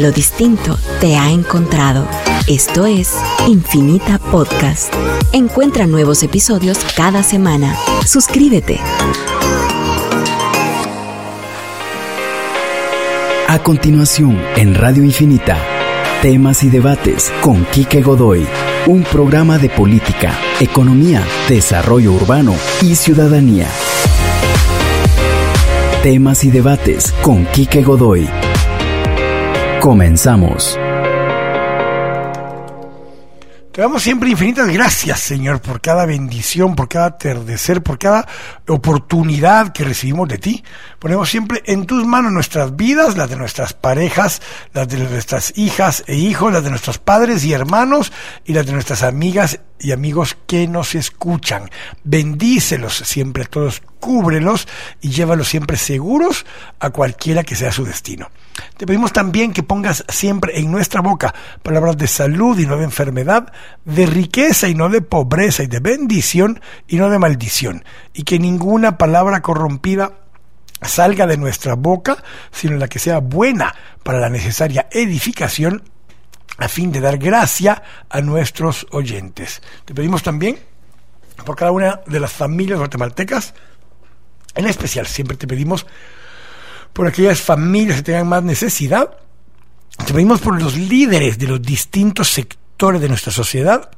Lo 0.00 0.10
distinto 0.12 0.78
te 0.98 1.18
ha 1.18 1.30
encontrado. 1.30 2.08
Esto 2.46 2.86
es 2.86 3.14
Infinita 3.46 4.18
Podcast. 4.18 4.90
Encuentra 5.34 5.86
nuevos 5.86 6.22
episodios 6.22 6.78
cada 6.96 7.22
semana. 7.22 7.76
Suscríbete. 8.06 8.80
A 13.46 13.62
continuación, 13.62 14.40
en 14.56 14.74
Radio 14.74 15.04
Infinita, 15.04 15.58
temas 16.22 16.64
y 16.64 16.70
debates 16.70 17.30
con 17.42 17.66
Quique 17.66 18.00
Godoy, 18.00 18.46
un 18.86 19.02
programa 19.02 19.58
de 19.58 19.68
política, 19.68 20.32
economía, 20.60 21.22
desarrollo 21.46 22.14
urbano 22.14 22.54
y 22.80 22.94
ciudadanía. 22.94 23.66
Temas 26.02 26.42
y 26.44 26.50
debates 26.50 27.12
con 27.20 27.44
Quique 27.44 27.82
Godoy. 27.82 28.49
Comenzamos. 29.80 30.78
Te 33.72 33.80
damos 33.80 34.02
siempre 34.02 34.28
infinitas 34.28 34.68
gracias, 34.68 35.20
Señor, 35.20 35.62
por 35.62 35.80
cada 35.80 36.04
bendición, 36.04 36.76
por 36.76 36.86
cada 36.86 37.06
atardecer, 37.06 37.82
por 37.82 37.98
cada 37.98 38.28
oportunidad 38.68 39.72
que 39.72 39.84
recibimos 39.84 40.28
de 40.28 40.36
ti. 40.36 40.62
Ponemos 40.98 41.30
siempre 41.30 41.62
en 41.64 41.86
tus 41.86 42.04
manos 42.04 42.30
nuestras 42.30 42.76
vidas, 42.76 43.16
las 43.16 43.30
de 43.30 43.36
nuestras 43.36 43.72
parejas, 43.72 44.42
las 44.74 44.86
de 44.86 44.98
nuestras 44.98 45.56
hijas 45.56 46.04
e 46.06 46.16
hijos, 46.16 46.52
las 46.52 46.62
de 46.62 46.70
nuestros 46.70 46.98
padres 46.98 47.42
y 47.44 47.54
hermanos 47.54 48.12
y 48.44 48.52
las 48.52 48.66
de 48.66 48.72
nuestras 48.72 49.02
amigas 49.02 49.60
y 49.78 49.92
amigos 49.92 50.36
que 50.46 50.68
nos 50.68 50.94
escuchan. 50.94 51.70
Bendícelos 52.04 52.96
siempre 52.96 53.44
a 53.44 53.46
todos, 53.46 53.82
cúbrelos 53.98 54.68
y 55.00 55.08
llévalos 55.08 55.48
siempre 55.48 55.78
seguros 55.78 56.44
a 56.80 56.90
cualquiera 56.90 57.44
que 57.44 57.56
sea 57.56 57.72
su 57.72 57.86
destino. 57.86 58.28
Te 58.76 58.86
pedimos 58.86 59.12
también 59.12 59.52
que 59.52 59.62
pongas 59.62 60.04
siempre 60.08 60.58
en 60.58 60.70
nuestra 60.70 61.00
boca 61.00 61.34
palabras 61.62 61.96
de 61.96 62.06
salud 62.06 62.58
y 62.58 62.66
no 62.66 62.76
de 62.76 62.84
enfermedad, 62.84 63.52
de 63.84 64.06
riqueza 64.06 64.68
y 64.68 64.74
no 64.74 64.88
de 64.88 65.02
pobreza 65.02 65.62
y 65.62 65.66
de 65.66 65.80
bendición 65.80 66.60
y 66.86 66.96
no 66.96 67.10
de 67.10 67.18
maldición, 67.18 67.84
y 68.12 68.24
que 68.24 68.38
ninguna 68.38 68.98
palabra 68.98 69.42
corrompida 69.42 70.12
salga 70.82 71.26
de 71.26 71.36
nuestra 71.36 71.74
boca, 71.74 72.22
sino 72.50 72.76
la 72.76 72.88
que 72.88 72.98
sea 72.98 73.18
buena 73.18 73.74
para 74.02 74.18
la 74.18 74.30
necesaria 74.30 74.88
edificación 74.90 75.82
a 76.58 76.68
fin 76.68 76.92
de 76.92 77.00
dar 77.00 77.18
gracia 77.18 77.82
a 78.08 78.20
nuestros 78.20 78.86
oyentes. 78.90 79.62
Te 79.84 79.94
pedimos 79.94 80.22
también 80.22 80.58
por 81.44 81.56
cada 81.56 81.72
una 81.72 82.00
de 82.06 82.20
las 82.20 82.32
familias 82.32 82.78
guatemaltecas, 82.78 83.54
en 84.54 84.66
especial 84.66 85.06
siempre 85.06 85.36
te 85.36 85.46
pedimos 85.46 85.86
por 86.92 87.06
aquellas 87.06 87.40
familias 87.40 87.98
que 87.98 88.02
tengan 88.02 88.28
más 88.28 88.42
necesidad, 88.42 89.16
te 90.06 90.12
pedimos 90.12 90.40
por 90.40 90.60
los 90.60 90.76
líderes 90.76 91.38
de 91.38 91.46
los 91.46 91.62
distintos 91.62 92.28
sectores 92.28 93.00
de 93.00 93.08
nuestra 93.08 93.32
sociedad, 93.32 93.90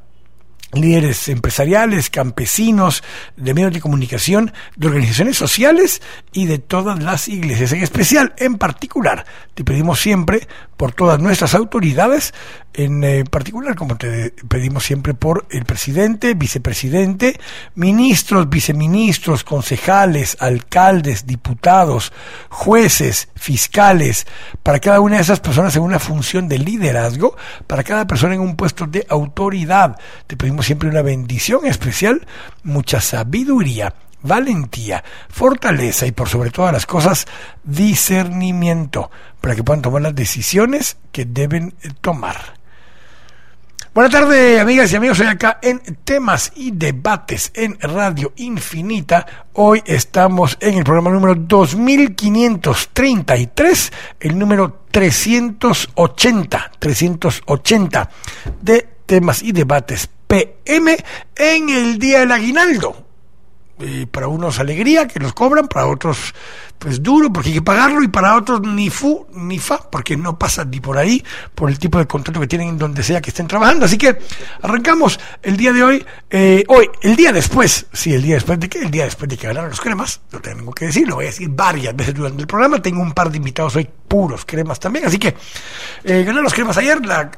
líderes 0.73 1.29
empresariales, 1.29 2.11
campesinos, 2.11 3.03
de 3.37 3.55
medios 3.55 3.73
de 3.73 3.81
comunicación, 3.81 4.53
de 4.77 4.87
organizaciones 4.87 5.37
sociales 5.37 6.03
y 6.33 6.47
de 6.47 6.59
todas 6.59 7.03
las 7.03 7.29
iglesias. 7.29 7.73
En 7.73 7.83
especial, 7.83 8.35
en 8.39 8.57
particular, 8.57 9.25
te 9.55 9.65
pedimos 9.65 10.01
siempre 10.01 10.49
por 10.83 10.95
todas 10.95 11.21
nuestras 11.21 11.55
autoridades, 11.55 12.35
en 12.75 13.05
eh, 13.05 13.23
particular, 13.23 13.77
como 13.77 13.97
te 13.97 14.35
pedimos 14.49 14.83
siempre 14.83 15.15
por 15.15 15.47
el 15.51 15.65
presidente, 15.65 16.35
vicepresidente, 16.35 17.39
ministros, 17.77 18.51
viceministros, 18.51 19.45
concejales, 19.45 20.37
alcaldes, 20.41 21.25
diputados, 21.25 22.13
jueces, 22.49 23.29
fiscales, 23.37 24.27
para 24.65 24.81
cada 24.81 24.99
una 24.99 25.19
de 25.19 25.23
esas 25.23 25.39
personas 25.39 25.77
en 25.77 25.83
una 25.83 26.01
función 26.01 26.49
de 26.49 26.59
liderazgo, 26.59 27.37
para 27.69 27.85
cada 27.85 28.05
persona 28.09 28.35
en 28.35 28.41
un 28.41 28.57
puesto 28.57 28.89
de 28.89 29.07
autoridad. 29.09 29.97
Te 30.27 30.37
pedimos 30.37 30.67
siempre 30.67 30.89
una 30.89 31.03
bendición 31.03 31.65
especial, 31.65 32.27
mucha 32.65 33.01
sabiduría, 33.01 33.95
valentía, 34.23 35.03
fortaleza 35.29 36.07
y 36.07 36.13
por 36.13 36.29
sobre 36.29 36.51
todas 36.51 36.73
las 36.73 36.87
cosas 36.87 37.27
discernimiento 37.65 39.11
para 39.41 39.55
que 39.55 39.65
puedan 39.65 39.83
tomar 39.83 40.03
las 40.03 40.15
decisiones 40.15 40.97
que 41.11 41.25
deben 41.25 41.75
eh, 41.83 41.89
tomar. 42.01 42.63
Buenas 43.95 44.11
tardes, 44.11 44.59
amigas 44.59 44.91
y 44.91 44.97
amigos. 44.97 45.19
Soy 45.19 45.27
acá 45.27 45.59
en 45.61 45.79
Temas 46.03 46.51
y 46.57 46.71
Debates 46.71 47.53
en 47.55 47.79
Radio 47.79 48.33
Infinita. 48.37 49.27
Hoy 49.53 49.83
estamos 49.85 50.57
en 50.61 50.79
el 50.79 50.85
programa 50.85 51.11
número 51.11 51.35
2533, 51.35 53.93
el 54.21 54.39
número 54.39 54.85
380, 54.91 56.73
380 56.79 58.11
de 58.63 58.89
Temas 59.05 59.43
y 59.43 59.53
Debates 59.53 60.09
PM 60.27 60.97
en 61.37 61.69
el 61.69 61.99
Día 61.99 62.21
del 62.21 62.33
Aguinaldo. 62.33 63.12
Y 63.83 64.07
para 64.07 64.29
unos 64.29 64.59
alegría 64.59 65.07
que 65.07 65.21
los 65.21 65.33
cobran, 65.33 65.69
para 65.69 65.87
otros 65.87 66.35
pues 66.83 67.01
duro 67.01 67.33
porque 67.33 67.51
hay 67.51 67.55
que 67.55 67.63
pagarlo 67.63 68.03
y 68.03 68.09
para 68.09 68.35
otros 68.37 68.61
ni 68.63 68.91
fu 68.91 69.25
ni 69.35 69.61
fa 69.61 69.89
porque 69.89 70.17
no 70.17 70.37
pasan 70.37 70.69
ni 70.69 70.81
por 70.81 70.99
ahí 70.99 71.23
por 71.55 71.71
el 71.71 71.79
tipo 71.79 71.97
de 71.99 72.09
contrato 72.09 72.41
que 72.41 72.49
tienen 72.49 72.77
donde 72.77 73.05
sea 73.05 73.21
que 73.21 73.31
estén 73.31 73.47
trabajando. 73.47 73.85
Así 73.85 73.97
que 73.97 74.19
arrancamos 74.61 75.21
el 75.43 75.57
día 75.57 75.73
de 75.73 75.85
hoy, 75.85 76.07
eh, 76.29 76.65
hoy, 76.67 76.91
el 77.03 77.15
día 77.15 77.33
después, 77.33 77.87
sí, 77.93 78.13
el 78.13 78.23
día 78.23 78.35
después 78.35 78.59
de 78.59 78.69
que, 78.69 78.81
el 78.81 78.91
día 78.91 79.05
después 79.05 79.31
de 79.31 79.37
que 79.37 79.47
ganaron 79.47 79.71
los 79.71 79.81
cremas, 79.81 80.21
lo 80.33 80.41
tengo 80.41 80.73
que 80.73 80.87
decir, 80.87 81.07
lo 81.07 81.17
voy 81.17 81.27
a 81.27 81.29
decir 81.29 81.49
varias 81.51 81.95
veces 81.95 82.15
durante 82.15 82.41
el 82.41 82.49
programa, 82.49 82.83
tengo 82.83 83.01
un 83.01 83.13
par 83.13 83.31
de 83.31 83.37
invitados 83.37 83.77
hoy 83.77 83.89
puros 84.09 84.45
cremas 84.45 84.81
también, 84.81 85.07
así 85.07 85.19
que 85.19 85.37
eh, 86.05 86.25
ganaron 86.25 86.45
los 86.45 86.55
cremas 86.55 86.77
ayer, 86.79 87.05
la, 87.07 87.31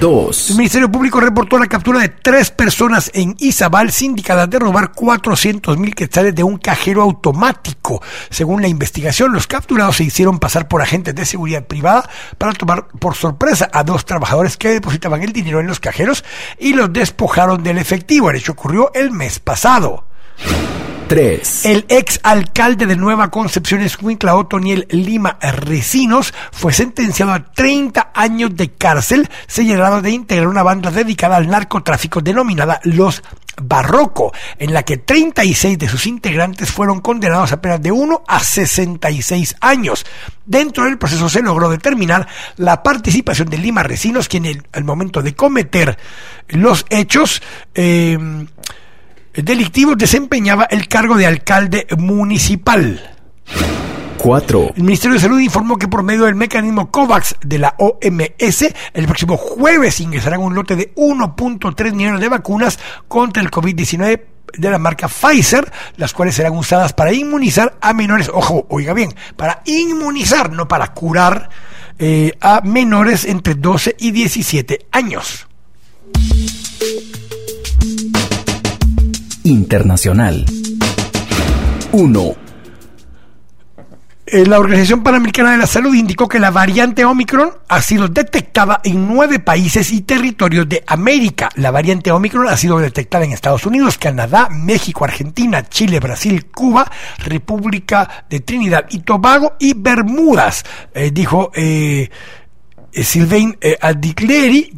2. 0.01 0.51
El 0.51 0.57
Ministerio 0.57 0.91
Público 0.91 1.21
reportó 1.21 1.59
la 1.59 1.67
captura 1.67 2.01
de 2.01 2.09
tres 2.09 2.51
personas 2.51 3.11
en 3.13 3.37
Izabal 3.39 3.93
sindicadas 3.93 4.49
de 4.49 4.59
robar 4.59 4.93
400 4.93 5.77
mil 5.77 5.95
quetzales 5.95 6.35
de 6.35 6.43
un 6.43 6.57
cajero 6.57 7.03
automático. 7.03 8.03
Según 8.31 8.63
la 8.63 8.69
investigación, 8.69 9.35
los 9.35 9.47
capturados 9.47 9.97
se 9.97 10.05
hicieron 10.05 10.39
pasar 10.39 10.69
por 10.69 10.81
agentes 10.81 11.15
de 11.15 11.27
seguridad 11.27 11.67
privada 11.67 12.09
para 12.39 12.55
tomar 12.55 12.89
por 12.89 13.15
sorpresa 13.15 13.69
a 13.73 13.85
dos 13.85 14.07
trabajadores 14.07 14.57
que 14.57 14.71
depositaban 14.71 15.23
el 15.23 15.35
dinero 15.35 15.61
en 15.61 15.67
los 15.67 15.81
cajeros 15.81 16.25
y 16.59 16.73
los 16.73 16.91
despojaron 16.91 17.63
del 17.63 17.77
efectivo. 17.77 18.31
El 18.31 18.37
hecho 18.37 18.53
ocurrió 18.53 18.91
el 18.95 19.11
mes 19.11 19.39
pasado. 19.39 20.07
3. 21.11 21.67
El 21.67 21.87
ex 21.89 22.21
alcalde 22.23 22.87
de 22.87 22.95
Nueva 22.95 23.33
Concepción, 23.33 23.81
Escuintla 23.81 24.37
Otoniel 24.37 24.87
Lima 24.91 25.41
Recinos, 25.41 26.33
fue 26.53 26.73
sentenciado 26.73 27.33
a 27.33 27.51
30 27.53 28.13
años 28.15 28.55
de 28.55 28.71
cárcel, 28.75 29.29
señalado 29.49 30.03
de 30.03 30.13
integrar 30.13 30.47
una 30.47 30.63
banda 30.63 30.93
dedicada 30.93 31.35
al 31.35 31.49
narcotráfico 31.49 32.21
denominada 32.21 32.81
Los 32.85 33.25
Barroco, 33.61 34.33
en 34.57 34.73
la 34.73 34.85
que 34.85 34.99
36 34.99 35.81
de 35.81 35.89
sus 35.89 36.07
integrantes 36.07 36.71
fueron 36.71 37.01
condenados 37.01 37.51
a 37.51 37.61
penas 37.61 37.83
de 37.83 37.91
1 37.91 38.23
a 38.29 38.39
66 38.39 39.57
años. 39.61 40.07
Dentro 40.47 40.85
del 40.85 40.97
proceso 40.97 41.29
se 41.29 41.43
logró 41.43 41.71
determinar 41.71 42.29
la 42.57 42.85
participación 42.85 43.51
de 43.51 43.59
Lima 43.59 43.83
Recinos, 43.83 44.29
quien 44.29 44.63
al 44.71 44.85
momento 44.85 45.23
de 45.23 45.35
cometer 45.35 45.99
los 46.51 46.87
hechos 46.89 47.43
eh, 47.75 48.17
delictivo 49.35 49.95
desempeñaba 49.97 50.65
el 50.65 50.89
cargo 50.89 51.17
de 51.17 51.27
alcalde 51.27 51.87
municipal. 51.99 53.17
4. 54.19 54.73
El 54.77 54.83
Ministerio 54.83 55.15
de 55.15 55.21
Salud 55.21 55.41
informó 55.41 55.79
que 55.79 55.89
por 55.89 56.03
medio 56.03 56.25
del 56.25 56.35
mecanismo 56.35 56.91
COVAX 56.91 57.37
de 57.43 57.59
la 57.59 57.75
OMS, 57.79 58.67
el 58.93 59.07
próximo 59.07 59.37
jueves 59.39 60.01
ingresarán 60.01 60.41
un 60.41 60.55
lote 60.55 60.77
de 60.77 60.95
1.3 60.95 61.95
millones 61.95 62.21
de 62.21 62.29
vacunas 62.29 62.79
contra 63.09 63.43
el 63.43 63.51
COVID-19 63.51 64.21
de 64.59 64.71
la 64.71 64.79
marca 64.79 65.09
Pfizer, 65.09 65.73
las 65.97 66.13
cuales 66.13 66.35
serán 66.35 66.57
usadas 66.57 66.93
para 66.93 67.13
inmunizar 67.13 67.79
a 67.81 67.95
menores, 67.95 68.31
ojo, 68.33 68.67
oiga 68.69 68.93
bien, 68.93 69.15
para 69.37 69.63
inmunizar, 69.65 70.53
no 70.53 70.69
para 70.69 70.93
curar 70.93 71.49
eh, 71.99 72.33
a 72.41 72.61
menores 72.63 73.25
entre 73.25 73.55
12 73.55 73.97
y 73.99 74.11
17 74.11 74.87
años. 74.93 75.47
Internacional. 79.51 80.47
1. 81.93 82.35
Eh, 84.27 84.47
La 84.47 84.61
Organización 84.61 85.03
Panamericana 85.03 85.53
de 85.53 85.59
la 85.59 85.67
Salud 85.67 85.93
indicó 85.93 86.29
que 86.29 86.39
la 86.39 86.53
variante 86.53 87.05
Omicron 87.05 87.51
ha 87.69 87.83
sido 87.83 88.07
detectada 88.07 88.81
en 88.85 89.09
nueve 89.09 89.41
países 89.41 89.93
y 89.93 90.03
territorios 90.03 90.69
de 90.69 90.85
América. 90.87 91.49
La 91.57 91.73
variante 91.73 92.13
Omicron 92.13 92.47
ha 92.49 92.57
sido 92.57 92.79
detectada 92.79 93.25
en 93.25 93.33
Estados 93.33 93.67
Unidos, 93.67 93.99
Canadá, 93.99 94.49
México, 94.51 95.05
Argentina, 95.05 95.69
Chile, 95.69 95.99
Brasil, 95.99 96.47
Cuba, 96.47 96.89
República 97.19 98.27
de 98.31 98.39
Trinidad 98.39 98.87
y 98.91 99.01
Tobago 99.01 99.55
y 99.59 99.75
Bermudas, 99.75 100.65
eh, 100.95 101.11
dijo 101.13 101.51
eh, 101.57 102.09
eh, 102.93 103.05
Sylvain 103.05 103.59
eh, 103.61 103.79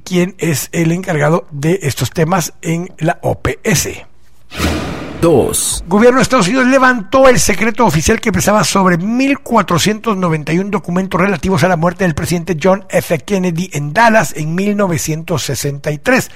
quien 0.03 0.35
es 0.39 0.71
el 0.73 0.93
encargado 0.93 1.47
de 1.51 1.81
estos 1.83 2.11
temas 2.11 2.55
en 2.63 2.89
la 2.99 3.19
OPS. 3.23 4.12
2. 5.23 5.85
Gobierno 5.87 6.19
de 6.19 6.23
Estados 6.25 6.49
Unidos 6.49 6.67
levantó 6.67 7.29
el 7.29 7.39
secreto 7.39 7.87
oficial 7.87 8.21
que 8.21 8.33
pesaba 8.33 8.65
sobre 8.65 8.99
1.491 8.99 10.69
documentos 10.69 11.21
relativos 11.21 11.63
a 11.63 11.69
la 11.69 11.77
muerte 11.77 12.03
del 12.03 12.17
presidente 12.17 12.57
John 12.61 12.85
F. 12.91 13.21
Kennedy 13.21 13.71
en 13.73 13.93
Dallas 13.93 14.35
en 14.37 14.55
1963. 14.57 16.29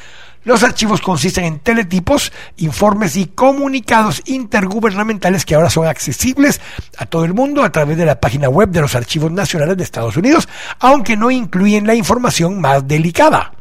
Los 0.45 0.63
archivos 0.63 1.01
consisten 1.01 1.45
en 1.45 1.59
teletipos, 1.59 2.33
informes 2.59 3.17
y 3.17 3.27
comunicados 3.27 4.23
intergubernamentales 4.27 5.45
que 5.45 5.57
ahora 5.57 5.69
son 5.69 5.89
accesibles 5.89 6.61
a 6.97 7.07
todo 7.07 7.25
el 7.25 7.35
mundo 7.35 7.65
a 7.65 7.73
través 7.73 7.97
de 7.97 8.07
la 8.07 8.21
página 8.21 8.49
web 8.49 8.69
de 8.69 8.83
los 8.83 8.95
archivos 8.95 9.33
nacionales 9.33 9.77
de 9.77 9.83
Estados 9.83 10.17
Unidos, 10.17 10.49
aunque 10.79 11.17
no 11.17 11.33
incluyen 11.33 11.89
la 11.89 11.97
información 11.97 12.61
más 12.61 12.87
delicada. 12.87 13.53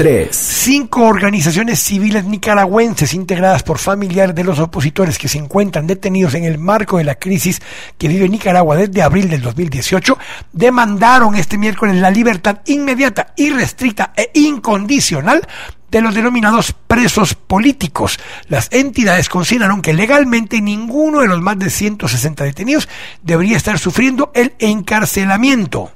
3. 0.00 0.34
Cinco 0.34 1.02
organizaciones 1.02 1.78
civiles 1.78 2.24
nicaragüenses 2.24 3.12
integradas 3.12 3.62
por 3.62 3.76
familiares 3.76 4.34
de 4.34 4.44
los 4.44 4.58
opositores 4.58 5.18
que 5.18 5.28
se 5.28 5.36
encuentran 5.36 5.86
detenidos 5.86 6.32
en 6.32 6.44
el 6.44 6.56
marco 6.56 6.96
de 6.96 7.04
la 7.04 7.16
crisis 7.16 7.60
que 7.98 8.08
vive 8.08 8.26
Nicaragua 8.26 8.76
desde 8.76 9.02
abril 9.02 9.28
del 9.28 9.42
2018 9.42 10.16
demandaron 10.54 11.34
este 11.34 11.58
miércoles 11.58 11.96
la 11.96 12.10
libertad 12.10 12.60
inmediata, 12.64 13.34
irrestricta 13.36 14.14
e 14.16 14.30
incondicional 14.32 15.46
de 15.90 16.00
los 16.00 16.14
denominados 16.14 16.74
presos 16.86 17.34
políticos. 17.34 18.18
Las 18.48 18.72
entidades 18.72 19.28
consideraron 19.28 19.82
que 19.82 19.92
legalmente 19.92 20.62
ninguno 20.62 21.20
de 21.20 21.28
los 21.28 21.42
más 21.42 21.58
de 21.58 21.68
160 21.68 22.42
detenidos 22.44 22.88
debería 23.22 23.58
estar 23.58 23.78
sufriendo 23.78 24.30
el 24.32 24.54
encarcelamiento. 24.60 25.92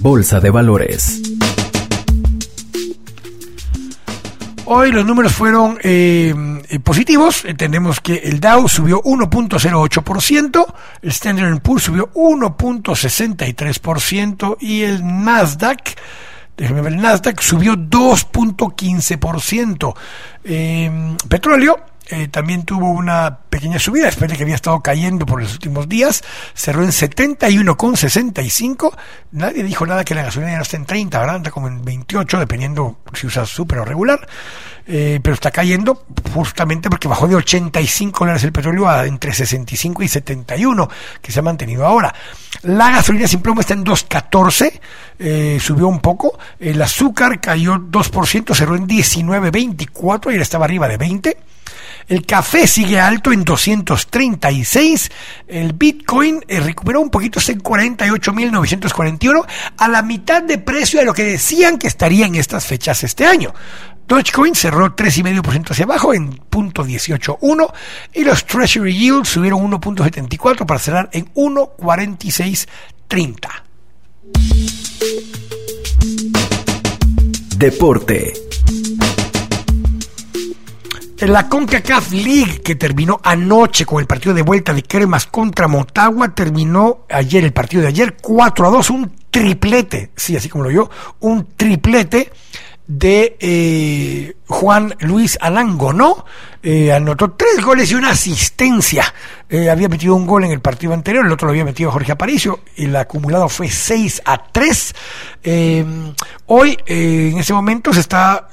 Bolsa 0.00 0.40
de 0.40 0.50
Valores. 0.50 1.20
Hoy 4.64 4.90
los 4.92 5.04
números 5.04 5.34
fueron 5.34 5.78
eh, 5.82 6.32
eh, 6.70 6.80
positivos. 6.80 7.44
Entendemos 7.44 8.00
que 8.00 8.14
el 8.14 8.40
Dow 8.40 8.66
subió 8.66 9.02
1.08%, 9.02 10.74
el 11.02 11.10
Standard 11.10 11.60
Poor's 11.60 11.82
subió 11.82 12.10
1.63% 12.14 14.56
y 14.60 14.80
el 14.82 15.04
Nasdaq, 15.04 15.98
el 16.56 16.96
Nasdaq 16.96 17.42
subió 17.42 17.74
2.15%. 17.74 19.94
Eh, 20.44 21.16
petróleo 21.28 21.89
eh, 22.10 22.28
también 22.28 22.64
tuvo 22.64 22.90
una 22.90 23.38
pequeña 23.48 23.78
subida 23.78 24.06
después 24.06 24.30
de 24.30 24.36
que 24.36 24.42
había 24.42 24.56
estado 24.56 24.80
cayendo 24.80 25.26
por 25.26 25.40
los 25.40 25.52
últimos 25.52 25.88
días. 25.88 26.22
Cerró 26.54 26.82
en 26.82 26.90
71,65. 26.90 28.92
Nadie 29.32 29.62
dijo 29.62 29.86
nada 29.86 30.04
que 30.04 30.14
la 30.14 30.24
gasolina 30.24 30.52
ya 30.52 30.56
no 30.56 30.62
esté 30.62 30.76
en 30.76 30.86
30, 30.86 31.18
¿verdad? 31.18 31.36
Anda 31.36 31.50
como 31.50 31.68
en 31.68 31.84
28, 31.84 32.38
dependiendo 32.38 32.98
si 33.14 33.26
usa 33.26 33.46
súper 33.46 33.78
o 33.78 33.84
regular. 33.84 34.26
Eh, 34.86 35.20
pero 35.22 35.34
está 35.34 35.52
cayendo 35.52 36.04
justamente 36.34 36.90
porque 36.90 37.06
bajó 37.06 37.28
de 37.28 37.36
85 37.36 38.18
dólares 38.18 38.42
el 38.42 38.50
petróleo 38.50 38.88
a 38.88 39.06
entre 39.06 39.32
65 39.32 40.02
y 40.02 40.08
71, 40.08 40.88
que 41.22 41.30
se 41.30 41.38
ha 41.38 41.42
mantenido 41.42 41.86
ahora. 41.86 42.12
La 42.62 42.90
gasolina 42.90 43.28
sin 43.28 43.40
plomo 43.40 43.60
está 43.60 43.74
en 43.74 43.84
2.14, 43.84 44.80
eh, 45.20 45.58
subió 45.60 45.86
un 45.86 46.00
poco. 46.00 46.36
El 46.58 46.82
azúcar 46.82 47.40
cayó 47.40 47.76
2%, 47.76 48.54
cerró 48.54 48.74
en 48.74 48.88
19.24 48.88 50.26
y 50.26 50.28
ahora 50.30 50.42
estaba 50.42 50.64
arriba 50.64 50.88
de 50.88 50.96
20. 50.96 51.36
El 52.10 52.26
café 52.26 52.66
sigue 52.66 52.98
alto 52.98 53.30
en 53.30 53.44
236. 53.44 55.12
El 55.46 55.74
Bitcoin 55.74 56.44
eh, 56.48 56.58
recuperó 56.58 57.00
un 57.00 57.08
poquito, 57.08 57.38
en 57.46 57.62
48.941, 57.62 59.46
a 59.76 59.88
la 59.88 60.02
mitad 60.02 60.42
de 60.42 60.58
precio 60.58 60.98
de 60.98 61.06
lo 61.06 61.14
que 61.14 61.22
decían 61.22 61.78
que 61.78 61.86
estaría 61.86 62.26
en 62.26 62.34
estas 62.34 62.66
fechas 62.66 63.04
este 63.04 63.26
año. 63.26 63.54
Dogecoin 64.08 64.56
cerró 64.56 64.96
3,5% 64.96 65.70
hacia 65.70 65.84
abajo 65.84 66.12
en 66.12 66.36
.181 66.50 67.72
y 68.12 68.24
los 68.24 68.44
Treasury 68.44 68.92
Yields 68.92 69.28
subieron 69.28 69.70
1.74 69.70 70.66
para 70.66 70.80
cerrar 70.80 71.10
en 71.12 71.32
1.4630. 71.34 72.66
Deporte. 77.56 78.34
En 81.20 81.34
la 81.34 81.50
CONCACAF 81.50 82.12
League, 82.12 82.62
que 82.64 82.76
terminó 82.76 83.20
anoche 83.22 83.84
con 83.84 84.00
el 84.00 84.06
partido 84.06 84.32
de 84.32 84.40
vuelta 84.40 84.72
de 84.72 84.82
Cremas 84.82 85.26
contra 85.26 85.68
Motagua, 85.68 86.34
terminó 86.34 87.00
ayer, 87.10 87.44
el 87.44 87.52
partido 87.52 87.82
de 87.82 87.88
ayer, 87.88 88.16
4 88.22 88.66
a 88.66 88.70
2, 88.70 88.88
un 88.88 89.12
triplete, 89.30 90.12
sí, 90.16 90.34
así 90.34 90.48
como 90.48 90.64
lo 90.64 90.70
yo, 90.70 90.88
un 91.20 91.48
triplete 91.58 92.32
de 92.86 93.36
eh, 93.38 94.34
Juan 94.46 94.94
Luis 95.00 95.36
Alango, 95.42 95.92
¿no? 95.92 96.24
Eh, 96.62 96.90
anotó 96.90 97.32
tres 97.32 97.62
goles 97.62 97.90
y 97.90 97.96
una 97.96 98.12
asistencia. 98.12 99.04
Eh, 99.50 99.68
había 99.68 99.90
metido 99.90 100.14
un 100.14 100.26
gol 100.26 100.44
en 100.44 100.52
el 100.52 100.60
partido 100.60 100.94
anterior, 100.94 101.26
el 101.26 101.32
otro 101.32 101.48
lo 101.48 101.52
había 101.52 101.66
metido 101.66 101.92
Jorge 101.92 102.12
Aparicio, 102.12 102.60
y 102.76 102.86
el 102.86 102.96
acumulado 102.96 103.50
fue 103.50 103.68
6 103.68 104.22
a 104.24 104.42
3. 104.42 104.94
hoy, 106.46 106.78
en 106.86 107.36
ese 107.36 107.52
momento, 107.52 107.92
se 107.92 108.00
está 108.00 108.48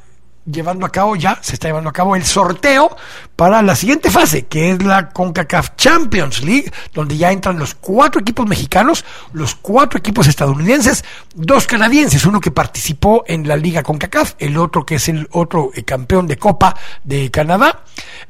llevando 0.49 0.85
a 0.85 0.91
cabo 0.91 1.15
ya, 1.15 1.39
se 1.41 1.53
está 1.53 1.67
llevando 1.67 1.89
a 1.89 1.93
cabo 1.93 2.15
el 2.15 2.25
sorteo 2.25 2.95
para 3.37 3.61
la 3.61 3.75
siguiente 3.75 4.09
fase, 4.09 4.47
que 4.47 4.71
es 4.71 4.83
la 4.83 5.09
CONCACAF 5.09 5.75
Champions 5.77 6.43
League, 6.43 6.71
donde 6.91 7.17
ya 7.17 7.31
entran 7.31 7.59
los 7.59 7.75
cuatro 7.75 8.19
equipos 8.19 8.47
mexicanos, 8.47 9.05
los 9.31 9.53
cuatro 9.53 9.99
equipos 9.99 10.27
estadounidenses, 10.27 11.05
dos 11.35 11.67
canadienses, 11.67 12.25
uno 12.25 12.41
que 12.41 12.49
participó 12.49 13.23
en 13.27 13.47
la 13.47 13.55
Liga 13.55 13.83
CONCACAF, 13.83 14.33
el 14.39 14.57
otro 14.57 14.83
que 14.87 14.95
es 14.95 15.07
el 15.07 15.29
otro 15.31 15.69
eh, 15.75 15.83
campeón 15.83 16.25
de 16.25 16.37
Copa 16.37 16.75
de 17.03 17.29
Canadá. 17.29 17.83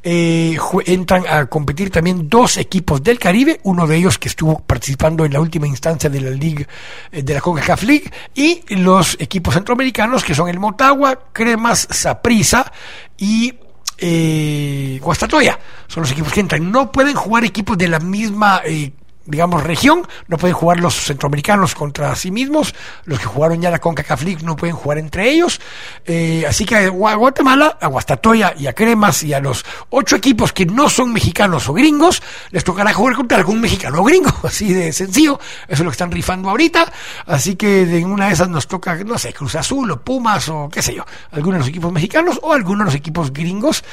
Eh, 0.03 0.57
entran 0.85 1.25
a 1.25 1.45
competir 1.45 1.89
también 1.89 2.27
dos 2.27 2.57
equipos 2.57 3.01
del 3.01 3.17
Caribe, 3.17 3.61
uno 3.63 3.87
de 3.87 3.95
ellos 3.95 4.19
que 4.19 4.27
estuvo 4.27 4.59
participando 4.59 5.23
en 5.23 5.31
la 5.31 5.39
última 5.39 5.67
instancia 5.67 6.09
de 6.09 6.19
la 6.19 6.31
Liga, 6.31 6.67
eh, 7.13 7.23
de 7.23 7.33
la 7.33 7.39
CONCACAF 7.39 7.83
League, 7.83 8.11
y 8.35 8.61
los 8.75 9.15
equipos 9.21 9.53
centroamericanos 9.53 10.25
que 10.25 10.35
son 10.35 10.49
el 10.49 10.59
Motagua, 10.59 11.17
Cremas, 11.31 11.87
Saprisa 11.91 12.73
y 13.17 13.53
eh, 13.97 14.99
Guastatoya. 15.01 15.59
Son 15.87 16.01
los 16.01 16.11
equipos 16.11 16.31
que 16.31 16.39
entran. 16.39 16.71
No 16.71 16.91
pueden 16.91 17.15
jugar 17.15 17.43
equipos 17.43 17.77
de 17.77 17.87
la 17.87 17.99
misma 17.99 18.61
eh, 18.65 18.91
digamos, 19.27 19.63
región, 19.63 20.07
no 20.27 20.37
pueden 20.37 20.55
jugar 20.55 20.79
los 20.79 20.95
centroamericanos 20.95 21.75
contra 21.75 22.15
sí 22.15 22.31
mismos, 22.31 22.73
los 23.05 23.19
que 23.19 23.25
jugaron 23.25 23.61
ya 23.61 23.69
la 23.69 23.79
CONCACAF 23.79 24.23
League 24.23 24.43
no 24.43 24.55
pueden 24.55 24.75
jugar 24.75 24.97
entre 24.97 25.29
ellos, 25.29 25.59
eh, 26.05 26.45
así 26.47 26.65
que 26.65 26.75
a 26.75 26.89
Guatemala, 26.89 27.77
a 27.79 27.87
Guastatoya 27.87 28.53
y 28.57 28.67
a 28.67 28.73
Cremas 28.73 29.23
y 29.23 29.33
a 29.33 29.39
los 29.39 29.65
ocho 29.89 30.15
equipos 30.15 30.53
que 30.53 30.65
no 30.65 30.89
son 30.89 31.13
mexicanos 31.13 31.67
o 31.69 31.73
gringos, 31.73 32.23
les 32.51 32.63
tocará 32.63 32.93
jugar 32.93 33.15
contra 33.15 33.37
algún 33.37 33.61
mexicano 33.61 34.01
o 34.01 34.03
gringo, 34.03 34.31
así 34.43 34.73
de 34.73 34.91
sencillo, 34.93 35.39
eso 35.67 35.73
es 35.73 35.79
lo 35.81 35.85
que 35.87 35.91
están 35.91 36.11
rifando 36.11 36.49
ahorita, 36.49 36.91
así 37.25 37.55
que 37.55 37.85
de 37.85 38.03
una 38.05 38.27
de 38.27 38.33
esas 38.33 38.49
nos 38.49 38.67
toca, 38.67 38.95
no 39.03 39.17
sé, 39.17 39.33
Cruz 39.33 39.55
Azul 39.55 39.91
o 39.91 40.01
Pumas 40.01 40.47
o 40.49 40.69
qué 40.69 40.81
sé 40.81 40.95
yo, 40.95 41.05
algunos 41.31 41.55
de 41.55 41.59
los 41.59 41.69
equipos 41.69 41.91
mexicanos 41.91 42.39
o 42.41 42.53
algunos 42.53 42.79
de 42.79 42.85
los 42.85 42.95
equipos 42.95 43.33
gringos, 43.33 43.83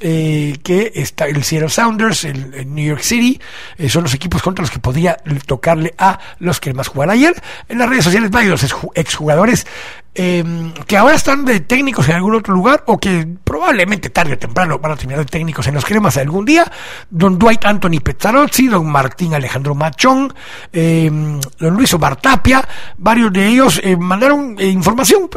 eh, 0.00 0.58
que 0.62 0.92
está 0.94 1.26
el 1.26 1.42
Seattle 1.44 1.70
Sounders, 1.70 2.24
el, 2.24 2.74
New 2.74 2.84
York 2.84 3.02
City, 3.02 3.40
eh, 3.78 3.88
son 3.88 4.02
los 4.02 4.14
equipos 4.14 4.42
contra 4.42 4.62
los 4.62 4.70
que 4.70 4.78
podría 4.84 5.16
tocarle 5.46 5.94
a 5.96 6.20
los 6.38 6.60
que 6.60 6.74
más 6.74 6.88
jugaron 6.88 7.14
ayer. 7.14 7.34
En 7.68 7.78
las 7.78 7.88
redes 7.88 8.04
sociales 8.04 8.30
varios 8.30 8.62
exjugadores 8.94 9.66
eh, 10.14 10.44
que 10.86 10.96
ahora 10.96 11.16
están 11.16 11.44
de 11.44 11.58
técnicos 11.60 12.08
en 12.08 12.14
algún 12.14 12.36
otro 12.36 12.54
lugar 12.54 12.84
o 12.86 12.98
que 12.98 13.26
probablemente 13.42 14.10
tarde 14.10 14.34
o 14.34 14.38
temprano 14.38 14.78
van 14.78 14.92
a 14.92 14.96
terminar 14.96 15.24
de 15.24 15.30
técnicos 15.30 15.66
en 15.66 15.74
los 15.74 15.84
cremas 15.84 16.16
algún 16.18 16.44
día. 16.44 16.70
Don 17.10 17.38
Dwight 17.38 17.64
Anthony 17.64 18.00
Pezzarozzi, 18.04 18.68
don 18.68 18.86
Martín 18.86 19.34
Alejandro 19.34 19.74
Machón, 19.74 20.32
eh, 20.72 21.10
don 21.58 21.74
Luis 21.74 21.92
Omar 21.94 22.16
Tapia, 22.16 22.62
varios 22.98 23.32
de 23.32 23.48
ellos 23.48 23.80
eh, 23.82 23.96
mandaron 23.96 24.56
eh, 24.58 24.66
información, 24.66 25.30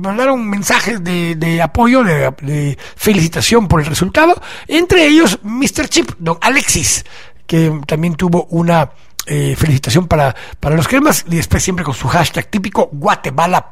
mandaron 0.00 0.48
mensajes 0.48 1.04
de, 1.04 1.36
de 1.36 1.60
apoyo, 1.60 2.02
de, 2.02 2.32
de, 2.40 2.78
felicitación 2.96 3.68
por 3.68 3.80
el 3.80 3.86
resultado, 3.86 4.34
entre 4.66 5.06
ellos 5.06 5.38
Mr. 5.42 5.88
Chip, 5.88 6.10
don 6.18 6.38
Alexis, 6.40 7.04
que 7.46 7.80
también 7.86 8.14
tuvo 8.14 8.46
una 8.50 8.90
eh, 9.26 9.54
felicitación 9.56 10.06
para, 10.06 10.34
para 10.60 10.76
los 10.76 10.88
cremas 10.88 11.24
y 11.28 11.36
después 11.36 11.62
siempre 11.62 11.84
con 11.84 11.94
su 11.94 12.08
hashtag 12.08 12.46
típico 12.50 12.88
Guatemala 12.92 13.66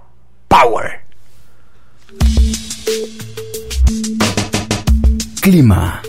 Power. 0.49 1.02
Clima. 5.41 6.02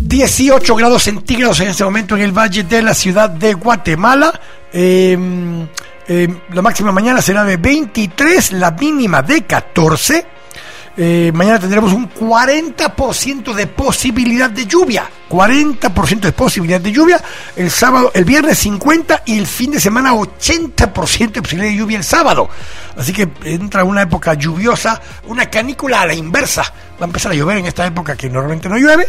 18 0.00 0.76
grados 0.76 1.02
centígrados 1.02 1.60
en 1.60 1.68
este 1.68 1.84
momento 1.84 2.16
en 2.16 2.22
el 2.22 2.32
valle 2.32 2.64
de 2.64 2.82
la 2.82 2.94
ciudad 2.94 3.30
de 3.30 3.54
Guatemala. 3.54 4.38
Eh, 4.72 5.66
eh, 6.08 6.28
la 6.52 6.62
máxima 6.62 6.92
mañana 6.92 7.22
será 7.22 7.44
de 7.44 7.56
23, 7.56 8.52
la 8.52 8.72
mínima 8.72 9.22
de 9.22 9.42
14. 9.42 10.26
Eh, 10.96 11.32
mañana 11.34 11.58
tendremos 11.58 11.92
un 11.92 12.10
40% 12.10 13.54
de 13.54 13.66
posibilidad 13.66 14.50
de 14.50 14.66
lluvia. 14.66 15.08
40% 15.28 16.20
de 16.20 16.32
posibilidad 16.32 16.80
de 16.80 16.92
lluvia. 16.92 17.22
El 17.56 17.70
sábado, 17.70 18.10
el 18.14 18.24
viernes 18.24 18.58
50 18.58 19.22
y 19.26 19.38
el 19.38 19.46
fin 19.46 19.70
de 19.70 19.80
semana 19.80 20.12
80% 20.12 21.32
de 21.32 21.42
posibilidad 21.42 21.72
de 21.72 21.76
lluvia 21.76 21.98
el 21.98 22.04
sábado. 22.04 22.48
Así 22.96 23.12
que 23.12 23.28
entra 23.44 23.84
una 23.84 24.02
época 24.02 24.34
lluviosa, 24.34 25.00
una 25.26 25.46
canícula 25.46 26.02
a 26.02 26.06
la 26.06 26.14
inversa. 26.14 26.62
Va 27.00 27.04
a 27.04 27.04
empezar 27.06 27.32
a 27.32 27.34
llover 27.34 27.58
en 27.58 27.66
esta 27.66 27.86
época 27.86 28.14
que 28.14 28.28
normalmente 28.28 28.68
no 28.68 28.76
llueve. 28.76 29.06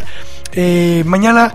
Eh, 0.52 1.02
mañana 1.04 1.52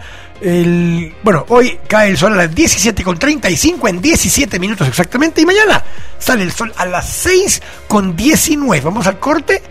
bueno, 1.22 1.46
hoy 1.50 1.80
cae 1.88 2.10
el 2.10 2.18
sol 2.18 2.34
a 2.34 2.38
las 2.38 2.52
17.35 2.52 3.90
en 3.90 4.02
17 4.02 4.58
minutos 4.58 4.88
exactamente 4.88 5.42
y 5.42 5.46
mañana 5.46 5.84
sale 6.18 6.44
el 6.44 6.52
sol 6.52 6.74
a 6.78 6.86
las 6.86 7.26
6.19. 7.26 8.82
Vamos 8.82 9.08
al 9.08 9.20
corte 9.20 9.62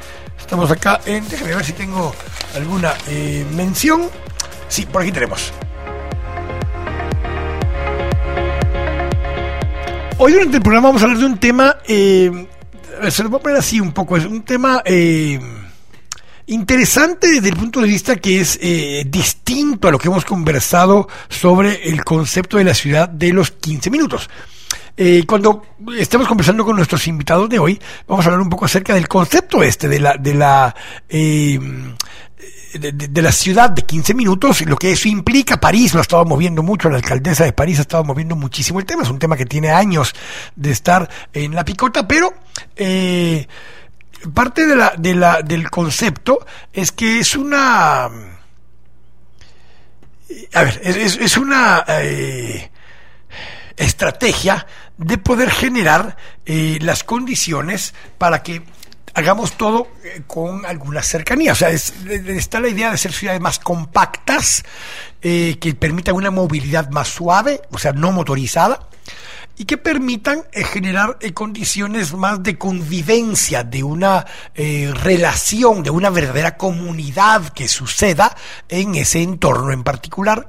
Estamos 0.48 0.70
acá 0.70 0.98
en. 1.04 1.28
Déjame 1.28 1.54
ver 1.54 1.62
si 1.62 1.74
tengo 1.74 2.14
alguna 2.54 2.94
eh, 3.06 3.44
mención. 3.52 4.08
Sí, 4.66 4.86
por 4.86 5.02
aquí 5.02 5.12
tenemos. 5.12 5.52
Hoy 10.16 10.32
durante 10.32 10.56
el 10.56 10.62
programa 10.62 10.88
vamos 10.88 11.02
a 11.02 11.04
hablar 11.04 11.18
de 11.18 11.26
un 11.26 11.36
tema. 11.36 11.76
Eh, 11.86 12.48
se 13.10 13.22
lo 13.24 13.28
voy 13.28 13.40
a 13.40 13.42
poner 13.42 13.58
así 13.58 13.78
un 13.78 13.92
poco. 13.92 14.16
Es 14.16 14.24
un 14.24 14.42
tema. 14.42 14.80
Eh, 14.86 15.38
interesante 16.46 17.30
desde 17.30 17.50
el 17.50 17.56
punto 17.56 17.82
de 17.82 17.88
vista 17.88 18.16
que 18.16 18.40
es 18.40 18.58
eh, 18.62 19.04
distinto 19.06 19.86
a 19.86 19.90
lo 19.90 19.98
que 19.98 20.08
hemos 20.08 20.24
conversado 20.24 21.08
sobre 21.28 21.90
el 21.90 22.04
concepto 22.04 22.56
de 22.56 22.64
la 22.64 22.72
ciudad 22.72 23.06
de 23.06 23.34
los 23.34 23.50
15 23.50 23.90
minutos. 23.90 24.30
Eh, 25.00 25.22
cuando 25.28 25.62
estemos 25.96 26.26
conversando 26.26 26.64
con 26.64 26.74
nuestros 26.74 27.06
invitados 27.06 27.48
de 27.48 27.60
hoy, 27.60 27.80
vamos 28.08 28.26
a 28.26 28.30
hablar 28.30 28.42
un 28.42 28.50
poco 28.50 28.64
acerca 28.64 28.94
del 28.94 29.06
concepto 29.06 29.62
este 29.62 29.86
de 29.86 30.00
la, 30.00 30.16
de 30.16 30.34
la, 30.34 30.74
eh, 31.08 31.56
de, 32.74 33.22
la 33.22 33.30
ciudad 33.30 33.70
de 33.70 33.82
15 33.82 34.14
minutos, 34.14 34.60
lo 34.62 34.74
que 34.74 34.90
eso 34.90 35.06
implica. 35.06 35.60
París 35.60 35.94
lo 35.94 36.00
ha 36.00 36.02
estado 36.02 36.24
moviendo 36.24 36.64
mucho, 36.64 36.90
la 36.90 36.96
alcaldesa 36.96 37.44
de 37.44 37.52
París 37.52 37.78
ha 37.78 37.82
estado 37.82 38.02
moviendo 38.02 38.34
muchísimo 38.34 38.80
el 38.80 38.86
tema. 38.86 39.04
Es 39.04 39.08
un 39.08 39.20
tema 39.20 39.36
que 39.36 39.46
tiene 39.46 39.70
años 39.70 40.12
de 40.56 40.72
estar 40.72 41.08
en 41.32 41.54
la 41.54 41.64
picota, 41.64 42.08
pero 42.08 42.34
eh, 42.74 43.46
parte 44.34 44.66
de 44.66 44.74
la, 44.74 44.94
de 44.98 45.14
la, 45.14 45.42
del 45.42 45.70
concepto 45.70 46.44
es 46.72 46.90
que 46.90 47.20
es 47.20 47.36
una. 47.36 48.06
A 50.54 50.62
ver, 50.64 50.80
es 50.82 51.36
una 51.36 51.84
estrategia 53.78 54.66
de 54.98 55.16
poder 55.16 55.50
generar 55.50 56.16
eh, 56.44 56.78
las 56.82 57.04
condiciones 57.04 57.94
para 58.18 58.42
que 58.42 58.62
hagamos 59.14 59.52
todo 59.52 59.88
eh, 60.04 60.22
con 60.26 60.66
alguna 60.66 61.02
cercanía. 61.02 61.52
O 61.52 61.54
sea, 61.54 61.70
está 61.70 62.60
la 62.60 62.68
idea 62.68 62.90
de 62.90 62.98
ser 62.98 63.12
ciudades 63.12 63.40
más 63.40 63.58
compactas, 63.60 64.64
eh, 65.22 65.56
que 65.60 65.74
permitan 65.74 66.16
una 66.16 66.30
movilidad 66.30 66.90
más 66.90 67.08
suave, 67.08 67.62
o 67.70 67.78
sea, 67.78 67.92
no 67.92 68.12
motorizada, 68.12 68.88
y 69.56 69.64
que 69.64 69.76
permitan 69.76 70.44
generar 70.52 71.18
condiciones 71.34 72.12
más 72.14 72.42
de 72.44 72.56
convivencia, 72.56 73.64
de 73.64 73.82
una 73.82 74.24
relación, 74.54 75.82
de 75.82 75.90
una 75.90 76.10
verdadera 76.10 76.56
comunidad 76.56 77.48
que 77.48 77.66
suceda 77.66 78.36
en 78.68 78.94
ese 78.94 79.20
entorno 79.20 79.72
en 79.72 79.82
particular. 79.82 80.48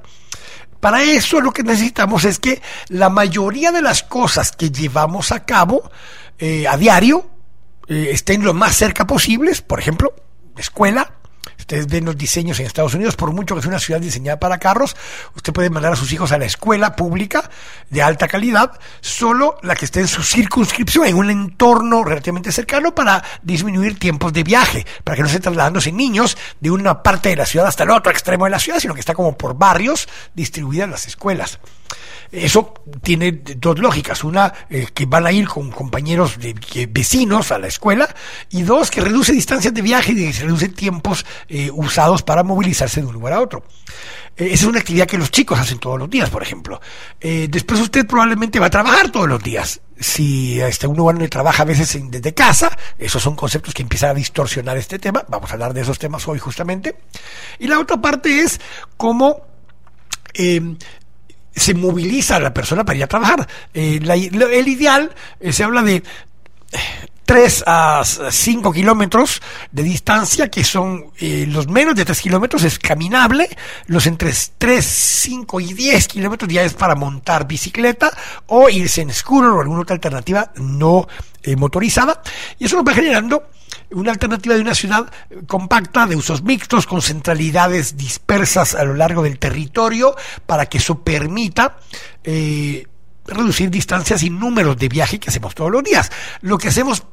Para 0.80 1.02
eso 1.02 1.40
lo 1.40 1.52
que 1.52 1.62
necesitamos 1.62 2.24
es 2.24 2.38
que 2.38 2.62
la 2.88 3.10
mayoría 3.10 3.70
de 3.70 3.82
las 3.82 4.02
cosas 4.02 4.52
que 4.52 4.70
llevamos 4.70 5.30
a 5.30 5.44
cabo 5.44 5.90
eh, 6.38 6.66
a 6.66 6.76
diario 6.78 7.30
eh, 7.86 8.08
estén 8.12 8.44
lo 8.44 8.54
más 8.54 8.76
cerca 8.76 9.06
posibles, 9.06 9.60
por 9.60 9.78
ejemplo, 9.78 10.14
escuela, 10.56 11.12
Ustedes 11.60 11.86
ven 11.86 12.04
los 12.04 12.16
diseños 12.16 12.58
en 12.58 12.66
Estados 12.66 12.94
Unidos, 12.94 13.16
por 13.16 13.32
mucho 13.32 13.54
que 13.54 13.62
sea 13.62 13.68
una 13.68 13.78
ciudad 13.78 14.00
diseñada 14.00 14.40
para 14.40 14.58
carros, 14.58 14.96
usted 15.36 15.52
puede 15.52 15.70
mandar 15.70 15.92
a 15.92 15.96
sus 15.96 16.12
hijos 16.12 16.32
a 16.32 16.38
la 16.38 16.46
escuela 16.46 16.96
pública 16.96 17.48
de 17.88 18.02
alta 18.02 18.26
calidad, 18.28 18.72
solo 19.00 19.58
la 19.62 19.76
que 19.76 19.84
esté 19.84 20.00
en 20.00 20.08
su 20.08 20.22
circunscripción, 20.22 21.06
en 21.06 21.16
un 21.16 21.30
entorno 21.30 22.02
relativamente 22.02 22.52
cercano 22.52 22.94
para 22.94 23.22
disminuir 23.42 23.98
tiempos 23.98 24.32
de 24.32 24.42
viaje, 24.42 24.86
para 25.04 25.16
que 25.16 25.22
no 25.22 25.28
esté 25.28 25.40
trasladándose 25.40 25.92
niños 25.92 26.36
de 26.60 26.70
una 26.70 27.02
parte 27.02 27.28
de 27.28 27.36
la 27.36 27.46
ciudad 27.46 27.68
hasta 27.68 27.84
el 27.84 27.90
otro 27.90 28.10
extremo 28.10 28.44
de 28.44 28.50
la 28.50 28.58
ciudad, 28.58 28.80
sino 28.80 28.94
que 28.94 29.00
está 29.00 29.14
como 29.14 29.36
por 29.36 29.56
barrios 29.56 30.08
distribuidas 30.34 30.88
las 30.88 31.06
escuelas. 31.06 31.60
Eso 32.32 32.74
tiene 33.02 33.32
dos 33.32 33.78
lógicas. 33.80 34.22
Una, 34.22 34.52
eh, 34.68 34.86
que 34.94 35.06
van 35.06 35.26
a 35.26 35.32
ir 35.32 35.48
con 35.48 35.70
compañeros 35.70 36.38
de, 36.38 36.54
vecinos 36.88 37.50
a 37.50 37.58
la 37.58 37.66
escuela. 37.66 38.14
Y 38.50 38.62
dos, 38.62 38.90
que 38.90 39.00
reduce 39.00 39.32
distancias 39.32 39.74
de 39.74 39.82
viaje 39.82 40.12
y 40.12 40.32
se 40.32 40.44
reduce 40.44 40.68
tiempos 40.68 41.26
eh, 41.50 41.70
usados 41.72 42.22
para 42.22 42.42
movilizarse 42.42 43.00
de 43.02 43.06
un 43.06 43.12
lugar 43.12 43.34
a 43.34 43.40
otro. 43.40 43.64
Eh, 44.36 44.46
esa 44.46 44.54
es 44.54 44.64
una 44.64 44.78
actividad 44.78 45.06
que 45.06 45.18
los 45.18 45.30
chicos 45.30 45.58
hacen 45.58 45.78
todos 45.78 45.98
los 45.98 46.08
días, 46.08 46.30
por 46.30 46.42
ejemplo. 46.42 46.80
después 47.20 47.80
usted 47.80 48.06
probablemente 48.06 48.58
va 48.58 48.66
a 48.66 48.70
trabajar 48.70 49.10
todos 49.10 49.28
los 49.28 49.42
días. 49.42 49.80
Si 49.98 50.58
este, 50.60 50.86
uno 50.86 51.02
bueno, 51.02 51.28
trabaja 51.28 51.64
a 51.64 51.66
veces 51.66 51.98
desde 52.10 52.32
casa, 52.32 52.70
esos 52.98 53.22
son 53.22 53.36
conceptos 53.36 53.74
que 53.74 53.82
empiezan 53.82 54.10
a 54.10 54.14
distorsionar 54.14 54.78
este 54.78 54.98
tema. 54.98 55.24
Vamos 55.28 55.50
a 55.50 55.54
hablar 55.54 55.74
de 55.74 55.82
esos 55.82 55.98
temas 55.98 56.26
hoy 56.26 56.38
justamente. 56.38 56.96
Y 57.58 57.66
la 57.66 57.78
otra 57.78 58.00
parte 58.00 58.40
es 58.40 58.58
cómo 58.96 59.42
se 61.54 61.74
moviliza 61.74 62.36
a 62.36 62.40
la 62.40 62.54
persona 62.54 62.84
para 62.84 62.96
ir 62.96 63.04
a 63.04 63.08
trabajar. 63.08 63.46
Eh, 63.74 64.00
el 64.02 64.68
ideal, 64.68 65.14
eh, 65.38 65.52
se 65.52 65.64
habla 65.64 65.82
de 65.82 65.96
eh, 65.96 66.02
3 67.30 67.62
a 67.64 68.02
5 68.04 68.72
kilómetros 68.72 69.40
de 69.70 69.84
distancia, 69.84 70.48
que 70.48 70.64
son 70.64 71.12
eh, 71.20 71.46
los 71.46 71.68
menos 71.68 71.94
de 71.94 72.04
3 72.04 72.20
kilómetros 72.22 72.64
es 72.64 72.76
caminable, 72.80 73.48
los 73.86 74.08
entre 74.08 74.32
3, 74.58 74.84
5 74.84 75.60
y 75.60 75.72
10 75.74 76.08
kilómetros 76.08 76.52
ya 76.52 76.64
es 76.64 76.74
para 76.74 76.96
montar 76.96 77.46
bicicleta 77.46 78.10
o 78.48 78.68
irse 78.68 79.02
en 79.02 79.12
scooter 79.12 79.50
o 79.50 79.60
alguna 79.60 79.82
otra 79.82 79.94
alternativa 79.94 80.50
no 80.56 81.06
eh, 81.44 81.54
motorizada, 81.54 82.20
y 82.58 82.64
eso 82.64 82.74
nos 82.74 82.84
va 82.84 82.94
generando 82.94 83.44
una 83.92 84.10
alternativa 84.10 84.56
de 84.56 84.62
una 84.62 84.74
ciudad 84.74 85.08
compacta 85.46 86.08
de 86.08 86.16
usos 86.16 86.42
mixtos 86.42 86.84
con 86.84 87.00
centralidades 87.00 87.96
dispersas 87.96 88.74
a 88.74 88.82
lo 88.82 88.94
largo 88.94 89.22
del 89.22 89.38
territorio 89.38 90.16
para 90.46 90.66
que 90.66 90.78
eso 90.78 90.98
permita 91.04 91.76
eh, 92.24 92.88
reducir 93.30 93.70
distancias 93.70 94.22
y 94.22 94.30
números 94.30 94.76
de 94.76 94.88
viaje 94.88 95.18
que 95.18 95.30
hacemos 95.30 95.54
todos 95.54 95.70
los 95.70 95.82
días. 95.82 96.10
Lo 96.40 96.58
que 96.58 96.68
hacemos 96.68 97.04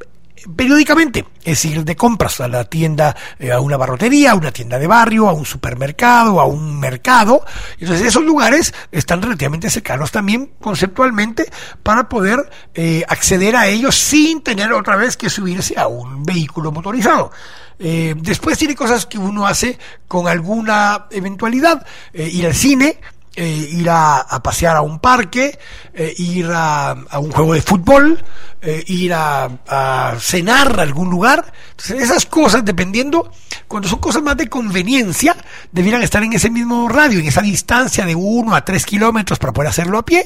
periódicamente, 0.55 1.25
es 1.43 1.63
ir 1.65 1.83
de 1.83 1.95
compras 1.95 2.39
a 2.39 2.47
la 2.47 2.65
tienda, 2.65 3.15
eh, 3.39 3.51
a 3.51 3.59
una 3.59 3.77
barrotería, 3.77 4.31
a 4.31 4.35
una 4.35 4.51
tienda 4.51 4.79
de 4.79 4.87
barrio, 4.87 5.27
a 5.27 5.33
un 5.33 5.45
supermercado, 5.45 6.39
a 6.39 6.45
un 6.45 6.79
mercado. 6.79 7.43
Entonces 7.79 8.07
esos 8.07 8.23
lugares 8.23 8.73
están 8.91 9.21
relativamente 9.21 9.69
cercanos 9.69 10.11
también 10.11 10.51
conceptualmente 10.59 11.51
para 11.83 12.07
poder 12.07 12.49
eh, 12.73 13.03
acceder 13.07 13.55
a 13.55 13.67
ellos 13.67 13.95
sin 13.95 14.41
tener 14.41 14.71
otra 14.73 14.95
vez 14.95 15.17
que 15.17 15.29
subirse 15.29 15.77
a 15.77 15.87
un 15.87 16.23
vehículo 16.23 16.71
motorizado. 16.71 17.31
Eh, 17.79 18.15
después 18.17 18.57
tiene 18.57 18.75
cosas 18.75 19.05
que 19.05 19.19
uno 19.19 19.45
hace 19.45 19.77
con 20.07 20.27
alguna 20.27 21.05
eventualidad, 21.11 21.85
ir 22.13 22.47
al 22.47 22.55
cine, 22.55 22.99
eh, 23.39 23.69
ir 23.71 23.87
a, 23.87 24.25
pasear 24.41 24.77
a 24.77 24.81
un 24.81 24.97
parque, 24.97 25.59
eh, 25.93 26.11
ir 26.17 26.49
a, 26.51 26.95
un 27.19 27.31
juego 27.31 27.53
de 27.53 27.61
fútbol, 27.61 28.19
eh, 28.63 28.83
ir 28.87 29.13
a, 29.13 30.15
cenar 30.19 30.79
a 30.79 30.81
algún 30.81 31.11
lugar. 31.11 31.53
Entonces, 31.69 32.01
esas 32.01 32.25
cosas, 32.25 32.65
dependiendo, 32.65 33.31
cuando 33.67 33.87
son 33.87 33.99
cosas 33.99 34.23
más 34.23 34.37
de 34.37 34.47
conveniencia, 34.47 35.37
debieran 35.71 36.01
estar 36.01 36.23
en 36.23 36.33
ese 36.33 36.49
mismo 36.49 36.89
radio, 36.89 37.19
en 37.19 37.27
esa 37.27 37.43
distancia 37.43 38.07
de 38.07 38.15
1 38.15 38.55
a 38.55 38.65
3 38.65 38.83
kilómetros 38.87 39.37
para 39.37 39.53
poder 39.53 39.69
hacerlo 39.69 39.99
a 39.99 40.05
pie. 40.05 40.25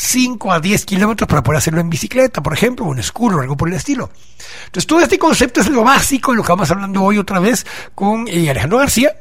5 0.00 0.50
a 0.50 0.60
10 0.60 0.86
kilómetros 0.86 1.28
para 1.28 1.42
poder 1.42 1.58
hacerlo 1.58 1.80
en 1.80 1.90
bicicleta, 1.90 2.42
por 2.42 2.54
ejemplo, 2.54 2.86
o 2.86 2.94
en 2.94 3.02
scooter 3.02 3.38
o 3.38 3.42
algo 3.42 3.54
por 3.54 3.68
el 3.68 3.74
estilo. 3.74 4.10
Entonces, 4.64 4.86
todo 4.86 5.00
este 5.00 5.18
concepto 5.18 5.60
es 5.60 5.68
lo 5.68 5.84
básico, 5.84 6.34
lo 6.34 6.42
que 6.42 6.48
vamos 6.48 6.70
hablando 6.70 7.02
hoy 7.02 7.18
otra 7.18 7.38
vez 7.38 7.66
con 7.94 8.26
eh, 8.26 8.48
Alejandro 8.48 8.78
García. 8.78 9.16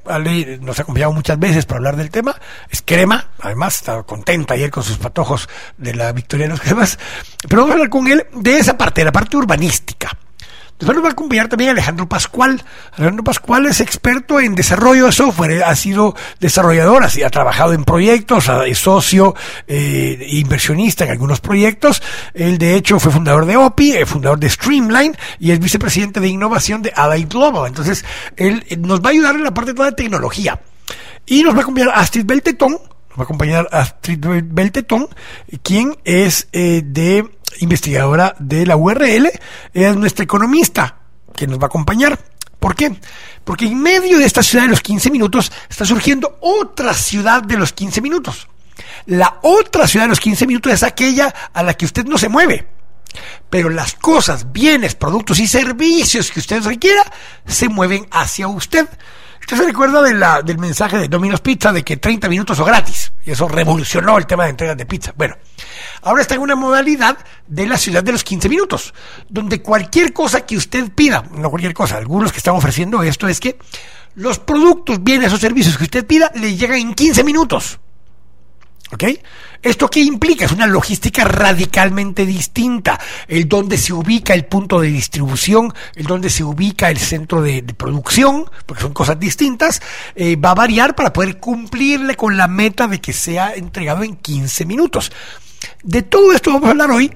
Nos 0.62 0.80
ha 0.80 0.84
acompañado 0.84 1.12
muchas 1.12 1.38
veces 1.38 1.66
para 1.66 1.80
hablar 1.80 1.98
del 1.98 2.10
tema. 2.10 2.34
Es 2.70 2.82
crema, 2.82 3.30
además, 3.42 3.76
está 3.76 4.02
contenta 4.04 4.54
ayer 4.54 4.72
con 4.72 4.84
sus 4.84 4.98
patojos 4.98 5.50
de 5.78 5.94
la 5.94 6.14
Victoria 6.14 6.46
de 6.46 6.52
los 6.52 6.62
Cremas. 6.62 6.98
Pero 7.48 7.64
vamos 7.64 7.72
a 7.72 7.74
hablar 7.74 7.90
con 7.90 8.08
él 8.08 8.26
de 8.34 8.58
esa 8.58 8.78
parte, 8.78 9.02
de 9.02 9.06
la 9.06 9.12
parte 9.12 9.36
urbanística. 9.36 10.18
Después 10.80 10.96
nos 10.96 11.04
va 11.04 11.10
a 11.10 11.12
acompañar 11.12 11.50
también 11.50 11.72
Alejandro 11.72 12.08
Pascual. 12.08 12.64
Alejandro 12.94 13.26
Pascual 13.26 13.66
es 13.66 13.82
experto 13.82 14.40
en 14.40 14.56
desarrollo 14.56 15.08
de 15.08 15.12
software, 15.12 15.64
ha 15.66 15.76
sido 15.76 16.16
desarrollador, 16.40 17.04
ha 17.04 17.30
trabajado 17.30 17.74
en 17.74 17.84
proyectos, 17.84 18.50
es 18.66 18.78
socio, 18.80 19.36
eh, 19.68 20.26
inversionista 20.30 21.04
en 21.04 21.12
algunos 21.12 21.42
proyectos. 21.42 22.02
Él 22.34 22.58
de 22.58 22.76
hecho 22.76 22.98
fue 22.98 23.12
fundador 23.12 23.46
de 23.46 23.58
OPI, 23.58 23.98
eh, 23.98 24.06
fundador 24.06 24.40
de 24.40 24.50
Streamline 24.50 25.18
y 25.38 25.52
es 25.52 25.60
vicepresidente 25.60 26.22
de 26.22 26.30
innovación 26.30 26.82
de 26.82 26.94
Ally 26.96 27.26
Global. 27.26 27.68
Entonces, 27.68 28.06
él 28.38 28.66
eh, 28.70 28.78
nos 28.78 29.02
va 29.02 29.10
a 29.10 29.12
ayudar 29.12 29.36
en 29.36 29.44
la 29.44 29.54
parte 29.54 29.74
toda 29.74 29.90
de 29.90 29.98
tecnología. 29.98 30.62
Y 31.26 31.44
nos 31.44 31.56
va 31.56 31.60
a 31.60 31.62
acompañar 31.64 31.92
Astrid 31.94 32.26
Beltetón, 32.26 32.78
nos 33.10 33.20
va 33.20 33.22
a 33.22 33.24
acompañar 33.24 33.68
Astrid 33.72 34.20
Beltetón, 34.46 35.08
quien 35.64 35.98
es 36.04 36.48
de 36.52 37.30
investigadora 37.60 38.36
de 38.40 38.66
la 38.66 38.78
URL, 38.78 39.30
es 39.74 39.96
nuestra 39.96 40.24
economista 40.24 41.00
que 41.36 41.48
nos 41.48 41.60
va 41.60 41.64
a 41.64 41.68
acompañar. 41.68 42.20
¿Por 42.60 42.76
qué? 42.76 43.00
Porque 43.44 43.66
en 43.66 43.82
medio 43.82 44.20
de 44.20 44.26
esta 44.26 44.44
ciudad 44.44 44.66
de 44.66 44.72
los 44.72 44.82
15 44.82 45.10
minutos 45.12 45.52
está 45.70 45.86
surgiendo 45.86 46.38
otra 46.42 46.94
ciudad 46.94 47.42
de 47.42 47.58
los 47.58 47.74
15 47.74 48.02
minutos. 48.02 48.48
La 49.06 49.40
otra 49.42 49.88
ciudad 49.88 50.06
de 50.06 50.10
los 50.10 50.20
15 50.20 50.46
minutos 50.46 50.74
es 50.74 50.84
aquella 50.84 51.34
a 51.54 51.64
la 51.64 51.74
que 51.74 51.86
usted 51.86 52.06
no 52.06 52.18
se 52.18 52.30
mueve. 52.30 52.68
Pero 53.50 53.70
las 53.70 53.96
cosas, 53.96 54.52
bienes, 54.52 54.94
productos 54.94 55.40
y 55.40 55.48
servicios 55.48 56.32
que 56.32 56.40
usted 56.40 56.62
requiera 56.64 57.02
se 57.48 57.70
mueven 57.70 58.08
hacia 58.12 58.48
usted. 58.48 58.88
Usted 59.50 59.64
se 59.64 59.68
recuerda 59.68 60.04
de 60.04 60.44
del 60.44 60.60
mensaje 60.60 61.00
de 61.00 61.08
Domino's 61.08 61.42
Pizza 61.42 61.74
de 61.74 61.84
que 61.84 61.98
30 61.98 62.30
minutos 62.30 62.60
o 62.60 62.66
gratis. 62.66 63.12
Y 63.26 63.32
eso 63.32 63.48
revolucionó 63.48 64.16
el 64.20 64.28
tema 64.28 64.44
de 64.44 64.52
entregas 64.52 64.78
de 64.78 64.86
pizza. 64.86 65.12
Bueno, 65.18 65.38
ahora 66.04 66.22
está 66.22 66.36
en 66.36 66.42
una 66.42 66.56
modalidad 66.56 67.18
de 67.48 67.66
la 67.66 67.76
ciudad 67.80 68.04
de 68.04 68.12
los 68.12 68.24
15 68.24 68.48
minutos, 68.48 68.94
donde 69.28 69.64
cualquier 69.64 70.14
cosa 70.14 70.46
que 70.46 70.56
usted 70.56 70.92
pida, 70.92 71.24
no 71.32 71.50
cualquier 71.50 71.74
cosa, 71.74 71.98
algunos 71.98 72.32
que 72.32 72.38
están 72.38 72.54
ofreciendo 72.54 73.02
esto 73.02 73.28
es 73.28 73.40
que 73.40 73.58
los 74.14 74.38
productos, 74.38 75.04
bienes 75.04 75.34
o 75.34 75.38
servicios 75.40 75.80
que 75.80 75.86
usted 75.86 76.06
pida 76.06 76.32
le 76.36 76.56
llegan 76.56 76.78
en 76.78 76.94
15 76.94 77.24
minutos. 77.24 77.80
¿Ok? 78.92 79.04
¿Esto 79.62 79.90
qué 79.90 80.00
implica? 80.00 80.46
Es 80.46 80.54
una 80.54 80.68
logística 80.68 81.26
radicalmente 81.26 82.26
distinta. 82.26 82.98
El 83.28 83.50
dónde 83.50 83.78
se 83.78 83.92
ubica 83.92 84.34
el 84.34 84.46
punto 84.46 84.80
de 84.80 84.88
distribución, 84.88 85.74
el 85.96 86.06
dónde 86.06 86.30
se 86.30 86.46
ubica 86.46 86.90
el 86.90 86.98
centro 86.98 87.42
de, 87.42 87.62
producción, 87.64 88.46
porque 88.66 88.84
son 88.84 88.94
cosas 88.94 89.20
distintas, 89.20 89.82
eh, 90.16 90.38
va 90.38 90.52
a 90.52 90.56
variar 90.56 90.96
para 90.96 91.12
poder 91.12 91.40
cumplirle 91.40 92.16
con 92.16 92.38
la 92.38 92.48
meta 92.48 92.88
de 92.88 93.02
que 93.02 93.12
sea 93.12 93.54
entregado 93.54 94.04
en 94.04 94.16
15 94.16 94.66
minutos. 94.66 95.12
De 95.84 96.04
todo 96.04 96.32
esto 96.32 96.54
vamos 96.54 96.68
a 96.68 96.72
hablar 96.72 96.92
hoy. 96.92 97.14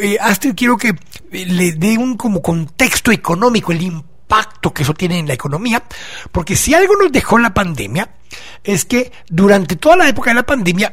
Eh, 0.00 0.18
quiero 0.54 0.76
que 0.76 0.88
eh, 0.88 1.46
le 1.46 1.72
dé 1.72 1.98
un 1.98 2.16
como 2.16 2.40
contexto 2.40 3.10
económico, 3.10 3.72
el 3.72 3.82
impacto 3.82 4.72
que 4.72 4.84
eso 4.84 4.94
tiene 4.94 5.18
en 5.18 5.26
la 5.26 5.34
economía, 5.34 5.82
porque 6.30 6.54
si 6.54 6.72
algo 6.72 6.94
nos 6.96 7.10
dejó 7.10 7.38
la 7.38 7.52
pandemia, 7.52 8.10
es 8.62 8.84
que 8.84 9.10
durante 9.28 9.74
toda 9.74 9.96
la 9.96 10.08
época 10.08 10.30
de 10.30 10.34
la 10.34 10.46
pandemia 10.46 10.92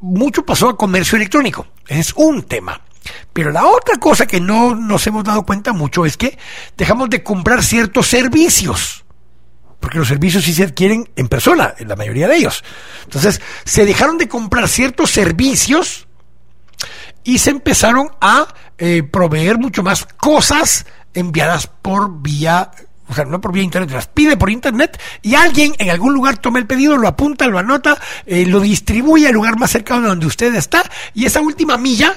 mucho 0.00 0.44
pasó 0.44 0.68
a 0.68 0.76
comercio 0.76 1.16
electrónico. 1.16 1.66
Es 1.86 2.12
un 2.14 2.42
tema. 2.42 2.80
Pero 3.32 3.50
la 3.50 3.66
otra 3.66 3.96
cosa 3.96 4.26
que 4.26 4.40
no 4.40 4.74
nos 4.74 5.06
hemos 5.06 5.24
dado 5.24 5.44
cuenta 5.44 5.72
mucho 5.72 6.04
es 6.04 6.16
que 6.16 6.38
dejamos 6.76 7.10
de 7.10 7.22
comprar 7.22 7.62
ciertos 7.62 8.06
servicios. 8.08 9.04
Porque 9.78 9.98
los 9.98 10.08
servicios 10.08 10.44
sí 10.44 10.52
se 10.52 10.64
adquieren 10.64 11.10
en 11.16 11.28
persona, 11.28 11.74
en 11.78 11.88
la 11.88 11.96
mayoría 11.96 12.28
de 12.28 12.36
ellos. 12.36 12.62
Entonces, 13.04 13.40
se 13.64 13.86
dejaron 13.86 14.18
de 14.18 14.28
comprar 14.28 14.68
ciertos 14.68 15.10
servicios 15.10 16.06
y 17.24 17.38
se 17.38 17.50
empezaron 17.50 18.10
a 18.20 18.54
eh, 18.78 19.02
proveer 19.02 19.58
mucho 19.58 19.82
más 19.82 20.04
cosas 20.04 20.86
enviadas 21.14 21.66
por 21.66 22.20
vía 22.20 22.70
o 23.10 23.14
sea, 23.14 23.24
no 23.24 23.40
por 23.40 23.52
vía 23.52 23.62
internet, 23.62 23.90
las 23.90 24.06
pide 24.06 24.36
por 24.36 24.50
internet 24.50 25.00
y 25.20 25.34
alguien 25.34 25.72
en 25.78 25.90
algún 25.90 26.14
lugar 26.14 26.38
toma 26.38 26.58
el 26.58 26.66
pedido, 26.66 26.96
lo 26.96 27.08
apunta, 27.08 27.48
lo 27.48 27.58
anota, 27.58 27.98
eh, 28.24 28.46
lo 28.46 28.60
distribuye 28.60 29.26
al 29.26 29.34
lugar 29.34 29.58
más 29.58 29.70
cercano 29.70 30.02
de 30.02 30.08
donde 30.08 30.26
usted 30.26 30.54
está 30.54 30.82
y 31.12 31.26
esa 31.26 31.40
última 31.40 31.76
milla 31.76 32.14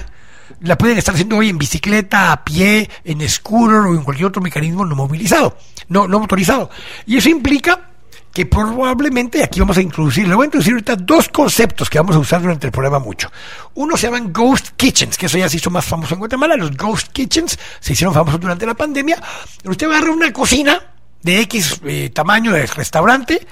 la 0.60 0.78
pueden 0.78 0.96
estar 0.98 1.14
haciendo 1.14 1.36
hoy 1.36 1.48
en 1.48 1.58
bicicleta, 1.58 2.32
a 2.32 2.44
pie, 2.44 2.88
en 3.04 3.28
scooter 3.28 3.78
o 3.78 3.94
en 3.94 4.04
cualquier 4.04 4.28
otro 4.28 4.40
mecanismo 4.40 4.84
no 4.84 4.94
movilizado, 4.94 5.58
no, 5.88 6.06
no 6.06 6.20
motorizado. 6.20 6.70
Y 7.06 7.16
eso 7.16 7.28
implica 7.28 7.93
que 8.34 8.46
probablemente 8.46 9.44
aquí 9.44 9.60
vamos 9.60 9.78
a 9.78 9.80
introducir, 9.80 10.26
le 10.26 10.34
voy 10.34 10.42
a 10.42 10.46
introducir 10.46 10.72
ahorita 10.72 10.96
dos 10.96 11.28
conceptos 11.28 11.88
que 11.88 11.98
vamos 11.98 12.16
a 12.16 12.18
usar 12.18 12.42
durante 12.42 12.66
el 12.66 12.72
programa 12.72 12.98
mucho. 12.98 13.30
Uno 13.74 13.96
se 13.96 14.08
llaman 14.08 14.32
Ghost 14.32 14.70
Kitchens, 14.76 15.16
que 15.16 15.26
eso 15.26 15.38
ya 15.38 15.48
se 15.48 15.58
hizo 15.58 15.70
más 15.70 15.84
famoso 15.84 16.14
en 16.14 16.18
Guatemala, 16.18 16.56
los 16.56 16.76
Ghost 16.76 17.12
Kitchens 17.12 17.56
se 17.78 17.92
hicieron 17.92 18.12
famosos 18.12 18.40
durante 18.40 18.66
la 18.66 18.74
pandemia. 18.74 19.22
Usted 19.64 19.88
va 19.88 19.94
a 19.94 19.96
agarrar 19.98 20.16
una 20.16 20.32
cocina 20.32 20.82
de 21.22 21.42
X 21.42 21.80
eh, 21.84 22.10
tamaño 22.12 22.52
de 22.52 22.66
restaurante 22.66 23.46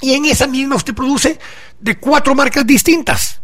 y 0.00 0.14
en 0.14 0.24
esa 0.24 0.46
misma 0.46 0.76
usted 0.76 0.94
produce 0.94 1.38
de 1.78 1.98
cuatro 1.98 2.34
marcas 2.34 2.66
distintas. 2.66 3.42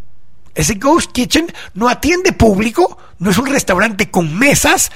Ese 0.54 0.74
Ghost 0.76 1.12
Kitchen 1.12 1.52
no 1.74 1.90
atiende 1.90 2.32
público, 2.32 2.96
no 3.18 3.30
es 3.30 3.36
un 3.36 3.46
restaurante 3.46 4.10
con 4.10 4.36
mesas, 4.36 4.90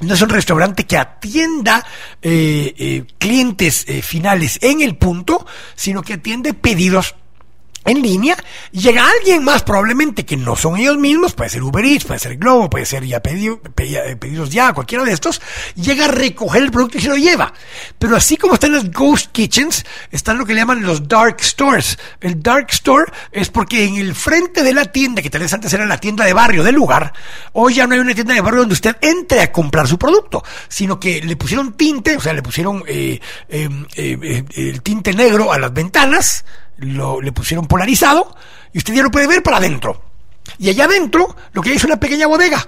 no 0.00 0.14
es 0.14 0.22
un 0.22 0.30
restaurante 0.30 0.84
que 0.84 0.96
atienda 0.96 1.84
eh, 2.22 2.74
eh, 2.78 3.04
clientes 3.18 3.84
eh, 3.86 4.02
finales 4.02 4.58
en 4.62 4.80
el 4.80 4.96
punto, 4.96 5.46
sino 5.74 6.02
que 6.02 6.14
atiende 6.14 6.54
pedidos 6.54 7.14
en 7.84 8.02
línea, 8.02 8.36
llega 8.72 9.08
alguien 9.08 9.42
más 9.42 9.62
probablemente 9.62 10.26
que 10.26 10.36
no 10.36 10.54
son 10.54 10.76
ellos 10.76 10.98
mismos, 10.98 11.32
puede 11.32 11.50
ser 11.50 11.62
Uber 11.62 11.84
Eats, 11.84 12.04
puede 12.04 12.20
ser 12.20 12.36
Globo, 12.36 12.68
puede 12.68 12.84
ser 12.84 13.04
ya 13.04 13.22
eh, 13.24 14.16
pedidos 14.16 14.50
ya, 14.50 14.72
cualquiera 14.72 15.04
de 15.04 15.12
estos, 15.12 15.40
llega 15.74 16.04
a 16.04 16.08
recoger 16.08 16.62
el 16.62 16.70
producto 16.70 16.98
y 16.98 17.00
se 17.00 17.08
lo 17.08 17.16
lleva. 17.16 17.52
Pero 17.98 18.16
así 18.16 18.36
como 18.36 18.54
están 18.54 18.72
los 18.72 18.90
ghost 18.90 19.32
kitchens, 19.32 19.84
están 20.10 20.38
lo 20.38 20.44
que 20.44 20.54
le 20.54 20.60
llaman 20.60 20.82
los 20.82 21.08
dark 21.08 21.42
stores. 21.42 21.98
El 22.20 22.42
dark 22.42 22.66
store 22.70 23.12
es 23.32 23.48
porque 23.48 23.84
en 23.84 23.96
el 23.96 24.14
frente 24.14 24.62
de 24.62 24.74
la 24.74 24.84
tienda, 24.86 25.22
que 25.22 25.30
tal 25.30 25.40
vez 25.40 25.52
antes 25.52 25.72
era 25.72 25.86
la 25.86 25.98
tienda 25.98 26.24
de 26.24 26.32
barrio 26.32 26.62
del 26.62 26.74
lugar, 26.74 27.12
hoy 27.52 27.74
ya 27.74 27.86
no 27.86 27.94
hay 27.94 28.00
una 28.00 28.14
tienda 28.14 28.34
de 28.34 28.40
barrio 28.40 28.60
donde 28.60 28.74
usted 28.74 28.96
entre 29.00 29.40
a 29.40 29.52
comprar 29.52 29.88
su 29.88 29.98
producto, 29.98 30.44
sino 30.68 31.00
que 31.00 31.22
le 31.22 31.36
pusieron 31.36 31.72
tinte, 31.74 32.16
o 32.16 32.20
sea, 32.20 32.32
le 32.32 32.42
pusieron 32.42 32.82
eh, 32.86 33.20
em, 33.48 33.86
eh, 33.96 34.44
el 34.54 34.82
tinte 34.82 35.12
negro 35.14 35.52
a 35.52 35.58
las 35.58 35.72
ventanas, 35.72 36.44
lo, 36.80 37.20
le 37.20 37.32
pusieron 37.32 37.66
polarizado 37.66 38.36
y 38.72 38.78
usted 38.78 38.94
ya 38.94 39.02
lo 39.02 39.10
puede 39.10 39.26
ver 39.26 39.42
para 39.42 39.58
adentro. 39.58 40.02
Y 40.58 40.68
allá 40.68 40.84
adentro 40.84 41.36
lo 41.52 41.62
que 41.62 41.70
hay 41.70 41.76
es 41.76 41.84
una 41.84 42.00
pequeña 42.00 42.26
bodega 42.26 42.66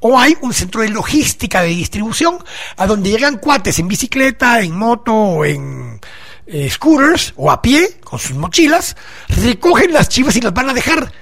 O 0.00 0.18
hay 0.18 0.36
un 0.42 0.52
centro 0.52 0.82
de 0.82 0.90
logística 0.90 1.62
de 1.62 1.68
distribución 1.68 2.38
a 2.76 2.86
donde 2.86 3.10
llegan 3.10 3.38
cuates 3.38 3.78
en 3.78 3.88
bicicleta, 3.88 4.60
en 4.60 4.76
moto 4.76 5.12
o 5.12 5.44
en 5.44 6.00
eh, 6.46 6.70
scooters 6.70 7.34
o 7.36 7.50
a 7.50 7.60
pie 7.60 7.98
con 8.04 8.18
sus 8.18 8.36
mochilas, 8.36 8.96
recogen 9.28 9.92
las 9.92 10.08
chivas 10.08 10.36
y 10.36 10.40
las 10.40 10.54
van 10.54 10.70
a 10.70 10.74
dejar 10.74 11.12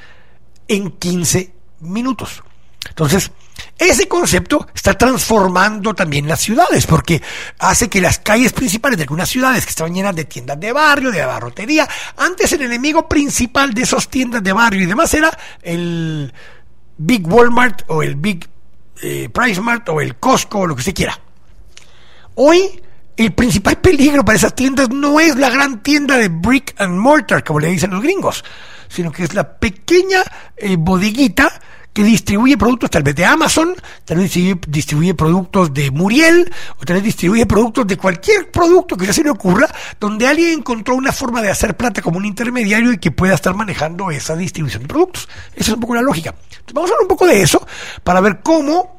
en 0.69 0.91
15 0.91 1.53
minutos. 1.81 2.43
Entonces, 2.89 3.31
ese 3.79 4.07
concepto 4.07 4.69
está 4.75 4.95
transformando 4.95 5.95
también 5.95 6.29
las 6.29 6.41
ciudades, 6.41 6.87
porque 6.87 7.21
hace 7.59 7.89
que 7.89 8.01
las 8.01 8.19
calles 8.19 8.53
principales 8.53 8.97
de 8.97 9.03
algunas 9.03 9.29
ciudades 9.29 9.65
que 9.65 9.71
estaban 9.71 9.95
llenas 9.95 10.15
de 10.15 10.25
tiendas 10.25 10.61
de 10.61 10.73
barrio, 10.73 11.11
de 11.11 11.23
abarrotería, 11.23 11.89
antes 12.17 12.53
el 12.53 12.63
enemigo 12.63 13.09
principal 13.09 13.75
de 13.75 13.83
esas 13.83 14.09
tiendas 14.09 14.43
de 14.43 14.53
barrio 14.53 14.83
y 14.83 14.87
demás 14.87 15.13
era 15.15 15.37
el 15.63 16.33
Big 16.97 17.27
Walmart 17.27 17.83
o 17.89 18.03
el 18.03 18.15
Big 18.15 18.49
eh, 19.03 19.29
Price 19.29 19.61
Mart 19.61 19.89
o 19.89 20.01
el 20.01 20.17
Costco 20.17 20.61
o 20.61 20.67
lo 20.67 20.75
que 20.77 20.81
usted 20.81 20.95
quiera. 20.95 21.19
Hoy 22.37 22.81
el 23.17 23.33
principal 23.33 23.79
peligro 23.79 24.25
para 24.25 24.37
esas 24.37 24.55
tiendas 24.55 24.91
no 24.91 25.21
es 25.21 25.37
la 25.37 25.51
gran 25.51 25.83
tienda 25.83 26.17
de 26.17 26.29
brick 26.29 26.75
and 26.79 26.97
mortar, 26.99 27.45
como 27.45 27.61
le 27.61 27.69
dicen 27.69 27.91
los 27.91 28.03
gringos, 28.03 28.45
sino 28.89 29.13
que 29.13 29.25
es 29.25 29.35
la 29.35 29.57
pequeña 29.59 30.23
eh, 30.57 30.77
bodeguita 30.77 31.61
que 31.95 32.03
distribuye 32.03 32.59
productos 32.59 32.91
tal 32.91 33.05
vez 33.05 33.15
de 33.15 33.25
Amazon, 33.25 33.75
tal 34.05 34.19
vez 34.19 34.35
distribuye, 34.67 35.15
productos 35.15 35.73
de 35.73 35.93
Muriel, 35.93 36.53
o 36.79 36.85
tal 36.85 36.97
vez 36.97 37.05
distribuye 37.05 37.47
productos 37.47 37.87
de 37.87 37.97
cualquier 37.97 38.51
producto 38.51 38.97
que 38.97 39.07
ya 39.07 39.13
se 39.13 39.23
le 39.23 39.31
ocurra, 39.31 39.73
donde 40.01 40.27
alguien 40.27 40.59
encontró 40.59 40.97
una 40.97 41.13
forma 41.13 41.41
de 41.41 41.51
hacer 41.51 41.77
plata 41.77 42.03
como 42.03 42.19
un 42.19 42.27
intermediario 42.27 42.93
y 42.93 42.99
que 42.99 43.13
pueda 43.13 43.35
estar 43.35 43.55
manejando 43.55 44.11
esa 44.11 44.35
distribución 44.35 44.83
de 44.83 44.89
productos. 44.89 45.29
Esa 45.55 45.71
es 45.71 45.75
un 45.75 45.81
poco 45.81 45.95
la 45.95 46.03
lógica. 46.03 46.35
vamos 46.73 46.91
a 46.91 46.95
hablar 46.95 47.03
un 47.03 47.09
poco 47.09 47.27
de 47.29 47.41
eso 47.41 47.65
para 48.03 48.21
ver 48.21 48.41
cómo 48.43 48.94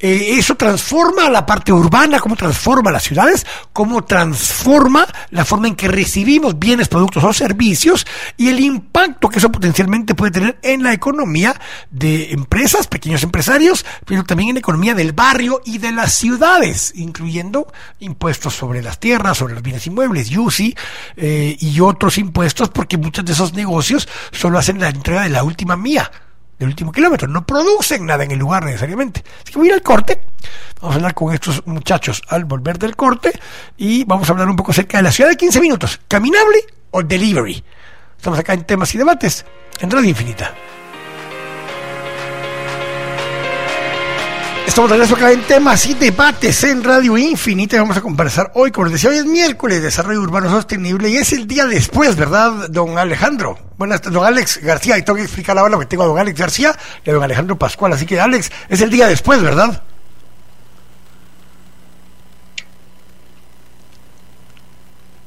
eh, 0.00 0.38
eso 0.38 0.56
transforma 0.56 1.30
la 1.30 1.46
parte 1.46 1.72
urbana, 1.72 2.18
cómo 2.18 2.34
transforma 2.36 2.90
las 2.90 3.04
ciudades, 3.04 3.46
cómo 3.72 4.04
transforma 4.04 5.06
la 5.30 5.44
forma 5.44 5.68
en 5.68 5.76
que 5.76 5.88
recibimos 5.88 6.58
bienes, 6.58 6.88
productos 6.88 7.22
o 7.22 7.32
servicios 7.32 8.06
y 8.36 8.48
el 8.48 8.60
impacto 8.60 9.28
que 9.28 9.38
eso 9.38 9.52
potencialmente 9.52 10.14
puede 10.14 10.32
tener 10.32 10.58
en 10.62 10.82
la 10.82 10.92
economía 10.92 11.58
de 11.90 12.32
empresas, 12.32 12.88
pequeños 12.88 13.22
empresarios, 13.22 13.86
pero 14.04 14.24
también 14.24 14.50
en 14.50 14.54
la 14.56 14.60
economía 14.60 14.94
del 14.94 15.12
barrio 15.12 15.62
y 15.64 15.78
de 15.78 15.92
las 15.92 16.12
ciudades, 16.14 16.92
incluyendo 16.96 17.72
impuestos 18.00 18.54
sobre 18.54 18.82
las 18.82 18.98
tierras, 18.98 19.38
sobre 19.38 19.54
los 19.54 19.62
bienes 19.62 19.86
inmuebles, 19.86 20.36
UCI 20.36 20.74
eh, 21.16 21.56
y 21.60 21.80
otros 21.80 22.18
impuestos, 22.18 22.68
porque 22.68 22.98
muchos 22.98 23.24
de 23.24 23.32
esos 23.32 23.54
negocios 23.54 24.08
solo 24.32 24.58
hacen 24.58 24.80
la 24.80 24.88
entrega 24.88 25.22
de 25.22 25.30
la 25.30 25.44
última 25.44 25.76
mía 25.76 26.10
último 26.68 26.92
kilómetro. 26.92 27.28
No 27.28 27.46
producen 27.46 28.06
nada 28.06 28.24
en 28.24 28.30
el 28.30 28.38
lugar 28.38 28.64
necesariamente. 28.64 29.24
Así 29.42 29.52
que 29.52 29.58
voy 29.58 29.68
a 29.68 29.70
ir 29.70 29.74
al 29.74 29.82
corte. 29.82 30.20
Vamos 30.80 30.94
a 30.94 30.96
hablar 30.96 31.14
con 31.14 31.34
estos 31.34 31.66
muchachos 31.66 32.22
al 32.28 32.44
volver 32.44 32.78
del 32.78 32.96
corte 32.96 33.32
y 33.76 34.04
vamos 34.04 34.28
a 34.28 34.32
hablar 34.32 34.48
un 34.48 34.56
poco 34.56 34.72
acerca 34.72 34.98
de 34.98 35.04
la 35.04 35.12
ciudad 35.12 35.30
de 35.30 35.36
15 35.36 35.60
minutos. 35.60 36.00
¿Caminable 36.08 36.58
o 36.90 37.02
delivery? 37.02 37.64
Estamos 38.16 38.38
acá 38.38 38.54
en 38.54 38.64
temas 38.64 38.94
y 38.94 38.98
debates 38.98 39.44
en 39.80 39.90
Radio 39.90 40.08
Infinita. 40.10 40.54
Estamos 44.66 44.90
de 44.90 44.96
regreso 44.96 45.14
acá 45.14 45.30
en 45.30 45.42
temas 45.42 45.86
y 45.86 45.94
debates 45.94 46.64
en 46.64 46.82
Radio 46.82 47.16
Infinita. 47.16 47.76
Vamos 47.76 47.96
a 47.96 48.00
conversar 48.00 48.50
hoy, 48.54 48.72
como 48.72 48.86
les 48.86 48.94
decía, 48.94 49.10
hoy 49.10 49.18
es 49.18 49.26
miércoles, 49.26 49.82
Desarrollo 49.82 50.20
Urbano 50.20 50.50
Sostenible 50.50 51.10
y 51.10 51.16
es 51.16 51.32
el 51.32 51.46
día 51.46 51.66
después, 51.66 52.16
¿verdad, 52.16 52.68
don 52.70 52.98
Alejandro? 52.98 53.56
Buenas, 53.76 54.02
don 54.02 54.24
Alex 54.24 54.60
García, 54.62 54.98
y 54.98 55.02
tengo 55.02 55.16
que 55.18 55.22
explicar 55.22 55.56
ahora 55.58 55.72
lo 55.72 55.78
que 55.78 55.86
tengo 55.86 56.02
a 56.02 56.06
don 56.06 56.18
Alex 56.18 56.40
García 56.40 56.74
y 57.04 57.10
a 57.10 57.12
don 57.12 57.22
Alejandro 57.22 57.56
Pascual. 57.56 57.92
Así 57.92 58.04
que, 58.04 58.18
Alex, 58.18 58.50
es 58.68 58.80
el 58.80 58.90
día 58.90 59.06
después, 59.06 59.40
¿verdad? 59.42 59.82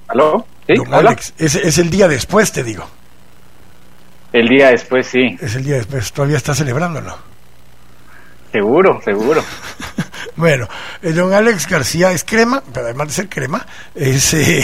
¿Aló? 0.10 0.46
¿Sí? 0.66 0.74
Don 0.76 0.94
Alex, 0.94 1.34
es, 1.38 1.56
es 1.56 1.78
el 1.78 1.90
día 1.90 2.08
después, 2.10 2.52
te 2.52 2.64
digo. 2.64 2.90
El 4.34 4.50
día 4.50 4.72
después, 4.72 5.08
sí. 5.08 5.38
Es 5.40 5.56
el 5.56 5.64
día 5.64 5.76
después, 5.76 6.12
todavía 6.12 6.38
está 6.38 6.54
celebrándolo. 6.54 7.37
Seguro, 8.58 9.00
seguro. 9.06 9.44
bueno, 10.36 10.68
el 11.04 11.14
don 11.14 11.32
Alex 11.32 11.68
García 11.68 12.12
es 12.12 12.24
crema, 12.24 12.64
pero 12.74 12.88
además 12.88 13.10
de 13.10 13.14
ser 13.14 13.30
crema, 13.30 13.64
es, 13.94 14.34
eh, 14.34 14.64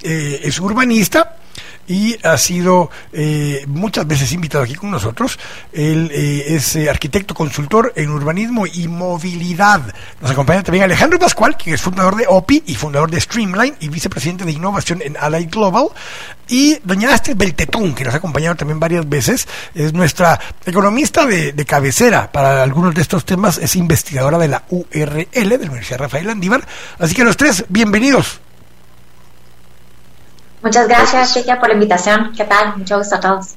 eh, 0.00 0.40
es 0.44 0.60
urbanista 0.60 1.38
y 1.86 2.16
ha 2.24 2.36
sido 2.38 2.90
eh, 3.12 3.64
muchas 3.66 4.06
veces 4.06 4.32
invitado 4.32 4.64
aquí 4.64 4.74
con 4.74 4.90
nosotros. 4.90 5.38
Él 5.72 6.10
eh, 6.12 6.54
es 6.54 6.76
eh, 6.76 6.88
arquitecto 6.88 7.34
consultor 7.34 7.92
en 7.96 8.10
urbanismo 8.10 8.66
y 8.66 8.88
movilidad. 8.88 9.82
Nos 10.20 10.30
acompaña 10.30 10.62
también 10.62 10.84
Alejandro 10.84 11.18
Pascual, 11.18 11.56
que 11.56 11.74
es 11.74 11.82
fundador 11.82 12.16
de 12.16 12.26
OPI 12.28 12.64
y 12.66 12.74
fundador 12.74 13.10
de 13.10 13.20
Streamline 13.20 13.74
y 13.80 13.88
vicepresidente 13.88 14.44
de 14.44 14.52
innovación 14.52 15.02
en 15.02 15.16
Ally 15.16 15.46
Global. 15.46 15.88
Y 16.48 16.78
doña 16.84 17.14
Astrid 17.14 17.36
Beltetún, 17.36 17.94
que 17.94 18.04
nos 18.04 18.14
ha 18.14 18.18
acompañado 18.18 18.56
también 18.56 18.78
varias 18.78 19.08
veces, 19.08 19.48
es 19.74 19.92
nuestra 19.92 20.38
economista 20.66 21.24
de, 21.24 21.52
de 21.52 21.64
cabecera 21.64 22.30
para 22.30 22.62
algunos 22.62 22.94
de 22.94 23.00
estos 23.00 23.24
temas, 23.24 23.58
es 23.58 23.74
investigadora 23.76 24.38
de 24.38 24.48
la 24.48 24.64
URL, 24.68 25.28
de 25.32 25.58
la 25.58 25.70
Universidad 25.70 26.00
Rafael 26.00 26.28
Andívar. 26.28 26.66
Así 26.98 27.14
que 27.14 27.24
los 27.24 27.36
tres, 27.36 27.64
bienvenidos. 27.68 28.40
Muchas 30.62 30.86
gracias, 30.86 31.34
Chica, 31.34 31.58
por 31.58 31.68
la 31.68 31.74
invitación. 31.74 32.32
¿Qué 32.36 32.44
tal? 32.44 32.76
Mucho 32.76 32.98
gusto 32.98 33.16
a 33.16 33.20
todos. 33.20 33.56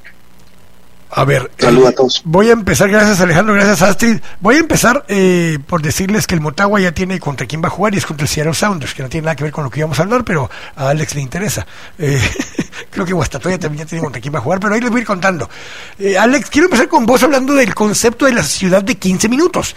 A 1.18 1.24
ver, 1.24 1.50
Saludos 1.58 1.90
a 1.90 1.92
todos. 1.94 2.22
Voy 2.26 2.50
a 2.50 2.52
empezar, 2.52 2.90
gracias 2.90 3.22
Alejandro, 3.22 3.54
gracias 3.54 3.82
Astrid. 3.82 4.18
Voy 4.42 4.56
a 4.56 4.60
empezar 4.60 5.06
eh, 5.08 5.60
por 5.66 5.82
decirles 5.82 6.28
que 6.28 6.36
el 6.36 6.42
Motagua 6.42 6.82
ya 6.82 6.92
tiene 6.92 7.22
contra 7.22 7.48
quién 7.48 7.64
va 7.64 7.68
a 7.68 7.70
jugar 7.70 7.96
y 7.96 8.00
es 8.00 8.06
contra 8.06 8.26
el 8.26 8.28
Seattle 8.28 8.54
Sounders, 8.54 8.94
que 8.94 9.02
no 9.02 9.08
tiene 9.08 9.24
nada 9.24 9.36
que 9.38 9.46
ver 9.46 9.54
con 9.54 9.64
lo 9.64 9.70
que 9.70 9.80
íbamos 9.80 9.98
a 9.98 10.04
hablar, 10.04 10.26
pero 10.26 10.50
a 10.76 10.90
Alex 10.90 11.16
le 11.16 11.22
interesa. 11.22 11.66
Eh, 11.98 12.20
creo 12.92 13.06
que 13.06 13.14
Guastatoya 13.14 13.58
también 13.58 13.86
ya 13.86 13.90
tiene 13.90 14.04
contra 14.04 14.22
quién 14.22 14.36
va 14.36 14.40
a 14.40 14.42
jugar, 14.42 14.60
pero 14.60 14.74
ahí 14.74 14.82
les 14.82 14.90
voy 14.90 15.00
a 15.00 15.02
ir 15.04 15.08
contando. 15.08 15.50
Eh, 15.98 16.18
Alex, 16.18 16.50
quiero 16.50 16.66
empezar 16.66 16.90
con 16.90 17.06
vos 17.06 17.24
hablando 17.24 17.54
del 17.54 17.74
concepto 17.74 18.26
de 18.26 18.34
la 18.34 18.44
ciudad 18.44 18.84
de 18.84 18.96
15 18.96 19.30
minutos. 19.30 19.74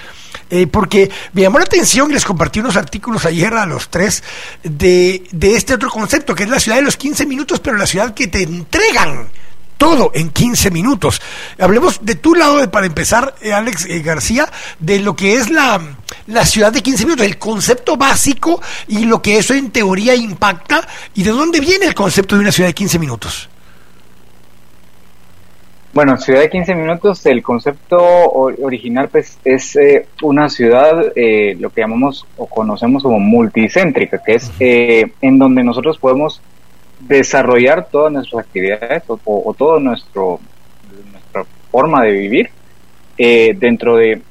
porque 0.73 1.09
me 1.35 1.43
llamó 1.43 1.59
la 1.61 1.67
atención 1.67 2.11
y 2.11 2.15
les 2.15 2.25
compartí 2.25 2.59
unos 2.59 2.77
artículos 2.77 3.25
ayer 3.27 3.55
a 3.55 3.65
los 3.65 3.91
tres 3.91 4.25
de, 4.65 5.23
de 5.31 5.55
este 5.55 5.75
otro 5.75 5.89
concepto, 5.89 6.35
que 6.35 6.43
es 6.43 6.51
la 6.51 6.59
ciudad 6.59 6.79
de 6.79 6.83
los 6.83 6.97
15 6.97 7.27
minutos, 7.27 7.61
pero 7.61 7.77
la 7.77 7.87
ciudad 7.87 8.13
que 8.13 8.27
te 8.27 8.43
entregan 8.43 9.29
todo 9.79 10.11
en 10.13 10.29
15 10.29 10.71
minutos. 10.71 11.23
Hablemos 11.59 12.05
de 12.05 12.17
tu 12.17 12.35
lado, 12.35 12.71
para 12.71 12.85
empezar, 12.85 13.35
eh, 13.41 13.55
Alex 13.55 13.87
eh, 13.87 14.01
García, 14.01 14.47
de 14.79 14.99
lo 14.99 15.17
que 15.17 15.37
es 15.37 15.49
la, 15.49 15.81
la 16.27 16.45
ciudad 16.45 16.73
de 16.73 16.83
15 16.83 17.05
minutos, 17.05 17.25
el 17.25 17.39
concepto 17.39 17.97
básico 17.97 18.61
y 18.89 19.07
lo 19.07 19.23
que 19.23 19.39
eso 19.39 19.55
en 19.55 19.71
teoría 19.71 20.15
impacta, 20.15 20.87
y 21.15 21.23
de 21.23 21.31
dónde 21.31 21.61
viene 21.61 21.87
el 21.87 21.95
concepto 21.95 22.35
de 22.35 22.43
una 22.43 22.53
ciudad 22.53 22.69
de 22.69 22.75
15 22.75 22.99
minutos. 22.99 23.49
Bueno, 25.95 26.17
ciudad 26.19 26.41
de 26.41 26.51
15 26.51 26.75
minutos, 26.75 27.25
el 27.27 27.43
concepto 27.43 27.97
original 27.99 29.09
pues 29.09 29.39
es 29.45 29.75
eh, 29.75 30.07
una 30.23 30.49
ciudad, 30.49 30.97
lo 30.97 31.71
que 31.71 31.81
llamamos 31.81 32.27
o 32.37 32.47
conocemos 32.47 33.03
como 33.03 33.19
multicéntrica, 33.19 34.23
que 34.23 34.35
es 34.35 34.53
en 34.61 35.39
donde 35.39 35.65
nosotros 35.65 35.99
podemos 35.99 36.43
desarrollar 37.01 37.89
todas 37.91 38.13
nuestras 38.13 38.45
actividades 38.45 39.05
o, 39.09 39.19
o 39.25 39.55
toda 39.55 39.81
nuestro, 39.81 40.41
nuestra 41.13 41.45
forma 41.71 42.03
de 42.03 42.13
vivir 42.13 42.51
eh, 43.17 43.55
dentro 43.59 43.97
de 43.97 44.23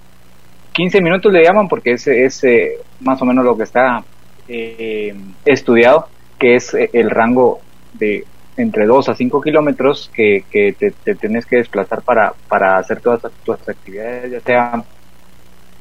15 0.72 1.02
minutos 1.02 1.32
le 1.34 1.44
llaman 1.44 1.68
porque 1.68 1.92
es, 1.92 2.08
es 2.08 2.44
eh, 2.46 2.78
más 3.02 3.22
o 3.22 3.26
menos 3.26 3.44
lo 3.44 3.58
que 3.58 3.64
está 3.64 4.04
eh, 4.48 5.14
estudiado, 5.44 6.08
que 6.40 6.56
es 6.56 6.74
el 6.74 7.10
rango 7.10 7.60
de 7.94 8.26
entre 8.56 8.86
2 8.86 9.10
a 9.10 9.16
5 9.16 9.42
kilómetros 9.42 10.10
que, 10.14 10.46
que 10.50 10.74
te, 10.74 10.92
te, 10.92 11.16
tienes 11.16 11.46
que 11.46 11.58
desplazar 11.58 12.02
para, 12.02 12.34
para 12.48 12.78
hacer 12.78 13.02
todas 13.02 13.22
tus 13.44 13.56
actividades, 13.68 14.32
ya 14.32 14.40
sea 14.40 14.84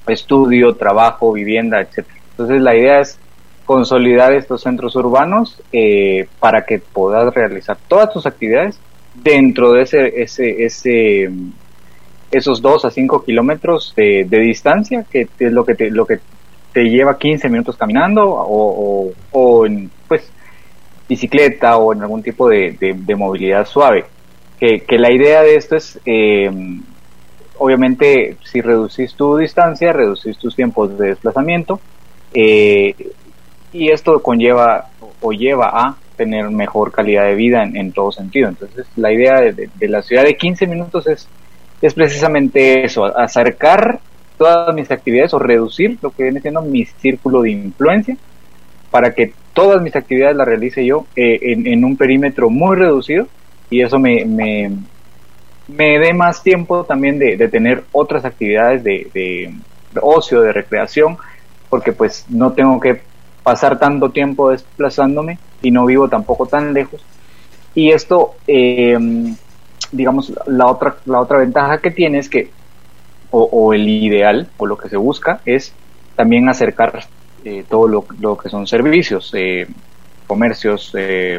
estudio, 0.09 0.75
trabajo, 0.75 1.33
vivienda, 1.33 1.81
etcétera. 1.81 2.19
Entonces 2.31 2.61
la 2.61 2.77
idea 2.77 3.01
es 3.01 3.19
consolidar 3.67 4.33
estos 4.33 4.63
centros 4.63 4.95
urbanos 4.97 5.61
eh, 5.73 6.29
para 6.39 6.65
que 6.65 6.79
puedas 6.79 7.35
realizar 7.35 7.77
todas 7.89 8.13
tus 8.13 8.25
actividades 8.25 8.79
dentro 9.15 9.73
de 9.73 9.83
ese, 9.83 10.23
ese, 10.23 10.65
ese 10.65 11.31
esos 12.31 12.63
2 12.63 12.85
a 12.85 12.91
5 12.91 13.25
kilómetros 13.25 13.93
de, 13.97 14.25
distancia, 14.25 15.05
que 15.11 15.29
es 15.39 15.53
lo 15.53 15.65
que 15.65 15.75
te, 15.75 15.91
lo 15.91 16.07
que 16.07 16.19
te 16.73 16.85
lleva 16.85 17.19
15 17.19 17.49
minutos 17.49 17.77
caminando 17.77 18.23
o, 18.25 19.13
o, 19.33 19.67
en 19.67 19.91
pues, 20.07 20.31
bicicleta 21.09 21.77
o 21.77 21.93
en 21.93 22.03
algún 22.03 22.23
tipo 22.23 22.49
de, 22.49 22.77
de, 22.79 23.17
movilidad 23.17 23.67
suave. 23.67 24.05
Que, 24.59 24.81
que, 24.81 24.99
la 24.99 25.13
idea 25.13 25.43
de 25.43 25.57
esto 25.57 25.77
es, 25.77 25.99
eh, 26.05 26.51
obviamente, 27.59 28.37
si 28.45 28.61
reducís 28.61 29.15
tu 29.15 29.37
distancia, 29.37 29.93
reducís 29.93 30.39
tus 30.39 30.55
tiempos 30.55 30.99
de 30.99 31.09
desplazamiento, 31.09 31.81
eh, 32.35 32.95
y 33.73 33.91
esto 33.91 34.23
conlleva 34.23 34.89
o 35.21 35.33
lleva 35.33 35.71
a 35.73 35.97
tener 36.17 36.51
mejor 36.51 36.93
calidad 36.93 37.25
de 37.25 37.35
vida 37.35 37.63
en, 37.63 37.93
todo 37.93 38.11
sentido. 38.11 38.49
Entonces, 38.49 38.87
la 38.97 39.13
idea 39.13 39.41
de, 39.41 39.89
la 39.89 40.03
ciudad 40.03 40.25
de 40.25 40.37
15 40.37 40.67
minutos 40.67 41.07
es, 41.07 41.29
es 41.83 41.95
precisamente 41.95 42.85
eso, 42.85 43.05
acercar 43.05 44.01
todas 44.39 44.75
mis 44.75 44.91
actividades 44.91 45.35
o 45.35 45.39
reducir 45.39 45.99
lo 46.03 46.11
que 46.11 46.25
viene 46.25 46.41
siendo 46.41 46.63
mi 46.63 46.85
círculo 46.85 47.43
de 47.43 47.51
influencia 47.51 48.17
para 48.91 49.15
que 49.15 49.33
todas 49.53 49.83
mis 49.83 49.97
actividades 49.97 50.37
las 50.37 50.47
realice 50.47 50.85
yo 50.85 51.07
eh, 51.17 51.39
en, 51.43 51.85
un 51.85 51.97
perímetro 51.97 52.51
muy 52.51 52.77
reducido 52.77 53.27
y 53.71 53.83
eso 53.83 53.99
me, 53.99 54.25
me, 54.25 55.99
dé 55.99 56.13
más 56.13 56.43
tiempo 56.43 56.85
también 56.85 57.19
de, 57.19 57.37
tener 57.49 57.85
otras 57.93 58.25
actividades 58.25 58.85
de, 58.85 59.09
de, 59.13 59.55
ocio, 60.01 60.43
de 60.43 60.53
recreación, 60.53 61.17
porque 61.69 61.93
pues 61.93 62.27
no 62.29 62.53
tengo 62.53 62.79
que 62.79 63.01
pasar 63.47 63.79
tanto 63.79 64.11
tiempo 64.11 64.51
desplazándome 64.51 65.39
y 65.63 65.71
no 65.71 65.87
vivo 65.87 66.09
tampoco 66.09 66.47
tan 66.47 66.75
lejos. 66.75 67.01
Y 67.77 67.93
esto, 67.93 68.35
eh, 68.49 68.99
digamos, 69.93 70.33
la 70.47 70.67
otra, 70.67 70.97
la 71.05 71.21
otra 71.21 71.39
ventaja 71.39 71.79
que 71.79 71.93
tiene 71.93 72.19
es 72.19 72.29
que, 72.29 72.51
o, 73.31 73.73
el 73.73 73.89
ideal, 73.89 74.49
o 74.57 74.67
lo 74.67 74.77
que 74.77 74.89
se 74.89 74.97
busca, 74.97 75.43
es 75.47 75.73
también 76.17 76.49
acercar 76.49 77.05
eh, 77.45 77.65
todo 77.69 77.87
lo, 77.87 78.37
que 78.37 78.49
son 78.49 78.67
servicios, 78.67 79.31
eh, 79.37 79.69
comercios 80.27 80.93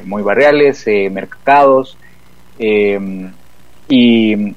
muy 0.05 0.23
barriales, 0.23 0.85
mercados, 1.11 1.97
y 2.57 4.55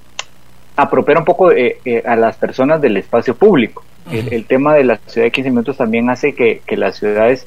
apropiar 0.76 1.18
un 1.18 1.24
poco 1.24 1.48
a 1.48 2.16
las 2.16 2.36
personas 2.36 2.80
del 2.80 2.96
espacio 2.98 3.34
público. 3.34 3.82
El, 4.12 4.44
tema 4.46 4.74
de 4.74 4.84
la 4.84 4.98
ciudad 5.06 5.26
de 5.26 5.30
15 5.30 5.50
minutos 5.50 5.76
también 5.76 6.10
hace 6.10 6.34
que, 6.34 6.62
que 6.66 6.76
las 6.76 6.96
ciudades 6.96 7.46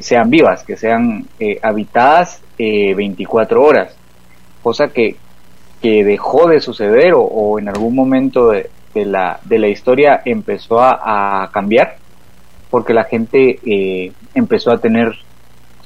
sean 0.00 0.28
vivas, 0.28 0.64
que 0.64 0.76
sean 0.76 1.26
habitadas 1.62 2.42
24 2.58 3.62
horas, 3.62 3.96
cosa 4.62 4.88
que, 4.88 5.16
que 5.80 6.04
dejó 6.04 6.48
de 6.48 6.60
suceder 6.60 7.12
o, 7.14 7.58
en 7.58 7.68
algún 7.68 7.94
momento 7.94 8.50
de, 8.50 8.68
la, 8.94 9.40
de 9.44 9.58
la 9.58 9.68
historia 9.68 10.22
empezó 10.24 10.80
a, 10.80 11.48
cambiar 11.52 11.96
porque 12.70 12.92
la 12.92 13.04
gente 13.04 13.58
eh, 13.64 14.12
empezó 14.34 14.70
a 14.72 14.78
tener 14.78 15.14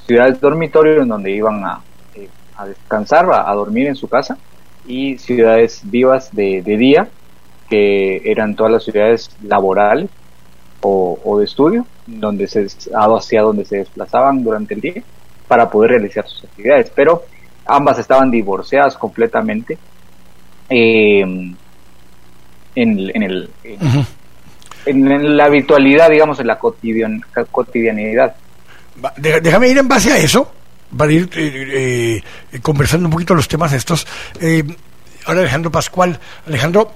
ciudades 0.05 0.41
dormitorios 0.41 1.01
en 1.01 1.07
donde 1.07 1.31
iban 1.31 1.63
a, 1.63 1.81
eh, 2.15 2.27
a 2.57 2.65
descansar, 2.65 3.25
a, 3.31 3.53
dormir 3.53 3.87
en 3.87 3.95
su 3.95 4.09
casa 4.09 4.37
y 4.85 5.17
ciudades 5.17 5.81
vivas 5.83 6.35
de, 6.35 6.61
día 6.61 7.07
que 7.73 8.21
eran 8.29 8.55
todas 8.55 8.71
las 8.71 8.83
ciudades 8.83 9.31
laborales 9.41 10.07
o, 10.81 11.17
o 11.23 11.39
de 11.39 11.45
estudio 11.45 11.87
donde 12.05 12.47
se 12.47 12.67
hacia 12.93 13.41
donde 13.41 13.65
se 13.65 13.77
desplazaban 13.77 14.43
durante 14.43 14.75
el 14.75 14.81
día 14.81 15.01
para 15.47 15.69
poder 15.69 15.91
realizar 15.91 16.27
sus 16.27 16.43
actividades 16.43 16.91
pero 16.93 17.23
ambas 17.65 17.97
estaban 17.97 18.29
divorciadas 18.29 18.95
completamente 18.95 19.79
eh, 20.69 21.21
en, 22.75 23.23
el, 23.23 23.49
en, 24.85 25.37
la 25.37 25.45
habitualidad, 25.45 26.09
digamos, 26.09 26.39
en 26.39 26.47
la 26.47 26.57
cotidian, 26.57 27.23
cotidianidad. 27.51 28.35
Déjame 29.17 29.69
ir 29.69 29.77
en 29.77 29.87
base 29.87 30.11
a 30.11 30.17
eso, 30.17 30.51
para 30.95 31.11
ir 31.11 31.29
eh, 31.35 32.21
eh, 32.51 32.59
conversando 32.61 33.07
un 33.07 33.11
poquito 33.11 33.35
los 33.35 33.47
temas 33.47 33.73
estos. 33.73 34.07
ahora 35.25 35.41
Alejandro 35.41 35.71
Pascual, 35.71 36.19
Alejandro, 36.47 36.91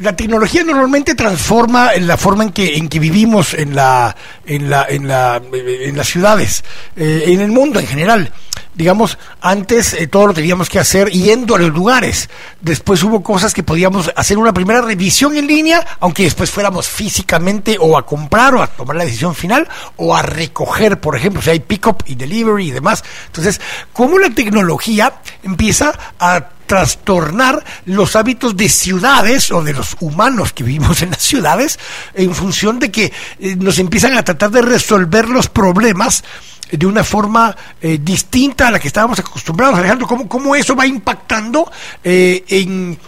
la 0.00 0.16
tecnología 0.16 0.64
normalmente 0.64 1.14
transforma 1.14 1.92
la 1.94 2.16
forma 2.16 2.44
en 2.44 2.52
que 2.52 2.76
en 2.76 2.88
que 2.88 2.98
vivimos 2.98 3.54
en 3.54 3.74
la 3.74 4.14
en 4.44 4.68
la 4.68 4.86
en 4.88 5.06
la 5.06 5.40
en 5.52 5.96
las 5.96 6.08
ciudades 6.08 6.64
eh, 6.96 7.24
en 7.26 7.40
el 7.40 7.52
mundo 7.52 7.80
en 7.80 7.86
general. 7.86 8.32
Digamos 8.74 9.18
antes 9.40 9.94
eh, 9.94 10.08
todo 10.08 10.28
lo 10.28 10.34
teníamos 10.34 10.68
que 10.68 10.80
hacer 10.80 11.10
yendo 11.10 11.54
a 11.54 11.58
los 11.58 11.70
lugares. 11.70 12.28
Después 12.60 13.02
hubo 13.04 13.22
cosas 13.22 13.54
que 13.54 13.62
podíamos 13.62 14.10
hacer 14.16 14.36
una 14.36 14.52
primera 14.52 14.80
revisión 14.80 15.36
en 15.36 15.46
línea 15.46 15.86
aunque 16.00 16.24
después 16.24 16.50
fuéramos 16.50 16.88
físicamente 16.88 17.76
o 17.78 17.96
a 17.96 18.04
comprar 18.04 18.54
o 18.54 18.62
a 18.62 18.66
tomar 18.66 18.96
la 18.96 19.04
decisión 19.04 19.34
final 19.34 19.68
o 19.96 20.16
a 20.16 20.22
recoger 20.22 21.00
por 21.00 21.16
ejemplo 21.16 21.40
si 21.40 21.50
hay 21.50 21.60
pick 21.60 21.86
up 21.86 21.98
y 22.06 22.16
delivery 22.16 22.68
y 22.68 22.70
demás. 22.72 23.04
Entonces 23.26 23.60
cómo 23.92 24.18
la 24.18 24.30
tecnología 24.30 25.20
empieza 25.44 25.92
a 26.18 26.53
trastornar 26.66 27.62
los 27.86 28.16
hábitos 28.16 28.56
de 28.56 28.68
ciudades 28.68 29.50
o 29.50 29.62
de 29.62 29.72
los 29.72 29.96
humanos 30.00 30.52
que 30.52 30.64
vivimos 30.64 31.02
en 31.02 31.10
las 31.10 31.22
ciudades 31.22 31.78
en 32.14 32.34
función 32.34 32.78
de 32.78 32.90
que 32.90 33.12
eh, 33.38 33.56
nos 33.56 33.78
empiezan 33.78 34.16
a 34.16 34.24
tratar 34.24 34.50
de 34.50 34.62
resolver 34.62 35.28
los 35.28 35.48
problemas 35.48 36.24
de 36.70 36.86
una 36.86 37.04
forma 37.04 37.54
eh, 37.80 37.98
distinta 38.00 38.68
a 38.68 38.70
la 38.70 38.78
que 38.78 38.88
estábamos 38.88 39.18
acostumbrados. 39.18 39.78
Alejandro, 39.78 40.06
¿cómo, 40.06 40.28
cómo 40.28 40.56
eso 40.56 40.74
va 40.74 40.86
impactando 40.86 41.70
eh, 42.02 42.42
en, 42.48 42.98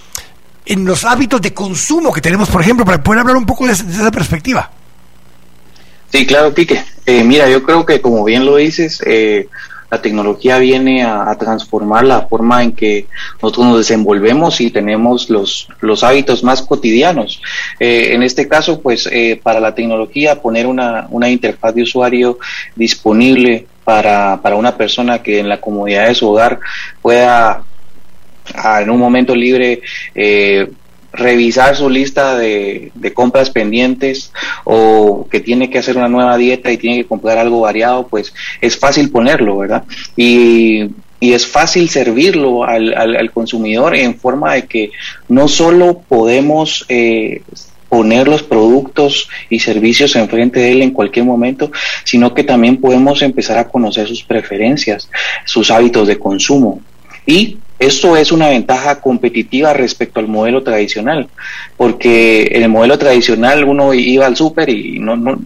en, 0.66 0.84
los 0.84 1.04
hábitos 1.04 1.40
de 1.40 1.52
consumo 1.54 2.12
que 2.12 2.20
tenemos, 2.20 2.48
por 2.48 2.60
ejemplo, 2.60 2.84
para 2.84 3.02
poder 3.02 3.20
hablar 3.20 3.36
un 3.36 3.46
poco 3.46 3.66
de, 3.66 3.72
esa 3.72 4.10
perspectiva? 4.10 4.70
Sí, 6.12 6.26
claro, 6.26 6.54
Quique. 6.54 6.84
mira, 7.06 7.48
yo 7.48 7.62
creo 7.62 7.84
que 7.84 8.00
como 8.00 8.22
bien 8.22 8.44
lo 8.44 8.56
dices, 8.56 9.02
la 9.90 10.02
tecnología 10.02 10.58
viene 10.58 11.04
a, 11.04 11.34
transformar 11.38 12.04
la 12.04 12.22
forma 12.22 12.62
en 12.62 12.72
que 12.72 13.06
nosotros 13.42 13.66
nos 13.66 13.78
desenvolvemos 13.78 14.60
y 14.60 14.70
tenemos 14.70 15.28
los, 15.30 15.68
los 15.80 16.02
hábitos 16.02 16.42
más 16.42 16.62
cotidianos. 16.62 17.40
Eh, 17.78 18.10
en 18.12 18.22
este 18.22 18.48
caso, 18.48 18.80
pues 18.80 19.08
eh, 19.12 19.40
para 19.42 19.60
la 19.60 19.74
tecnología, 19.74 20.40
poner 20.40 20.66
una, 20.66 21.06
una 21.10 21.28
interfaz 21.28 21.74
de 21.74 21.82
usuario 21.82 22.38
disponible 22.74 23.66
para, 23.84 24.40
para 24.42 24.56
una 24.56 24.76
persona 24.76 25.22
que 25.22 25.38
en 25.38 25.48
la 25.48 25.60
comodidad 25.60 26.08
de 26.08 26.14
su 26.14 26.28
hogar 26.28 26.58
pueda 27.02 27.62
en 28.80 28.90
un 28.90 28.98
momento 28.98 29.34
libre 29.34 29.80
eh, 30.14 30.68
revisar 31.16 31.76
su 31.76 31.88
lista 31.88 32.36
de, 32.36 32.92
compras 33.14 33.50
pendientes 33.50 34.32
o 34.64 35.26
que 35.30 35.40
tiene 35.40 35.70
que 35.70 35.78
hacer 35.78 35.96
una 35.96 36.08
nueva 36.08 36.36
dieta 36.36 36.70
y 36.70 36.76
tiene 36.76 36.98
que 36.98 37.08
comprar 37.08 37.38
algo 37.38 37.60
variado, 37.60 38.06
pues 38.06 38.32
es 38.60 38.78
fácil 38.78 39.10
ponerlo, 39.10 39.58
¿verdad? 39.58 39.84
Y, 40.16 40.90
es 41.18 41.46
fácil 41.46 41.88
servirlo 41.88 42.62
al, 42.62 43.30
consumidor 43.32 43.96
en 43.96 44.16
forma 44.16 44.54
de 44.54 44.66
que 44.66 44.92
no 45.28 45.48
solo 45.48 46.02
podemos 46.06 46.84
eh, 46.88 47.42
poner 47.88 48.28
los 48.28 48.44
productos 48.44 49.28
y 49.50 49.58
servicios 49.58 50.14
enfrente 50.14 50.60
de 50.60 50.72
él 50.72 50.82
en 50.82 50.92
cualquier 50.92 51.24
momento, 51.24 51.72
sino 52.04 52.32
que 52.32 52.44
también 52.44 52.76
podemos 52.76 53.22
empezar 53.22 53.58
a 53.58 53.66
conocer 53.66 54.06
sus 54.06 54.22
preferencias, 54.22 55.08
sus 55.44 55.70
hábitos 55.70 56.06
de 56.06 56.18
consumo. 56.18 56.80
Y 57.26 57.58
esto 57.78 58.16
es 58.16 58.32
una 58.32 58.48
ventaja 58.48 59.00
competitiva 59.00 59.72
respecto 59.72 60.20
al 60.20 60.28
modelo 60.28 60.62
tradicional, 60.62 61.28
porque 61.76 62.48
en 62.52 62.62
el 62.62 62.68
modelo 62.68 62.98
tradicional 62.98 63.64
uno 63.64 63.92
iba 63.92 64.26
al 64.26 64.36
súper 64.36 64.70
y 64.70 64.98
no, 64.98 65.16
no, 65.16 65.38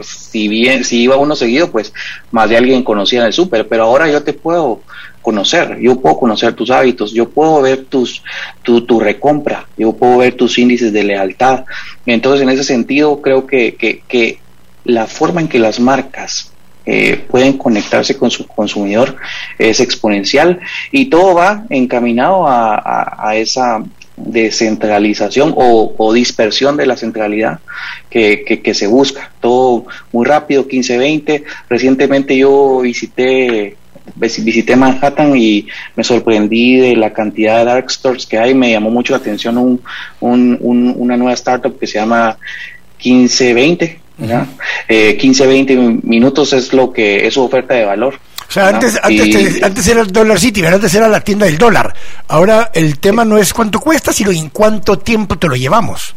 si 0.00 0.48
bien, 0.48 0.84
si 0.84 1.02
iba 1.02 1.16
uno 1.16 1.36
seguido, 1.36 1.70
pues 1.70 1.92
más 2.32 2.50
de 2.50 2.56
alguien 2.56 2.82
conocía 2.82 3.26
el 3.26 3.32
súper, 3.32 3.68
pero 3.68 3.84
ahora 3.84 4.10
yo 4.10 4.22
te 4.22 4.32
puedo 4.32 4.82
conocer, 5.22 5.78
yo 5.78 6.00
puedo 6.00 6.18
conocer 6.18 6.54
tus 6.54 6.70
hábitos, 6.70 7.12
yo 7.12 7.28
puedo 7.28 7.60
ver 7.62 7.84
tus, 7.84 8.22
tu, 8.62 8.80
tu 8.80 8.98
recompra, 8.98 9.66
yo 9.76 9.92
puedo 9.92 10.18
ver 10.18 10.34
tus 10.34 10.58
índices 10.58 10.92
de 10.92 11.04
lealtad. 11.04 11.64
Entonces, 12.06 12.42
en 12.42 12.48
ese 12.48 12.64
sentido, 12.64 13.20
creo 13.20 13.46
que, 13.46 13.74
que, 13.74 14.02
que 14.08 14.40
la 14.84 15.06
forma 15.06 15.42
en 15.42 15.48
que 15.48 15.58
las 15.58 15.80
marcas 15.80 16.52
eh, 16.90 17.22
pueden 17.28 17.58
conectarse 17.58 18.16
con 18.16 18.30
su 18.30 18.46
consumidor 18.46 19.16
es 19.58 19.78
exponencial 19.78 20.58
y 20.90 21.10
todo 21.10 21.34
va 21.34 21.66
encaminado 21.68 22.46
a, 22.48 23.34
esa 23.34 23.84
descentralización 24.16 25.52
o, 25.54 26.12
dispersión 26.14 26.78
de 26.78 26.86
la 26.86 26.96
centralidad 26.96 27.60
que, 28.08 28.72
se 28.72 28.86
busca. 28.86 29.30
Todo 29.38 29.84
muy 30.12 30.24
rápido, 30.24 30.66
15-20. 30.66 31.44
Recientemente 31.68 32.34
yo 32.38 32.80
visité 32.80 33.76
visité 34.16 34.74
Manhattan 34.74 35.36
y 35.36 35.66
me 35.94 36.02
sorprendí 36.02 36.78
de 36.78 36.96
la 36.96 37.12
cantidad 37.12 37.58
de 37.58 37.64
dark 37.66 37.90
stores 37.90 38.24
que 38.24 38.38
hay. 38.38 38.54
Me 38.54 38.70
llamó 38.70 38.88
mucho 38.88 39.12
la 39.12 39.18
atención 39.18 39.58
un, 39.58 39.82
una 40.20 41.16
nueva 41.18 41.34
startup 41.34 41.78
que 41.78 41.86
se 41.86 41.98
llama 41.98 42.38
1520 43.04 44.07
eh, 44.88 45.16
15, 45.16 45.46
20 45.46 45.76
minutos 46.02 46.52
es 46.52 46.72
lo 46.72 46.92
que 46.92 47.26
es 47.26 47.34
su 47.34 47.42
oferta 47.42 47.74
de 47.74 47.84
valor. 47.84 48.18
O 48.48 48.52
sea, 48.52 48.68
antes, 48.68 48.98
antes, 49.02 49.88
era 49.88 50.00
el 50.00 50.10
Dollar 50.10 50.40
City, 50.40 50.64
antes 50.64 50.94
era 50.94 51.06
la 51.06 51.20
tienda 51.20 51.44
del 51.44 51.58
dólar. 51.58 51.94
Ahora 52.28 52.70
el 52.72 52.98
tema 52.98 53.24
no 53.24 53.36
es 53.36 53.52
cuánto 53.52 53.78
cuesta, 53.78 54.12
sino 54.12 54.30
en 54.30 54.48
cuánto 54.48 54.98
tiempo 54.98 55.36
te 55.36 55.48
lo 55.48 55.54
llevamos. 55.54 56.14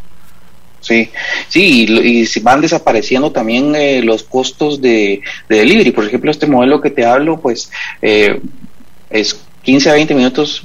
Sí, 0.80 1.10
sí, 1.50 1.86
y, 1.88 2.24
y 2.24 2.40
van 2.40 2.62
desapareciendo 2.62 3.32
también 3.32 3.76
eh, 3.76 4.02
los 4.02 4.24
costos 4.24 4.82
de, 4.82 5.22
delivery. 5.50 5.92
Por 5.92 6.06
ejemplo, 6.06 6.32
este 6.32 6.48
modelo 6.48 6.82
que 6.82 6.90
te 6.90 7.06
hablo, 7.06 7.40
pues 7.40 7.70
eh, 8.02 8.40
es 9.10 9.40
15 9.64 9.90
a 9.90 9.94
20 9.94 10.16
minutos 10.16 10.64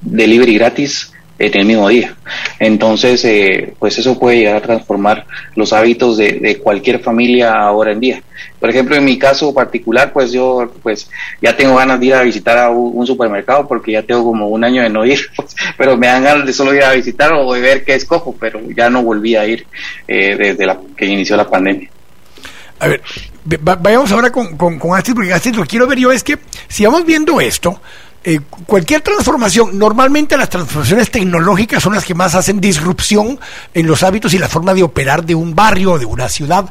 delivery 0.00 0.54
gratis 0.54 1.11
en 1.46 1.58
el 1.58 1.66
mismo 1.66 1.88
día. 1.88 2.14
Entonces, 2.58 3.24
eh, 3.24 3.74
pues 3.78 3.98
eso 3.98 4.18
puede 4.18 4.38
llegar 4.38 4.56
a 4.56 4.62
transformar 4.62 5.26
los 5.56 5.72
hábitos 5.72 6.16
de, 6.16 6.60
cualquier 6.62 7.00
familia 7.00 7.52
ahora 7.52 7.92
en 7.92 8.00
día. 8.00 8.22
Por 8.60 8.70
ejemplo, 8.70 8.94
en 8.94 9.04
mi 9.04 9.18
caso 9.18 9.52
particular, 9.52 10.12
pues 10.12 10.30
yo 10.30 10.72
pues 10.82 11.10
ya 11.40 11.56
tengo 11.56 11.76
ganas 11.76 11.98
de 11.98 12.06
ir 12.06 12.14
a 12.14 12.22
visitar 12.22 12.58
a 12.58 12.70
un, 12.70 13.06
supermercado 13.06 13.66
porque 13.66 13.92
ya 13.92 14.02
tengo 14.02 14.24
como 14.24 14.46
un 14.48 14.62
año 14.62 14.82
de 14.82 14.88
no 14.88 15.04
ir, 15.04 15.20
pero 15.76 15.96
me 15.96 16.06
dan 16.06 16.22
ganas 16.22 16.46
de 16.46 16.52
solo 16.52 16.72
ir 16.74 16.84
a 16.84 16.92
visitar 16.92 17.32
o 17.32 17.52
de 17.52 17.60
ver 17.60 17.84
qué 17.84 17.94
escojo, 17.94 18.34
pero 18.38 18.60
ya 18.76 18.88
no 18.88 19.02
volví 19.02 19.34
a 19.34 19.44
ir 19.46 19.66
eh, 20.06 20.36
desde 20.36 20.66
la 20.66 20.78
que 20.96 21.06
inició 21.06 21.36
la 21.36 21.48
pandemia. 21.48 21.90
A 22.78 22.88
ver, 22.88 23.00
vayamos 23.44 24.10
ahora 24.12 24.30
con, 24.30 24.56
con, 24.56 24.78
con 24.78 24.96
Astrid, 24.96 25.14
porque 25.14 25.32
Astrid, 25.32 25.54
lo 25.54 25.62
que 25.62 25.68
quiero 25.68 25.86
ver 25.86 25.98
yo 25.98 26.10
es 26.12 26.22
que 26.22 26.38
si 26.68 26.84
vamos 26.84 27.04
viendo 27.04 27.40
esto, 27.40 27.80
eh, 28.24 28.40
cualquier 28.66 29.00
transformación, 29.00 29.78
normalmente 29.78 30.36
las 30.36 30.48
transformaciones 30.48 31.10
tecnológicas 31.10 31.82
son 31.82 31.94
las 31.94 32.04
que 32.04 32.14
más 32.14 32.34
hacen 32.34 32.60
disrupción 32.60 33.40
en 33.74 33.86
los 33.86 34.02
hábitos 34.02 34.32
y 34.34 34.38
la 34.38 34.48
forma 34.48 34.74
de 34.74 34.82
operar 34.82 35.24
de 35.24 35.34
un 35.34 35.54
barrio 35.54 35.92
o 35.92 35.98
de 35.98 36.06
una 36.06 36.28
ciudad. 36.28 36.70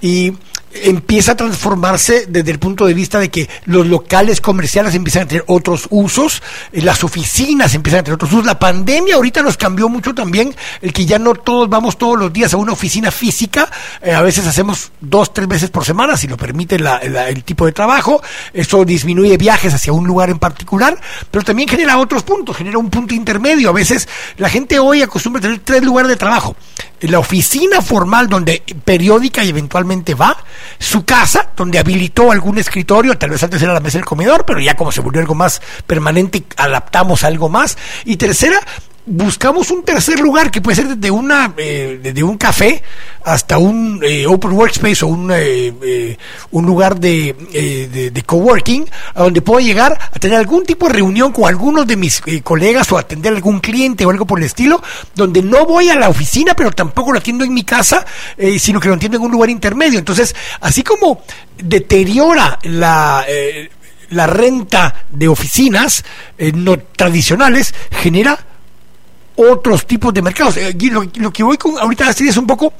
Y 0.00 0.34
empieza 0.82 1.32
a 1.32 1.36
transformarse 1.36 2.26
desde 2.28 2.50
el 2.50 2.58
punto 2.58 2.86
de 2.86 2.94
vista 2.94 3.18
de 3.18 3.30
que 3.30 3.48
los 3.66 3.86
locales 3.86 4.40
comerciales 4.40 4.94
empiezan 4.94 5.22
a 5.22 5.28
tener 5.28 5.44
otros 5.46 5.86
usos, 5.90 6.42
eh, 6.72 6.82
las 6.82 7.04
oficinas 7.04 7.74
empiezan 7.74 8.00
a 8.00 8.02
tener 8.02 8.14
otros 8.16 8.32
usos. 8.32 8.44
La 8.44 8.58
pandemia 8.58 9.14
ahorita 9.16 9.42
nos 9.42 9.56
cambió 9.56 9.88
mucho 9.88 10.14
también 10.14 10.54
el 10.82 10.92
que 10.92 11.06
ya 11.06 11.18
no 11.18 11.34
todos 11.34 11.68
vamos 11.68 11.96
todos 11.98 12.18
los 12.18 12.32
días 12.32 12.52
a 12.54 12.56
una 12.56 12.72
oficina 12.72 13.10
física, 13.10 13.70
eh, 14.02 14.12
a 14.12 14.22
veces 14.22 14.46
hacemos 14.46 14.90
dos, 15.00 15.32
tres 15.32 15.48
veces 15.48 15.70
por 15.70 15.84
semana, 15.84 16.16
si 16.16 16.26
lo 16.26 16.36
permite 16.36 16.76
el 16.76 17.44
tipo 17.44 17.66
de 17.66 17.72
trabajo. 17.72 18.22
Eso 18.52 18.84
disminuye 18.84 19.36
viajes 19.36 19.72
hacia 19.74 19.92
un 19.92 20.06
lugar 20.06 20.30
en 20.30 20.38
particular, 20.38 20.98
pero 21.30 21.44
también 21.44 21.68
genera 21.68 21.98
otros 21.98 22.22
puntos, 22.22 22.56
genera 22.56 22.78
un 22.78 22.90
punto 22.90 23.14
intermedio. 23.14 23.70
A 23.70 23.72
veces 23.72 24.08
la 24.36 24.48
gente 24.48 24.78
hoy 24.78 25.02
acostumbra 25.02 25.40
tener 25.40 25.60
tres 25.60 25.82
lugares 25.82 26.08
de 26.08 26.16
trabajo. 26.16 26.56
La 27.00 27.18
oficina 27.18 27.82
formal 27.82 28.28
donde 28.28 28.62
periódica 28.84 29.44
y 29.44 29.50
eventualmente 29.50 30.14
va, 30.14 30.36
su 30.78 31.04
casa, 31.04 31.50
donde 31.56 31.78
habilitó 31.78 32.30
algún 32.30 32.58
escritorio, 32.58 33.16
tal 33.18 33.30
vez 33.30 33.42
antes 33.42 33.62
era 33.62 33.72
la 33.72 33.80
mesa 33.80 33.98
del 33.98 34.04
comedor, 34.04 34.44
pero 34.44 34.60
ya 34.60 34.74
como 34.76 34.92
se 34.92 35.00
volvió 35.00 35.20
algo 35.20 35.34
más 35.34 35.60
permanente, 35.86 36.44
adaptamos 36.56 37.24
algo 37.24 37.48
más. 37.48 37.76
Y 38.04 38.16
tercera, 38.16 38.60
buscamos 39.06 39.70
un 39.70 39.84
tercer 39.84 40.18
lugar 40.18 40.50
que 40.50 40.62
puede 40.62 40.76
ser 40.76 40.96
desde 40.96 41.10
una 41.10 41.52
eh, 41.58 42.22
un 42.22 42.38
café 42.38 42.82
hasta 43.22 43.58
un 43.58 44.00
eh, 44.02 44.26
open 44.26 44.52
workspace 44.52 45.04
o 45.04 45.08
un, 45.08 45.30
eh, 45.30 46.16
un 46.52 46.64
lugar 46.64 46.98
de, 46.98 47.34
de, 48.12 48.22
coworking 48.22 48.88
a 49.14 49.22
donde 49.24 49.42
puedo 49.42 49.60
llegar 49.60 49.92
a 49.92 50.18
tener 50.18 50.38
algún 50.38 50.64
tipo 50.64 50.86
de 50.86 50.94
reunión 50.94 51.32
con 51.32 51.46
algunos 51.46 51.86
de 51.86 51.96
mis 51.96 52.22
colegas 52.42 52.90
o 52.92 52.98
atender 52.98 53.34
algún 53.34 53.60
cliente 53.60 54.06
o 54.06 54.10
algo 54.10 54.26
por 54.26 54.38
el 54.38 54.46
estilo 54.46 54.82
donde 55.14 55.42
no 55.42 55.66
voy 55.66 55.90
a 55.90 55.96
la 55.96 56.08
oficina 56.08 56.54
pero 56.54 56.70
tampoco 56.70 57.12
lo 57.12 57.18
atiendo 57.18 57.44
en 57.44 57.52
mi 57.52 57.64
casa 57.64 58.06
sino 58.58 58.80
que 58.80 58.88
lo 58.88 58.94
atiendo 58.94 59.18
en 59.18 59.24
un 59.24 59.32
lugar 59.32 59.50
intermedio. 59.50 59.98
Entonces 59.98 60.34
así 60.60 60.82
como 60.82 61.22
deteriora 61.58 62.58
la 62.62 63.24
la 64.10 64.26
renta 64.26 65.06
de 65.10 65.28
oficinas 65.28 66.04
no 66.38 66.78
tradicionales 66.78 67.74
genera 67.90 68.38
otros 69.36 69.86
tipos 69.86 70.12
de 70.12 70.22
mercados. 70.22 70.56
Eh, 70.56 70.76
lo, 70.90 71.32
que 71.32 71.42
voy 71.42 71.56
con 71.56 71.78
ahorita 71.78 72.08
a 72.08 72.10
es 72.10 72.36
un 72.36 72.46
poco 72.46 72.72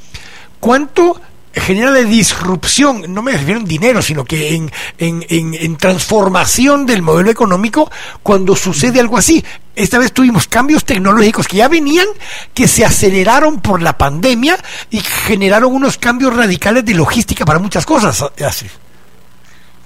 cuánto 0.60 1.20
genera 1.52 1.92
de 1.92 2.04
disrupción, 2.04 3.04
no 3.08 3.22
me 3.22 3.32
refiero 3.32 3.60
en 3.60 3.66
dinero, 3.66 4.02
sino 4.02 4.24
que 4.24 4.56
en, 4.56 4.72
en, 4.98 5.24
en, 5.28 5.76
transformación 5.76 6.84
del 6.84 7.00
modelo 7.00 7.30
económico 7.30 7.90
cuando 8.22 8.56
sucede 8.56 8.98
algo 8.98 9.16
así. 9.16 9.44
Esta 9.76 9.98
vez 9.98 10.12
tuvimos 10.12 10.48
cambios 10.48 10.84
tecnológicos 10.84 11.46
que 11.46 11.58
ya 11.58 11.68
venían, 11.68 12.06
que 12.52 12.66
se 12.66 12.84
aceleraron 12.84 13.60
por 13.60 13.82
la 13.82 13.96
pandemia 13.96 14.58
y 14.90 15.00
generaron 15.00 15.72
unos 15.72 15.96
cambios 15.96 16.34
radicales 16.34 16.84
de 16.84 16.94
logística 16.94 17.44
para 17.44 17.58
muchas 17.58 17.86
cosas. 17.86 18.24
Así. 18.44 18.66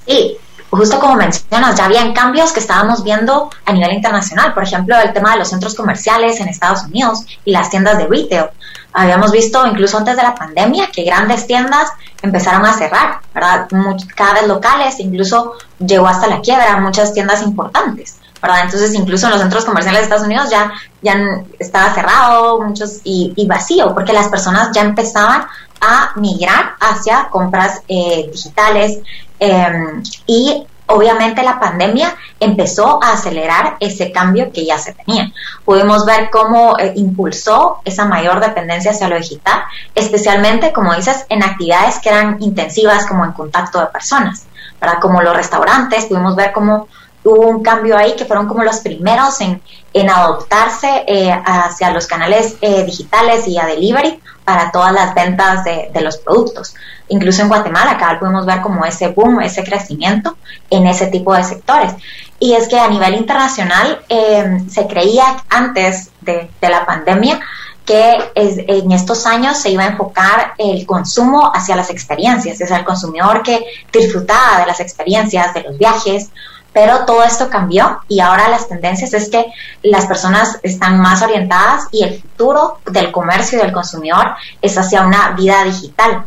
Sí, 0.07 0.37
justo 0.71 0.99
como 1.01 1.15
mencionas, 1.15 1.77
ya 1.77 1.87
habían 1.87 2.13
cambios 2.13 2.53
que 2.53 2.61
estábamos 2.61 3.03
viendo 3.03 3.51
a 3.65 3.73
nivel 3.73 3.93
internacional. 3.93 4.55
Por 4.55 4.63
ejemplo, 4.63 4.97
el 4.99 5.13
tema 5.13 5.33
de 5.33 5.39
los 5.39 5.49
centros 5.49 5.75
comerciales 5.75 6.41
en 6.41 6.49
Estados 6.49 6.85
Unidos 6.85 7.25
y 7.45 7.53
las 7.53 7.71
tiendas 7.71 7.99
de 7.99 8.07
retail. 8.07 8.47
Habíamos 8.93 9.33
visto 9.33 9.67
incluso 9.67 9.99
antes 9.99 10.17
de 10.17 10.23
la 10.23 10.35
pandemia 10.35 10.89
que 10.93 11.05
grandes 11.05 11.47
tiendas 11.47 11.89
empezaron 12.23 12.65
a 12.67 12.73
cerrar, 12.73 13.21
¿verdad? 13.35 13.69
cada 14.15 14.35
vez 14.35 14.49
locales, 14.49 14.99
incluso 14.99 15.53
llegó 15.79 16.09
hasta 16.09 16.27
la 16.27 16.41
quiebra 16.41 16.79
muchas 16.79 17.13
tiendas 17.13 17.43
importantes. 17.43 18.17
¿verdad? 18.41 18.61
Entonces, 18.65 18.95
incluso 18.95 19.27
en 19.27 19.33
los 19.33 19.41
centros 19.41 19.65
comerciales 19.65 20.01
de 20.01 20.05
Estados 20.05 20.27
Unidos 20.27 20.49
ya, 20.49 20.73
ya 21.03 21.43
estaba 21.59 21.93
cerrado 21.93 22.61
muchos 22.61 23.01
y, 23.03 23.33
y 23.35 23.47
vacío, 23.47 23.93
porque 23.95 24.13
las 24.13 24.29
personas 24.29 24.71
ya 24.73 24.83
empezaban 24.83 25.47
a 25.81 26.13
migrar 26.17 26.75
hacia 26.81 27.29
compras 27.31 27.83
eh, 27.89 28.29
digitales 28.33 28.99
em, 29.39 30.03
y 30.27 30.67
obviamente 30.87 31.43
la 31.43 31.61
pandemia 31.61 32.17
empezó 32.41 33.03
a 33.03 33.13
acelerar 33.13 33.77
ese 33.81 34.11
cambio 34.11 34.51
que 34.53 34.65
ya 34.65 34.79
se 34.79 34.95
tenía. 34.95 35.31
Pudimos 35.65 36.05
ver 36.07 36.31
cómo 36.31 36.79
eh, 36.79 36.93
impulsó 36.97 37.81
esa 37.85 38.07
mayor 38.07 38.41
dependencia 38.41 38.93
hacia 38.93 39.09
lo 39.09 39.17
digital, 39.17 39.63
especialmente, 39.95 40.73
como 40.73 40.95
dices, 40.95 41.27
en 41.29 41.43
actividades 41.43 41.99
que 41.99 42.09
eran 42.09 42.39
intensivas 42.41 43.07
como 43.07 43.25
en 43.25 43.33
contacto 43.33 43.81
de 43.81 43.87
personas, 43.87 44.47
para 44.79 44.99
como 44.99 45.21
los 45.23 45.37
restaurantes, 45.37 46.07
pudimos 46.07 46.37
ver 46.37 46.53
cómo 46.53 46.89
hubo 47.25 47.49
un 47.49 47.63
cambio 47.63 47.97
ahí 47.97 48.15
que 48.17 48.25
fueron 48.25 48.47
como 48.47 48.65
los 48.65 48.79
primeros 48.79 49.41
en, 49.41 49.61
en 49.93 50.11
adoptarse 50.11 51.05
eh, 51.07 51.31
hacia 51.31 51.91
los 51.91 52.07
canales 52.07 52.57
digitales 52.61 53.47
y 53.49 53.59
a 53.59 53.67
delivery 53.67 54.21
para 54.49 54.73
todas 54.73 54.95
las 54.95 55.15
ventas 55.15 55.63
de, 55.63 56.01
los 56.01 56.17
productos. 56.17 56.75
Incluso 57.09 57.43
en 57.43 57.49
Guatemala, 57.49 57.91
acá 57.93 58.17
podemos 58.19 58.47
ver 58.47 58.63
como 58.63 58.83
ese 58.87 59.09
boom, 59.09 59.43
ese 59.43 59.63
crecimiento 59.63 60.39
en 60.71 60.87
ese 60.87 61.09
tipo 61.09 61.35
de 61.35 61.45
sectores. 61.45 61.93
Y 62.41 62.55
es 62.55 62.67
que 62.67 62.79
a 62.79 62.89
nivel 62.89 63.15
internacional 63.15 64.01
eh, 64.09 64.63
se 64.71 64.87
creía 64.87 65.45
antes 65.51 66.13
de, 66.23 66.49
la 66.63 66.87
pandemia 66.87 67.41
que 67.85 68.17
en 68.35 68.91
estos 68.93 69.27
años 69.27 69.59
se 69.59 69.71
iba 69.71 69.83
a 69.83 69.89
enfocar 69.89 70.55
el 70.57 70.87
consumo 70.87 71.51
hacia 71.55 71.77
las 71.77 71.91
experiencias, 71.91 72.59
es 72.59 72.71
el 72.71 72.85
consumidor 72.85 73.43
que 73.43 73.65
disfrutaba 73.93 74.61
de 74.61 74.67
las 74.67 74.81
experiencias, 74.81 75.53
de 75.53 75.63
los 75.63 75.77
viajes, 75.77 76.31
pero 76.73 77.05
todo 77.05 77.25
esto 77.25 77.49
cambió 77.51 78.01
y 78.09 78.21
ahora 78.21 78.49
las 78.49 78.69
tendencias 78.69 79.13
es 79.15 79.31
que 79.31 79.47
las 79.83 80.07
personas 80.07 80.59
están 80.63 81.01
más 81.01 81.23
orientadas 81.23 81.89
y 81.91 82.03
el 82.05 82.21
futuro 82.21 82.79
del 82.87 83.11
comercio 83.11 83.59
y 83.59 83.63
del 83.63 83.73
consumidor 83.73 84.35
es 84.61 84.77
hacia 84.77 85.03
una 85.03 85.31
vida 85.33 85.65
digital. 85.65 86.25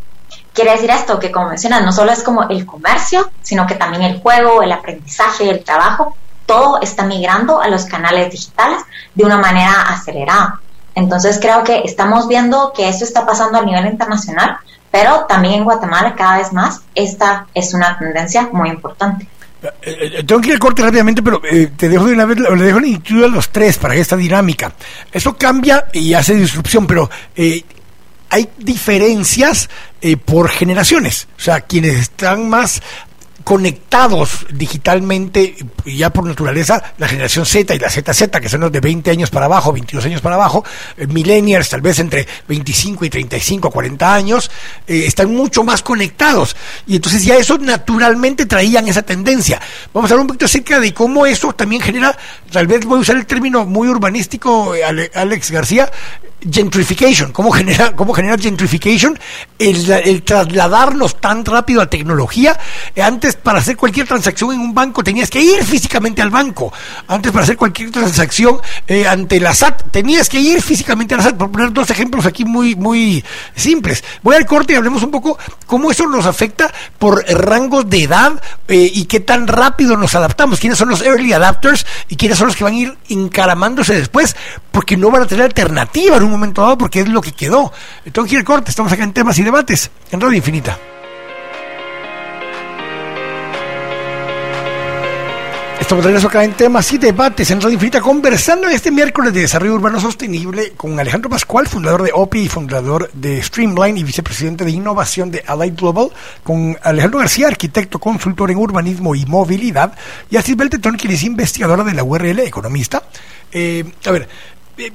Quiere 0.54 0.72
decir 0.72 0.90
esto 0.90 1.20
que, 1.20 1.32
como 1.32 1.48
mencionas, 1.48 1.84
no 1.84 1.94
solo 1.94 2.12
es 2.12 2.24
como 2.24 2.44
el 2.44 2.66
comercio, 2.66 3.30
sino 3.42 3.66
que 3.66 3.76
también 3.76 4.04
el 4.04 4.20
juego, 4.20 4.62
el 4.62 4.72
aprendizaje, 4.72 5.50
el 5.50 5.64
trabajo, 5.64 6.18
todo 6.46 6.82
está 6.82 7.04
migrando 7.06 7.62
a 7.62 7.70
los 7.70 7.86
canales 7.86 8.32
digitales 8.32 8.82
de 9.16 9.24
una 9.24 9.38
manera 9.38 9.84
acelerada. 9.84 10.60
Entonces 10.96 11.40
creo 11.42 11.64
que 11.64 11.84
estamos 11.86 12.28
viendo 12.28 12.74
que 12.74 12.90
eso 12.90 13.06
está 13.06 13.26
pasando 13.26 13.58
a 13.58 13.62
nivel 13.62 13.86
internacional, 13.86 14.58
pero 14.92 15.26
también 15.28 15.54
en 15.56 15.64
Guatemala 15.64 16.16
cada 16.16 16.38
vez 16.38 16.52
más 16.52 16.82
esta 16.96 17.48
es 17.54 17.74
una 17.74 17.98
tendencia 17.98 18.50
muy 18.52 18.70
importante. 18.70 19.28
Eh, 19.62 19.70
eh, 19.82 20.24
tengo 20.24 20.42
que 20.42 20.48
ir 20.48 20.54
al 20.54 20.60
corte 20.60 20.82
rápidamente, 20.82 21.22
pero 21.22 21.42
eh, 21.46 21.72
te 21.78 21.88
dejo 21.88 22.06
de 22.06 22.14
una 22.14 22.26
vez, 22.26 22.40
le 22.40 22.64
dejo 22.64 22.80
el 22.80 23.24
a 23.24 23.28
los 23.28 23.50
tres 23.50 23.78
para 23.78 23.96
esta 23.96 24.18
dinámica. 24.18 24.74
Eso 25.12 25.38
cambia 25.38 25.88
y 25.94 26.14
hace 26.14 26.36
disrupción, 26.36 26.88
pero 26.88 27.10
hay 28.30 28.50
diferencias 28.58 29.70
por 30.26 30.50
generaciones. 30.50 31.28
O 31.38 31.42
sea, 31.42 31.62
quienes 31.62 31.96
están 32.00 32.50
más 32.50 32.82
conectados 33.52 34.46
digitalmente, 34.50 35.58
ya 35.86 36.10
por 36.10 36.26
naturaleza, 36.26 36.94
la 36.98 37.10
generación 37.10 37.46
Z 37.46 37.76
y 37.76 37.80
la 37.80 37.90
ZZ, 37.90 38.30
que 38.42 38.48
son 38.48 38.62
los 38.62 38.72
de 38.72 38.80
20 38.80 39.12
años 39.12 39.30
para 39.30 39.48
abajo, 39.48 39.74
22 39.74 40.06
años 40.06 40.22
para 40.22 40.36
abajo, 40.36 40.64
eh, 40.96 41.06
millennials 41.06 41.68
tal 41.68 41.82
vez 41.82 42.00
entre 42.00 42.26
25 42.48 43.04
y 43.04 43.10
35, 43.10 43.70
40 43.70 44.14
años, 44.14 44.50
eh, 44.88 45.04
están 45.06 45.36
mucho 45.36 45.66
más 45.66 45.82
conectados. 45.82 46.56
Y 46.88 46.96
entonces 46.96 47.26
ya 47.26 47.36
eso 47.36 47.58
naturalmente 47.58 48.46
traían 48.46 48.88
esa 48.88 49.02
tendencia. 49.02 49.60
Vamos 49.94 50.10
a 50.10 50.14
hablar 50.14 50.22
un 50.22 50.28
poquito 50.28 50.46
acerca 50.46 50.80
de 50.80 50.94
cómo 50.94 51.26
eso 51.26 51.52
también 51.52 51.82
genera, 51.82 52.18
tal 52.54 52.68
vez 52.68 52.86
voy 52.86 53.00
a 53.00 53.02
usar 53.02 53.18
el 53.18 53.26
término 53.26 53.66
muy 53.66 53.90
urbanístico, 53.90 54.76
eh, 54.76 55.12
Alex 55.14 55.52
García, 55.52 55.92
gentrification, 56.50 57.32
cómo 57.32 57.52
genera, 57.52 57.96
cómo 57.96 58.14
genera 58.14 58.38
gentrification, 58.38 59.18
el, 59.60 60.24
trasladarnos 60.24 61.20
tan 61.20 61.46
rápido 61.46 61.82
a 61.82 61.90
tecnología. 61.90 62.60
Antes 63.02 63.36
para 63.36 63.60
hacer 63.60 63.78
cualquier 63.78 64.08
transacción 64.08 64.54
en 64.54 64.60
un 64.60 64.74
banco 64.74 65.04
tenías 65.04 65.30
que 65.30 65.42
ir 65.42 65.64
físicamente 65.64 66.22
al 66.22 66.30
banco. 66.30 66.74
Antes 67.08 67.32
para 67.32 67.44
hacer 67.44 67.58
cualquier 67.58 67.92
transacción 67.92 68.60
eh, 68.88 69.08
ante 69.08 69.40
la 69.40 69.54
SAT 69.54 69.92
tenías 69.92 70.30
que 70.30 70.40
ir 70.40 70.62
físicamente 70.62 71.14
a 71.14 71.18
la 71.18 71.24
SAT. 71.24 71.38
Por 71.38 71.52
poner 71.52 71.72
dos 71.74 71.90
ejemplos 71.90 72.26
aquí 72.26 72.46
muy, 72.46 72.76
muy 72.76 73.24
simples. 73.56 74.04
Voy 74.24 74.36
al 74.36 74.46
corte 74.46 74.74
y 74.74 74.76
hablemos 74.76 75.04
un 75.04 75.12
poco 75.12 75.38
cómo 75.68 75.92
eso 75.92 76.08
nos 76.08 76.26
afecta 76.26 76.74
por 76.98 77.24
rangos 77.26 77.90
de 77.90 78.04
edad 78.04 78.42
eh, 78.68 78.92
y 78.94 79.06
qué 79.06 79.20
tan 79.20 79.48
rápido 79.48 79.96
nos 79.98 80.16
adaptamos. 80.16 80.60
¿Quiénes 80.60 80.80
son 80.80 80.90
los 80.90 81.02
early 81.02 81.34
adapters 81.34 81.86
y 82.10 82.16
quiénes 82.16 82.38
son 82.38 82.48
los 82.48 82.56
que 82.56 82.64
van 82.64 82.74
a 82.74 82.78
ir 82.78 82.98
encaramándose 83.10 83.94
después? 83.96 84.36
Porque 84.72 84.98
no 84.98 85.12
van 85.12 85.24
a 85.24 85.28
tener 85.28 85.46
alternativa 85.46 86.18
en 86.18 86.24
un 86.24 86.31
momento 86.32 86.62
dado 86.62 86.78
porque 86.78 87.02
es 87.02 87.10
lo 87.10 87.22
que 87.22 87.32
quedó. 87.32 87.72
Tengo 88.12 88.28
que 88.28 88.36
ir 88.36 88.44
corte. 88.44 88.72
Estamos 88.72 88.92
acá 88.92 89.04
en 89.04 89.14
temas 89.14 89.38
y 89.40 89.44
debates 89.44 89.92
en 90.12 90.22
Radio 90.22 90.38
Infinita. 90.38 90.78
Estamos 95.92 96.24
acá 96.24 96.46
en 96.46 96.54
temas 96.54 96.94
y 96.94 97.00
debates 97.00 97.52
en 97.52 97.60
Radio 97.60 97.74
Infinita, 97.74 98.00
conversando 98.00 98.70
este 98.70 98.92
miércoles 98.92 99.34
de 99.34 99.42
desarrollo 99.42 99.74
urbano 99.74 100.00
sostenible 100.00 100.72
con 100.78 100.98
Alejandro 100.98 101.30
Pascual, 101.30 101.68
fundador 101.68 102.04
de 102.04 102.12
OPI 102.14 102.44
y 102.44 102.48
fundador 102.48 103.12
de 103.12 103.44
Streamline 103.44 103.98
y 103.98 104.04
vicepresidente 104.06 104.64
de 104.64 104.72
innovación 104.72 105.32
de 105.32 105.44
Allied 105.46 105.74
Global, 105.76 106.10
con 106.44 106.78
Alejandro 106.82 107.20
García, 107.20 107.48
arquitecto, 107.48 108.00
consultor 108.00 108.52
en 108.52 108.58
urbanismo 108.60 109.16
y 109.16 109.26
movilidad, 109.26 109.94
y 110.30 110.38
a 110.38 110.42
Silvia 110.42 110.70
Tetón, 110.70 110.96
quien 110.96 111.12
es 111.12 111.24
investigadora 111.24 111.84
de 111.84 111.94
la 111.94 112.06
URL, 112.06 112.40
economista. 112.40 113.04
Eh, 113.52 113.84
a 114.06 114.12
ver, 114.12 114.30
eh, 114.78 114.94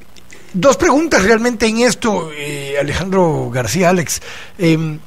dos 0.57 0.77
preguntas 0.77 1.23
realmente 1.23 1.67
en 1.67 1.79
esto, 1.79 2.31
eh, 2.33 2.77
Alejandro 2.81 3.51
García, 3.51 3.91
Alex. 3.91 4.21
Em, 4.59 4.99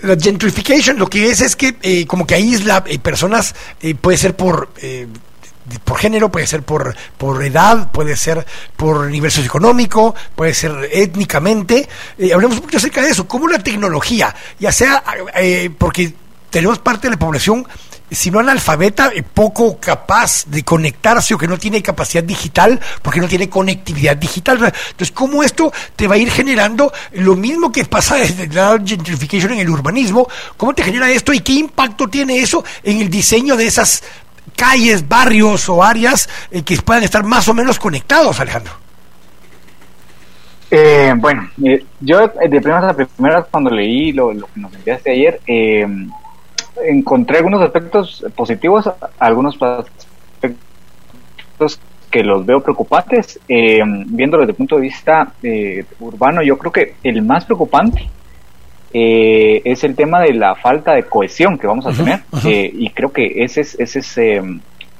la 0.00 0.16
gentrification 0.16 0.98
lo 0.98 1.08
que 1.08 1.30
es 1.30 1.40
es 1.40 1.54
que 1.54 1.76
eh, 1.80 2.06
como 2.06 2.26
que 2.26 2.34
aísla 2.34 2.82
eh, 2.86 2.98
personas, 2.98 3.54
puede 4.00 4.18
ser 4.18 4.34
por 4.34 4.70
por 5.84 5.96
género, 5.96 6.28
puede 6.28 6.46
ser 6.48 6.64
por, 6.64 6.94
por 7.16 7.42
edad, 7.44 7.92
puede 7.92 8.16
ser 8.16 8.44
por 8.76 9.08
nivel 9.08 9.30
socioeconómico, 9.30 10.12
puede 10.34 10.54
ser 10.54 10.90
étnicamente. 10.92 11.88
hablemos 12.34 12.56
un 12.56 12.62
poquito 12.62 12.78
acerca 12.78 13.00
de 13.00 13.10
eso, 13.10 13.28
cómo 13.28 13.46
la 13.46 13.60
tecnología, 13.60 14.34
ya 14.58 14.72
sea 14.72 15.04
porque 15.78 16.12
tenemos 16.50 16.80
parte 16.80 17.06
de 17.06 17.12
la 17.12 17.18
población 17.18 17.64
si 18.14 18.30
no 18.30 18.40
analfabeta, 18.40 19.10
eh, 19.14 19.22
poco 19.22 19.78
capaz 19.78 20.44
de 20.46 20.62
conectarse 20.62 21.34
o 21.34 21.38
que 21.38 21.48
no 21.48 21.58
tiene 21.58 21.82
capacidad 21.82 22.22
digital 22.22 22.78
porque 23.02 23.20
no 23.20 23.28
tiene 23.28 23.48
conectividad 23.48 24.16
digital. 24.16 24.56
Entonces, 24.56 25.12
¿cómo 25.12 25.42
esto 25.42 25.72
te 25.96 26.06
va 26.06 26.16
a 26.16 26.18
ir 26.18 26.30
generando 26.30 26.92
lo 27.12 27.36
mismo 27.36 27.72
que 27.72 27.84
pasa 27.84 28.16
desde 28.16 28.46
la 28.48 28.80
gentrification 28.84 29.52
en 29.52 29.60
el 29.60 29.70
urbanismo? 29.70 30.28
¿Cómo 30.56 30.74
te 30.74 30.82
genera 30.82 31.10
esto 31.10 31.32
y 31.32 31.40
qué 31.40 31.52
impacto 31.52 32.08
tiene 32.08 32.38
eso 32.38 32.64
en 32.82 33.00
el 33.00 33.08
diseño 33.10 33.56
de 33.56 33.66
esas 33.66 34.02
calles, 34.56 35.08
barrios 35.08 35.68
o 35.68 35.82
áreas 35.82 36.28
eh, 36.50 36.62
que 36.62 36.76
puedan 36.82 37.02
estar 37.02 37.24
más 37.24 37.48
o 37.48 37.54
menos 37.54 37.78
conectados, 37.78 38.38
Alejandro? 38.40 38.72
Eh, 40.70 41.12
bueno, 41.16 41.50
yo 42.00 42.28
de 42.28 42.60
primeras 42.60 42.84
a 42.84 42.94
primeras 42.94 43.46
cuando 43.50 43.70
leí 43.70 44.12
lo, 44.12 44.32
lo 44.32 44.46
que 44.46 44.60
nos 44.60 44.72
enviaste 44.74 45.10
ayer, 45.10 45.40
eh, 45.46 45.86
encontré 46.84 47.38
algunos 47.38 47.60
aspectos 47.62 48.24
positivos, 48.34 48.90
algunos 49.18 49.56
aspectos 49.60 50.06
que 52.12 52.22
los 52.22 52.44
veo 52.46 52.60
preocupantes. 52.60 53.40
Eh, 53.48 53.80
viéndolo 54.06 54.42
desde 54.42 54.52
el 54.52 54.56
punto 54.56 54.76
de 54.76 54.82
vista 54.82 55.32
eh, 55.42 55.84
urbano, 55.98 56.42
yo 56.42 56.56
creo 56.58 56.70
que 56.70 56.94
el 57.02 57.22
más 57.22 57.44
preocupante 57.46 58.08
eh, 58.92 59.62
es 59.64 59.82
el 59.82 59.96
tema 59.96 60.20
de 60.20 60.34
la 60.34 60.54
falta 60.54 60.92
de 60.92 61.04
cohesión 61.04 61.58
que 61.58 61.66
vamos 61.66 61.86
a 61.86 61.92
tener. 61.92 62.20
Eh, 62.44 62.70
y 62.74 62.90
creo 62.90 63.12
que 63.12 63.44
ese 63.44 63.60
es, 63.60 63.78
ese 63.78 64.00
es 64.00 64.20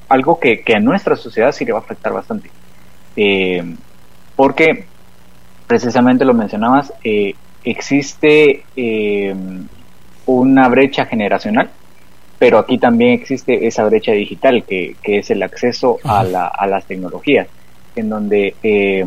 algo 0.09 0.39
que, 0.39 0.61
que, 0.61 0.75
a 0.75 0.81
nuestra 0.81 1.17
sociedad 1.17 1.53
sí 1.53 1.65
le 1.65 1.73
va 1.73 1.81
a 1.81 1.83
afectar 1.83 2.13
bastante. 2.13 2.51
porque, 4.37 4.87
precisamente 5.67 6.25
lo 6.25 6.35
mencionabas, 6.35 6.93
existe 7.65 8.63
una 10.27 10.69
brecha 10.69 11.07
generacional, 11.07 11.71
pero 12.39 12.59
aquí 12.59 12.79
también 12.79 13.13
existe 13.13 13.67
esa 13.67 13.85
brecha 13.85 14.13
digital 14.13 14.65
que, 14.65 14.97
que 15.03 15.19
es 15.19 15.31
el 15.31 15.43
acceso 15.43 15.99
a, 16.05 16.25
la, 16.25 16.47
a, 16.47 16.67
las 16.67 16.85
tecnologías, 16.87 17.47
en 17.95 18.09
donde 18.09 18.55
eh, 18.63 19.05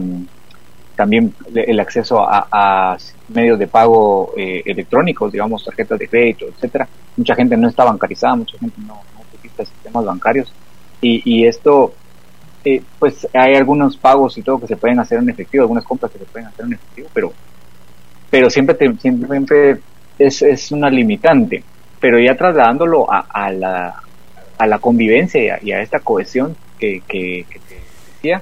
también 0.95 1.33
el 1.53 1.79
acceso 1.79 2.25
a, 2.27 2.97
medios 3.27 3.57
de 3.59 3.67
pago 3.67 4.33
eh, 4.37 4.61
electrónicos, 4.65 5.31
digamos 5.31 5.65
tarjetas 5.65 5.99
de 5.99 6.07
crédito, 6.07 6.45
etcétera. 6.45 6.87
Mucha 7.17 7.35
gente 7.35 7.57
no 7.57 7.67
está 7.67 7.83
bancarizada, 7.83 8.35
mucha 8.35 8.57
gente 8.57 8.75
no, 8.85 8.93
no 8.93 9.21
utiliza 9.33 9.65
sistemas 9.65 10.05
bancarios 10.05 10.53
y, 11.01 11.21
y 11.25 11.45
esto, 11.45 11.93
eh, 12.63 12.81
pues 12.99 13.27
hay 13.33 13.55
algunos 13.55 13.97
pagos 13.97 14.37
y 14.37 14.43
todo 14.43 14.59
que 14.59 14.67
se 14.67 14.77
pueden 14.77 14.99
hacer 14.99 15.19
en 15.19 15.29
efectivo, 15.29 15.63
algunas 15.63 15.83
compras 15.83 16.11
que 16.11 16.19
se 16.19 16.25
pueden 16.25 16.47
hacer 16.47 16.65
en 16.65 16.73
efectivo, 16.73 17.09
pero 17.13 17.33
pero 18.29 18.49
siempre 18.49 18.75
te, 18.75 18.93
siempre 18.97 19.79
es, 20.19 20.41
es 20.41 20.71
una 20.71 20.89
limitante, 20.89 21.63
pero 21.99 22.19
ya 22.19 22.35
trasladándolo 22.35 23.11
a, 23.11 23.25
a, 23.29 23.51
la, 23.51 24.01
a 24.57 24.67
la 24.67 24.79
convivencia 24.79 25.59
y 25.61 25.71
a, 25.71 25.81
esta 25.81 25.99
cohesión 25.99 26.55
que, 26.79 27.01
que, 27.07 27.45
te 27.67 27.75
decía, 28.15 28.41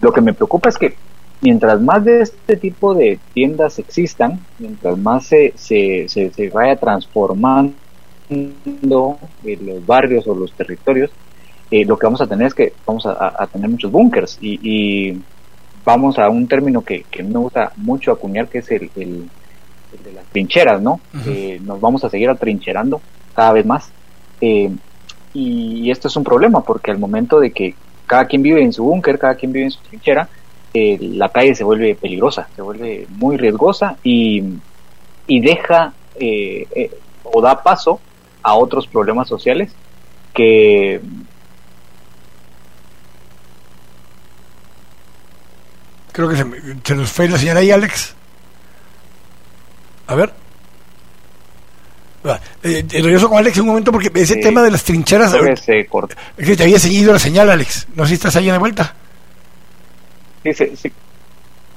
lo 0.00 0.12
que 0.12 0.20
me 0.20 0.34
preocupa 0.34 0.68
es 0.68 0.78
que 0.78 0.94
mientras 1.40 1.80
más 1.80 2.04
de 2.04 2.22
este 2.22 2.56
tipo 2.56 2.94
de 2.94 3.18
tiendas 3.34 3.78
existan, 3.78 4.40
mientras 4.58 4.98
más 4.98 5.26
se, 5.26 5.52
se, 5.56 6.08
se, 6.08 6.48
vaya 6.50 6.76
transformando 6.76 7.74
los 8.82 9.86
barrios 9.86 10.26
o 10.26 10.34
los 10.34 10.52
territorios, 10.52 11.10
eh, 11.70 11.84
lo 11.84 11.98
que 11.98 12.06
vamos 12.06 12.20
a 12.20 12.26
tener 12.26 12.46
es 12.46 12.54
que 12.54 12.72
vamos 12.86 13.04
a, 13.06 13.46
tener 13.52 13.68
muchos 13.68 13.90
búnkers. 13.90 14.38
Y, 14.40 14.58
y, 14.62 15.22
vamos 15.84 16.18
a 16.18 16.28
un 16.28 16.46
término 16.46 16.82
que, 16.82 17.04
que 17.10 17.22
me 17.22 17.38
gusta 17.38 17.72
mucho 17.76 18.12
acuñar, 18.12 18.48
que 18.48 18.58
es 18.58 18.70
el, 18.70 18.90
el 18.96 19.30
de 19.92 20.12
las 20.12 20.24
trincheras, 20.26 20.80
¿no? 20.80 21.00
Eh, 21.26 21.60
nos 21.62 21.80
vamos 21.80 22.04
a 22.04 22.10
seguir 22.10 22.28
atrincherando 22.28 23.00
cada 23.34 23.52
vez 23.52 23.66
más. 23.66 23.90
Eh, 24.40 24.70
y 25.34 25.90
esto 25.90 26.08
es 26.08 26.16
un 26.16 26.24
problema 26.24 26.62
porque 26.62 26.90
al 26.90 26.98
momento 26.98 27.40
de 27.40 27.50
que 27.50 27.74
cada 28.06 28.26
quien 28.26 28.42
vive 28.42 28.62
en 28.62 28.72
su 28.72 28.84
búnker, 28.84 29.18
cada 29.18 29.34
quien 29.34 29.52
vive 29.52 29.66
en 29.66 29.70
su 29.70 29.80
trinchera, 29.80 30.28
eh, 30.74 30.98
la 31.00 31.30
calle 31.30 31.54
se 31.54 31.64
vuelve 31.64 31.94
peligrosa, 31.94 32.48
se 32.54 32.62
vuelve 32.62 33.06
muy 33.10 33.36
riesgosa 33.36 33.96
y, 34.02 34.42
y 35.26 35.40
deja 35.40 35.92
o 37.22 37.40
da 37.40 37.62
paso 37.62 38.00
a 38.42 38.54
otros 38.54 38.86
problemas 38.88 39.28
sociales 39.28 39.72
que 40.34 41.00
creo 46.12 46.28
que 46.28 46.36
se, 46.36 46.44
se 46.82 46.94
nos 46.96 47.12
fue 47.12 47.28
la 47.28 47.38
señora 47.38 47.60
ahí, 47.60 47.70
Alex. 47.70 48.16
A 50.08 50.14
ver. 50.14 50.32
Eh, 52.62 52.84
eh, 52.90 53.02
regreso 53.02 53.28
con 53.28 53.38
Alex 53.38 53.58
un 53.58 53.66
momento 53.66 53.92
porque 53.92 54.10
ese 54.14 54.36
tema 54.36 54.62
de 54.62 54.70
las 54.70 54.82
trincheras. 54.82 55.36
Se 55.62 55.86
corta. 55.86 56.16
Es 56.36 56.46
que 56.46 56.56
te 56.56 56.64
había 56.64 56.78
seguido 56.78 57.12
la 57.12 57.18
señal, 57.18 57.48
Alex. 57.48 57.86
No 57.94 58.04
sé 58.04 58.08
si 58.08 58.14
estás 58.14 58.34
ahí 58.36 58.50
de 58.50 58.58
vuelta. 58.58 58.94
Sí, 60.42 60.52
sí, 60.52 60.76
sí. 60.76 60.92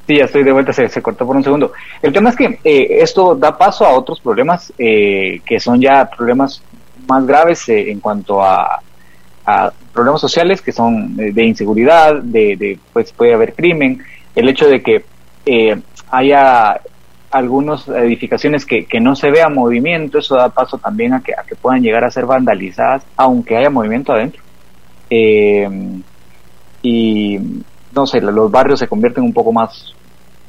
Sí, 0.07 0.17
ya 0.17 0.25
estoy 0.25 0.43
de 0.43 0.51
vuelta, 0.51 0.73
se, 0.73 0.89
se 0.89 1.01
cortó 1.01 1.27
por 1.27 1.35
un 1.35 1.43
segundo. 1.43 1.73
El 2.01 2.11
tema 2.11 2.31
es 2.31 2.35
que 2.35 2.59
eh, 2.63 2.87
esto 3.01 3.35
da 3.35 3.55
paso 3.55 3.85
a 3.85 3.93
otros 3.93 4.19
problemas 4.19 4.73
eh, 4.77 5.41
que 5.45 5.59
son 5.59 5.79
ya 5.79 6.09
problemas 6.09 6.63
más 7.07 7.25
graves 7.25 7.69
en 7.69 7.99
cuanto 7.99 8.41
a, 8.41 8.81
a, 9.45 9.71
problemas 9.93 10.19
sociales 10.19 10.61
que 10.61 10.71
son 10.71 11.15
de 11.15 11.45
inseguridad, 11.45 12.15
de, 12.15 12.55
de, 12.57 12.79
pues 12.91 13.11
puede 13.11 13.33
haber 13.33 13.53
crimen, 13.53 14.03
el 14.35 14.49
hecho 14.49 14.67
de 14.67 14.81
que 14.81 15.03
haya 16.09 16.81
algunas 17.31 17.87
edificaciones 17.87 18.65
que, 18.65 18.85
que, 18.85 18.99
no 18.99 19.15
se 19.15 19.31
vea 19.31 19.49
movimiento, 19.49 20.19
eso 20.19 20.35
da 20.35 20.49
paso 20.49 20.77
también 20.77 21.13
a 21.13 21.21
que, 21.21 21.33
a 21.33 21.43
que 21.43 21.55
puedan 21.55 21.81
llegar 21.81 22.03
a 22.03 22.11
ser 22.11 22.25
vandalizadas, 22.25 23.03
aunque 23.15 23.55
haya 23.57 23.69
movimiento 23.69 24.11
adentro. 24.11 24.43
Eh, 25.09 25.67
y 26.83 27.39
no 27.93 28.05
sé, 28.05 28.21
los 28.21 28.51
barrios 28.51 28.79
se 28.79 28.87
convierten 28.87 29.23
un 29.23 29.33
poco 29.33 29.51
más, 29.51 29.93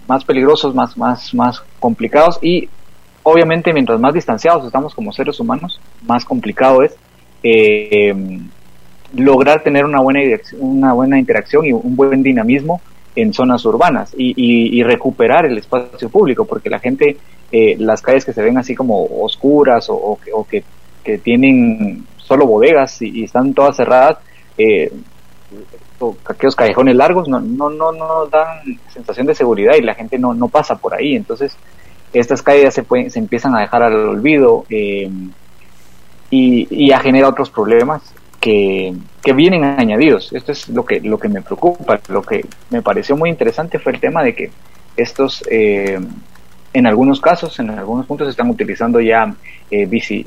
más 0.08 0.24
peligrosos, 0.24 0.74
más, 0.74 0.96
más, 0.96 1.32
más 1.34 1.62
complicados 1.78 2.38
y 2.42 2.68
obviamente 3.22 3.72
mientras 3.72 4.00
más 4.00 4.14
distanciados 4.14 4.66
estamos 4.66 4.94
como 4.94 5.12
seres 5.12 5.38
humanos, 5.40 5.80
más 6.06 6.24
complicado 6.24 6.82
es 6.82 6.96
eh, 7.42 8.14
lograr 9.14 9.62
tener 9.62 9.84
una 9.84 10.00
buena, 10.00 10.20
una 10.58 10.92
buena 10.92 11.18
interacción 11.18 11.66
y 11.66 11.72
un 11.72 11.96
buen 11.96 12.22
dinamismo 12.22 12.80
en 13.14 13.32
zonas 13.32 13.64
urbanas 13.64 14.14
y, 14.16 14.34
y, 14.36 14.82
recuperar 14.82 15.44
el 15.46 15.58
espacio 15.58 16.08
público, 16.08 16.44
porque 16.44 16.70
la 16.70 16.78
gente, 16.78 17.16
eh, 17.50 17.76
las 17.78 18.00
calles 18.00 18.24
que 18.24 18.32
se 18.32 18.42
ven 18.42 18.56
así 18.56 18.74
como 18.74 19.04
oscuras 19.04 19.90
o, 19.90 19.94
o, 19.94 20.46
que, 20.48 20.64
que, 21.04 21.18
tienen 21.18 22.06
solo 22.16 22.46
bodegas 22.46 23.02
y, 23.02 23.24
están 23.24 23.52
todas 23.52 23.76
cerradas, 23.76 24.18
eh, 24.56 24.90
aquellos 26.24 26.56
callejones 26.56 26.96
largos 26.96 27.28
no, 27.28 27.38
no, 27.38 27.70
no, 27.70 27.92
no 27.92 28.26
dan 28.26 28.60
sensación 28.92 29.26
de 29.26 29.34
seguridad 29.34 29.74
y 29.76 29.82
la 29.82 29.94
gente 29.94 30.18
no, 30.18 30.32
no 30.34 30.48
pasa 30.48 30.76
por 30.76 30.94
ahí. 30.94 31.14
Entonces, 31.14 31.56
estas 32.12 32.42
calles 32.42 32.74
se, 32.74 32.82
pueden, 32.82 33.10
se 33.10 33.18
empiezan 33.18 33.54
a 33.54 33.60
dejar 33.60 33.82
al 33.82 33.94
olvido 33.94 34.64
eh, 34.70 35.10
y, 36.30 36.66
y 36.70 36.92
a 36.92 37.00
generar 37.00 37.30
otros 37.30 37.50
problemas 37.50 38.02
que, 38.43 38.93
que, 39.22 39.32
vienen 39.32 39.62
añadidos. 39.62 40.32
Esto 40.32 40.51
es 40.51 40.68
lo 40.68 40.84
que, 40.84 41.01
lo 41.01 41.16
que 41.16 41.28
me 41.28 41.43
preocupa. 41.43 42.01
Lo 42.09 42.22
que 42.22 42.45
me 42.70 42.82
pareció 42.82 43.16
muy 43.16 43.30
interesante 43.30 43.78
fue 43.78 43.93
el 43.93 44.01
tema 44.01 44.24
de 44.24 44.34
que 44.34 44.51
estos, 44.97 45.45
eh, 45.49 45.99
en 46.72 46.86
algunos 46.86 47.20
casos, 47.20 47.57
en 47.61 47.70
algunos 47.70 48.05
puntos, 48.05 48.28
están 48.28 48.51
utilizando 48.51 49.01
ya 49.01 49.32
eh, 49.70 49.86
bici, 49.86 50.26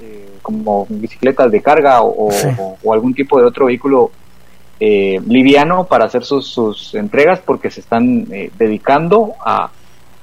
eh, 0.00 0.30
como 0.40 0.86
bicicletas 0.88 1.50
de 1.50 1.60
carga 1.60 2.00
o, 2.02 2.30
o, 2.82 2.92
algún 2.94 3.12
tipo 3.12 3.40
de 3.40 3.46
otro 3.46 3.66
vehículo 3.66 4.12
eh, 4.78 5.20
liviano 5.26 5.84
para 5.84 6.04
hacer 6.04 6.24
sus, 6.24 6.46
sus 6.46 6.94
entregas 6.94 7.40
porque 7.44 7.70
se 7.72 7.80
están 7.80 8.26
eh, 8.30 8.50
dedicando 8.56 9.34
a, 9.44 9.68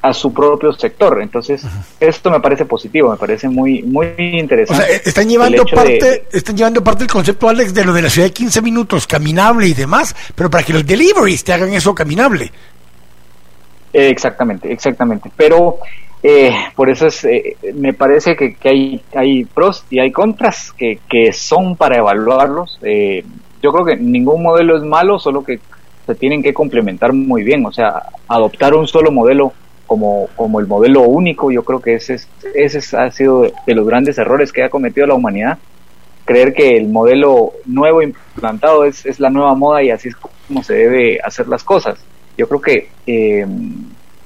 a 0.02 0.14
su 0.14 0.34
propio 0.34 0.74
sector. 0.74 1.22
Entonces, 1.22 1.64
esto 2.00 2.30
me 2.30 2.40
parece 2.40 2.66
positivo, 2.66 3.12
me 3.12 3.18
parece 3.18 3.50
muy 3.50 3.82
muy 3.84 4.14
interesante. 4.18 4.84
O 4.84 4.88
sea, 4.88 4.96
están 4.96 5.30
llevando 5.30 5.66
parte 5.66 6.26
están 6.32 6.56
llevando 6.56 6.84
parte 6.84 7.00
del 7.00 7.12
concepto 7.12 7.50
Alex 7.50 7.74
de 7.74 7.86
lo 7.86 7.94
de 7.94 8.04
la 8.04 8.10
ciudad 8.10 8.28
de 8.28 8.34
15 8.34 8.62
minutos 8.62 9.08
caminable 9.08 9.68
y 9.68 9.74
demás, 9.74 10.16
pero 10.36 10.50
para 10.50 10.64
que 10.64 10.74
los 10.74 10.86
deliveries 10.86 11.44
te 11.44 11.54
hagan 11.54 11.74
eso 11.74 11.94
caminable. 11.96 12.52
Eh, 13.94 14.10
exactamente, 14.10 14.72
exactamente. 14.72 15.32
Pero 15.36 15.80
eh, 16.24 16.52
por 16.76 16.90
eso 16.90 17.08
es, 17.08 17.24
eh, 17.26 17.56
me 17.76 17.94
parece 17.94 18.36
que, 18.36 18.56
que, 18.56 18.70
hay, 18.70 19.02
hay 19.16 19.46
pros 19.46 19.86
y 19.90 20.00
hay 20.00 20.12
contras 20.12 20.72
que, 20.72 21.00
que 21.08 21.32
son 21.32 21.76
para 21.76 21.98
evaluarlos. 21.98 22.80
Eh, 22.84 23.24
yo 23.62 23.72
creo 23.72 23.86
que 23.86 23.96
ningún 23.96 24.44
modelo 24.44 24.78
es 24.78 24.84
malo, 24.84 25.20
solo 25.20 25.44
que 25.44 25.60
se 26.06 26.16
tienen 26.16 26.42
que 26.42 26.54
complementar 26.54 27.14
muy 27.14 27.44
bien. 27.44 27.66
O 27.66 27.72
sea, 27.72 28.04
adoptar 28.28 28.74
un 28.74 28.88
solo 28.88 29.12
modelo 29.12 29.54
como, 29.88 30.28
como 30.36 30.60
el 30.60 30.68
modelo 30.68 31.02
único, 31.02 31.50
yo 31.52 31.64
creo 31.64 31.80
que 31.80 31.96
ese, 31.96 32.20
ese 32.54 32.98
ha 32.98 33.10
sido 33.10 33.42
de 33.42 33.74
los 33.74 33.88
grandes 33.88 34.18
errores 34.18 34.52
que 34.52 34.64
ha 34.64 34.70
cometido 34.70 35.08
la 35.08 35.16
humanidad. 35.16 35.58
Creer 36.26 36.54
que 36.54 36.76
el 36.76 36.90
modelo 36.90 37.54
nuevo 37.66 38.02
implantado 38.02 38.84
es, 38.84 39.06
es 39.06 39.20
la 39.20 39.30
nueva 39.30 39.56
moda 39.56 39.82
y 39.82 39.90
así 39.90 40.10
es 40.10 40.16
como 40.16 40.62
se 40.62 40.74
debe 40.74 41.20
hacer 41.24 41.48
las 41.48 41.64
cosas. 41.64 41.98
Yo 42.38 42.48
creo 42.48 42.62
que 42.62 42.90
eh, 43.08 43.48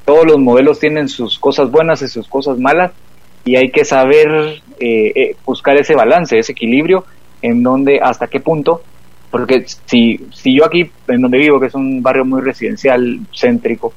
todos 0.04 0.26
los 0.26 0.40
modelos 0.40 0.80
tienen 0.80 1.08
sus 1.08 1.38
cosas 1.38 1.70
buenas 1.70 2.02
y 2.02 2.08
sus 2.08 2.28
cosas 2.28 2.58
malas 2.58 2.92
y 3.46 3.56
hay 3.56 3.70
que 3.70 3.86
saber 3.86 4.62
eh, 4.80 5.12
eh, 5.16 5.36
buscar 5.46 5.78
ese 5.78 5.96
balance, 5.96 6.38
ese 6.38 6.52
equilibrio 6.52 7.06
en 7.42 7.64
donde 7.64 8.00
hasta 8.02 8.28
qué 8.28 8.40
punto, 8.40 8.82
porque 9.30 9.64
si, 9.86 10.20
si 10.34 10.58
yo 10.58 10.66
aquí 10.66 10.92
en 11.08 11.22
donde 11.22 11.38
vivo, 11.38 11.60
que 11.60 11.68
es 11.68 11.76
un 11.76 12.02
barrio 12.04 12.26
muy 12.26 12.42
residencial, 12.42 13.20
céntrico, 13.34 13.94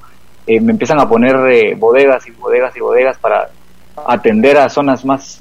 eh, 0.46 0.60
me 0.60 0.72
empiezan 0.72 1.00
a 1.00 1.08
poner 1.08 1.34
eh, 1.52 1.74
bodegas 1.74 2.26
y 2.26 2.30
bodegas 2.32 2.76
y 2.76 2.80
bodegas 2.80 3.18
para 3.18 3.48
atender 4.06 4.58
a 4.58 4.68
zonas 4.68 5.04
más, 5.04 5.40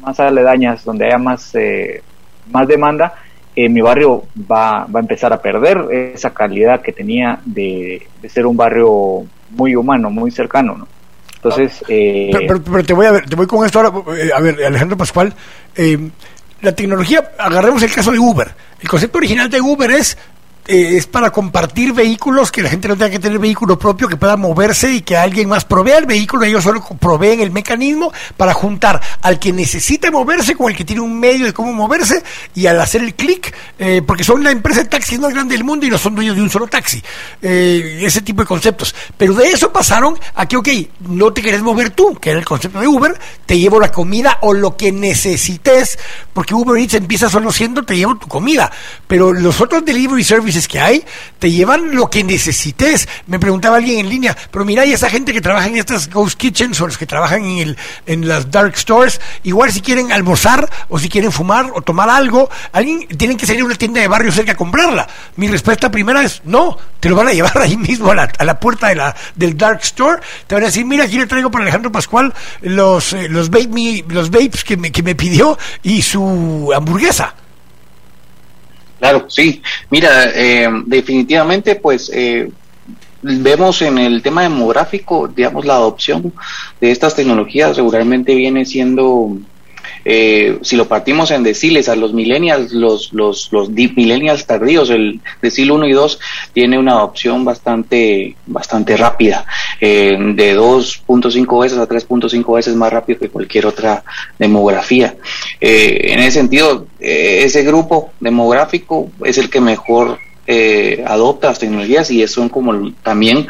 más 0.00 0.20
aledañas 0.20 0.84
donde 0.84 1.06
haya 1.06 1.18
más, 1.18 1.54
eh, 1.54 2.02
más 2.50 2.68
demanda, 2.68 3.14
eh, 3.54 3.68
mi 3.68 3.80
barrio 3.80 4.24
va, 4.50 4.84
va 4.84 5.00
a 5.00 5.02
empezar 5.02 5.32
a 5.32 5.40
perder 5.40 5.78
esa 6.14 6.30
calidad 6.34 6.82
que 6.82 6.92
tenía 6.92 7.40
de, 7.44 8.06
de 8.20 8.28
ser 8.28 8.46
un 8.46 8.56
barrio 8.56 9.24
muy 9.50 9.74
humano, 9.74 10.10
muy 10.10 10.30
cercano, 10.30 10.76
¿no? 10.76 10.88
Entonces, 11.36 11.82
eh, 11.88 12.28
pero, 12.32 12.46
pero, 12.46 12.62
pero, 12.62 12.84
te 12.84 12.92
voy 12.92 13.06
a 13.06 13.12
ver, 13.12 13.28
te 13.28 13.36
voy 13.36 13.46
con 13.46 13.64
esto 13.64 13.80
ahora, 13.80 14.18
eh, 14.18 14.30
a 14.34 14.40
ver, 14.40 14.62
Alejandro 14.64 14.96
Pascual, 14.96 15.32
la 16.60 16.72
tecnología, 16.72 17.30
agarremos 17.38 17.82
el 17.82 17.92
caso 17.92 18.10
de 18.10 18.18
Uber. 18.18 18.48
El 18.80 18.88
concepto 18.88 19.18
original 19.18 19.48
de 19.48 19.60
Uber 19.60 19.90
es 19.90 20.18
eh, 20.66 20.96
es 20.96 21.06
para 21.06 21.30
compartir 21.30 21.92
vehículos, 21.92 22.50
que 22.50 22.62
la 22.62 22.68
gente 22.68 22.88
no 22.88 22.96
tenga 22.96 23.10
que 23.10 23.18
tener 23.18 23.38
vehículo 23.38 23.78
propio, 23.78 24.08
que 24.08 24.16
pueda 24.16 24.36
moverse 24.36 24.92
y 24.92 25.00
que 25.02 25.16
alguien 25.16 25.48
más 25.48 25.64
provea 25.64 25.98
el 25.98 26.06
vehículo, 26.06 26.44
ellos 26.44 26.64
solo 26.64 26.82
proveen 26.98 27.40
el 27.40 27.50
mecanismo 27.50 28.12
para 28.36 28.52
juntar 28.52 29.00
al 29.22 29.38
que 29.38 29.52
necesita 29.52 30.10
moverse 30.10 30.56
con 30.56 30.70
el 30.70 30.76
que 30.76 30.84
tiene 30.84 31.02
un 31.02 31.18
medio 31.18 31.46
de 31.46 31.52
cómo 31.52 31.72
moverse 31.72 32.22
y 32.54 32.66
al 32.66 32.80
hacer 32.80 33.02
el 33.02 33.14
clic, 33.14 33.54
eh, 33.78 34.02
porque 34.04 34.24
son 34.24 34.42
la 34.42 34.50
empresa 34.50 34.82
de 34.82 34.88
taxis 34.88 35.18
más 35.18 35.32
grande 35.32 35.54
del 35.54 35.64
mundo 35.64 35.86
y 35.86 35.90
no 35.90 35.98
son 35.98 36.14
dueños 36.14 36.36
de 36.36 36.42
un 36.42 36.50
solo 36.50 36.66
taxi, 36.66 37.02
eh, 37.42 38.00
ese 38.02 38.22
tipo 38.22 38.42
de 38.42 38.46
conceptos. 38.46 38.94
Pero 39.16 39.34
de 39.34 39.48
eso 39.48 39.72
pasaron 39.72 40.18
a 40.34 40.46
que, 40.46 40.56
ok, 40.56 40.68
no 41.08 41.32
te 41.32 41.42
querés 41.42 41.62
mover 41.62 41.90
tú, 41.90 42.16
que 42.16 42.30
era 42.30 42.38
el 42.38 42.44
concepto 42.44 42.80
de 42.80 42.88
Uber, 42.88 43.18
te 43.44 43.58
llevo 43.58 43.78
la 43.78 43.92
comida 43.92 44.38
o 44.42 44.52
lo 44.52 44.76
que 44.76 44.92
necesites, 44.92 45.98
porque 46.32 46.54
Uber 46.54 46.80
Eats 46.80 46.94
empieza 46.94 47.30
solo 47.30 47.52
siendo 47.52 47.84
te 47.84 47.96
llevo 47.96 48.16
tu 48.16 48.26
comida, 48.26 48.70
pero 49.06 49.32
los 49.32 49.60
otros 49.60 49.84
delivery 49.84 50.24
services 50.24 50.55
que 50.66 50.80
hay 50.80 51.04
te 51.38 51.50
llevan 51.50 51.94
lo 51.94 52.08
que 52.08 52.24
necesites. 52.24 53.08
Me 53.26 53.38
preguntaba 53.38 53.76
alguien 53.76 53.98
en 53.98 54.08
línea, 54.08 54.36
pero 54.50 54.64
mira, 54.64 54.84
y 54.86 54.92
esa 54.92 55.10
gente 55.10 55.32
que 55.32 55.40
trabaja 55.40 55.66
en 55.66 55.76
estas 55.76 56.08
ghost 56.08 56.38
kitchens 56.38 56.80
o 56.80 56.86
los 56.86 56.96
que 56.96 57.06
trabajan 57.06 57.44
en, 57.44 57.58
el, 57.58 57.78
en 58.06 58.26
las 58.26 58.50
dark 58.50 58.76
stores, 58.76 59.20
igual 59.42 59.70
si 59.72 59.80
quieren 59.80 60.12
almorzar 60.12 60.68
o 60.88 60.98
si 60.98 61.08
quieren 61.08 61.32
fumar 61.32 61.70
o 61.74 61.82
tomar 61.82 62.08
algo, 62.08 62.48
alguien 62.72 63.06
tienen 63.08 63.36
que 63.36 63.46
salir 63.46 63.62
a 63.62 63.66
una 63.66 63.74
tienda 63.74 64.00
de 64.00 64.08
barrio 64.08 64.32
cerca 64.32 64.52
a 64.52 64.56
comprarla. 64.56 65.06
Mi 65.36 65.48
respuesta 65.48 65.90
primera 65.90 66.22
es, 66.22 66.40
no, 66.44 66.78
te 67.00 67.08
lo 67.08 67.16
van 67.16 67.28
a 67.28 67.32
llevar 67.32 67.58
ahí 67.62 67.76
mismo 67.76 68.10
a 68.10 68.14
la, 68.14 68.32
a 68.38 68.44
la 68.44 68.58
puerta 68.58 68.88
de 68.88 68.94
la, 68.94 69.14
del 69.34 69.56
dark 69.56 69.80
store. 69.82 70.22
Te 70.46 70.54
van 70.54 70.64
a 70.64 70.66
decir, 70.66 70.84
mira, 70.86 71.04
aquí 71.04 71.18
le 71.18 71.26
traigo 71.26 71.50
para 71.50 71.62
Alejandro 71.62 71.92
Pascual 71.92 72.32
los, 72.62 73.12
eh, 73.12 73.28
los, 73.28 73.50
los 73.50 74.30
vapes 74.30 74.64
que 74.64 74.76
me, 74.76 74.90
que 74.90 75.02
me 75.02 75.14
pidió 75.14 75.58
y 75.82 76.02
su 76.02 76.72
hamburguesa. 76.74 77.34
Claro, 78.98 79.26
sí. 79.28 79.62
Mira, 79.90 80.30
eh, 80.34 80.68
definitivamente, 80.86 81.76
pues 81.76 82.10
eh, 82.14 82.50
vemos 83.22 83.82
en 83.82 83.98
el 83.98 84.22
tema 84.22 84.42
demográfico, 84.42 85.28
digamos, 85.28 85.64
la 85.66 85.74
adopción 85.76 86.32
de 86.80 86.90
estas 86.90 87.14
tecnologías 87.14 87.76
regularmente 87.76 88.34
viene 88.34 88.64
siendo, 88.64 89.36
eh, 90.08 90.58
si 90.62 90.76
lo 90.76 90.86
partimos 90.86 91.32
en 91.32 91.42
deciles 91.42 91.88
a 91.88 91.96
los 91.96 92.14
millennials, 92.14 92.70
los, 92.70 93.12
los, 93.12 93.48
los 93.50 93.70
millennials 93.70 94.46
tardíos, 94.46 94.88
el 94.90 95.20
decil 95.42 95.72
1 95.72 95.88
y 95.88 95.92
2 95.92 96.20
tiene 96.52 96.78
una 96.78 96.92
adopción 96.92 97.44
bastante, 97.44 98.36
bastante 98.46 98.96
rápida, 98.96 99.44
eh, 99.80 100.16
de 100.16 100.56
2.5 100.56 101.60
veces 101.60 101.78
a 101.78 101.88
3.5 101.88 102.54
veces 102.54 102.76
más 102.76 102.92
rápido 102.92 103.18
que 103.18 103.30
cualquier 103.30 103.66
otra 103.66 104.04
demografía. 104.38 105.16
Eh, 105.60 106.12
en 106.12 106.20
ese 106.20 106.38
sentido, 106.38 106.86
eh, 107.00 107.40
ese 107.42 107.64
grupo 107.64 108.12
demográfico 108.20 109.10
es 109.24 109.38
el 109.38 109.50
que 109.50 109.60
mejor 109.60 110.20
eh, 110.46 111.04
adopta 111.06 111.48
las 111.48 111.58
tecnologías 111.58 112.10
y 112.10 112.26
son 112.28 112.48
como 112.48 112.92
también 113.02 113.46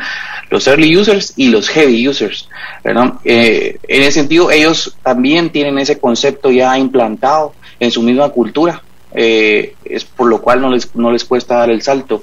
los 0.51 0.67
early 0.67 0.97
users 0.97 1.33
y 1.37 1.49
los 1.49 1.69
heavy 1.69 2.09
users. 2.09 2.49
¿verdad? 2.85 3.15
Eh, 3.25 3.79
en 3.87 4.03
ese 4.03 4.13
sentido, 4.13 4.51
ellos 4.51 4.97
también 5.03 5.51
tienen 5.51 5.79
ese 5.79 5.99
concepto 5.99 6.51
ya 6.51 6.79
implantado 6.79 7.55
en 7.81 7.91
su 7.91 8.03
misma 8.03 8.29
cultura. 8.31 8.83
Eh, 9.19 9.75
es 9.85 10.05
por 10.05 10.29
lo 10.29 10.43
cual 10.43 10.61
no 10.61 10.71
les, 10.71 10.95
no 10.95 11.11
les 11.11 11.25
cuesta 11.25 11.57
dar 11.57 11.71
el 11.71 11.83
salto. 11.83 12.23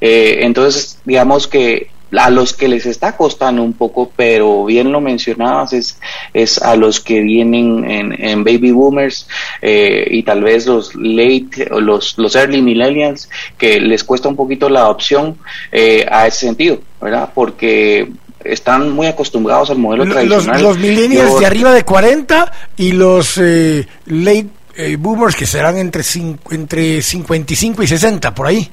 Eh, 0.00 0.38
entonces, 0.40 0.98
digamos 1.04 1.46
que 1.46 1.88
a 2.12 2.30
los 2.30 2.52
que 2.52 2.68
les 2.68 2.86
está 2.86 3.16
costando 3.16 3.62
un 3.62 3.72
poco, 3.72 4.10
pero 4.14 4.64
bien 4.64 4.92
lo 4.92 5.00
mencionabas, 5.00 5.72
es, 5.72 5.98
es 6.32 6.60
a 6.62 6.76
los 6.76 7.00
que 7.00 7.20
vienen 7.20 7.90
en, 7.90 8.12
en 8.12 8.44
baby 8.44 8.70
boomers 8.70 9.26
eh, 9.60 10.06
y 10.10 10.22
tal 10.22 10.42
vez 10.42 10.66
los 10.66 10.94
late 10.94 11.68
los, 11.80 12.16
los 12.18 12.36
early 12.36 12.62
millennials, 12.62 13.28
que 13.58 13.80
les 13.80 14.04
cuesta 14.04 14.28
un 14.28 14.36
poquito 14.36 14.68
la 14.68 14.80
adopción 14.80 15.38
eh, 15.72 16.06
a 16.10 16.26
ese 16.26 16.46
sentido, 16.46 16.80
¿verdad? 17.00 17.30
Porque 17.34 18.08
están 18.44 18.90
muy 18.90 19.06
acostumbrados 19.06 19.70
al 19.70 19.78
modelo 19.78 20.04
los, 20.04 20.14
tradicional. 20.14 20.62
Los 20.62 20.78
millennials 20.78 21.30
Yo, 21.30 21.40
de 21.40 21.46
arriba 21.46 21.72
de 21.72 21.84
40 21.84 22.52
y 22.76 22.92
los 22.92 23.38
eh, 23.38 23.86
late 24.06 24.48
eh, 24.76 24.96
boomers 24.96 25.36
que 25.36 25.46
serán 25.46 25.78
entre, 25.78 26.02
entre 26.50 27.02
55 27.02 27.82
y 27.82 27.86
60, 27.86 28.34
por 28.34 28.46
ahí. 28.46 28.70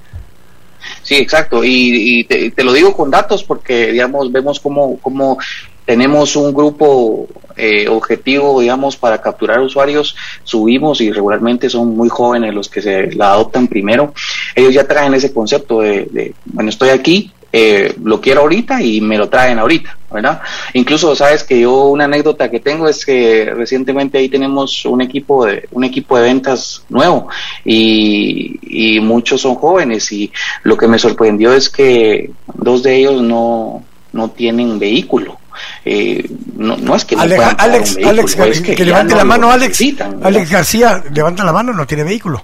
Sí, 1.12 1.18
exacto. 1.18 1.62
Y, 1.62 2.20
y 2.20 2.24
te, 2.24 2.52
te, 2.52 2.64
lo 2.64 2.72
digo 2.72 2.96
con 2.96 3.12
datos 3.12 3.44
porque, 3.44 3.92
digamos, 3.92 4.32
vemos 4.32 4.62
cómo, 4.62 4.98
cómo 5.02 5.38
tenemos 5.86 6.38
un 6.38 6.54
grupo 6.54 7.28
eh, 7.58 7.90
objetivo, 7.90 8.62
digamos, 8.62 8.96
para 8.96 9.22
capturar 9.22 9.60
usuarios, 9.60 10.16
subimos 10.46 11.02
y 11.02 11.12
regularmente 11.12 11.70
son 11.70 11.98
muy 11.98 12.08
jóvenes 12.08 12.54
los 12.54 12.70
que 12.70 12.82
se 12.82 13.12
la 13.12 13.34
adoptan 13.34 13.68
primero. 13.68 14.14
Ellos 14.56 14.74
ya 14.74 14.88
traen 14.88 15.14
ese 15.14 15.34
concepto 15.34 15.82
de, 15.82 16.06
de 16.06 16.34
bueno, 16.46 16.70
estoy 16.70 16.92
aquí, 16.92 17.34
eh, 17.54 17.96
lo 18.04 18.22
quiero 18.22 18.42
ahorita 18.42 18.82
y 18.82 19.02
me 19.02 19.18
lo 19.18 19.28
traen 19.30 19.60
ahorita, 19.60 19.98
¿verdad? 20.12 20.42
Incluso 20.74 21.16
sabes 21.16 21.44
que 21.44 21.60
yo 21.60 21.86
una 21.86 22.06
anécdota 22.06 22.50
que 22.50 22.60
tengo 22.60 22.88
es 22.88 23.06
que 23.06 23.52
recientemente 23.54 24.18
ahí 24.18 24.30
tenemos 24.30 24.86
un 24.86 25.02
equipo 25.02 25.46
de 25.46 25.68
un 25.72 25.84
equipo 25.84 26.18
de 26.18 26.24
ventas 26.24 26.84
nuevo 26.90 27.28
y, 27.66 28.60
y 28.96 29.00
muchos 29.00 29.42
son 29.42 29.56
jóvenes 29.56 30.12
y 30.12 30.32
lo 30.64 30.78
que 30.78 30.88
me 30.88 30.98
sorprendió 30.98 31.54
es 31.54 31.70
que 31.70 32.32
dos 32.54 32.84
de 32.84 32.96
ellos 32.96 33.22
no 33.22 33.84
no 34.14 34.30
tienen 34.30 34.80
vehículo. 34.80 35.38
Eh, 35.86 36.30
no, 36.56 36.78
no, 36.78 36.96
es 36.96 37.06
que 37.06 37.16
no 37.16 37.22
Alex, 37.24 37.42
Alex, 37.58 37.96
vehículo, 37.96 38.10
Alex 38.10 38.38
es 38.40 38.62
que, 38.62 38.76
que 38.76 38.86
levante 38.86 39.14
no 39.14 39.18
la 39.18 39.26
mano, 39.26 39.52
Alex. 39.52 39.84
Alex 40.24 40.50
García, 40.50 41.04
levanta 41.14 41.44
la 41.44 41.54
mano, 41.54 41.74
no 41.74 41.86
tiene 41.86 42.04
vehículo. 42.04 42.44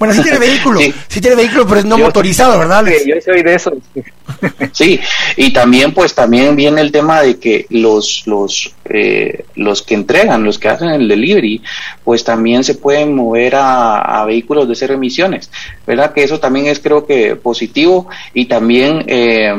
Bueno, 0.00 0.14
sí 0.14 0.22
tiene 0.22 0.38
vehículo, 0.46 0.80
sí, 1.08 1.20
tiene 1.20 1.36
vehículo, 1.36 1.66
pero 1.66 1.80
es 1.80 1.84
no 1.84 1.98
motorizado, 1.98 2.58
¿verdad? 2.58 2.86
yo 3.06 3.14
soy 3.22 3.42
de 3.42 3.54
eso. 3.54 3.70
sí, 4.72 4.98
y 5.36 5.52
también 5.52 5.92
pues 5.92 6.14
también 6.14 6.56
viene 6.56 6.80
el 6.80 6.90
tema 6.90 7.20
de 7.20 7.38
que 7.38 7.66
los 7.68 8.22
los 8.26 8.74
eh, 8.86 9.44
los 9.56 9.82
que 9.82 9.94
entregan, 9.94 10.42
los 10.42 10.58
que 10.58 10.68
hacen 10.68 10.88
el 10.88 11.06
delivery, 11.06 11.60
pues 12.02 12.24
también 12.24 12.64
se 12.64 12.76
pueden 12.76 13.14
mover 13.14 13.56
a, 13.56 14.24
vehículos 14.26 14.66
de 14.66 14.74
cero 14.74 14.94
emisiones, 14.94 15.50
¿verdad? 15.86 16.14
Que 16.14 16.22
eso 16.22 16.40
también 16.40 16.66
es 16.66 16.80
creo 16.80 17.06
que 17.06 17.36
positivo 17.36 18.08
y 18.32 18.46
también 18.46 19.04
eh, 19.06 19.52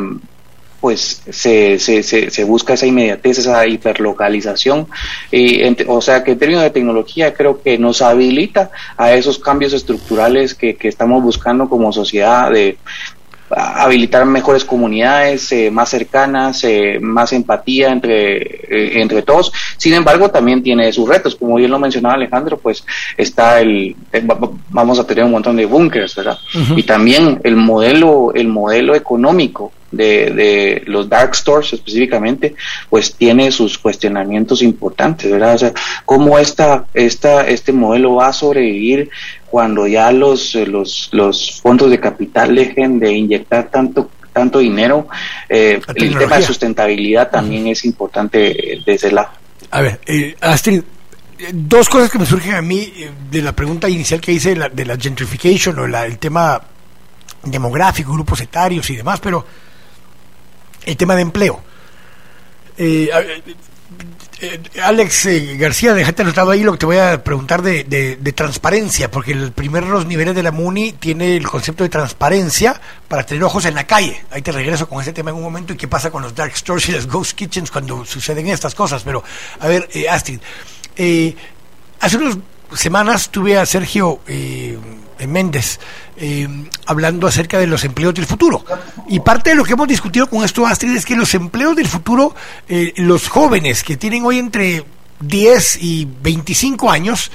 pues 0.82 1.22
se, 1.30 1.78
se, 1.78 2.02
se, 2.02 2.44
busca 2.44 2.74
esa 2.74 2.88
inmediatez, 2.88 3.38
esa 3.38 3.68
hiperlocalización. 3.68 4.88
Y, 5.32 5.62
o 5.88 6.02
sea 6.02 6.24
que 6.24 6.32
en 6.32 6.40
términos 6.40 6.64
de 6.64 6.72
tecnología 6.72 7.34
creo 7.34 7.62
que 7.62 7.78
nos 7.78 8.02
habilita 8.02 8.72
a 8.98 9.14
esos 9.14 9.38
cambios 9.38 9.74
estructurales 9.74 10.56
que, 10.56 10.76
que 10.76 10.88
estamos 10.88 11.22
buscando 11.22 11.70
como 11.70 11.94
sociedad 11.94 12.52
de 12.52 12.78
habilitar 13.56 14.26
mejores 14.26 14.64
comunidades 14.64 15.52
eh, 15.52 15.70
más 15.72 15.90
cercanas, 15.90 16.64
eh, 16.64 17.00
más 17.02 17.34
empatía 17.34 17.92
entre, 17.92 18.38
eh, 18.38 19.02
entre 19.02 19.22
todos. 19.22 19.52
Sin 19.78 19.94
embargo, 19.94 20.30
también 20.30 20.64
tiene 20.64 20.92
sus 20.94 21.08
retos, 21.08 21.36
como 21.36 21.56
bien 21.56 21.72
lo 21.72 21.80
mencionaba 21.80 22.16
Alejandro, 22.16 22.58
pues 22.58 22.84
está 23.18 23.60
el, 23.60 23.96
vamos 24.70 25.00
a 25.00 25.06
tener 25.06 25.26
un 25.26 25.32
montón 25.32 25.58
de 25.58 25.66
búnkers, 25.66 26.16
¿verdad? 26.16 26.38
Y 26.76 26.84
también 26.84 27.40
el 27.44 27.56
modelo, 27.56 28.32
el 28.34 28.48
modelo 28.48 28.96
económico 28.96 29.72
de, 29.92 30.32
de, 30.32 30.84
los 30.86 31.10
dark 31.10 31.36
stores 31.36 31.74
específicamente, 31.74 32.56
pues 32.89 33.14
tiene 33.14 33.52
sus 33.52 33.78
cuestionamientos 33.78 34.62
importantes, 34.62 35.32
¿verdad? 35.32 35.56
O 35.56 35.58
sea, 35.58 35.74
cómo 36.06 36.39
esta, 36.39 36.86
esta, 36.94 37.48
este 37.48 37.72
modelo 37.72 38.16
va 38.16 38.28
a 38.28 38.34
sobrevivir 38.34 39.10
cuando 39.50 39.88
ya 39.88 40.12
los, 40.12 40.56
los, 40.56 41.10
los 41.12 41.60
fondos 41.62 41.89
de 41.89 42.00
capital 42.00 42.56
dejen 42.56 43.00
de 43.00 43.12
inyectar 43.12 43.70
tanto 43.70 44.10
tanto 44.34 44.60
dinero, 44.60 45.10
eh, 45.50 45.82
el 45.96 46.18
tema 46.18 46.38
de 46.38 46.44
sustentabilidad 46.44 47.30
también 47.30 47.68
es 47.68 47.84
importante 47.84 48.38
desde 48.78 48.94
ese 48.94 49.12
lado. 49.12 49.30
A 49.72 49.82
ver, 49.82 50.00
eh, 50.06 50.36
Astrid, 50.39 50.82
dos 51.54 51.89
cosas 51.89 52.10
que 52.10 52.20
me 52.20 52.26
surgen 52.26 52.56
a 52.56 52.62
mí 52.62 52.94
eh, 52.96 53.12
de 53.30 53.42
la 53.42 53.54
pregunta 53.54 53.89
inicial 53.89 54.22
que 54.22 54.32
hice 54.32 54.50
de 54.50 54.56
la, 54.56 54.70
de 54.70 54.86
la 54.86 54.98
gentrification 54.98 55.78
o 55.80 55.88
la, 55.88 56.06
el 56.06 56.18
tema 56.18 56.62
demográfico, 57.44 58.14
grupos 58.14 58.42
etarios 58.42 58.89
y 58.89 58.98
demás, 58.98 59.20
pero 59.20 59.46
el 60.86 60.98
tema 60.98 61.16
de 61.16 61.22
empleo. 61.22 61.62
Eh, 62.78 63.10
eh, 64.40 64.60
Alex 64.82 65.26
eh, 65.28 65.56
García, 65.58 65.94
déjate 65.94 66.24
anotado 66.24 66.50
ahí 66.50 66.64
lo 66.64 66.72
que 66.72 66.80
te 66.80 66.86
voy 66.88 66.98
a 66.98 67.24
preguntar 67.24 67.62
de, 67.62 67.84
de, 67.84 68.34
transparencia, 68.34 69.12
porque 69.12 69.34
el 69.34 69.52
primer 69.52 69.86
los 69.86 70.06
niveles 70.08 70.34
de 70.34 70.42
la 70.42 70.52
MUNI 70.52 70.94
tiene 70.94 71.38
el 71.38 71.48
concepto 71.48 71.84
de 71.84 71.90
transparencia 71.90 72.80
para 73.08 73.24
tener 73.24 73.44
ojos 73.44 73.66
en 73.66 73.76
la 73.76 73.86
calle. 73.86 74.24
Ahí 74.32 74.42
te 74.42 74.52
regreso 74.52 74.90
con 74.90 75.02
ese 75.02 75.14
tema 75.14 75.30
en 75.30 75.38
un 75.38 75.44
momento 75.44 75.74
y 75.74 75.78
qué 75.78 75.88
pasa 75.88 76.10
con 76.10 76.24
los 76.24 76.34
dark 76.34 76.56
stores 76.58 76.90
y 76.90 76.94
las 76.94 77.06
ghost 77.06 77.34
kitchens 77.34 77.70
cuando 77.70 78.04
suceden 78.06 78.48
estas 78.48 78.74
cosas. 78.74 79.04
Pero, 79.04 79.24
a 79.60 79.68
ver, 79.68 79.88
Astrid, 80.10 80.40
hace 82.00 82.18
unas 82.18 82.38
semanas 82.74 83.30
tuve 83.30 83.60
a 83.60 83.66
Sergio 83.68 84.22
Méndez 85.28 85.80
eh, 86.17 86.47
hablando 86.86 87.28
acerca 87.28 87.59
de 87.59 87.67
los 87.67 87.84
empleos 87.84 88.13
del 88.13 88.26
futuro. 88.26 88.63
Y 89.07 89.19
parte 89.19 89.51
de 89.51 89.55
lo 89.55 89.63
que 89.63 89.74
hemos 89.74 89.88
discutido 89.88 90.30
con 90.30 90.43
esto, 90.43 90.65
Astrid, 90.65 90.95
es 90.95 91.05
que 91.05 91.15
los 91.15 91.34
empleos 91.34 91.76
del 91.76 91.88
futuro, 91.88 92.36
eh, 92.67 92.93
los 92.97 93.28
jóvenes 93.28 93.84
que 93.84 93.97
tienen 93.97 94.26
hoy 94.26 94.39
entre 94.39 94.84
10 95.19 95.78
y 95.82 96.07
25 96.22 96.89
años, 96.89 97.32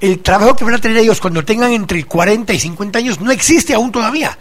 el 0.00 0.20
trabajo 0.20 0.56
que 0.56 0.64
van 0.64 0.74
a 0.74 0.78
tener 0.78 0.98
ellos 0.98 1.20
cuando 1.20 1.44
tengan 1.44 1.72
entre 1.72 2.04
40 2.04 2.52
y 2.52 2.60
50 2.60 2.98
años 2.98 3.20
no 3.20 3.30
existe 3.30 3.74
aún 3.74 3.92
todavía. 3.92 4.36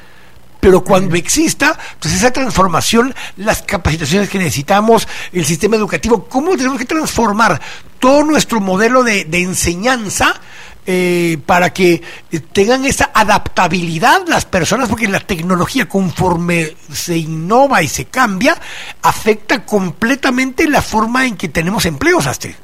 Pero 0.59 0.83
cuando 0.83 1.15
exista, 1.15 1.77
pues 1.99 2.13
esa 2.15 2.31
transformación, 2.31 3.13
las 3.37 3.61
capacitaciones 3.61 4.29
que 4.29 4.39
necesitamos, 4.39 5.07
el 5.31 5.45
sistema 5.45 5.75
educativo, 5.75 6.25
cómo 6.27 6.57
tenemos 6.57 6.79
que 6.79 6.85
transformar 6.85 7.61
todo 7.99 8.23
nuestro 8.23 8.59
modelo 8.59 9.03
de, 9.03 9.25
de 9.25 9.41
enseñanza 9.41 10.41
eh, 10.85 11.39
para 11.45 11.71
que 11.73 12.03
tengan 12.51 12.85
esa 12.85 13.11
adaptabilidad 13.13 14.27
las 14.27 14.45
personas, 14.45 14.89
porque 14.89 15.07
la 15.07 15.19
tecnología 15.19 15.89
conforme 15.89 16.75
se 16.91 17.17
innova 17.17 17.81
y 17.81 17.87
se 17.87 18.05
cambia, 18.05 18.55
afecta 19.01 19.65
completamente 19.65 20.67
la 20.69 20.81
forma 20.81 21.25
en 21.25 21.37
que 21.37 21.49
tenemos 21.49 21.85
empleos, 21.85 22.27
Astrid. 22.27 22.55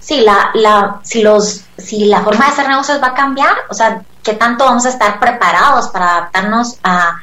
Sí, 0.00 0.20
la, 0.20 0.50
la, 0.54 1.00
si, 1.02 1.22
los, 1.22 1.62
si 1.78 2.06
la 2.06 2.22
forma 2.22 2.46
de 2.46 2.52
hacer 2.52 2.68
negocios 2.68 3.00
va 3.02 3.08
a 3.08 3.14
cambiar, 3.14 3.54
o 3.70 3.74
sea, 3.74 4.02
¿qué 4.22 4.34
tanto 4.34 4.64
vamos 4.64 4.84
a 4.84 4.90
estar 4.90 5.20
preparados 5.20 5.88
para 5.88 6.18
adaptarnos 6.18 6.78
a 6.82 7.16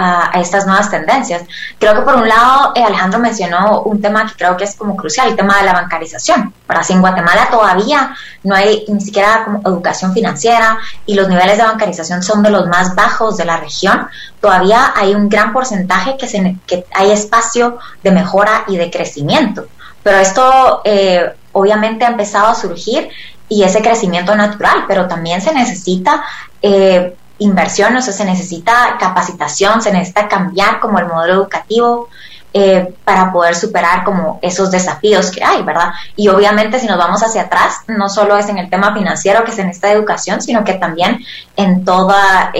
a, 0.00 0.40
estas 0.40 0.66
nuevas 0.66 0.90
tendencias. 0.90 1.42
Creo 1.78 1.94
que 1.94 2.00
por 2.02 2.16
un 2.16 2.28
lado 2.28 2.72
eh, 2.74 2.82
Alejandro 2.82 3.20
mencionó 3.20 3.82
un 3.82 4.00
tema 4.00 4.26
que 4.26 4.34
creo 4.34 4.56
que 4.56 4.64
es 4.64 4.74
como 4.74 4.96
crucial, 4.96 5.28
el 5.28 5.36
tema 5.36 5.58
de 5.58 5.64
la 5.64 5.72
bancarización. 5.72 6.52
Para 6.66 6.82
si 6.82 6.92
en 6.92 7.00
Guatemala 7.00 7.48
todavía 7.50 8.14
no 8.42 8.54
hay 8.54 8.84
ni 8.88 9.00
siquiera 9.00 9.44
como 9.44 9.60
educación 9.60 10.12
financiera 10.12 10.78
y 11.04 11.14
los 11.14 11.28
niveles 11.28 11.58
de 11.58 11.64
bancarización 11.64 12.22
son 12.22 12.42
de 12.42 12.50
los 12.50 12.66
más 12.66 12.94
bajos 12.94 13.36
de 13.36 13.44
la 13.44 13.58
región, 13.58 14.08
todavía 14.40 14.92
hay 14.96 15.14
un 15.14 15.28
gran 15.28 15.52
porcentaje 15.52 16.16
que, 16.16 16.26
se, 16.26 16.56
que 16.66 16.86
hay 16.94 17.10
espacio 17.10 17.78
de 18.02 18.10
mejora 18.10 18.64
y 18.68 18.76
de 18.76 18.90
crecimiento. 18.90 19.66
Pero 20.02 20.16
esto 20.16 20.80
eh, 20.84 21.34
obviamente 21.52 22.04
ha 22.04 22.08
empezado 22.08 22.46
a 22.48 22.54
surgir 22.54 23.10
y 23.48 23.64
ese 23.64 23.82
crecimiento 23.82 24.34
natural, 24.34 24.84
pero 24.88 25.08
también 25.08 25.42
se 25.42 25.52
necesita 25.52 26.22
eh, 26.62 27.16
inversión, 27.40 27.96
o 27.96 28.02
sea, 28.02 28.12
se 28.12 28.24
necesita 28.24 28.96
capacitación, 28.98 29.82
se 29.82 29.92
necesita 29.92 30.28
cambiar 30.28 30.78
como 30.78 30.98
el 30.98 31.06
modelo 31.06 31.34
educativo 31.34 32.08
eh, 32.52 32.94
para 33.04 33.32
poder 33.32 33.54
superar 33.54 34.04
como 34.04 34.38
esos 34.42 34.70
desafíos 34.70 35.30
que 35.30 35.42
hay, 35.42 35.62
¿verdad? 35.62 35.92
Y 36.16 36.28
obviamente 36.28 36.78
si 36.78 36.86
nos 36.86 36.98
vamos 36.98 37.22
hacia 37.22 37.42
atrás, 37.42 37.82
no 37.86 38.08
solo 38.08 38.36
es 38.36 38.48
en 38.48 38.58
el 38.58 38.68
tema 38.68 38.92
financiero 38.92 39.44
que 39.44 39.52
se 39.52 39.64
necesita 39.64 39.92
educación, 39.92 40.42
sino 40.42 40.64
que 40.64 40.74
también 40.74 41.24
en 41.56 41.84
toda, 41.84 42.52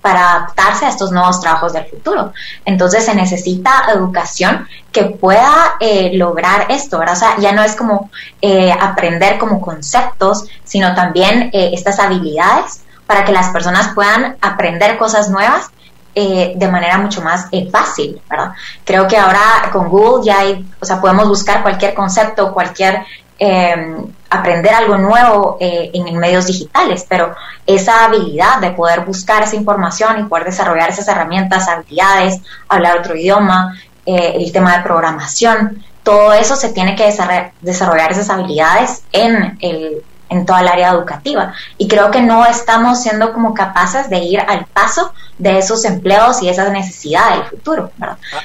para 0.00 0.32
adaptarse 0.32 0.86
a 0.86 0.88
estos 0.88 1.12
nuevos 1.12 1.40
trabajos 1.40 1.74
del 1.74 1.84
futuro. 1.84 2.32
Entonces 2.64 3.04
se 3.04 3.14
necesita 3.14 3.84
educación 3.94 4.66
que 4.90 5.04
pueda 5.04 5.76
eh, 5.78 6.10
lograr 6.14 6.66
esto, 6.70 6.98
¿verdad? 6.98 7.16
O 7.16 7.18
sea, 7.18 7.36
ya 7.38 7.52
no 7.52 7.62
es 7.62 7.76
como 7.76 8.10
eh, 8.40 8.72
aprender 8.72 9.38
como 9.38 9.60
conceptos, 9.60 10.46
sino 10.64 10.94
también 10.94 11.50
estas 11.52 12.00
habilidades 12.00 12.80
para 13.08 13.24
que 13.24 13.32
las 13.32 13.48
personas 13.48 13.94
puedan 13.94 14.36
aprender 14.42 14.98
cosas 14.98 15.30
nuevas 15.30 15.70
eh, 16.14 16.52
de 16.56 16.68
manera 16.68 16.98
mucho 16.98 17.22
más 17.22 17.46
eh, 17.52 17.70
fácil, 17.70 18.20
¿verdad? 18.28 18.52
Creo 18.84 19.08
que 19.08 19.16
ahora 19.16 19.70
con 19.72 19.88
Google 19.88 20.26
ya 20.26 20.40
hay, 20.40 20.68
o 20.78 20.84
sea, 20.84 21.00
podemos 21.00 21.26
buscar 21.26 21.62
cualquier 21.62 21.94
concepto, 21.94 22.52
cualquier, 22.52 23.06
em, 23.38 24.04
aprender 24.28 24.74
algo 24.74 24.98
nuevo 24.98 25.56
eh, 25.58 25.90
en 25.94 26.18
medios 26.18 26.46
digitales, 26.46 27.06
pero 27.08 27.34
esa 27.64 28.04
habilidad 28.04 28.58
de 28.60 28.72
poder 28.72 29.06
buscar 29.06 29.42
esa 29.42 29.56
información 29.56 30.18
y 30.20 30.24
poder 30.24 30.44
desarrollar 30.44 30.90
esas 30.90 31.08
herramientas, 31.08 31.66
habilidades, 31.66 32.42
hablar 32.68 32.98
otro 32.98 33.16
idioma, 33.16 33.74
el 34.04 34.50
tema 34.52 34.78
de 34.78 34.82
programación, 34.82 35.84
todo 36.02 36.32
eso 36.32 36.56
se 36.56 36.70
tiene 36.70 36.96
que 36.96 37.14
desarrollar 37.60 38.10
esas 38.10 38.30
habilidades 38.30 39.02
en 39.12 39.58
el 39.60 40.02
en 40.28 40.46
toda 40.46 40.60
el 40.60 40.68
área 40.68 40.90
educativa. 40.90 41.54
Y 41.76 41.88
creo 41.88 42.10
que 42.10 42.22
no 42.22 42.44
estamos 42.46 43.02
siendo 43.02 43.32
como 43.32 43.54
capaces 43.54 44.10
de 44.10 44.18
ir 44.18 44.40
al 44.40 44.66
paso 44.66 45.12
de 45.38 45.58
esos 45.58 45.84
empleos 45.84 46.42
y 46.42 46.48
esas 46.48 46.70
necesidades 46.70 47.38
del 47.38 47.48
futuro. 47.48 47.92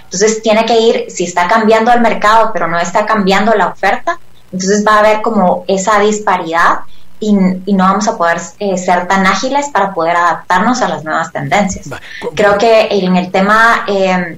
Entonces 0.03 0.41
tiene 0.41 0.65
que 0.65 0.79
ir, 0.79 1.05
si 1.09 1.25
está 1.25 1.47
cambiando 1.47 1.91
el 1.91 2.01
mercado, 2.01 2.51
pero 2.53 2.67
no 2.67 2.79
está 2.79 3.05
cambiando 3.05 3.53
la 3.53 3.67
oferta, 3.67 4.19
entonces 4.51 4.85
va 4.85 4.95
a 4.95 4.99
haber 4.99 5.21
como 5.21 5.65
esa 5.67 5.99
disparidad 5.99 6.79
y, 7.19 7.33
no 7.33 7.85
vamos 7.85 8.07
a 8.07 8.17
poder 8.17 8.39
eh, 8.59 8.77
ser 8.77 9.07
tan 9.07 9.25
ágiles 9.25 9.69
para 9.69 9.93
poder 9.93 10.15
adaptarnos 10.15 10.81
a 10.81 10.89
las 10.89 11.03
nuevas 11.03 11.31
tendencias. 11.31 11.89
Creo 12.35 12.57
que 12.57 12.87
en 12.91 13.15
el 13.15 13.31
tema... 13.31 13.85
Eh, 13.87 14.37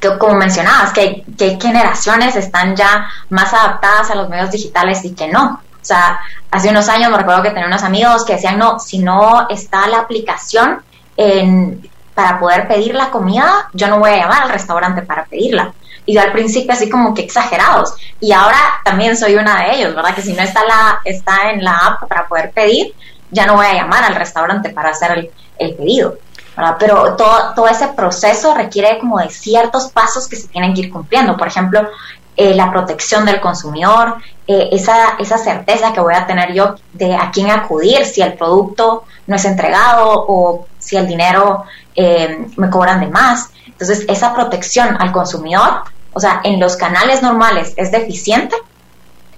que, 0.00 0.18
como 0.18 0.34
mencionabas, 0.34 0.92
que, 0.92 1.24
que 1.38 1.58
generaciones 1.60 2.36
están 2.36 2.76
ya 2.76 3.08
más 3.30 3.54
adaptadas 3.54 4.10
a 4.10 4.14
los 4.14 4.28
medios 4.28 4.50
digitales 4.50 5.02
y 5.04 5.14
que 5.14 5.28
no. 5.28 5.62
O 5.84 5.86
sea, 5.86 6.18
hace 6.50 6.70
unos 6.70 6.88
años 6.88 7.10
me 7.10 7.18
recuerdo 7.18 7.42
que 7.42 7.50
tenía 7.50 7.66
unos 7.66 7.82
amigos 7.82 8.24
que 8.24 8.32
decían, 8.32 8.58
no, 8.58 8.78
si 8.80 9.00
no 9.00 9.46
está 9.50 9.86
la 9.86 9.98
aplicación 9.98 10.82
en, 11.14 11.90
para 12.14 12.40
poder 12.40 12.66
pedir 12.66 12.94
la 12.94 13.10
comida, 13.10 13.68
yo 13.74 13.88
no 13.88 13.98
voy 13.98 14.12
a 14.12 14.16
llamar 14.16 14.44
al 14.44 14.48
restaurante 14.48 15.02
para 15.02 15.26
pedirla. 15.26 15.74
Y 16.06 16.14
yo 16.14 16.22
al 16.22 16.32
principio 16.32 16.72
así 16.72 16.88
como 16.88 17.12
que 17.12 17.20
exagerados. 17.20 17.96
Y 18.18 18.32
ahora 18.32 18.56
también 18.82 19.14
soy 19.14 19.34
una 19.34 19.62
de 19.62 19.74
ellos, 19.74 19.94
¿verdad? 19.94 20.14
Que 20.14 20.22
si 20.22 20.32
no 20.32 20.40
está, 20.40 20.64
la, 20.64 21.00
está 21.04 21.50
en 21.50 21.62
la 21.62 21.76
app 21.76 22.08
para 22.08 22.26
poder 22.26 22.50
pedir, 22.52 22.94
ya 23.30 23.44
no 23.44 23.56
voy 23.56 23.66
a 23.66 23.74
llamar 23.74 24.04
al 24.04 24.14
restaurante 24.14 24.70
para 24.70 24.88
hacer 24.88 25.10
el, 25.12 25.30
el 25.58 25.74
pedido. 25.74 26.16
¿verdad? 26.56 26.76
Pero 26.78 27.14
todo, 27.16 27.52
todo 27.54 27.68
ese 27.68 27.88
proceso 27.88 28.54
requiere 28.54 28.98
como 28.98 29.18
de 29.18 29.28
ciertos 29.28 29.88
pasos 29.88 30.26
que 30.26 30.36
se 30.36 30.48
tienen 30.48 30.72
que 30.72 30.80
ir 30.80 30.90
cumpliendo. 30.90 31.36
Por 31.36 31.48
ejemplo, 31.48 31.90
eh, 32.36 32.52
la 32.52 32.68
protección 32.72 33.24
del 33.24 33.40
consumidor, 33.40 34.16
eh, 34.46 34.68
esa, 34.72 35.16
esa 35.18 35.38
certeza 35.38 35.92
que 35.92 36.00
voy 36.00 36.14
a 36.14 36.26
tener 36.26 36.52
yo 36.52 36.74
de 36.92 37.14
a 37.14 37.30
quién 37.30 37.50
acudir 37.50 38.04
si 38.04 38.20
el 38.20 38.34
producto 38.34 39.04
no 39.26 39.36
es 39.36 39.44
entregado 39.44 40.24
o 40.28 40.66
si 40.78 40.96
el 40.96 41.06
dinero 41.06 41.64
eh, 41.94 42.46
me 42.56 42.68
cobran 42.68 43.00
de 43.00 43.08
más. 43.08 43.50
Entonces, 43.66 44.04
esa 44.08 44.34
protección 44.34 44.96
al 45.00 45.12
consumidor, 45.12 45.84
o 46.12 46.20
sea, 46.20 46.40
en 46.44 46.60
los 46.60 46.76
canales 46.76 47.22
normales 47.22 47.72
es 47.76 47.90
deficiente, 47.90 48.54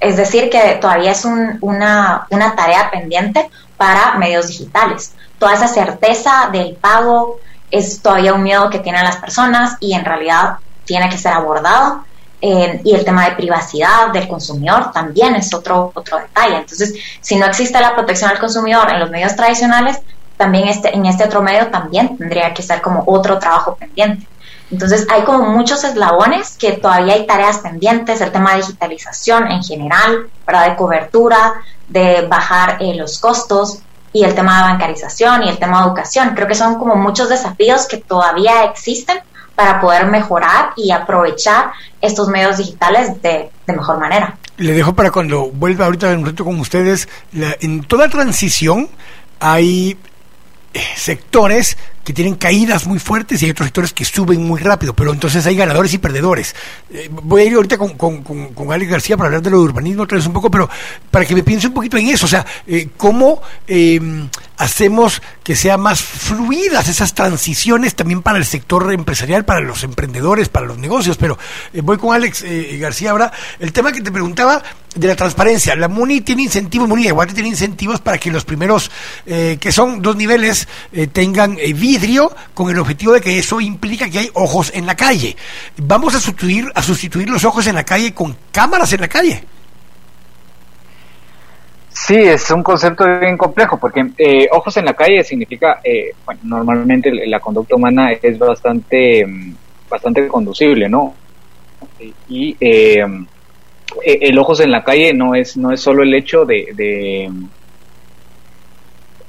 es 0.01 0.17
decir, 0.17 0.51
que 0.51 0.79
todavía 0.81 1.13
es 1.13 1.25
una, 1.25 2.27
una 2.31 2.55
tarea 2.55 2.91
pendiente 2.91 3.49
para 3.77 4.15
medios 4.17 4.49
digitales. 4.49 5.15
Toda 5.39 5.55
esa 5.55 5.69
certeza 5.69 6.49
del 6.53 6.75
pago 6.75 7.39
es 7.71 8.03
todavía 8.03 8.35
un 8.35 8.43
miedo 8.43 8.71
que 8.71 8.79
tienen 8.79 9.05
las 9.05 9.17
personas 9.17 9.77
y 9.81 9.95
en 9.95 10.05
realidad 10.05 10.57
tiene 10.85 11.09
que 11.09 11.19
ser 11.19 11.33
abordado. 11.33 12.05
Y 12.41 12.95
el 12.95 13.05
tema 13.05 13.25
de 13.29 13.37
privacidad 13.37 14.13
del 14.13 14.29
consumidor 14.29 14.93
también 14.93 15.35
es 15.37 15.53
otro, 15.55 15.91
otro 15.95 16.19
detalle. 16.19 16.59
Entonces, 16.59 16.95
si 17.21 17.37
no 17.37 17.47
existe 17.47 17.81
la 17.81 17.95
protección 17.95 18.31
al 18.31 18.39
consumidor 18.39 18.91
en 18.91 19.01
los 19.01 19.11
medios 19.11 19.35
tradicionales, 19.35 20.01
también 20.37 20.69
este, 20.69 20.95
en 20.95 21.07
este 21.07 21.25
otro 21.25 21.43
medio 21.43 21.69
también 21.69 22.17
tendría 22.17 22.53
que 22.53 22.63
ser 22.63 22.83
como 22.83 23.05
otro 23.07 23.39
trabajo 23.39 23.77
pendiente. 23.77 24.27
Entonces, 24.71 25.07
hay 25.11 25.23
como 25.23 25.45
muchos 25.45 25.85
eslabones 25.85 26.57
que 26.59 26.73
todavía 26.73 27.15
hay 27.15 27.27
tareas 27.27 27.59
pendientes, 27.59 28.21
el 28.21 28.33
tema 28.33 28.53
de 28.53 28.59
digitalización 28.59 29.51
en 29.51 29.63
general, 29.63 30.29
¿verdad? 30.47 30.71
de 30.71 30.77
cobertura, 30.77 31.55
de 31.89 32.27
bajar 32.27 32.79
eh, 32.81 32.95
los 32.95 33.21
costos 33.21 33.79
y 34.13 34.25
el 34.25 34.35
tema 34.35 34.57
de 34.57 34.73
bancarización 34.73 35.45
y 35.45 35.49
el 35.49 35.59
tema 35.59 35.81
de 35.81 35.87
educación. 35.87 36.33
Creo 36.35 36.49
que 36.49 36.55
son 36.55 36.77
como 36.79 36.97
muchos 36.97 37.29
desafíos 37.29 37.87
que 37.87 37.99
todavía 37.99 38.65
existen 38.65 39.19
para 39.57 39.81
poder 39.81 40.07
mejorar 40.07 40.73
y 40.77 40.93
aprovechar 40.93 41.73
estos 42.01 42.29
medios 42.29 42.59
digitales 42.59 43.21
de, 43.23 43.51
mejor 43.67 43.99
manera. 43.99 44.37
Le 44.59 44.73
dejo 44.73 44.95
para 44.95 45.11
cuando 45.11 45.51
vuelva 45.51 45.87
ahorita 45.87 46.09
un 46.11 46.25
reto 46.25 46.45
con 46.45 46.61
ustedes. 46.61 47.09
en 47.33 47.83
toda 47.83 48.09
transición 48.09 48.89
hay 49.41 49.99
eh, 50.73 50.81
sectores 50.95 51.77
que 52.07 52.13
tienen 52.13 52.37
caídas 52.37 52.87
muy 52.87 53.01
fuertes 53.01 53.43
y 53.43 53.47
hay 53.47 53.51
otros 53.51 53.67
sectores 53.67 53.93
que 53.93 54.05
suben 54.05 54.41
muy 54.45 54.61
rápido, 54.61 54.95
pero 54.95 55.13
entonces 55.13 55.45
hay 55.45 55.57
ganadores 55.57 55.93
y 55.93 55.99
perdedores. 55.99 56.55
Eh, 56.89 57.11
voy 57.11 57.43
a 57.43 57.45
ir 57.47 57.55
ahorita 57.55 57.77
con, 57.77 57.95
con, 57.95 58.23
con, 58.23 58.73
Alex 58.73 58.93
García 58.93 59.17
para 59.17 59.27
hablar 59.27 59.43
de 59.43 59.51
lo 59.51 59.59
de 59.59 59.65
urbanismo 59.65 60.05
otra 60.05 60.17
vez 60.17 60.25
un 60.25 60.33
poco, 60.33 60.49
pero 60.49 60.71
para 61.11 61.25
que 61.25 61.35
me 61.35 61.43
piense 61.43 61.67
un 61.67 61.75
poquito 61.75 61.97
en 61.97 62.07
eso, 62.07 62.27
o 62.27 62.29
sea, 62.29 62.47
eh, 62.69 62.91
cómo 62.97 63.43
em, 63.67 64.29
hacemos 64.57 65.21
que 65.43 65.57
sean 65.57 65.81
más 65.81 66.01
fluidas 66.01 66.87
esas 66.87 67.13
transiciones 67.13 67.97
también 67.97 68.23
para 68.23 68.39
el 68.39 68.45
sector 68.45 68.93
empresarial, 68.93 69.45
para 69.45 69.59
los 69.59 69.83
emprendedores, 69.83 70.49
para 70.49 70.65
los 70.65 70.79
negocios, 70.79 71.17
pero 71.17 71.37
eh, 71.73 71.81
voy 71.81 71.99
con 71.99 72.15
Alex 72.15 72.45
García 72.79 73.11
ahora. 73.11 73.33
El 73.59 73.73
tema 73.73 73.91
que 73.91 74.01
te 74.01 74.13
preguntaba 74.13 74.63
de 74.95 75.09
la 75.09 75.17
transparencia, 75.17 75.75
la 75.75 75.89
MUNI 75.89 76.21
tiene 76.21 76.45
incentivos, 76.45 76.89
MUNI 76.89 77.09
igual 77.09 77.35
tiene 77.35 77.49
incentivos 77.49 78.01
para 78.01 78.17
que 78.17 78.31
los 78.31 78.45
primeros, 78.45 78.91
que 79.27 79.73
son 79.73 80.01
dos 80.01 80.17
niveles, 80.17 80.67
tengan 81.13 81.59
con 82.55 82.71
el 82.71 82.79
objetivo 82.79 83.13
de 83.13 83.21
que 83.21 83.39
eso 83.39 83.61
implica 83.61 84.09
que 84.09 84.19
hay 84.19 84.31
ojos 84.35 84.73
en 84.75 84.87
la 84.87 84.95
calle. 84.95 85.37
Vamos 85.77 86.15
a 86.15 86.21
sustituir, 86.21 86.71
a 86.75 86.83
sustituir 86.83 87.29
los 87.29 87.45
ojos 87.45 87.67
en 87.67 87.75
la 87.75 87.85
calle 87.85 88.13
con 88.13 88.37
cámaras 88.53 88.93
en 88.93 89.01
la 89.01 89.09
calle. 89.09 89.43
Sí, 91.89 92.15
es 92.15 92.51
un 92.51 92.63
concepto 92.63 93.05
bien 93.19 93.39
complejo, 93.39 93.79
porque 93.79 94.07
eh, 94.19 94.47
ojos 94.53 94.77
en 94.77 94.85
la 94.85 94.95
calle 94.95 95.25
significa, 95.25 95.81
eh, 95.83 96.13
bueno, 96.25 96.41
normalmente 96.45 97.11
la 97.27 97.41
conducta 97.41 97.75
humana 97.75 98.13
es 98.13 98.39
bastante, 98.39 99.27
mm, 99.27 99.55
bastante 99.89 100.29
conducible, 100.29 100.89
¿no? 100.89 101.15
Y 102.29 102.55
eh, 102.61 103.03
el 104.05 104.39
ojos 104.39 104.61
en 104.61 104.71
la 104.71 104.85
calle 104.85 105.15
no 105.15 105.35
es, 105.35 105.57
no 105.57 105.73
es 105.73 105.81
solo 105.81 106.03
el 106.03 106.15
hecho 106.15 106.45
de 106.45 107.31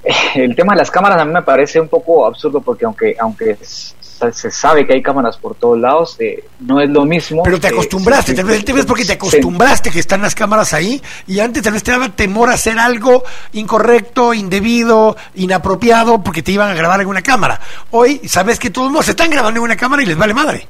el 0.35 0.55
tema 0.55 0.73
de 0.73 0.79
las 0.79 0.91
cámaras 0.91 1.21
a 1.21 1.25
mí 1.25 1.33
me 1.33 1.41
parece 1.41 1.79
un 1.79 1.87
poco 1.87 2.25
absurdo 2.25 2.61
porque 2.61 2.85
aunque 2.85 3.15
aunque 3.19 3.57
se 3.61 4.49
sabe 4.49 4.85
que 4.87 4.93
hay 4.93 5.03
cámaras 5.03 5.37
por 5.37 5.55
todos 5.55 5.77
lados, 5.77 6.15
eh, 6.19 6.43
no 6.59 6.81
es 6.81 6.89
lo 6.89 7.05
mismo. 7.05 7.43
Pero 7.43 7.59
te 7.59 7.67
acostumbraste, 7.67 8.33
tal 8.33 8.45
vez, 8.45 8.63
porque 8.85 9.05
te 9.05 9.13
acostumbraste 9.13 9.91
que 9.91 9.99
están 9.99 10.21
las 10.21 10.33
cámaras 10.33 10.73
ahí 10.73 11.01
y 11.27 11.39
antes 11.39 11.61
tal 11.61 11.73
vez 11.73 11.83
te 11.83 11.91
daba 11.91 12.09
temor 12.09 12.49
a 12.49 12.53
hacer 12.53 12.79
algo 12.79 13.23
incorrecto, 13.53 14.33
indebido, 14.33 15.15
inapropiado 15.35 16.23
porque 16.23 16.41
te 16.41 16.51
iban 16.51 16.71
a 16.71 16.73
grabar 16.73 17.01
en 17.01 17.07
una 17.07 17.21
cámara. 17.21 17.59
Hoy 17.91 18.21
sabes 18.27 18.57
que 18.59 18.71
todos 18.71 19.05
se 19.05 19.11
están 19.11 19.29
grabando 19.29 19.59
en 19.59 19.65
una 19.65 19.75
cámara 19.75 20.01
y 20.01 20.07
les 20.07 20.17
vale 20.17 20.33
madre. 20.33 20.67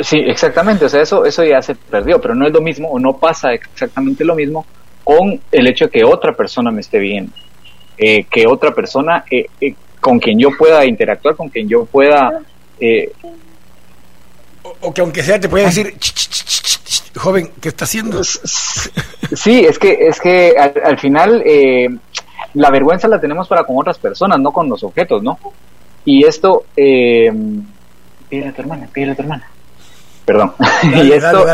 Sí, 0.00 0.18
exactamente, 0.18 0.84
o 0.84 0.88
sea, 0.88 1.02
eso, 1.02 1.24
eso 1.24 1.44
ya 1.44 1.62
se 1.62 1.74
perdió, 1.74 2.20
pero 2.20 2.34
no 2.34 2.46
es 2.46 2.52
lo 2.52 2.60
mismo 2.60 2.88
o 2.88 2.98
no 2.98 3.16
pasa 3.16 3.52
exactamente 3.52 4.24
lo 4.24 4.34
mismo 4.34 4.66
con 5.04 5.40
el 5.50 5.68
hecho 5.68 5.86
de 5.86 5.90
que 5.90 6.04
otra 6.04 6.34
persona 6.34 6.70
me 6.70 6.80
esté 6.80 6.98
viendo. 6.98 7.32
Eh, 8.04 8.26
que 8.28 8.48
otra 8.48 8.74
persona 8.74 9.24
eh, 9.30 9.46
eh, 9.60 9.76
con 10.00 10.18
quien 10.18 10.36
yo 10.36 10.48
pueda 10.58 10.84
interactuar, 10.84 11.36
con 11.36 11.48
quien 11.48 11.68
yo 11.68 11.84
pueda... 11.84 12.40
O, 14.80 14.92
que 14.92 15.00
aunque 15.00 15.22
sea 15.22 15.38
te 15.38 15.48
pueda 15.48 15.66
decir, 15.66 15.94
joven, 17.14 17.52
¿qué 17.60 17.68
está 17.68 17.84
haciendo? 17.84 18.24
Sí, 18.24 19.64
es 19.64 19.78
que, 19.78 20.08
es 20.08 20.18
que 20.18 20.56
al, 20.58 20.98
final 20.98 21.44
la 22.54 22.70
vergüenza 22.70 23.06
la 23.06 23.20
tenemos 23.20 23.46
para 23.46 23.62
con 23.62 23.78
otras 23.78 23.98
personas, 23.98 24.40
no 24.40 24.50
con 24.50 24.68
los 24.68 24.82
objetos, 24.82 25.22
¿no? 25.22 25.38
Y 26.04 26.24
esto... 26.24 26.64
Eh, 26.76 27.30
pídele 28.28 28.48
a 28.48 28.52
tu 28.52 28.62
hermana, 28.62 28.88
pídele 28.92 29.12
a 29.12 29.14
tu 29.14 29.22
hermana. 29.22 29.48
Perdón. 30.24 30.54
y 30.82 31.12
esto 31.12 31.46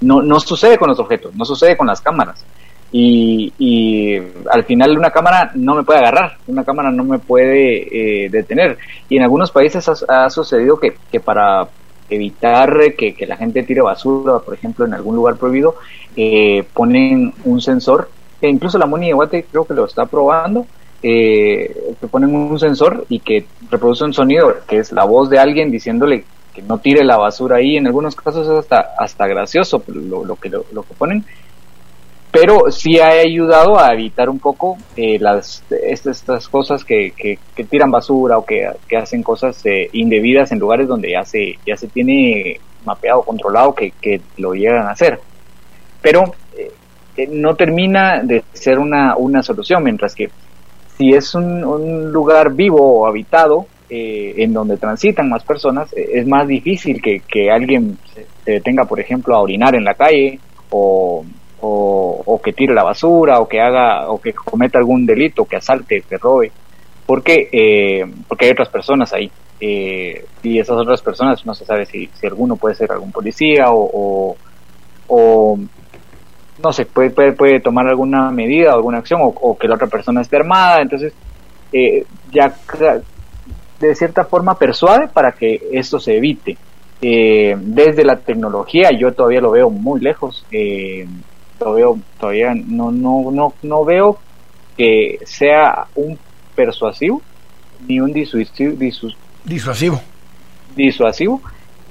no, 0.00 0.22
no 0.22 0.40
sucede 0.40 0.76
con 0.76 0.88
los 0.88 0.98
objetos, 0.98 1.32
no 1.36 1.44
sucede 1.44 1.76
con 1.76 1.86
las 1.86 2.00
cámaras. 2.00 2.44
Y, 2.92 3.52
y, 3.58 4.18
al 4.50 4.64
final 4.64 4.98
una 4.98 5.10
cámara 5.10 5.52
no 5.54 5.76
me 5.76 5.84
puede 5.84 6.00
agarrar, 6.00 6.38
una 6.48 6.64
cámara 6.64 6.90
no 6.90 7.04
me 7.04 7.18
puede 7.18 8.24
eh, 8.24 8.30
detener. 8.30 8.78
Y 9.08 9.16
en 9.16 9.22
algunos 9.22 9.50
países 9.50 9.88
ha, 10.08 10.30
sucedido 10.30 10.78
que, 10.78 10.94
que, 11.10 11.20
para 11.20 11.68
evitar 12.08 12.94
que, 12.98 13.14
que, 13.14 13.26
la 13.26 13.36
gente 13.36 13.62
tire 13.62 13.80
basura, 13.80 14.40
por 14.40 14.54
ejemplo, 14.54 14.84
en 14.84 14.94
algún 14.94 15.14
lugar 15.14 15.36
prohibido, 15.36 15.76
eh, 16.16 16.64
ponen 16.74 17.32
un 17.44 17.60
sensor, 17.60 18.10
e 18.40 18.48
incluso 18.48 18.78
la 18.78 18.86
Moni 18.86 19.08
de 19.08 19.12
Guate 19.12 19.44
creo 19.44 19.64
que 19.64 19.74
lo 19.74 19.84
está 19.84 20.06
probando, 20.06 20.66
eh, 21.02 21.94
que 22.00 22.06
ponen 22.08 22.34
un 22.34 22.58
sensor 22.58 23.06
y 23.08 23.20
que 23.20 23.46
reproduce 23.70 24.04
un 24.04 24.12
sonido, 24.12 24.54
que 24.66 24.78
es 24.78 24.92
la 24.92 25.04
voz 25.04 25.30
de 25.30 25.38
alguien 25.38 25.70
diciéndole 25.70 26.24
que 26.52 26.62
no 26.62 26.78
tire 26.78 27.04
la 27.04 27.16
basura 27.16 27.56
ahí. 27.56 27.76
En 27.76 27.86
algunos 27.86 28.16
casos 28.16 28.46
es 28.46 28.52
hasta, 28.52 28.94
hasta 28.98 29.26
gracioso 29.26 29.82
lo, 29.86 30.24
lo 30.24 30.36
que, 30.36 30.48
lo 30.48 30.82
que 30.82 30.94
ponen 30.98 31.24
pero 32.32 32.70
sí 32.70 32.98
ha 33.00 33.08
ayudado 33.08 33.78
a 33.78 33.92
evitar 33.92 34.28
un 34.28 34.38
poco 34.38 34.76
eh, 34.96 35.18
las 35.18 35.64
estas, 35.70 36.48
cosas 36.48 36.84
que, 36.84 37.12
que, 37.16 37.64
tiran 37.64 37.90
basura 37.90 38.38
o 38.38 38.44
que, 38.44 38.68
hacen 38.96 39.22
cosas 39.22 39.64
eh, 39.66 39.88
indebidas 39.92 40.52
en 40.52 40.60
lugares 40.60 40.86
donde 40.86 41.10
ya 41.10 41.24
se 41.24 41.58
ya 41.66 41.76
se 41.76 41.88
tiene 41.88 42.60
mapeado 42.84 43.22
controlado 43.22 43.74
que, 43.74 44.20
lo 44.36 44.54
llegan 44.54 44.86
a 44.86 44.92
hacer. 44.92 45.20
Pero 46.00 46.34
eh, 46.56 47.28
no 47.30 47.56
termina 47.56 48.22
de 48.22 48.44
ser 48.52 48.78
una, 48.78 49.16
una 49.16 49.42
solución 49.42 49.82
mientras 49.82 50.14
que 50.14 50.30
si 50.96 51.10
es 51.10 51.34
un, 51.34 52.12
lugar 52.12 52.52
vivo 52.52 53.00
o 53.00 53.06
habitado 53.06 53.66
en 53.92 54.52
donde 54.52 54.76
transitan 54.76 55.28
más 55.28 55.42
personas 55.42 55.92
es 55.96 56.24
más 56.24 56.46
difícil 56.46 57.02
que, 57.02 57.22
que 57.26 57.50
alguien 57.50 57.98
se 58.14 58.52
detenga 58.52 58.84
por 58.84 59.00
ejemplo 59.00 59.34
a 59.34 59.40
orinar 59.40 59.74
en 59.74 59.82
la 59.82 59.94
calle 59.94 60.38
o 60.70 61.24
o, 61.62 62.40
que 62.42 62.52
tire 62.52 62.74
la 62.74 62.82
basura 62.82 63.40
o 63.40 63.48
que 63.48 63.60
haga 63.60 64.08
o 64.10 64.20
que 64.20 64.32
cometa 64.32 64.78
algún 64.78 65.06
delito, 65.06 65.44
que 65.44 65.56
asalte, 65.56 66.02
que 66.08 66.16
robe, 66.16 66.50
porque 67.06 67.48
eh, 67.52 68.04
porque 68.28 68.46
hay 68.46 68.52
otras 68.52 68.68
personas 68.68 69.12
ahí. 69.12 69.30
Eh, 69.62 70.24
y 70.42 70.58
esas 70.58 70.78
otras 70.78 71.02
personas 71.02 71.44
no 71.44 71.54
se 71.54 71.66
sabe 71.66 71.84
si, 71.84 72.08
si 72.14 72.26
alguno 72.26 72.56
puede 72.56 72.74
ser 72.74 72.90
algún 72.92 73.12
policía 73.12 73.66
o, 73.68 74.34
o, 75.06 75.58
no 76.62 76.72
sé 76.72 76.86
puede, 76.86 77.10
puede, 77.10 77.32
puede 77.32 77.60
tomar 77.60 77.86
alguna 77.86 78.30
medida 78.30 78.72
alguna 78.72 78.98
acción 78.98 79.20
o, 79.22 79.58
que 79.58 79.68
la 79.68 79.74
otra 79.74 79.86
persona 79.86 80.22
esté 80.22 80.36
armada. 80.36 80.80
Entonces 80.80 81.12
eh, 81.72 82.04
ya 82.32 82.54
de 83.80 83.94
cierta 83.94 84.24
forma 84.24 84.54
persuade 84.54 85.08
para 85.08 85.32
que 85.32 85.60
esto 85.72 86.00
se 86.00 86.16
evite. 86.16 86.56
Desde 87.02 88.04
la 88.04 88.16
tecnología 88.16 88.90
yo 88.98 89.12
todavía 89.12 89.40
lo 89.40 89.50
veo 89.50 89.70
muy 89.70 90.00
lejos 90.00 90.44
eh, 90.52 91.06
lo 91.60 91.74
veo 91.74 91.98
todavía 92.18 92.54
no 92.54 92.90
no 92.90 93.30
no 93.30 93.54
no 93.62 93.84
veo 93.84 94.18
que 94.76 95.18
sea 95.24 95.86
un 95.94 96.18
persuasivo 96.54 97.22
ni 97.86 98.00
un 98.00 98.12
disuasivo 98.12 98.76
disuasivo. 99.44 100.02
disuasivo 100.74 101.40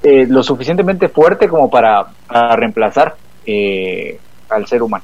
eh, 0.02 0.26
lo 0.28 0.42
suficientemente 0.44 1.10
fuerte 1.10 1.48
como 1.48 1.70
para, 1.70 2.08
reemplazar 2.56 3.18
eh, 3.46 4.18
al 4.50 4.66
ser 4.66 4.82
humano. 4.82 5.04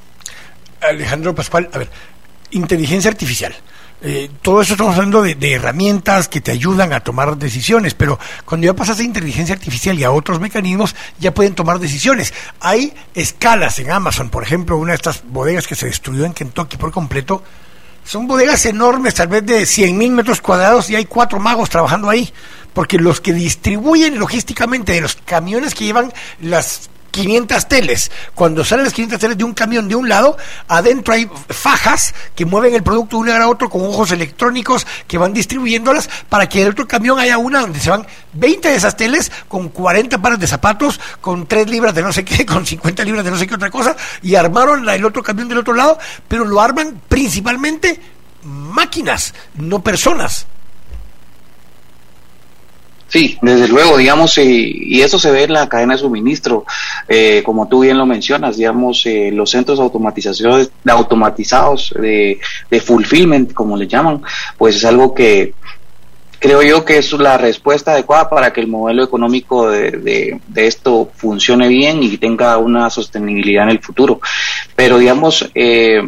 Alejandro 0.80 1.34
Pascual 1.34 1.68
a 1.72 1.78
ver 1.78 1.88
inteligencia 2.50 3.10
artificial 3.10 3.54
Eh, 4.02 4.30
todo 4.42 4.60
eso 4.60 4.74
estamos 4.74 4.94
hablando 4.94 5.22
de, 5.22 5.36
herramientas 5.52 6.28
que 6.28 6.40
te 6.40 6.52
ayudan 6.52 6.92
a 6.92 7.00
tomar 7.00 7.36
decisiones, 7.38 7.94
pero 7.94 8.18
cuando 8.44 8.66
ya 8.66 8.74
pasas 8.74 8.98
de 8.98 9.04
inteligencia 9.04 9.54
artificial 9.54 9.98
y 9.98 10.04
a 10.04 10.10
otros 10.10 10.38
mecanismos, 10.38 10.94
ya 11.18 11.32
pueden 11.32 11.54
tomar 11.54 11.78
decisiones. 11.78 12.34
Hay 12.60 12.92
escalas 13.14 13.78
en 13.78 13.90
Amazon, 13.90 14.28
por 14.28 14.42
ejemplo, 14.42 14.76
una 14.76 14.92
de 14.92 14.96
estas 14.96 15.22
bodegas 15.26 15.66
que 15.66 15.74
se 15.74 15.86
destruyó 15.86 16.24
en 16.26 16.34
Kentucky 16.34 16.76
por 16.76 16.92
completo, 16.92 17.42
son 18.04 18.26
bodegas 18.28 18.64
enormes, 18.66 19.14
tal 19.14 19.28
vez 19.28 19.44
de 19.44 19.62
100.000 19.62 20.10
metros 20.10 20.40
cuadrados, 20.40 20.90
y 20.90 20.94
hay 20.94 21.06
cuatro 21.06 21.40
magos 21.40 21.70
trabajando 21.70 22.08
ahí, 22.08 22.32
porque 22.72 22.98
los 22.98 23.20
que 23.20 23.32
distribuyen 23.32 24.18
logísticamente 24.18 24.92
de 24.92 25.00
los 25.00 25.16
camiones 25.16 25.74
que 25.74 25.86
llevan 25.86 26.12
las 26.40 26.90
500 27.16 27.68
teles. 27.68 28.10
Cuando 28.34 28.64
salen 28.64 28.84
las 28.84 28.92
500 28.92 29.18
teles 29.18 29.38
de 29.38 29.44
un 29.44 29.54
camión 29.54 29.88
de 29.88 29.94
un 29.94 30.08
lado, 30.08 30.36
adentro 30.68 31.14
hay 31.14 31.28
fajas 31.48 32.14
que 32.34 32.44
mueven 32.44 32.74
el 32.74 32.82
producto 32.82 33.16
de 33.16 33.20
un 33.20 33.26
lugar 33.26 33.42
a 33.42 33.48
otro 33.48 33.70
con 33.70 33.82
ojos 33.82 34.10
electrónicos 34.10 34.86
que 35.06 35.18
van 35.18 35.32
distribuyéndolas 35.32 36.08
para 36.28 36.48
que 36.48 36.62
el 36.62 36.68
otro 36.68 36.86
camión 36.86 37.18
haya 37.18 37.38
una 37.38 37.60
donde 37.60 37.80
se 37.80 37.90
van 37.90 38.06
20 38.34 38.68
de 38.68 38.74
esas 38.74 38.96
teles 38.96 39.32
con 39.48 39.70
40 39.70 40.20
pares 40.20 40.38
de 40.38 40.46
zapatos, 40.46 41.00
con 41.20 41.46
3 41.46 41.70
libras 41.70 41.94
de 41.94 42.02
no 42.02 42.12
sé 42.12 42.24
qué, 42.24 42.44
con 42.46 42.66
50 42.66 43.04
libras 43.04 43.24
de 43.24 43.30
no 43.30 43.38
sé 43.38 43.46
qué 43.46 43.54
otra 43.54 43.70
cosa, 43.70 43.96
y 44.22 44.34
armaron 44.34 44.88
el 44.88 45.04
otro 45.04 45.22
camión 45.22 45.48
del 45.48 45.58
otro 45.58 45.74
lado, 45.74 45.98
pero 46.28 46.44
lo 46.44 46.60
arman 46.60 47.00
principalmente 47.08 47.98
máquinas, 48.42 49.34
no 49.54 49.82
personas. 49.82 50.46
Sí, 53.16 53.38
desde 53.40 53.66
luego, 53.68 53.96
digamos, 53.96 54.36
y 54.36 55.00
eso 55.00 55.18
se 55.18 55.30
ve 55.30 55.44
en 55.44 55.54
la 55.54 55.70
cadena 55.70 55.94
de 55.94 56.00
suministro, 56.00 56.66
eh, 57.08 57.42
como 57.46 57.66
tú 57.66 57.80
bien 57.80 57.96
lo 57.96 58.04
mencionas, 58.04 58.58
digamos, 58.58 59.06
eh, 59.06 59.30
los 59.32 59.52
centros 59.52 59.80
automatizaciones, 59.80 60.70
automatizados 60.86 61.94
de, 61.98 62.38
de 62.70 62.80
fulfillment, 62.82 63.54
como 63.54 63.74
le 63.74 63.88
llaman, 63.88 64.20
pues 64.58 64.76
es 64.76 64.84
algo 64.84 65.14
que 65.14 65.54
creo 66.38 66.60
yo 66.60 66.84
que 66.84 66.98
es 66.98 67.10
la 67.14 67.38
respuesta 67.38 67.92
adecuada 67.92 68.28
para 68.28 68.52
que 68.52 68.60
el 68.60 68.66
modelo 68.66 69.02
económico 69.02 69.70
de, 69.70 69.92
de, 69.92 70.38
de, 70.46 70.66
esto 70.66 71.10
funcione 71.16 71.68
bien 71.68 72.02
y 72.02 72.18
tenga 72.18 72.58
una 72.58 72.90
sostenibilidad 72.90 73.64
en 73.64 73.70
el 73.70 73.80
futuro. 73.80 74.20
Pero 74.74 74.98
digamos, 74.98 75.50
eh, 75.54 76.02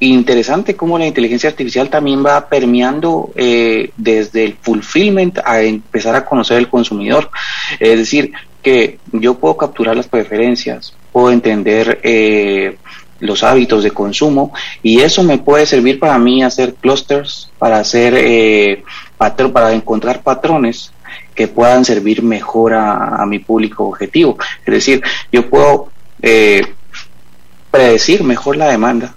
interesante 0.00 0.76
cómo 0.76 0.98
la 0.98 1.06
inteligencia 1.06 1.48
artificial 1.50 1.88
también 1.88 2.24
va 2.24 2.48
permeando 2.48 3.32
eh, 3.34 3.90
desde 3.96 4.44
el 4.44 4.56
fulfillment 4.60 5.38
a 5.44 5.62
empezar 5.62 6.14
a 6.14 6.24
conocer 6.24 6.58
el 6.58 6.68
consumidor. 6.68 7.30
Es 7.80 7.98
decir, 7.98 8.32
que 8.62 8.98
yo 9.12 9.34
puedo 9.34 9.56
capturar 9.56 9.96
las 9.96 10.08
preferencias, 10.08 10.94
puedo 11.12 11.30
entender 11.30 12.00
eh, 12.02 12.76
los 13.20 13.42
hábitos 13.42 13.82
de 13.84 13.90
consumo 13.90 14.52
y 14.82 15.00
eso 15.00 15.22
me 15.22 15.38
puede 15.38 15.66
servir 15.66 15.98
para 15.98 16.18
mí 16.18 16.42
hacer 16.42 16.74
clusters, 16.74 17.50
para 17.58 17.78
hacer 17.78 18.14
eh, 18.16 18.82
para 19.16 19.72
encontrar 19.72 20.22
patrones 20.22 20.92
que 21.34 21.48
puedan 21.48 21.84
servir 21.84 22.22
mejor 22.22 22.74
a, 22.74 23.22
a 23.22 23.26
mi 23.26 23.38
público 23.38 23.84
objetivo. 23.84 24.36
Es 24.66 24.74
decir, 24.74 25.02
yo 25.32 25.48
puedo 25.48 25.88
eh, 26.20 26.62
predecir 27.70 28.24
mejor 28.24 28.56
la 28.56 28.68
demanda 28.68 29.15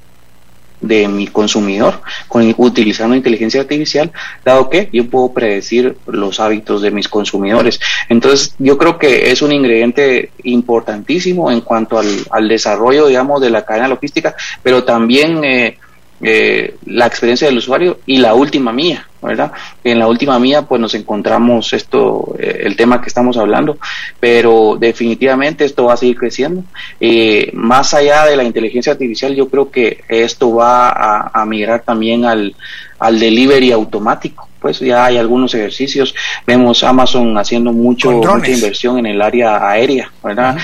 de 0.82 1.08
mi 1.08 1.28
consumidor 1.28 2.02
con, 2.28 2.54
utilizando 2.58 3.16
inteligencia 3.16 3.62
artificial, 3.62 4.12
dado 4.44 4.70
que 4.70 4.90
yo 4.92 5.10
puedo 5.10 5.34
predecir 5.34 5.98
los 6.08 6.40
hábitos 6.40 6.82
de 6.82 6.92
mis 6.92 7.08
consumidores. 7.08 7.80
Entonces, 8.08 8.56
yo 8.60 8.78
creo 8.78 8.98
que 8.98 9.32
es 9.32 9.42
un 9.42 9.52
ingrediente 9.52 10.32
importantísimo 10.44 11.52
en 11.52 11.62
cuanto 11.62 11.98
al, 11.98 12.08
al 12.30 12.48
desarrollo, 12.48 13.08
digamos, 13.08 13.42
de 13.42 13.50
la 13.50 13.66
cadena 13.66 13.88
logística, 13.88 14.36
pero 14.64 14.84
también 14.84 15.44
eh, 15.44 15.78
eh, 16.22 16.76
la 16.86 17.06
experiencia 17.06 17.48
del 17.48 17.58
usuario 17.58 18.00
y 18.06 18.18
la 18.18 18.34
última 18.34 18.74
mía, 18.74 19.08
¿verdad? 19.22 19.54
En 19.86 20.00
la 20.00 20.08
última 20.08 20.38
mía 20.38 20.64
pues 20.64 20.82
nos 20.82 20.94
encontramos 20.94 21.72
esto, 21.72 22.36
eh, 22.38 22.64
el 22.66 22.76
tema 22.76 23.02
que 23.02 23.08
estamos 23.08 23.38
hablando, 23.38 23.78
pero 24.20 24.76
definitivamente 24.78 25.64
esto 25.64 25.86
va 25.86 25.94
a 25.94 25.98
seguir 25.98 26.18
creciendo. 26.18 26.64
Eh, 27.00 27.52
más 27.54 27.94
allá 27.94 28.26
de 28.26 28.36
la 28.36 28.44
inteligencia 28.44 28.92
artificial, 28.92 29.34
yo 29.34 29.48
creo 29.48 29.72
que 29.72 30.04
esto 30.10 30.56
va 30.56 30.90
a, 30.90 31.46
migrar 31.46 31.84
también 31.84 32.26
al, 32.26 32.54
al 33.00 33.18
delivery 33.18 33.72
automático 33.72 34.48
pues 34.60 34.82
ya 34.82 35.06
hay 35.06 35.16
algunos 35.16 35.56
ejercicios. 35.56 36.14
Vemos 36.46 36.84
Amazon 36.84 37.38
haciendo 37.38 37.72
mucho, 37.72 38.12
mucha 38.12 38.52
inversión 38.52 39.00
en 39.00 39.06
el 39.06 39.22
área 39.22 39.66
aérea, 39.66 40.12
¿verdad? 40.22 40.58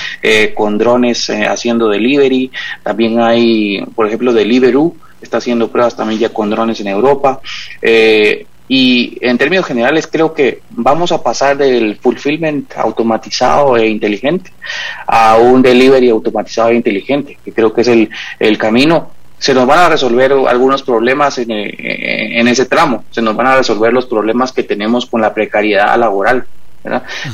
con 0.53 0.77
drones 0.77 1.29
haciendo 1.29 1.87
delivery. 1.87 2.51
También 2.83 3.21
hay, 3.21 3.81
por 3.95 4.05
ejemplo, 4.05 4.33
Deliveroo, 4.33 4.97
está 5.25 5.37
haciendo 5.37 5.69
pruebas 5.69 5.95
también 5.95 6.19
ya 6.19 6.29
con 6.29 6.49
drones 6.49 6.79
en 6.79 6.87
Europa. 6.87 7.41
Eh, 7.81 8.45
y 8.67 9.17
en 9.21 9.37
términos 9.37 9.65
generales 9.65 10.07
creo 10.07 10.33
que 10.33 10.61
vamos 10.71 11.11
a 11.11 11.21
pasar 11.21 11.55
del 11.55 11.97
fulfillment 11.97 12.73
automatizado 12.77 13.77
e 13.77 13.87
inteligente 13.87 14.51
a 15.05 15.37
un 15.37 15.61
delivery 15.61 16.09
automatizado 16.09 16.69
e 16.69 16.75
inteligente, 16.75 17.37
que 17.45 17.51
creo 17.51 17.71
que 17.71 17.81
es 17.81 17.87
el, 17.89 18.09
el 18.39 18.57
camino. 18.57 19.11
Se 19.37 19.53
nos 19.53 19.67
van 19.67 19.79
a 19.79 19.89
resolver 19.89 20.31
algunos 20.31 20.81
problemas 20.81 21.37
en, 21.37 21.51
en 21.51 22.47
ese 22.47 22.65
tramo, 22.65 23.03
se 23.11 23.21
nos 23.21 23.35
van 23.35 23.47
a 23.47 23.57
resolver 23.57 23.93
los 23.93 24.07
problemas 24.07 24.51
que 24.51 24.63
tenemos 24.63 25.05
con 25.05 25.21
la 25.21 25.33
precariedad 25.33 25.95
laboral 25.99 26.47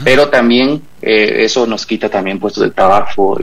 pero 0.04 0.30
también 0.30 0.82
eh, 1.02 1.44
eso 1.44 1.66
nos 1.66 1.86
quita 1.86 2.10
también 2.10 2.40
puestos 2.40 2.64
de 2.64 2.72
trabajo, 2.72 3.38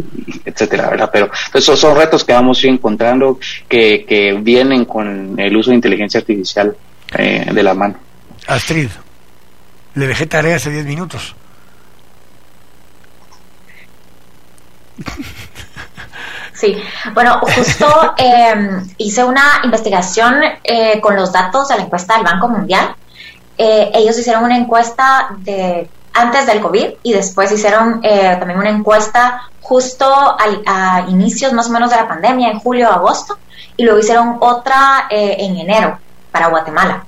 etcétera, 0.44 0.90
¿verdad? 0.90 1.10
Pero 1.12 1.30
esos 1.54 1.78
son 1.78 1.96
retos 1.96 2.24
que 2.24 2.32
vamos 2.32 2.58
a 2.58 2.66
ir 2.66 2.72
encontrando 2.72 3.38
que, 3.68 4.04
que 4.04 4.34
vienen 4.40 4.84
con 4.84 5.38
el 5.38 5.56
uso 5.56 5.70
de 5.70 5.76
inteligencia 5.76 6.20
artificial 6.20 6.76
eh, 7.16 7.46
de 7.52 7.62
la 7.62 7.74
mano. 7.74 7.96
Astrid, 8.46 8.88
le 9.94 10.06
dejé 10.06 10.26
tarea 10.26 10.56
hace 10.56 10.70
10 10.70 10.86
minutos. 10.86 11.34
Sí, 16.58 16.76
bueno, 17.14 17.40
justo 17.40 18.14
eh, 18.18 18.80
hice 18.96 19.22
una 19.22 19.60
investigación 19.62 20.42
eh, 20.64 21.00
con 21.00 21.14
los 21.14 21.32
datos 21.32 21.68
de 21.68 21.76
la 21.76 21.82
encuesta 21.82 22.14
del 22.14 22.24
Banco 22.24 22.48
Mundial. 22.48 22.96
Eh, 23.56 23.90
ellos 23.94 24.18
hicieron 24.18 24.44
una 24.44 24.56
encuesta 24.56 25.28
de 25.38 25.88
antes 26.12 26.46
del 26.46 26.60
COVID 26.60 26.86
y 27.02 27.12
después 27.12 27.50
hicieron 27.52 28.00
eh, 28.02 28.36
también 28.38 28.58
una 28.58 28.70
encuesta 28.70 29.42
justo 29.60 30.06
a 30.06 31.04
inicios 31.08 31.52
más 31.52 31.68
o 31.68 31.70
menos 31.70 31.90
de 31.90 31.96
la 31.96 32.08
pandemia, 32.08 32.50
en 32.50 32.58
julio 32.58 32.90
agosto, 32.90 33.36
y 33.76 33.84
luego 33.84 33.98
hicieron 33.98 34.38
otra 34.40 35.08
eh, 35.10 35.36
en 35.40 35.56
enero 35.58 35.98
para 36.32 36.48
Guatemala. 36.48 37.04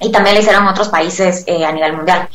Y 0.00 0.10
también 0.10 0.34
le 0.34 0.40
hicieron 0.40 0.66
otros 0.66 0.88
países 0.88 1.44
eh, 1.46 1.64
a 1.64 1.72
nivel 1.72 1.94
mundial. 1.94 2.28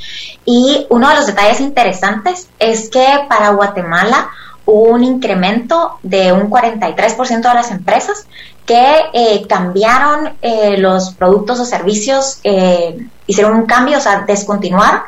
Y 0.46 0.86
uno 0.90 1.10
de 1.10 1.16
los 1.16 1.26
detalles 1.26 1.60
interesantes 1.60 2.48
es 2.60 2.90
que 2.92 3.06
para 3.28 3.50
Guatemala 3.50 4.30
hubo 4.66 4.92
un 4.92 5.04
incremento 5.04 5.98
de 6.04 6.32
un 6.32 6.50
43% 6.50 7.42
de 7.42 7.54
las 7.54 7.72
empresas 7.72 8.28
que 8.68 9.46
cambiaron 9.48 10.38
los 10.78 11.12
productos 11.14 11.60
o 11.60 11.66
servicios, 11.66 12.40
hicieron 13.28 13.58
un 13.58 13.66
cambio, 13.68 14.00
o 14.00 14.02
sea, 14.02 14.22
descontinuar 14.22 15.04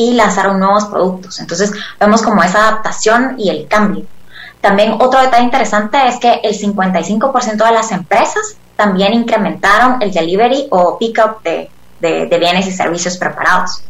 y 0.00 0.14
lanzaron 0.14 0.58
nuevos 0.58 0.86
productos. 0.86 1.38
Entonces 1.40 1.72
vemos 2.00 2.22
como 2.22 2.42
esa 2.42 2.68
adaptación 2.68 3.34
y 3.36 3.50
el 3.50 3.68
cambio. 3.68 4.06
También 4.62 4.92
otro 4.98 5.20
detalle 5.20 5.44
interesante 5.44 5.98
es 6.08 6.18
que 6.18 6.40
el 6.42 6.54
55% 6.58 7.66
de 7.66 7.72
las 7.72 7.92
empresas 7.92 8.56
también 8.76 9.12
incrementaron 9.12 10.00
el 10.00 10.10
delivery 10.10 10.68
o 10.70 10.96
pickup 10.96 11.42
de, 11.42 11.70
de, 12.00 12.38
bienes 12.38 12.66
y 12.66 12.72
servicios 12.72 13.18
preparados. 13.18 13.82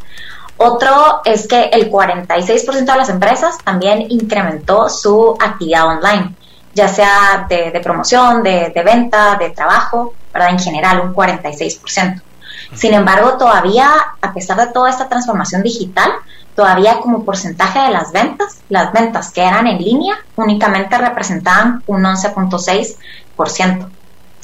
Otro 0.56 1.20
es 1.24 1.46
que 1.46 1.70
el 1.72 1.88
46% 1.92 2.84
de 2.84 2.96
las 2.96 3.08
empresas 3.08 3.56
también 3.64 4.06
incrementó 4.10 4.88
su 4.88 5.36
actividad 5.40 5.86
online, 5.86 6.34
ya 6.74 6.88
sea 6.88 7.46
de, 7.48 7.80
promoción, 7.80 8.42
de, 8.42 8.72
de, 8.74 8.82
venta, 8.82 9.36
de 9.36 9.50
trabajo, 9.50 10.12
¿verdad? 10.34 10.50
En 10.50 10.58
general, 10.58 11.00
un 11.02 11.14
46%. 11.14 12.20
Sin 12.74 12.94
embargo, 12.94 13.36
todavía, 13.36 13.90
a 14.20 14.32
pesar 14.32 14.56
de 14.56 14.68
toda 14.68 14.90
esta 14.90 15.08
transformación 15.08 15.62
digital, 15.62 16.10
todavía 16.54 17.00
como 17.00 17.24
porcentaje 17.24 17.78
de 17.80 17.90
las 17.90 18.12
ventas, 18.12 18.58
las 18.68 18.92
ventas 18.92 19.32
que 19.32 19.42
eran 19.42 19.66
en 19.66 19.78
línea 19.78 20.14
únicamente 20.36 20.96
representaban 20.98 21.82
un 21.86 22.02
11.6%. 22.02 23.88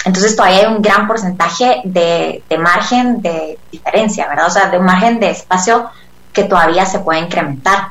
Entonces 0.04 0.36
todavía 0.36 0.60
hay 0.60 0.66
un 0.66 0.82
gran 0.82 1.08
porcentaje 1.08 1.82
de, 1.84 2.42
margen 2.58 3.20
de 3.22 3.58
diferencia, 3.72 4.28
¿verdad? 4.28 4.46
O 4.46 4.50
sea, 4.50 4.70
de 4.70 4.78
un 4.78 4.86
margen 4.86 5.18
de 5.18 5.30
espacio 5.30 5.90
que 6.32 6.44
todavía 6.44 6.86
se 6.86 7.00
puede 7.00 7.20
incrementar. 7.20 7.88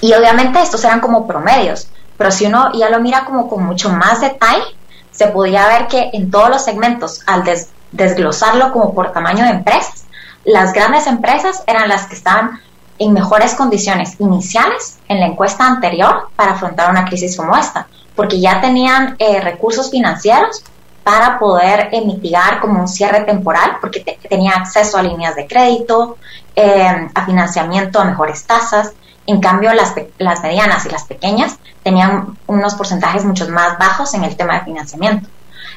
Y 0.00 0.12
obviamente 0.14 0.62
estos 0.62 0.84
eran 0.84 1.00
como 1.00 1.26
promedios, 1.26 1.88
pero 2.16 2.30
si 2.30 2.46
uno 2.46 2.72
ya 2.72 2.88
lo 2.88 3.00
mira 3.00 3.24
como 3.24 3.48
con 3.48 3.64
mucho 3.64 3.90
más 3.90 4.20
detalle, 4.20 4.62
se 5.10 5.26
podría 5.28 5.66
ver 5.66 5.88
que 5.88 6.10
en 6.12 6.30
todos 6.30 6.50
los 6.50 6.64
segmentos, 6.64 7.22
al, 7.26 7.42
des, 7.44 7.68
desglosarlo 7.92 8.72
como 8.72 8.94
por 8.94 9.12
tamaño 9.12 9.44
de 9.44 9.50
empresas, 9.50 10.04
las 10.44 10.72
grandes 10.72 11.06
empresas 11.06 11.62
eran 11.66 11.88
las 11.88 12.06
que 12.06 12.14
estaban 12.14 12.60
en 12.98 13.12
mejores 13.12 13.54
condiciones 13.54 14.18
iniciales 14.18 14.98
en 15.08 15.20
la 15.20 15.26
encuesta 15.26 15.66
anterior 15.66 16.30
para 16.36 16.52
afrontar 16.52 16.90
una 16.90 17.04
crisis 17.04 17.36
como 17.36 17.56
esta, 17.56 17.86
porque 18.16 18.40
ya 18.40 18.60
tenían 18.60 19.16
eh, 19.18 19.40
recursos 19.40 19.90
financieros 19.90 20.64
para 21.04 21.38
poder 21.38 21.90
mitigar 22.04 22.60
como 22.60 22.80
un 22.80 22.88
cierre 22.88 23.24
temporal, 23.24 23.78
porque 23.80 24.18
tenía 24.28 24.52
acceso 24.52 24.98
a 24.98 25.02
líneas 25.02 25.36
de 25.36 25.46
crédito, 25.46 26.18
eh, 26.54 27.08
a 27.14 27.24
financiamiento 27.24 28.00
a 28.00 28.04
mejores 28.04 28.44
tasas. 28.44 28.92
En 29.26 29.40
cambio, 29.40 29.72
las, 29.72 29.94
las 30.18 30.42
medianas 30.42 30.84
y 30.84 30.90
las 30.90 31.04
pequeñas 31.04 31.56
tenían 31.82 32.36
unos 32.46 32.74
porcentajes 32.74 33.24
mucho 33.24 33.48
más 33.48 33.78
bajos 33.78 34.12
en 34.14 34.24
el 34.24 34.36
tema 34.36 34.58
de 34.58 34.64
financiamiento. 34.66 35.28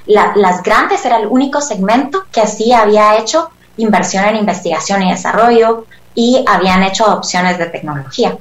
Las 0.05 0.63
grandes 0.63 1.05
era 1.05 1.17
el 1.17 1.27
único 1.27 1.61
segmento 1.61 2.25
que 2.31 2.41
así 2.41 2.73
había 2.73 3.17
hecho 3.17 3.49
inversión 3.77 4.25
en 4.25 4.37
investigación 4.37 5.03
y 5.03 5.11
desarrollo 5.11 5.85
y 6.13 6.43
habían 6.47 6.83
hecho 6.83 7.05
adopciones 7.05 7.57
de 7.57 7.67
tecnología. 7.67 8.37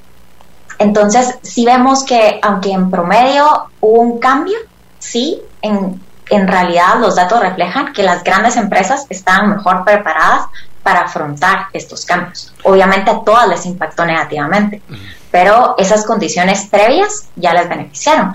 Entonces, 0.78 1.38
si 1.42 1.64
vemos 1.64 2.04
que 2.04 2.40
aunque 2.42 2.72
en 2.72 2.90
promedio 2.90 3.66
hubo 3.80 4.00
un 4.00 4.18
cambio, 4.18 4.56
sí, 4.98 5.40
en, 5.62 6.00
en 6.30 6.48
realidad 6.48 6.98
los 7.00 7.16
datos 7.16 7.40
reflejan 7.40 7.92
que 7.92 8.02
las 8.02 8.24
grandes 8.24 8.56
empresas 8.56 9.06
estaban 9.11 9.50
mejor 9.50 9.84
preparadas 9.84 10.46
para 10.82 11.00
afrontar 11.00 11.66
estos 11.72 12.04
cambios. 12.06 12.52
Obviamente 12.64 13.11
a 13.11 13.20
todas 13.20 13.48
les 13.48 13.66
impactó 13.66 14.06
negativamente, 14.06 14.80
pero 15.30 15.74
esas 15.78 16.04
condiciones 16.06 16.66
previas 16.70 17.28
ya 17.36 17.52
les 17.52 17.68
beneficiaron. 17.68 18.34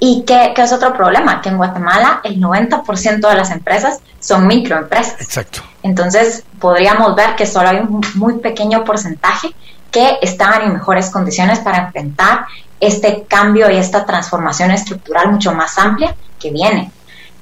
¿Y 0.00 0.22
qué, 0.24 0.52
qué, 0.54 0.62
es 0.62 0.72
otro 0.72 0.92
problema? 0.92 1.40
Que 1.40 1.48
en 1.48 1.56
Guatemala 1.56 2.20
el 2.22 2.40
90% 2.40 3.28
de 3.28 3.34
las 3.34 3.50
empresas 3.50 4.00
son 4.20 4.46
microempresas. 4.46 5.20
Exacto. 5.20 5.60
Entonces 5.82 6.44
podríamos 6.60 7.14
ver 7.16 7.34
que 7.34 7.46
solo 7.46 7.68
hay 7.68 7.78
un 7.78 8.00
muy 8.14 8.38
pequeño 8.38 8.84
porcentaje 8.84 9.54
que 9.90 10.18
estaban 10.22 10.62
en 10.62 10.74
mejores 10.74 11.10
condiciones 11.10 11.58
para 11.60 11.78
enfrentar 11.78 12.46
este 12.80 13.24
cambio 13.28 13.70
y 13.70 13.76
esta 13.76 14.04
transformación 14.04 14.70
estructural 14.70 15.32
mucho 15.32 15.52
más 15.52 15.78
amplia 15.78 16.14
que 16.38 16.50
viene. 16.50 16.92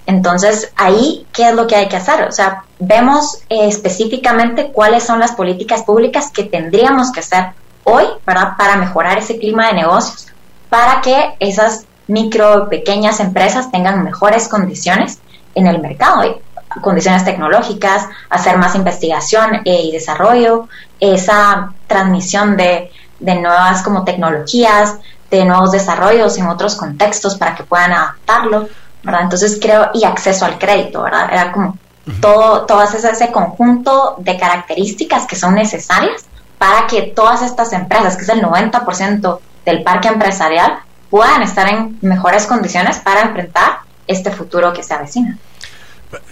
Entonces, 0.07 0.73
ahí, 0.77 1.27
¿qué 1.33 1.49
es 1.49 1.55
lo 1.55 1.67
que 1.67 1.75
hay 1.75 1.89
que 1.89 1.97
hacer? 1.97 2.23
O 2.23 2.33
sea, 2.33 2.65
vemos 2.79 3.39
eh, 3.49 3.67
específicamente 3.67 4.71
cuáles 4.73 5.03
son 5.03 5.19
las 5.19 5.33
políticas 5.33 5.83
públicas 5.83 6.31
que 6.31 6.45
tendríamos 6.45 7.11
que 7.11 7.21
hacer 7.21 7.47
hoy 7.83 8.05
para, 8.25 8.57
para 8.57 8.77
mejorar 8.77 9.19
ese 9.19 9.39
clima 9.39 9.67
de 9.67 9.75
negocios, 9.75 10.29
para 10.71 11.01
que 11.01 11.35
esas 11.41 11.87
micro, 12.07 12.69
pequeñas 12.69 13.21
empresas 13.21 13.71
tengan 13.71 14.05
mejores 14.05 14.49
condiciones 14.49 15.19
en 15.55 15.67
el 15.67 15.81
mercado, 15.81 16.41
condiciones 16.83 17.25
tecnológicas, 17.25 18.09
hacer 18.31 18.59
más 18.59 18.75
investigación 18.75 19.63
eh, 19.65 19.83
y 19.83 19.93
desarrollo, 19.93 20.69
esa 21.01 21.73
transmisión 21.87 22.57
de, 22.57 22.91
de 23.21 23.35
nuevas 23.37 23.83
como 23.83 24.05
tecnologías, 24.05 24.97
de 25.31 25.45
nuevos 25.45 25.73
desarrollos 25.73 26.37
en 26.39 26.47
otros 26.47 26.77
contextos 26.77 27.37
para 27.37 27.55
que 27.55 27.65
puedan 27.65 27.93
adaptarlo. 27.93 28.69
Entonces 29.03 29.59
creo, 29.61 29.91
y 29.95 30.05
acceso 30.05 30.45
al 30.45 30.59
crédito, 30.59 31.03
¿verdad? 31.03 31.29
Era 31.33 31.53
como 31.53 31.79
todo, 32.21 32.67
todas 32.67 32.93
ese 32.95 33.33
conjunto 33.33 34.17
de 34.19 34.37
características 34.37 35.27
que 35.27 35.37
son 35.37 35.55
necesarias 35.55 36.25
para 36.59 36.87
que 36.87 37.03
todas 37.03 37.43
estas 37.43 37.73
empresas, 37.73 38.17
que 38.17 38.23
es 38.23 38.29
el 38.29 38.43
90% 38.43 39.39
del 39.65 39.83
parque 39.83 40.09
empresarial, 40.09 40.79
puedan 41.11 41.43
estar 41.43 41.69
en 41.69 41.99
mejores 42.03 42.47
condiciones 42.47 42.99
para 42.99 43.23
enfrentar 43.23 43.79
este 44.07 44.31
futuro 44.31 44.73
que 44.73 44.83
se 44.83 44.95
avecina. 44.95 45.39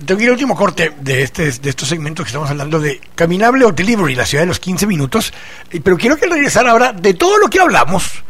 Tengo 0.05 0.19
que 0.19 0.25
ir 0.25 0.29
al 0.31 0.35
último 0.35 0.55
corte 0.55 0.93
de, 1.01 1.23
este, 1.23 1.51
de 1.51 1.71
estos 1.71 1.89
segmentos 1.89 2.25
que 2.25 2.29
estamos 2.29 2.49
hablando 2.49 2.79
de 2.81 3.01
Caminable 3.15 3.65
o 3.65 3.73
Delivery, 3.73 4.15
la 4.15 4.25
ciudad 4.25 4.43
de 4.43 4.49
los 4.49 4.61
15 4.61 4.87
minutos, 4.87 5.33
eh, 5.71 5.81
pero 5.83 5.97
quiero 5.97 6.17
que 6.17 6.27
regresar 6.27 6.67
ahora 6.67 6.93
de 6.93 7.15
todo 7.15 7.39
lo 7.39 7.49
que 7.49 7.61
hablamos. 7.61 8.23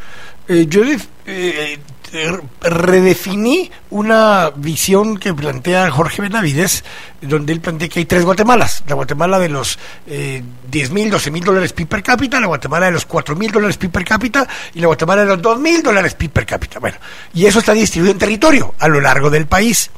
Eh, 0.49 0.67
yo 0.69 0.83
eh, 1.27 1.79
redefiní 2.61 3.71
una 3.91 4.51
visión 4.55 5.19
que 5.19 5.35
plantea 5.35 5.91
Jorge 5.91 6.23
Benavides, 6.23 6.85
donde 7.21 7.53
él 7.53 7.61
plantea 7.61 7.89
que 7.89 8.01
hay 8.01 8.05
tres 8.05 8.25
Guatemalas. 8.25 8.85
La 8.87 8.95
Guatemala 8.95 9.39
de 9.39 9.49
los 9.49 9.79
eh, 10.07 10.43
10 10.71 10.91
mil, 10.91 11.11
12 11.11 11.31
mil 11.31 11.45
dólares 11.45 11.73
PIB 11.73 11.89
per 11.89 12.03
cápita, 12.03 12.41
la 12.41 12.47
Guatemala 12.47 12.87
de 12.87 12.93
los 12.93 13.07
4 13.07 13.37
mil 13.37 13.51
dólares 13.51 13.77
PIB 13.77 13.91
per 13.91 14.05
cápita 14.05 14.49
y 14.75 14.81
la 14.81 14.87
Guatemala 14.87 15.23
de 15.23 15.29
los 15.29 15.43
2 15.43 15.59
mil 15.59 15.83
dólares 15.83 16.15
PIB 16.15 16.31
per 16.31 16.47
cápita. 16.47 16.79
Bueno, 16.79 16.97
y 17.33 17.47
eso 17.47 17.59
está 17.59 17.73
distribuido 17.73 18.13
en 18.13 18.19
territorio 18.19 18.75
a 18.79 18.89
lo 18.89 19.01
largo 19.01 19.31
del 19.31 19.47
país. 19.47 19.91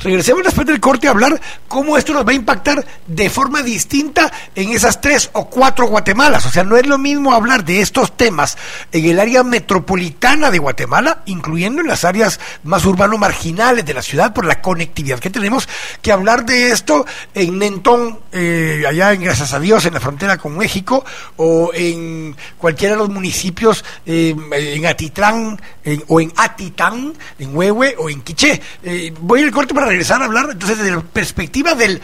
Regresemos 0.00 0.44
después 0.44 0.64
del 0.64 0.78
corte 0.78 1.08
a 1.08 1.10
hablar 1.10 1.40
cómo 1.66 1.98
esto 1.98 2.12
nos 2.12 2.24
va 2.24 2.30
a 2.30 2.34
impactar 2.34 2.86
de 3.06 3.28
forma 3.28 3.62
distinta 3.62 4.32
en 4.54 4.70
esas 4.70 5.00
tres 5.00 5.28
o 5.32 5.50
cuatro 5.50 5.88
Guatemalas. 5.88 6.46
O 6.46 6.50
sea, 6.50 6.62
no 6.62 6.76
es 6.76 6.86
lo 6.86 6.98
mismo 6.98 7.32
hablar 7.32 7.64
de 7.64 7.80
estos 7.80 8.16
temas 8.16 8.56
en 8.92 9.04
el 9.06 9.18
área 9.18 9.42
metropolitana 9.42 10.52
de 10.52 10.58
Guatemala, 10.58 11.22
incluyendo 11.26 11.80
en 11.80 11.88
las 11.88 12.04
áreas 12.04 12.38
más 12.62 12.84
urbano-marginales 12.84 13.84
de 13.84 13.94
la 13.94 14.02
ciudad 14.02 14.32
por 14.32 14.44
la 14.44 14.60
conectividad 14.60 15.18
que 15.18 15.30
tenemos, 15.30 15.68
que 16.00 16.12
hablar 16.12 16.46
de 16.46 16.70
esto 16.70 17.04
en 17.34 17.58
Nentón, 17.58 18.20
eh, 18.30 18.84
allá 18.88 19.12
en 19.12 19.22
Gracias 19.22 19.52
a 19.52 19.58
Dios, 19.58 19.84
en 19.84 19.94
la 19.94 20.00
frontera 20.00 20.38
con 20.38 20.56
México, 20.56 21.04
o 21.36 21.72
en 21.74 22.36
cualquiera 22.56 22.94
de 22.94 23.00
los 23.00 23.10
municipios, 23.10 23.84
eh, 24.06 24.34
en 24.52 24.86
Atitlán, 24.86 25.60
o 26.06 26.20
en 26.20 26.32
Atitán, 26.36 27.14
en 27.38 27.56
Huehue, 27.56 27.96
o 27.98 28.08
en 28.08 28.20
Quiché. 28.20 28.60
Eh, 28.82 29.12
voy 29.20 29.42
al 29.42 29.50
corte 29.50 29.74
para 29.74 29.87
regresar 29.88 30.22
a 30.22 30.26
hablar 30.26 30.48
entonces 30.52 30.78
desde 30.78 30.94
la 30.94 31.02
perspectiva 31.02 31.74
del, 31.74 32.00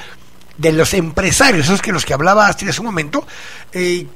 de 0.56 0.72
los 0.72 0.94
empresarios, 0.94 1.66
esos 1.66 1.82
que 1.82 1.92
los 1.92 2.04
que 2.04 2.14
hablaba 2.14 2.48
hace 2.48 2.80
un 2.80 2.86
momento, 2.86 3.26
eh, 3.72 4.06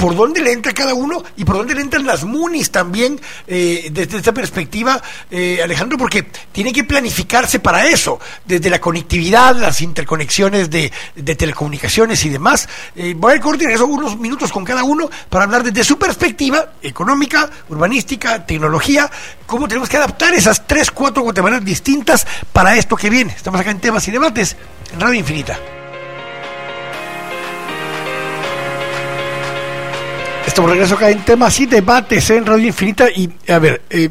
por 0.00 0.16
dónde 0.16 0.40
le 0.42 0.52
entra 0.52 0.72
cada 0.72 0.94
uno 0.94 1.22
y 1.36 1.44
por 1.44 1.56
dónde 1.56 1.74
le 1.74 1.82
entran 1.82 2.06
las 2.06 2.24
MUNIs 2.24 2.70
también 2.70 3.20
eh, 3.46 3.90
desde 3.92 4.16
esta 4.16 4.32
perspectiva, 4.32 5.00
eh, 5.30 5.60
Alejandro, 5.62 5.98
porque 5.98 6.22
tiene 6.50 6.72
que 6.72 6.84
planificarse 6.84 7.60
para 7.60 7.86
eso, 7.86 8.18
desde 8.46 8.70
la 8.70 8.80
conectividad, 8.80 9.54
las 9.54 9.82
interconexiones 9.82 10.70
de, 10.70 10.90
telecomunicaciones 11.36 12.24
y 12.24 12.30
demás. 12.30 12.66
Eh, 12.96 13.14
voy 13.14 13.34
a 13.34 13.40
coordinar 13.40 13.74
eso 13.74 13.86
unos 13.86 14.18
minutos 14.18 14.50
con 14.50 14.64
cada 14.64 14.84
uno 14.84 15.10
para 15.28 15.44
hablar 15.44 15.62
desde 15.62 15.84
su 15.84 15.98
perspectiva 15.98 16.72
económica, 16.80 17.50
urbanística, 17.68 18.46
tecnología, 18.46 19.10
cómo 19.44 19.68
tenemos 19.68 19.90
que 19.90 19.98
adaptar 19.98 20.32
esas 20.32 20.66
tres, 20.66 20.90
cuatro 20.90 21.22
Guatemalas 21.22 21.62
distintas 21.62 22.26
para 22.54 22.74
esto 22.74 22.96
que 22.96 23.10
viene. 23.10 23.34
Estamos 23.36 23.60
acá 23.60 23.70
en 23.70 23.80
temas 23.80 24.08
y 24.08 24.12
debates 24.12 24.56
en 24.94 25.00
Radio 25.00 25.20
Infinita. 25.20 25.79
Estamos 30.50 30.72
regreso 30.72 30.96
acá 30.96 31.08
en 31.10 31.24
temas 31.24 31.60
y 31.60 31.66
debates 31.66 32.28
en 32.30 32.44
Radio 32.44 32.66
Infinita 32.66 33.08
y 33.08 33.30
a 33.48 33.60
ver, 33.60 33.82
eh, 33.88 34.10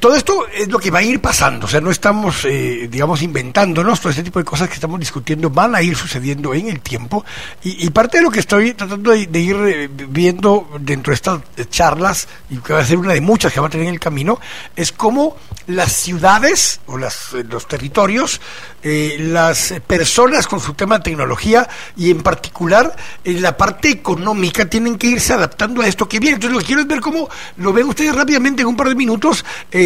todo 0.00 0.14
esto 0.16 0.46
es 0.48 0.68
lo 0.68 0.78
que 0.78 0.90
va 0.90 1.00
a 1.00 1.02
ir 1.02 1.20
pasando, 1.20 1.66
o 1.66 1.68
sea, 1.68 1.80
no 1.80 1.90
estamos, 1.90 2.44
eh, 2.44 2.88
digamos, 2.90 3.22
inventándonos, 3.22 4.00
todo 4.00 4.10
este 4.10 4.22
tipo 4.22 4.38
de 4.38 4.44
cosas 4.44 4.68
que 4.68 4.74
estamos 4.74 4.98
discutiendo 4.98 5.50
van 5.50 5.74
a 5.74 5.82
ir 5.82 5.96
sucediendo 5.96 6.52
en 6.54 6.68
el 6.68 6.80
tiempo 6.80 7.24
y, 7.62 7.88
parte 7.90 8.18
de 8.18 8.24
lo 8.24 8.30
que 8.30 8.40
estoy 8.40 8.74
tratando 8.74 9.12
de, 9.12 9.40
ir 9.40 9.56
eh, 9.56 9.88
viendo 9.88 10.68
dentro 10.80 11.12
de 11.12 11.14
estas 11.14 11.40
charlas, 11.70 12.26
y 12.50 12.56
que 12.56 12.72
va 12.72 12.80
a 12.80 12.84
ser 12.84 12.98
una 12.98 13.12
de 13.12 13.20
muchas 13.20 13.52
que 13.52 13.60
va 13.60 13.68
a 13.68 13.70
tener 13.70 13.86
en 13.86 13.94
el 13.94 14.00
camino, 14.00 14.40
es 14.74 14.90
cómo 14.90 15.36
las 15.68 15.92
ciudades 15.92 16.80
o 16.86 16.98
las, 16.98 17.32
eh, 17.34 17.44
los 17.48 17.68
territorios, 17.68 18.40
las 18.82 19.74
personas 19.86 20.46
con 20.46 20.60
su 20.60 20.74
tema 20.74 20.98
de 20.98 21.04
tecnología 21.04 21.66
y 21.96 22.10
en 22.10 22.22
particular 22.22 22.94
en 23.24 23.40
la 23.40 23.56
parte 23.56 23.88
económica 23.88 24.68
tienen 24.68 24.98
que 24.98 25.06
irse 25.06 25.32
adaptando 25.32 25.80
a 25.80 25.86
esto 25.86 26.06
que 26.06 26.20
viene. 26.20 26.34
Entonces 26.34 26.54
lo 26.54 26.60
que 26.60 26.66
quiero 26.66 26.82
es 26.82 26.86
ver 26.86 27.00
cómo 27.00 27.28
lo 27.56 27.72
ven 27.72 27.86
ustedes 27.86 28.14
rápidamente 28.14 28.62
en 28.62 28.68
un 28.68 28.76
par 28.76 28.88
de 28.88 28.94
minutos. 28.94 29.44
Eh, 29.70 29.83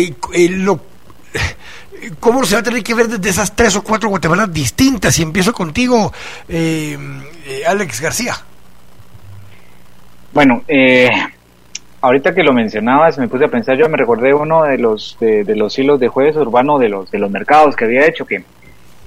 lo, 0.51 0.81
¿Cómo 2.21 2.45
se 2.45 2.55
va 2.55 2.61
a 2.61 2.65
tener 2.65 2.83
que 2.83 2.95
ver 2.95 3.09
desde 3.09 3.31
esas 3.31 3.55
tres 3.55 3.77
o 3.77 3.83
cuatro 3.83 4.09
Guatemalas 4.09 4.53
distintas? 4.53 5.19
Y 5.19 5.23
empiezo 5.23 5.53
contigo, 5.53 6.13
eh, 6.49 6.97
eh, 7.47 7.63
Alex 7.67 8.01
García. 8.01 8.35
Bueno, 10.33 10.63
ahorita 12.01 12.35
que 12.35 12.43
lo 12.43 12.53
mencionabas, 12.53 13.19
me 13.19 13.29
puse 13.29 13.47
a 13.47 13.49
pensar, 13.49 13.77
yo 13.77 13.89
me 13.89 13.97
recordé 13.97 14.33
uno 14.33 14.65
de 14.65 14.79
los 14.79 15.17
de, 15.19 15.45
los 15.57 15.79
hilos 15.79 15.99
de 15.99 16.09
jueves 16.09 16.37
urbano 16.37 16.79
de 16.79 16.89
los 16.89 17.11
de 17.11 17.19
los 17.19 17.31
mercados 17.31 17.75
que 17.75 17.85
había 17.87 18.07
hecho, 18.07 18.25
que, 18.25 18.45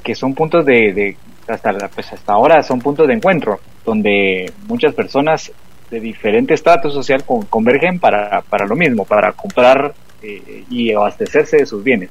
que 0.04 0.16
son 0.16 0.34
puntos 0.34 0.66
de, 0.66 1.16
hasta 1.48 1.74
pues 1.90 2.12
hasta 2.12 2.34
ahora 2.34 2.64
son 2.64 2.80
puntos 2.80 3.08
de 3.08 3.14
encuentro, 3.14 3.60
donde 3.86 4.52
muchas 4.68 4.94
personas 4.94 5.52
de 5.90 6.00
diferente 6.00 6.54
estatus 6.54 6.94
social 6.94 7.24
convergen 7.50 8.00
para, 8.00 8.42
para 8.42 8.66
lo 8.66 8.76
mismo, 8.76 9.06
para 9.06 9.32
comprar 9.34 9.94
eh, 10.24 10.66
y 10.70 10.92
abastecerse 10.92 11.58
de 11.58 11.66
sus 11.66 11.84
bienes. 11.84 12.10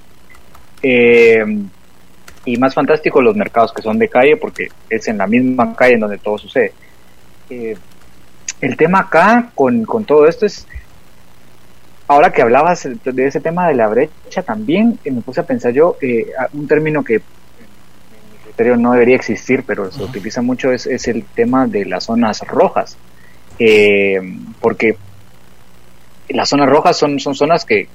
Eh, 0.83 1.45
y 2.45 2.57
más 2.57 2.75
fantástico 2.75 3.23
los 3.23 3.37
mercados 3.37 3.73
que 3.73 3.83
son 3.83 3.99
de 3.99 4.09
calle 4.09 4.37
porque 4.37 4.69
es 4.89 5.07
en 5.07 5.19
la 5.19 5.29
misma 5.29 5.77
calle 5.77 5.95
en 5.95 6.01
donde 6.01 6.19
todo 6.19 6.37
sucede. 6.37 6.73
Eh, 7.51 7.77
el 8.61 8.77
tema 8.77 9.01
acá 9.01 9.53
con, 9.55 9.85
con, 9.85 10.05
todo 10.05 10.27
esto 10.27 10.45
es, 10.45 10.67
ahora 12.09 12.33
que 12.33 12.43
hablabas 12.43 12.89
de 13.05 13.27
ese 13.27 13.41
tema 13.41 13.69
de 13.69 13.75
la 13.75 13.87
brecha 13.87 14.43
también, 14.43 14.99
me 15.05 15.21
puse 15.21 15.41
a 15.41 15.47
pensar 15.47 15.73
yo, 15.73 15.97
un 16.53 16.67
término 16.67 17.05
que 17.05 17.15
en 17.15 17.23
mi 18.33 18.39
criterio 18.45 18.77
no 18.77 18.93
debería 18.93 19.17
existir, 19.17 19.63
pero 19.65 19.93
se 19.93 20.03
utiliza 20.03 20.43
mucho, 20.43 20.73
es, 20.73 20.87
es, 20.87 21.07
el 21.07 21.25
tema 21.25 21.67
de 21.67 21.85
las 21.85 22.05
zonas 22.05 22.41
rojas. 22.41 22.97
porque 24.61 24.97
las 26.29 26.49
zonas 26.49 26.69
rojas 26.69 26.97
son, 26.97 27.19
son 27.21 27.35
zonas 27.35 27.65
que, 27.65 27.89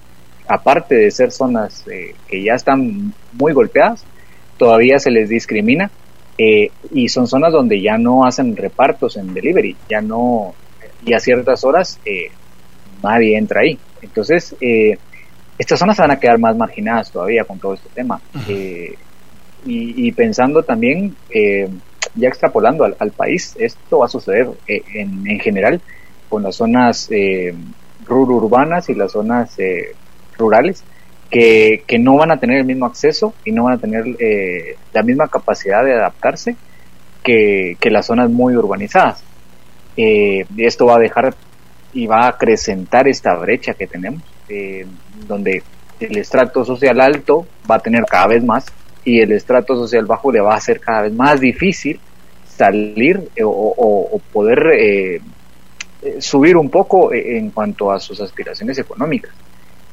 aparte 0.48 0.96
de 0.96 1.12
ser 1.12 1.32
zonas 1.32 1.84
que 2.28 2.44
ya 2.44 2.54
están 2.54 3.14
muy 3.34 3.54
golpeadas, 3.54 4.06
todavía 4.58 5.00
se 5.00 5.12
les 5.12 5.30
discrimina 5.30 5.90
y 6.38 7.10
son 7.10 7.28
zonas 7.28 7.54
donde 7.54 7.82
ya 7.82 7.98
no 7.98 8.26
hacen 8.26 8.56
repartos 8.56 9.18
en 9.18 9.34
delivery, 9.34 9.76
ya 9.90 10.02
no, 10.02 10.54
y 11.06 11.14
a 11.14 11.20
ciertas 11.20 11.64
horas 11.64 12.00
nadie 13.02 13.38
entra 13.38 13.62
ahí. 13.62 13.80
Entonces, 14.02 14.56
estas 15.58 15.80
zonas 15.80 15.96
se 15.96 16.02
van 16.02 16.12
a 16.12 16.20
quedar 16.20 16.40
más 16.40 16.56
marginadas 16.56 17.12
todavía 17.12 17.44
con 17.44 17.60
todo 17.60 17.74
este 17.74 17.90
tema. 17.94 18.20
y, 18.48 20.08
y, 20.08 20.12
pensando 20.12 20.62
también 20.62 21.16
ya 22.16 22.30
extrapolando 22.30 22.86
al, 22.86 23.12
país, 23.12 23.56
esto 23.60 24.00
va 24.00 24.06
a 24.06 24.10
suceder 24.10 24.50
eh, 24.68 24.82
en, 24.94 25.28
en, 25.28 25.40
general 25.40 25.82
con 26.30 26.44
las 26.44 26.56
zonas 26.56 27.10
eh, 27.12 27.54
urbanas 28.08 28.90
y 28.90 28.96
las 28.96 29.12
zonas 29.12 29.58
eh, 29.60 29.94
rurales, 30.38 30.84
que, 31.30 31.84
que, 31.88 32.00
no 32.00 32.16
van 32.16 32.32
a 32.32 32.40
tener 32.40 32.60
el 32.60 32.66
mismo 32.66 32.86
acceso 32.86 33.34
y 33.44 33.52
no 33.52 33.64
van 33.66 33.74
a 33.74 33.78
tener 33.78 34.06
eh, 34.20 34.78
la 34.94 35.04
misma 35.04 35.28
capacidad 35.28 35.84
de 35.84 35.94
adaptarse 35.94 36.56
que, 37.24 37.78
que 37.80 37.90
las 37.90 38.06
zonas 38.06 38.30
muy 38.30 38.56
urbanizadas. 38.56 39.24
y 39.96 40.44
esto 40.58 40.86
va 40.86 40.96
a 40.96 41.00
dejar 41.00 41.34
y 41.94 42.08
va 42.08 42.26
a 42.26 42.30
acrecentar 42.30 43.08
esta 43.08 43.36
brecha 43.36 43.74
que 43.74 43.88
tenemos, 43.88 44.22
donde 45.28 45.64
el 46.00 46.18
estrato 46.18 46.66
social 46.66 47.00
alto 47.00 47.48
va 47.70 47.76
a 47.76 47.80
tener 47.80 48.04
cada 48.06 48.28
vez 48.28 48.44
más 48.44 48.66
y 49.04 49.22
el 49.22 49.32
estrato 49.32 49.76
social 49.76 50.06
bajo 50.06 50.32
le 50.32 50.42
va 50.42 50.56
a 50.56 50.60
ser 50.60 50.80
cada 50.80 51.04
vez 51.04 51.14
más 51.14 51.40
difícil 51.40 52.00
salir 52.46 53.30
eh, 53.36 53.44
o, 53.46 54.20
poder 54.34 54.68
eh, 54.74 55.22
eh, 56.02 56.16
subir 56.20 56.58
un 56.58 56.70
poco 56.70 57.14
en 57.14 57.52
cuanto 57.52 57.92
a 57.92 58.00
sus 58.00 58.20
aspiraciones 58.20 58.78
económicas. 58.80 59.32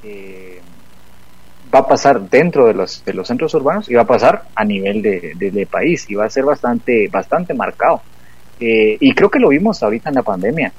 Va 0.04 1.78
a 1.78 1.86
pasar 1.86 2.20
dentro 2.20 2.66
de 2.66 2.74
los, 2.74 3.04
de 3.04 3.14
los 3.14 3.26
centros 3.26 3.54
urbanos 3.54 3.88
y 3.90 3.94
va 3.94 4.02
a 4.02 4.06
pasar 4.06 4.44
a 4.54 4.64
nivel 4.64 5.00
de, 5.02 5.68
país 5.70 6.04
y 6.08 6.14
va 6.14 6.26
a 6.26 6.30
ser 6.30 6.44
bastante, 6.44 7.08
bastante 7.08 7.54
marcado. 7.54 8.02
y 8.58 9.14
creo 9.14 9.30
que 9.30 9.38
lo 9.38 9.48
vimos 9.48 9.82
ahorita 9.82 10.10
en 10.10 10.14
la 10.16 10.22
pandemia. 10.22 10.72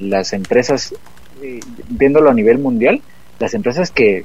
las 0.00 0.32
empresas, 0.32 0.94
viéndolo 1.88 2.30
a 2.30 2.34
nivel 2.34 2.58
mundial, 2.58 3.00
las 3.38 3.54
empresas 3.54 3.90
que 3.90 4.24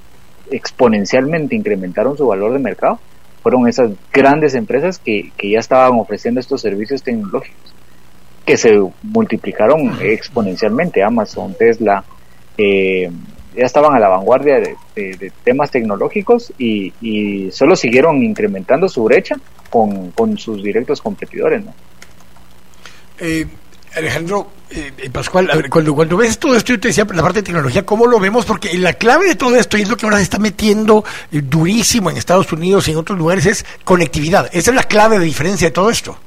exponencialmente 0.52 1.56
incrementaron 1.56 2.18
su 2.18 2.28
valor 2.28 2.54
de 2.54 2.60
mercado 2.60 3.00
fueron 3.44 3.68
esas 3.68 3.92
grandes 4.12 4.56
empresas 4.56 5.00
que, 5.00 5.32
que 5.38 5.52
ya 5.52 5.60
estaban 5.60 6.00
ofreciendo 6.00 6.40
estos 6.40 6.62
servicios 6.62 7.02
tecnológicos, 7.04 7.74
que 8.46 8.58
se 8.58 8.78
multiplicaron 9.04 9.98
exponencialmente. 10.02 11.04
Amazon, 11.04 11.54
Tesla, 11.58 12.04
eh, 12.58 13.10
ya 13.58 13.66
estaban 13.66 13.96
a 13.96 14.00
la 14.00 14.08
vanguardia 14.08 14.60
de, 14.60 15.32
temas 15.44 15.72
tecnológicos 15.72 16.54
y, 16.58 17.50
solo 17.52 17.76
siguieron 17.76 18.24
incrementando 18.24 18.88
su 18.88 19.04
brecha 19.04 19.36
con, 19.70 20.38
sus 20.38 20.64
directos 20.64 21.02
competidores. 21.02 21.64
¿no? 21.66 21.74
Eh, 23.20 23.48
Alejandro 23.96 24.52
eh, 24.70 24.92
eh, 24.98 25.10
Pascual, 25.10 25.50
cuando, 25.70 25.96
cuando 25.96 26.18
ves 26.18 26.38
todo 26.38 26.56
esto, 26.56 26.74
yo 26.74 26.80
te 26.80 26.90
decía 26.90 27.08
la 27.14 27.24
parte 27.24 27.40
de 27.40 27.44
tecnología, 27.44 27.86
¿cómo 27.86 28.06
lo 28.06 28.20
vemos? 28.20 28.46
Porque 28.46 28.78
la 28.78 28.94
clave 28.94 29.28
de 29.28 29.36
todo 29.36 29.56
esto, 29.56 29.78
y 29.78 29.82
es 29.82 29.90
lo 29.90 29.96
que 29.96 30.06
ahora 30.06 30.18
se 30.18 30.24
está 30.24 30.40
metiendo 30.40 31.06
eh, 31.32 31.42
durísimo 31.42 32.10
en 32.10 32.18
Estados 32.18 32.52
Unidos 32.52 32.88
y 32.88 32.92
en 32.92 32.98
otros 32.98 33.18
lugares, 33.18 33.46
es 33.46 33.66
conectividad. 33.84 34.50
Esa 34.52 34.72
es 34.72 34.76
la 34.76 34.84
clave 34.84 35.20
de 35.20 35.26
diferencia 35.26 35.68
de 35.68 35.72
todo 35.72 35.90
esto. 35.90 36.18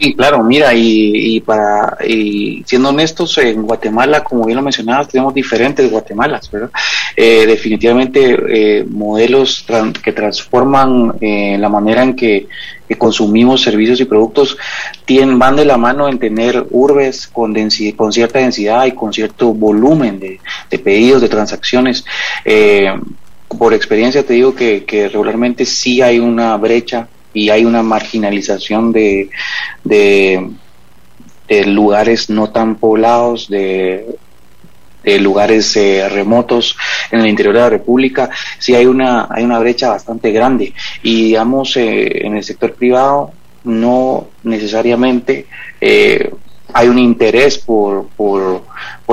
Sí, 0.00 0.14
claro, 0.14 0.42
mira, 0.42 0.72
y, 0.72 1.40
para 1.40 1.98
y 2.08 2.62
siendo 2.64 2.88
honestos, 2.88 3.36
en 3.36 3.60
Guatemala, 3.60 4.24
como 4.24 4.46
bien 4.46 4.56
lo 4.56 4.62
mencionabas, 4.62 5.08
tenemos 5.08 5.34
diferentes 5.34 5.90
Guatemalas, 5.90 6.50
¿verdad? 6.50 6.70
Eh, 7.14 7.44
definitivamente 7.46 8.38
eh, 8.48 8.84
modelos 8.88 9.66
que 10.02 10.12
transforman 10.12 11.16
eh, 11.20 11.58
la 11.58 11.68
manera 11.68 12.02
en 12.02 12.16
que, 12.16 12.48
consumimos 12.98 13.62
servicios 13.62 14.00
y 14.00 14.04
productos 14.04 14.56
tienen, 15.04 15.38
van 15.38 15.54
de 15.54 15.64
la 15.64 15.76
mano 15.76 16.08
en 16.08 16.18
tener 16.18 16.66
urbes 16.70 17.28
con, 17.28 17.54
con 17.94 18.12
cierta 18.12 18.40
densidad 18.40 18.86
y 18.86 18.92
con 18.92 19.12
cierto 19.12 19.52
volumen 19.52 20.18
de, 20.18 20.40
de 20.68 20.78
pedidos, 20.78 21.22
de 21.22 21.28
transacciones. 21.28 22.04
por 23.56 23.74
experiencia 23.74 24.24
te 24.24 24.32
digo 24.32 24.54
que 24.56 25.08
regularmente 25.12 25.66
sí 25.66 26.02
hay 26.02 26.18
una 26.18 26.56
brecha 26.56 27.06
y 27.32 27.50
hay 27.50 27.64
una 27.64 27.82
marginalización 27.82 28.92
de, 28.92 29.30
de, 29.84 30.50
lugares 31.66 32.30
no 32.30 32.50
tan 32.50 32.76
poblados, 32.76 33.48
de, 33.48 34.06
de 35.02 35.18
lugares 35.18 35.76
eh, 35.76 36.08
remotos 36.08 36.76
en 37.10 37.20
el 37.20 37.28
interior 37.28 37.54
de 37.54 37.60
la 37.60 37.70
República, 37.70 38.30
sí 38.58 38.74
hay 38.74 38.86
una, 38.86 39.26
hay 39.30 39.44
una 39.44 39.58
brecha 39.58 39.90
bastante 39.90 40.30
grande. 40.30 40.72
Y 41.02 41.24
digamos, 41.24 41.76
eh, 41.76 42.26
en 42.26 42.36
el 42.36 42.44
sector 42.44 42.74
privado 42.74 43.32
no 43.64 44.28
necesariamente 44.42 45.46
eh, 45.80 46.30
hay 46.72 46.88
un 46.88 46.98
interés 46.98 47.58
por, 47.58 48.06
por, 48.16 48.62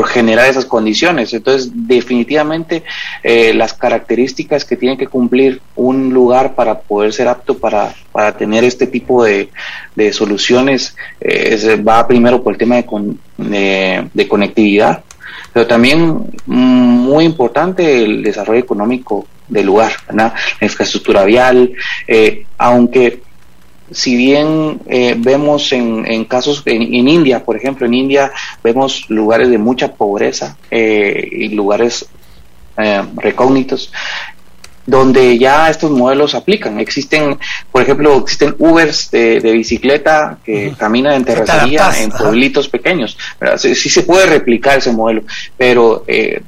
generar 0.06 0.48
esas 0.48 0.66
condiciones. 0.66 1.34
Entonces, 1.34 1.72
definitivamente, 1.74 2.84
eh, 3.24 3.52
las 3.54 3.74
características 3.74 4.64
que 4.64 4.78
tiene 4.78 4.96
que 4.96 5.08
cumplir 5.08 5.60
un 5.76 6.14
lugar 6.14 6.54
para 6.54 6.80
poder 6.80 7.12
ser 7.14 7.28
apto 7.28 7.58
para, 7.58 7.96
para 8.12 8.38
tener 8.38 8.64
este 8.64 8.86
tipo 8.86 9.24
de, 9.24 9.50
de 9.96 10.14
soluciones 10.14 10.96
eh, 11.20 11.82
va 11.88 12.08
primero 12.08 12.44
por 12.44 12.54
el 12.54 12.60
tema 12.60 12.76
de, 12.76 14.08
de, 14.14 14.28
conectividad, 14.28 15.04
pero 15.52 15.66
también 15.66 16.30
mm, 16.46 16.56
muy 16.56 17.26
importante 17.26 18.04
el 18.04 18.22
desarrollo 18.22 18.60
económico 18.60 19.26
del 19.48 19.66
lugar, 19.66 19.94
la 20.14 20.34
infraestructura 20.62 21.24
vial, 21.24 21.72
eh, 22.08 22.46
aunque 22.58 23.22
si 23.92 24.16
bien 24.16 24.82
eh, 24.88 25.16
vemos 25.18 25.72
en, 25.72 26.06
en 26.06 26.26
casos 26.26 26.62
en, 26.66 27.08
India, 27.08 27.44
por 27.44 27.56
ejemplo, 27.56 27.86
en 27.86 27.94
India 27.94 28.32
vemos 28.64 29.10
lugares 29.10 29.50
de 29.50 29.58
mucha 29.58 29.94
pobreza 29.94 30.58
eh, 30.70 31.28
y 31.32 31.50
lugares 31.50 32.06
eh, 32.78 33.04
recógnitos 33.16 33.92
donde 34.88 35.38
ya 35.38 35.70
estos 35.70 35.92
modelos 35.92 36.34
aplican. 36.34 36.80
Existen, 36.80 37.38
por 37.72 37.82
ejemplo, 37.82 38.18
existen 38.18 38.56
Ubers 38.58 39.12
de, 39.12 39.40
bicicleta 39.40 40.38
que 40.44 40.74
caminan 40.78 41.14
en 41.14 41.26
terracería 41.26 41.92
en 42.02 42.10
pueblitos 42.10 42.70
pequeños. 42.70 43.18
Sí, 43.58 43.76
se 43.76 44.04
puede 44.04 44.26
replicar 44.28 44.78
ese 44.78 44.94
modelo, 44.94 45.24
pero 45.58 46.06
eh, 46.08 46.42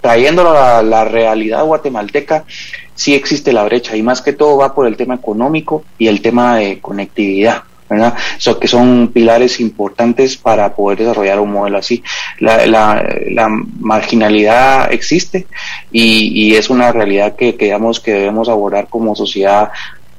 trayéndolo 0.00 0.58
a 0.58 0.82
la 0.82 1.04
realidad 1.04 1.64
guatemalteca, 1.64 2.44
sí 2.94 3.14
existe 3.14 3.52
la 3.52 3.64
brecha 3.64 3.96
y 3.96 4.02
más 4.02 4.20
que 4.22 4.32
todo 4.32 4.56
va 4.56 4.74
por 4.74 4.86
el 4.86 4.96
tema 4.96 5.14
económico 5.14 5.84
y 5.98 6.08
el 6.08 6.20
tema 6.20 6.56
de 6.56 6.80
conectividad. 6.80 7.62
¿verdad? 7.88 8.14
So, 8.38 8.58
que 8.58 8.66
son 8.66 9.10
pilares 9.12 9.60
importantes 9.60 10.38
para 10.38 10.74
poder 10.74 11.00
desarrollar 11.00 11.38
un 11.38 11.52
modelo 11.52 11.78
así. 11.78 12.02
La, 12.40 12.66
la, 12.66 13.48
marginalidad 13.78 14.90
existe 14.90 15.46
y, 15.92 16.46
y, 16.46 16.54
es 16.54 16.70
una 16.70 16.92
realidad 16.92 17.36
que, 17.36 17.56
que, 17.56 17.76
que 18.02 18.12
debemos 18.12 18.48
abordar 18.48 18.88
como 18.88 19.14
sociedad 19.14 19.70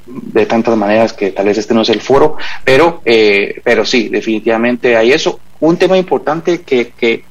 de 0.05 0.45
tantas 0.45 0.77
maneras 0.77 1.13
que 1.13 1.31
tal 1.31 1.45
vez 1.45 1.57
este 1.57 1.73
no 1.73 1.81
es 1.81 1.89
el 1.89 2.01
foro, 2.01 2.37
pero, 2.63 3.01
eh, 3.05 3.61
pero 3.63 3.85
sí, 3.85 4.09
definitivamente 4.09 4.95
hay 4.95 5.11
eso. 5.11 5.39
Un 5.59 5.77
tema 5.77 5.97
importante 5.97 6.61
que, 6.61 6.91
que, 6.97 7.23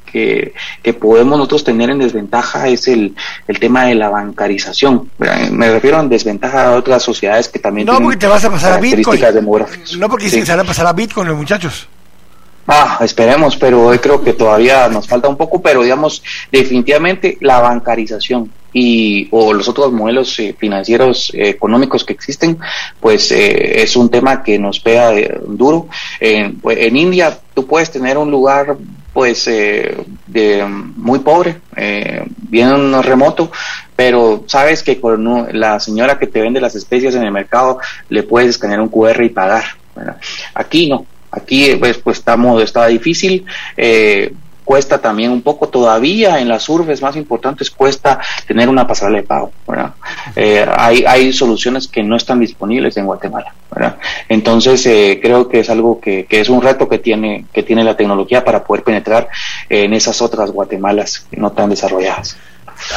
que, 0.82 0.94
podemos 0.94 1.36
nosotros 1.36 1.64
tener 1.64 1.90
en 1.90 1.98
desventaja 1.98 2.68
es 2.68 2.88
el, 2.88 3.14
el 3.48 3.58
tema 3.58 3.86
de 3.86 3.96
la 3.96 4.08
bancarización. 4.08 5.10
Me 5.50 5.70
refiero 5.70 5.98
a 5.98 6.04
desventaja 6.04 6.68
a 6.68 6.76
otras 6.76 7.02
sociedades 7.02 7.48
que 7.48 7.58
también 7.58 7.86
no, 7.86 8.00
porque 8.00 8.16
te 8.16 8.26
vas 8.26 8.44
a 8.44 8.50
pasar 8.50 8.72
a 8.72 8.78
Bitcoin. 8.78 9.20
No 9.98 10.08
porque 10.08 10.30
se 10.30 10.44
van 10.44 10.60
a 10.60 10.64
pasar 10.64 10.86
a 10.86 10.92
Bitcoin 10.92 11.28
los 11.28 11.36
muchachos. 11.36 11.88
Ah, 12.66 12.98
esperemos, 13.02 13.56
pero 13.56 13.90
creo 14.00 14.22
que 14.22 14.32
todavía 14.32 14.88
nos 14.88 15.06
falta 15.06 15.28
un 15.28 15.36
poco, 15.36 15.60
pero 15.60 15.82
digamos, 15.82 16.22
definitivamente 16.50 17.36
la 17.40 17.60
bancarización 17.60 18.50
y 18.74 19.28
o 19.30 19.52
los 19.52 19.68
otros 19.68 19.92
modelos 19.92 20.38
eh, 20.40 20.54
financieros 20.58 21.30
eh, 21.32 21.48
económicos 21.48 22.04
que 22.04 22.12
existen, 22.12 22.58
pues 23.00 23.30
eh, 23.30 23.82
es 23.82 23.94
un 23.96 24.10
tema 24.10 24.42
que 24.42 24.58
nos 24.58 24.80
pega 24.80 25.12
duro. 25.46 25.88
Pues, 26.60 26.78
en 26.78 26.96
India 26.96 27.38
tú 27.54 27.66
puedes 27.66 27.90
tener 27.90 28.18
un 28.18 28.30
lugar 28.30 28.76
pues 29.12 29.44
de 29.44 30.66
muy 30.96 31.20
pobre, 31.20 31.60
bien 32.48 33.00
remoto, 33.00 33.52
pero 33.94 34.42
sabes 34.48 34.82
que 34.82 35.00
con 35.00 35.48
la 35.52 35.78
señora 35.78 36.18
que 36.18 36.26
te 36.26 36.40
vende 36.40 36.60
las 36.60 36.74
especias 36.74 37.14
en 37.14 37.22
el 37.22 37.30
mercado 37.30 37.78
le 38.08 38.24
puedes 38.24 38.50
escanear 38.50 38.80
un 38.80 38.88
QR 38.88 39.22
y 39.22 39.28
pagar. 39.28 39.64
Aquí 40.52 40.88
no, 40.88 41.06
Aquí 41.34 41.74
pues, 41.76 41.98
pues 41.98 42.18
estamos, 42.18 42.62
está 42.62 42.86
difícil. 42.86 43.44
Eh, 43.76 44.32
cuesta 44.64 44.98
también 44.98 45.30
un 45.30 45.42
poco 45.42 45.68
todavía 45.68 46.40
en 46.40 46.48
las 46.48 46.68
urbes 46.68 47.02
más 47.02 47.16
importantes 47.16 47.70
cuesta 47.70 48.18
tener 48.46 48.68
una 48.68 48.86
pasarela 48.86 49.18
de 49.18 49.24
pago 49.24 49.52
eh, 50.34 50.66
hay, 50.74 51.04
hay 51.06 51.32
soluciones 51.34 51.86
que 51.86 52.02
no 52.02 52.16
están 52.16 52.40
disponibles 52.40 52.96
en 52.96 53.04
Guatemala 53.04 53.54
entonces 54.26 54.86
eh, 54.86 55.20
creo 55.22 55.48
que 55.48 55.60
es 55.60 55.68
algo 55.68 56.00
que, 56.00 56.24
que, 56.24 56.40
es 56.40 56.48
un 56.48 56.62
reto 56.62 56.88
que 56.88 56.98
tiene 56.98 57.44
que 57.52 57.62
tiene 57.62 57.84
la 57.84 57.94
tecnología 57.94 58.42
para 58.42 58.64
poder 58.64 58.84
penetrar 58.84 59.28
en 59.68 59.92
esas 59.92 60.22
otras 60.22 60.50
Guatemalas 60.50 61.26
no 61.32 61.52
tan 61.52 61.68
desarrolladas 61.68 62.38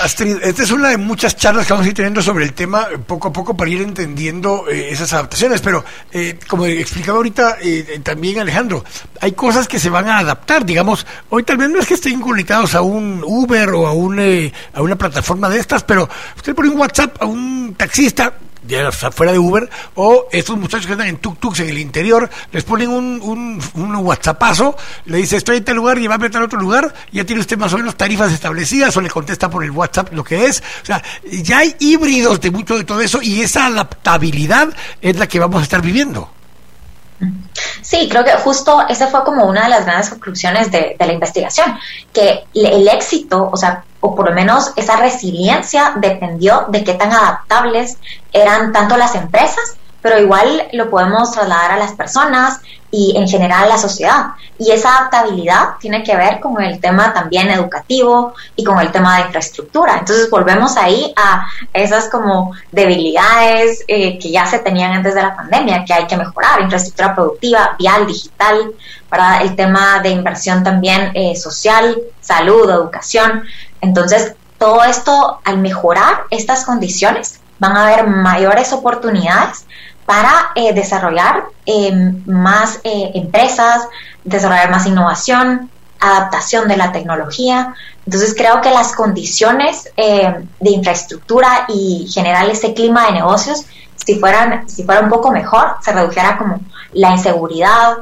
Astrid, 0.03 0.37
esta 0.43 0.63
es 0.63 0.71
una 0.71 0.89
de 0.89 0.97
muchas 0.97 1.35
charlas 1.35 1.65
que 1.65 1.73
vamos 1.73 1.85
a 1.85 1.89
ir 1.89 1.95
teniendo 1.95 2.21
sobre 2.21 2.45
el 2.45 2.53
tema 2.53 2.87
poco 3.05 3.29
a 3.29 3.33
poco 3.33 3.55
para 3.55 3.69
ir 3.69 3.81
entendiendo 3.81 4.65
eh, 4.69 4.89
esas 4.91 5.11
adaptaciones, 5.13 5.61
pero 5.61 5.83
eh, 6.11 6.37
como 6.47 6.65
explicaba 6.65 7.17
ahorita 7.17 7.57
eh, 7.61 7.99
también 8.03 8.39
Alejandro, 8.39 8.83
hay 9.21 9.31
cosas 9.31 9.67
que 9.67 9.79
se 9.79 9.89
van 9.89 10.07
a 10.07 10.19
adaptar, 10.19 10.65
digamos, 10.65 11.05
hoy 11.29 11.43
tal 11.43 11.57
vez 11.57 11.69
no 11.69 11.79
es 11.79 11.87
que 11.87 11.95
estén 11.95 12.19
conectados 12.19 12.75
a 12.75 12.81
un 12.81 13.23
Uber 13.25 13.69
o 13.69 13.87
a, 13.87 13.93
un, 13.93 14.19
a 14.73 14.81
una 14.81 14.95
plataforma 14.95 15.49
de 15.49 15.59
estas, 15.59 15.83
pero 15.83 16.07
usted 16.35 16.53
pone 16.53 16.69
un 16.69 16.79
WhatsApp 16.79 17.21
a 17.21 17.25
un 17.25 17.75
taxista, 17.75 18.33
ya 18.67 18.91
fuera 18.91 19.31
de 19.31 19.39
Uber, 19.39 19.69
o 19.95 20.27
estos 20.31 20.57
muchachos 20.57 20.85
que 20.85 20.93
andan 20.93 21.07
en 21.07 21.21
tuk-tuks 21.21 21.61
en 21.61 21.69
el 21.69 21.77
interior, 21.77 22.29
les 22.51 22.63
ponen 22.63 22.89
un, 22.89 23.61
un, 23.73 23.95
WhatsAppazo, 23.95 24.75
le 25.05 25.17
dice 25.17 25.37
estoy 25.37 25.57
en 25.57 25.65
tal 25.65 25.77
lugar, 25.77 25.97
va 25.97 26.15
a 26.15 26.39
a 26.39 26.43
otro 26.43 26.59
lugar, 26.59 26.93
ya 27.11 27.25
tiene 27.25 27.41
usted 27.41 27.57
más 27.57 27.73
o 27.73 27.77
menos 27.77 27.95
tarifas 27.95 28.31
establecidas, 28.31 28.95
o 28.97 29.01
le 29.01 29.09
contesta 29.09 29.49
por 29.49 29.63
el 29.63 29.71
WhatsApp 29.71 30.13
lo 30.13 30.23
que 30.23 30.45
es. 30.45 30.61
O 30.83 30.85
sea, 30.85 31.01
ya 31.23 31.59
hay 31.59 31.75
híbridos 31.79 32.39
de 32.41 32.51
mucho 32.51 32.77
de 32.77 32.83
todo 32.83 33.01
eso, 33.01 33.21
y 33.21 33.41
esa 33.41 33.67
adaptabilidad 33.67 34.69
es 35.01 35.17
la 35.17 35.27
que 35.27 35.39
vamos 35.39 35.61
a 35.61 35.63
estar 35.63 35.81
viviendo. 35.81 36.29
Sí, 37.81 38.07
creo 38.09 38.23
que 38.23 38.33
justo 38.33 38.85
esa 38.87 39.07
fue 39.07 39.23
como 39.23 39.45
una 39.45 39.63
de 39.63 39.69
las 39.69 39.85
grandes 39.85 40.09
conclusiones 40.09 40.71
de, 40.71 40.95
de 40.99 41.05
la 41.07 41.13
investigación, 41.13 41.77
que 42.13 42.43
el 42.53 42.87
éxito, 42.87 43.49
o 43.51 43.57
sea, 43.57 43.83
o 43.99 44.15
por 44.15 44.29
lo 44.29 44.35
menos 44.35 44.73
esa 44.75 44.97
resiliencia 44.97 45.93
dependió 45.97 46.65
de 46.69 46.83
qué 46.83 46.93
tan 46.93 47.11
adaptables 47.11 47.97
eran 48.31 48.71
tanto 48.71 48.97
las 48.97 49.15
empresas, 49.15 49.77
pero 50.01 50.19
igual 50.19 50.67
lo 50.73 50.89
podemos 50.89 51.31
trasladar 51.31 51.71
a 51.71 51.77
las 51.77 51.93
personas 51.93 52.61
y 52.89 53.13
en 53.17 53.27
general 53.27 53.65
a 53.65 53.67
la 53.67 53.77
sociedad. 53.77 54.27
Y 54.57 54.71
esa 54.71 54.97
adaptabilidad 54.97 55.75
tiene 55.79 56.03
que 56.03 56.15
ver 56.15 56.39
con 56.39 56.61
el 56.61 56.79
tema 56.79 57.13
también 57.13 57.49
educativo 57.49 58.33
y 58.55 58.63
con 58.63 58.79
el 58.79 58.91
tema 58.91 59.17
de 59.17 59.25
infraestructura. 59.25 59.97
Entonces 59.99 60.29
volvemos 60.29 60.77
ahí 60.77 61.13
a 61.15 61.47
esas 61.73 62.09
como 62.09 62.53
debilidades 62.71 63.83
eh, 63.87 64.17
que 64.17 64.31
ya 64.31 64.45
se 64.45 64.59
tenían 64.59 64.93
antes 64.93 65.15
de 65.15 65.21
la 65.21 65.35
pandemia, 65.35 65.83
que 65.85 65.93
hay 65.93 66.07
que 66.07 66.17
mejorar, 66.17 66.61
infraestructura 66.61 67.13
productiva, 67.13 67.75
vial, 67.77 68.07
digital, 68.07 68.71
para 69.09 69.41
el 69.41 69.55
tema 69.55 69.99
de 70.01 70.09
inversión 70.09 70.63
también 70.63 71.11
eh, 71.13 71.35
social, 71.35 71.97
salud, 72.19 72.69
educación. 72.69 73.43
Entonces, 73.81 74.35
todo 74.57 74.83
esto, 74.83 75.39
al 75.43 75.57
mejorar 75.57 76.23
estas 76.29 76.65
condiciones, 76.65 77.39
van 77.59 77.75
a 77.75 77.87
haber 77.87 78.07
mayores 78.07 78.73
oportunidades 78.73 79.65
para 80.05 80.51
eh, 80.55 80.73
desarrollar 80.73 81.43
eh, 81.65 81.91
más 82.25 82.79
eh, 82.83 83.11
empresas, 83.13 83.87
desarrollar 84.23 84.71
más 84.71 84.85
innovación, 84.85 85.69
adaptación 85.99 86.67
de 86.67 86.77
la 86.77 86.91
tecnología. 86.91 87.73
Entonces 88.05 88.33
creo 88.35 88.61
que 88.61 88.71
las 88.71 88.93
condiciones 88.93 89.89
de 89.97 90.69
infraestructura 90.69 91.65
y 91.67 92.07
generar 92.09 92.47
ese 92.49 92.73
clima 92.73 93.07
de 93.07 93.13
negocios, 93.13 93.65
si 93.95 94.17
fueran, 94.17 94.69
si 94.69 94.83
fuera 94.83 95.01
un 95.01 95.09
poco 95.09 95.31
mejor, 95.31 95.75
se 95.81 95.91
redujera 95.91 96.37
como 96.37 96.61
la 96.93 97.11
inseguridad, 97.11 97.97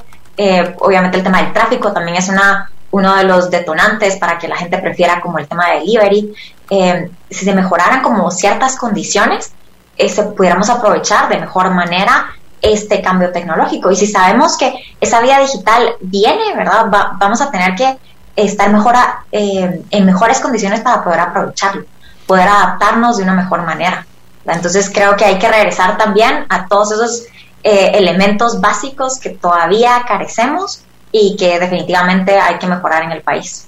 obviamente 0.77 1.17
el 1.17 1.23
tema 1.23 1.41
del 1.41 1.53
tráfico 1.53 1.91
también 1.91 2.17
es 2.17 2.29
una 2.29 2.69
uno 2.95 3.13
de 3.13 3.25
los 3.25 3.49
detonantes 3.49 4.15
para 4.15 4.37
que 4.37 4.47
la 4.47 4.55
gente 4.55 4.77
prefiera 4.77 5.19
como 5.19 5.37
el 5.37 5.49
tema 5.49 5.69
de 5.69 5.79
delivery. 5.79 6.33
Eh, 6.69 7.11
si 7.29 7.43
se 7.43 7.53
mejoraran 7.53 8.01
como 8.01 8.31
ciertas 8.31 8.77
condiciones, 8.77 9.51
eh, 9.97 10.09
pudiéramos 10.37 10.69
aprovechar 10.69 11.27
de 11.27 11.39
mejor 11.39 11.71
manera 11.71 12.27
este 12.61 13.01
cambio 13.01 13.33
tecnológico. 13.33 13.91
Y 13.91 13.97
si 13.97 14.07
sabemos 14.07 14.55
que 14.55 14.73
esa 15.01 15.19
vía 15.19 15.39
digital 15.39 15.95
viene, 15.99 16.55
¿verdad? 16.55 16.85
vamos 17.19 17.41
a 17.41 17.51
tener 17.51 17.75
que 17.75 17.97
estar 18.37 18.71
mejor 18.71 18.95
eh, 19.29 19.81
en 19.91 20.05
mejores 20.05 20.39
condiciones 20.39 20.79
para 20.79 21.03
poder 21.03 21.19
aprovecharlo, 21.19 21.83
poder 22.25 22.47
adaptarnos 22.47 23.17
de 23.17 23.23
una 23.23 23.33
mejor 23.33 23.63
manera. 23.63 24.07
Entonces 24.45 24.89
creo 24.89 25.17
que 25.17 25.25
hay 25.25 25.37
que 25.37 25.49
regresar 25.49 25.97
también 25.97 26.45
a 26.47 26.67
todos 26.67 26.93
esos 26.93 27.23
elementos 27.63 28.61
básicos 28.61 29.19
que 29.19 29.31
todavía 29.31 30.05
carecemos 30.07 30.84
y 31.17 31.33
que 31.37 31.57
definitivamente 31.57 32.37
hay 32.37 32.57
que 32.57 32.67
mejorar 32.67 33.03
en 33.03 33.13
el 33.13 33.21
país. 33.21 33.67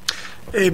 Eh, 0.52 0.74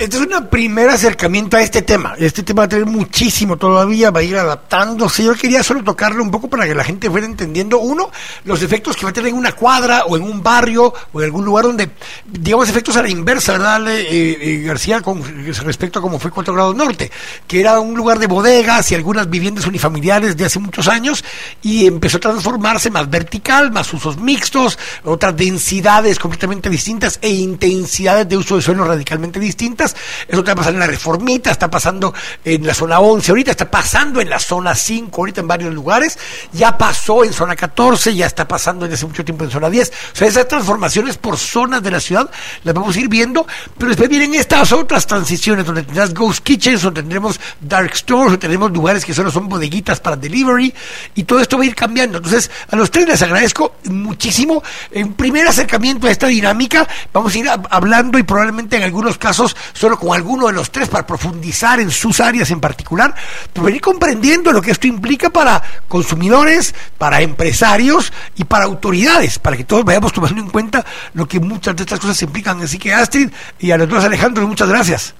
este 0.00 0.16
es 0.16 0.22
un 0.22 0.46
primer 0.46 0.88
acercamiento 0.88 1.58
a 1.58 1.60
este 1.60 1.82
tema. 1.82 2.14
Este 2.18 2.42
tema 2.42 2.62
va 2.62 2.64
a 2.64 2.68
tener 2.68 2.86
muchísimo 2.86 3.58
todavía, 3.58 4.10
va 4.10 4.20
a 4.20 4.22
ir 4.22 4.34
adaptándose. 4.34 5.24
Yo 5.24 5.34
quería 5.34 5.62
solo 5.62 5.84
tocarlo 5.84 6.22
un 6.22 6.30
poco 6.30 6.48
para 6.48 6.66
que 6.66 6.74
la 6.74 6.84
gente 6.84 7.10
fuera 7.10 7.26
entendiendo, 7.26 7.80
uno, 7.80 8.10
los 8.44 8.62
efectos 8.62 8.96
que 8.96 9.04
va 9.04 9.10
a 9.10 9.12
tener 9.12 9.28
en 9.28 9.36
una 9.36 9.52
cuadra 9.52 10.04
o 10.06 10.16
en 10.16 10.22
un 10.22 10.42
barrio 10.42 10.94
o 11.12 11.20
en 11.20 11.26
algún 11.26 11.44
lugar 11.44 11.66
donde, 11.66 11.90
digamos, 12.26 12.70
efectos 12.70 12.96
a 12.96 13.02
la 13.02 13.10
inversa, 13.10 13.52
¿verdad, 13.52 13.90
eh, 13.90 14.06
eh, 14.40 14.62
García, 14.62 15.02
con 15.02 15.22
respecto 15.66 15.98
a 15.98 16.02
cómo 16.02 16.18
fue 16.18 16.30
Cuatro 16.30 16.54
Grados 16.54 16.74
Norte, 16.74 17.10
que 17.46 17.60
era 17.60 17.78
un 17.78 17.94
lugar 17.94 18.18
de 18.18 18.26
bodegas 18.26 18.90
y 18.92 18.94
algunas 18.94 19.28
viviendas 19.28 19.66
unifamiliares 19.66 20.34
de 20.34 20.46
hace 20.46 20.58
muchos 20.60 20.88
años 20.88 21.22
y 21.60 21.86
empezó 21.86 22.16
a 22.16 22.20
transformarse 22.20 22.90
más 22.90 23.10
vertical, 23.10 23.70
más 23.70 23.92
usos 23.92 24.16
mixtos, 24.16 24.78
otras 25.04 25.36
densidades 25.36 26.18
completamente 26.18 26.70
distintas 26.70 27.18
e 27.20 27.28
intensidades 27.28 28.26
de 28.26 28.38
uso 28.38 28.56
de 28.56 28.62
suelo 28.62 28.84
radicalmente 28.84 29.38
distintas 29.38 29.89
eso 30.28 30.38
está 30.38 30.54
pasando 30.54 30.76
en 30.76 30.80
la 30.80 30.86
Reformita, 30.86 31.50
está 31.50 31.70
pasando 31.70 32.14
en 32.44 32.66
la 32.66 32.74
zona 32.74 33.00
11 33.00 33.30
ahorita, 33.30 33.50
está 33.50 33.70
pasando 33.70 34.20
en 34.20 34.30
la 34.30 34.38
zona 34.38 34.74
5 34.74 35.20
ahorita 35.20 35.40
en 35.40 35.48
varios 35.48 35.74
lugares, 35.74 36.18
ya 36.52 36.76
pasó 36.76 37.24
en 37.24 37.32
zona 37.32 37.56
14, 37.56 38.14
ya 38.14 38.26
está 38.26 38.46
pasando 38.46 38.84
desde 38.84 38.96
hace 38.96 39.06
mucho 39.06 39.24
tiempo 39.24 39.44
en 39.44 39.50
zona 39.50 39.70
10. 39.70 39.88
O 40.12 40.16
sea, 40.16 40.28
esas 40.28 40.48
transformaciones 40.48 41.16
por 41.16 41.36
zonas 41.36 41.82
de 41.82 41.90
la 41.90 42.00
ciudad 42.00 42.30
las 42.64 42.74
vamos 42.74 42.96
a 42.96 43.00
ir 43.00 43.08
viendo, 43.08 43.46
pero 43.76 43.88
después 43.88 44.08
vienen 44.08 44.34
estas 44.34 44.72
otras 44.72 45.06
transiciones 45.06 45.64
donde 45.64 45.82
tendrás 45.82 46.14
ghost 46.14 46.42
kitchens, 46.42 46.82
donde 46.82 47.02
tendremos 47.02 47.40
dark 47.60 47.94
stores, 47.96 48.24
donde 48.24 48.38
tendremos 48.38 48.70
lugares 48.72 49.04
que 49.04 49.14
solo 49.14 49.30
son 49.30 49.48
bodeguitas 49.48 50.00
para 50.00 50.16
delivery, 50.16 50.72
y 51.14 51.24
todo 51.24 51.40
esto 51.40 51.56
va 51.56 51.64
a 51.64 51.66
ir 51.66 51.74
cambiando. 51.74 52.18
Entonces, 52.18 52.50
a 52.70 52.76
los 52.76 52.90
tres 52.90 53.06
les 53.06 53.22
agradezco 53.22 53.76
muchísimo. 53.84 54.62
En 54.90 55.14
primer 55.14 55.46
acercamiento 55.46 56.06
a 56.06 56.10
esta 56.10 56.26
dinámica, 56.26 56.86
vamos 57.12 57.34
a 57.34 57.38
ir 57.38 57.48
hablando 57.70 58.18
y 58.18 58.22
probablemente 58.22 58.76
en 58.76 58.82
algunos 58.82 59.18
casos 59.18 59.56
solo 59.80 59.98
con 59.98 60.14
alguno 60.14 60.48
de 60.48 60.52
los 60.52 60.70
tres 60.70 60.90
para 60.90 61.06
profundizar 61.06 61.80
en 61.80 61.90
sus 61.90 62.20
áreas 62.20 62.50
en 62.50 62.60
particular, 62.60 63.14
pero 63.50 63.64
venir 63.64 63.80
comprendiendo 63.80 64.52
lo 64.52 64.60
que 64.60 64.72
esto 64.72 64.86
implica 64.86 65.30
para 65.30 65.62
consumidores, 65.88 66.74
para 66.98 67.22
empresarios 67.22 68.12
y 68.36 68.44
para 68.44 68.66
autoridades, 68.66 69.38
para 69.38 69.56
que 69.56 69.64
todos 69.64 69.82
vayamos 69.82 70.12
tomando 70.12 70.38
en 70.38 70.50
cuenta 70.50 70.84
lo 71.14 71.26
que 71.26 71.40
muchas 71.40 71.74
de 71.76 71.84
estas 71.84 71.98
cosas 71.98 72.20
implican. 72.20 72.60
Así 72.60 72.78
que 72.78 72.92
Astrid 72.92 73.30
y 73.58 73.70
a 73.70 73.78
los 73.78 73.88
dos 73.88 74.04
Alejandro, 74.04 74.46
muchas 74.46 74.68
gracias. 74.68 75.14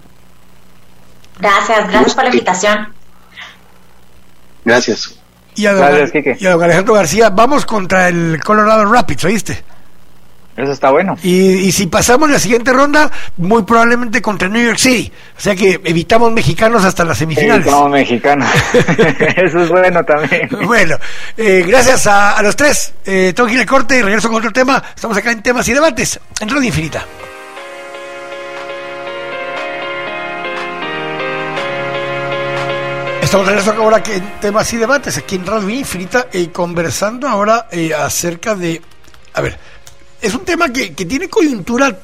Gracias, 1.39 1.89
gracias 1.89 2.15
por 2.15 2.25
la 2.25 2.31
invitación. 2.31 2.95
Gracias. 4.67 5.15
Y 5.55 5.65
a, 5.65 5.73
y 6.39 6.47
a 6.47 6.53
Alejandro 6.53 6.93
García, 6.93 7.31
vamos 7.31 7.65
contra 7.65 8.09
el 8.09 8.39
Colorado 8.45 8.85
Rapids, 8.85 9.25
¿oíste? 9.25 9.65
Eso 10.63 10.73
está 10.73 10.91
bueno. 10.91 11.17
Y, 11.23 11.73
si 11.73 11.87
pasamos 11.87 12.31
la 12.31 12.39
siguiente 12.39 12.73
ronda, 12.73 13.11
muy 13.37 13.63
probablemente 13.63 14.21
contra 14.21 14.49
New 14.49 14.65
York 14.65 14.79
City. 14.79 15.13
O 15.37 15.41
sea 15.41 15.55
que 15.55 15.81
evitamos 15.85 16.33
mexicanos 16.33 16.85
hasta 16.85 17.05
las 17.05 17.19
semifinales. 17.19 17.67
Evitamos 17.67 17.91
mexicanos. 17.91 18.49
Eso 19.37 19.63
es 19.63 19.69
bueno 19.69 20.05
también. 20.05 20.49
Bueno, 20.67 20.97
eh, 21.37 21.65
gracias 21.67 22.07
a, 22.07 22.41
los 22.43 22.57
tres. 22.57 22.93
Eh, 23.05 23.33
tengo 23.35 23.49
que 23.49 23.55
ir 23.55 23.61
al 23.61 23.67
corte 23.67 23.99
y 23.99 24.03
regreso 24.03 24.29
con 24.29 24.39
otro 24.39 24.53
tema. 24.53 24.83
Estamos 24.95 25.17
acá 25.17 25.33
en 25.33 25.43
temas 25.43 25.67
y 25.69 25.73
debates 25.73 26.21
en 26.41 26.49
Radio 26.49 26.65
Infinita. 26.65 27.05
Estamos 33.31 33.47
regreso 33.47 33.73
ahora 33.75 34.03
que 34.03 34.17
en 34.17 34.41
temas 34.41 34.73
y 34.73 34.77
debates 34.77 35.17
aquí 35.17 35.37
en 35.37 35.47
Radio 35.47 35.71
Infinita, 35.71 36.27
y 36.33 36.43
eh, 36.45 36.51
conversando 36.51 37.29
ahora 37.29 37.69
eh, 37.71 37.95
acerca 37.95 38.57
de, 38.57 38.83
a 39.35 39.41
ver, 39.41 39.57
es 40.21 40.35
un 40.35 40.45
tema 40.45 40.73
que, 40.73 40.91
tiene 40.91 41.29
coyuntura 41.29 41.99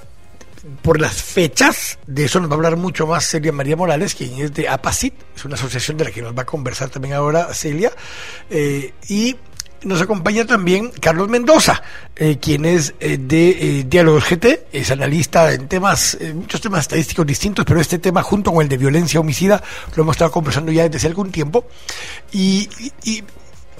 por 0.83 1.01
las 1.01 1.23
fechas, 1.23 1.99
de 2.07 2.25
eso 2.25 2.41
nos 2.41 2.51
va 2.51 2.55
a 2.55 2.57
hablar 2.57 2.77
mucho 2.77 3.07
más 3.07 3.27
Celia 3.29 3.53
María 3.53 3.77
Morales, 3.77 4.15
quien 4.15 4.41
es 4.41 4.53
de 4.53 4.69
APACIT, 4.69 5.15
es 5.37 5.45
una 5.45 5.55
asociación 5.55 5.97
de 5.97 6.05
la 6.05 6.11
que 6.11 6.23
nos 6.23 6.37
va 6.37 6.43
a 6.43 6.47
conversar 6.47 6.89
también 6.91 7.15
ahora 7.15 7.55
Celia, 7.55 7.93
eh, 8.51 8.93
y 9.09 9.37
nos 9.83 10.01
acompaña 10.01 10.45
también 10.45 10.91
Carlos 11.01 11.29
Mendoza, 11.29 11.83
eh, 12.17 12.39
quien 12.41 12.65
es 12.65 12.95
eh, 12.99 13.19
de 13.21 13.85
Diálogos 13.87 14.25
GT, 14.29 14.67
es 14.73 14.91
analista 14.91 15.53
en 15.53 15.69
temas, 15.69 16.19
muchos 16.35 16.61
temas 16.61 16.81
estadísticos 16.81 17.25
distintos, 17.27 17.65
pero 17.65 17.81
este 17.81 17.99
tema 17.99 18.23
junto 18.23 18.53
con 18.53 18.63
el 18.63 18.69
de 18.69 18.79
violencia 18.79 19.21
homicida 19.21 19.63
lo 19.95 20.03
hemos 20.03 20.17
estado 20.17 20.33
conversando 20.33 20.73
ya 20.73 20.85
desde 20.85 20.97
hace 20.97 21.07
algún 21.07 21.31
tiempo. 21.31 21.69
y 22.33 22.69
y 23.05 23.23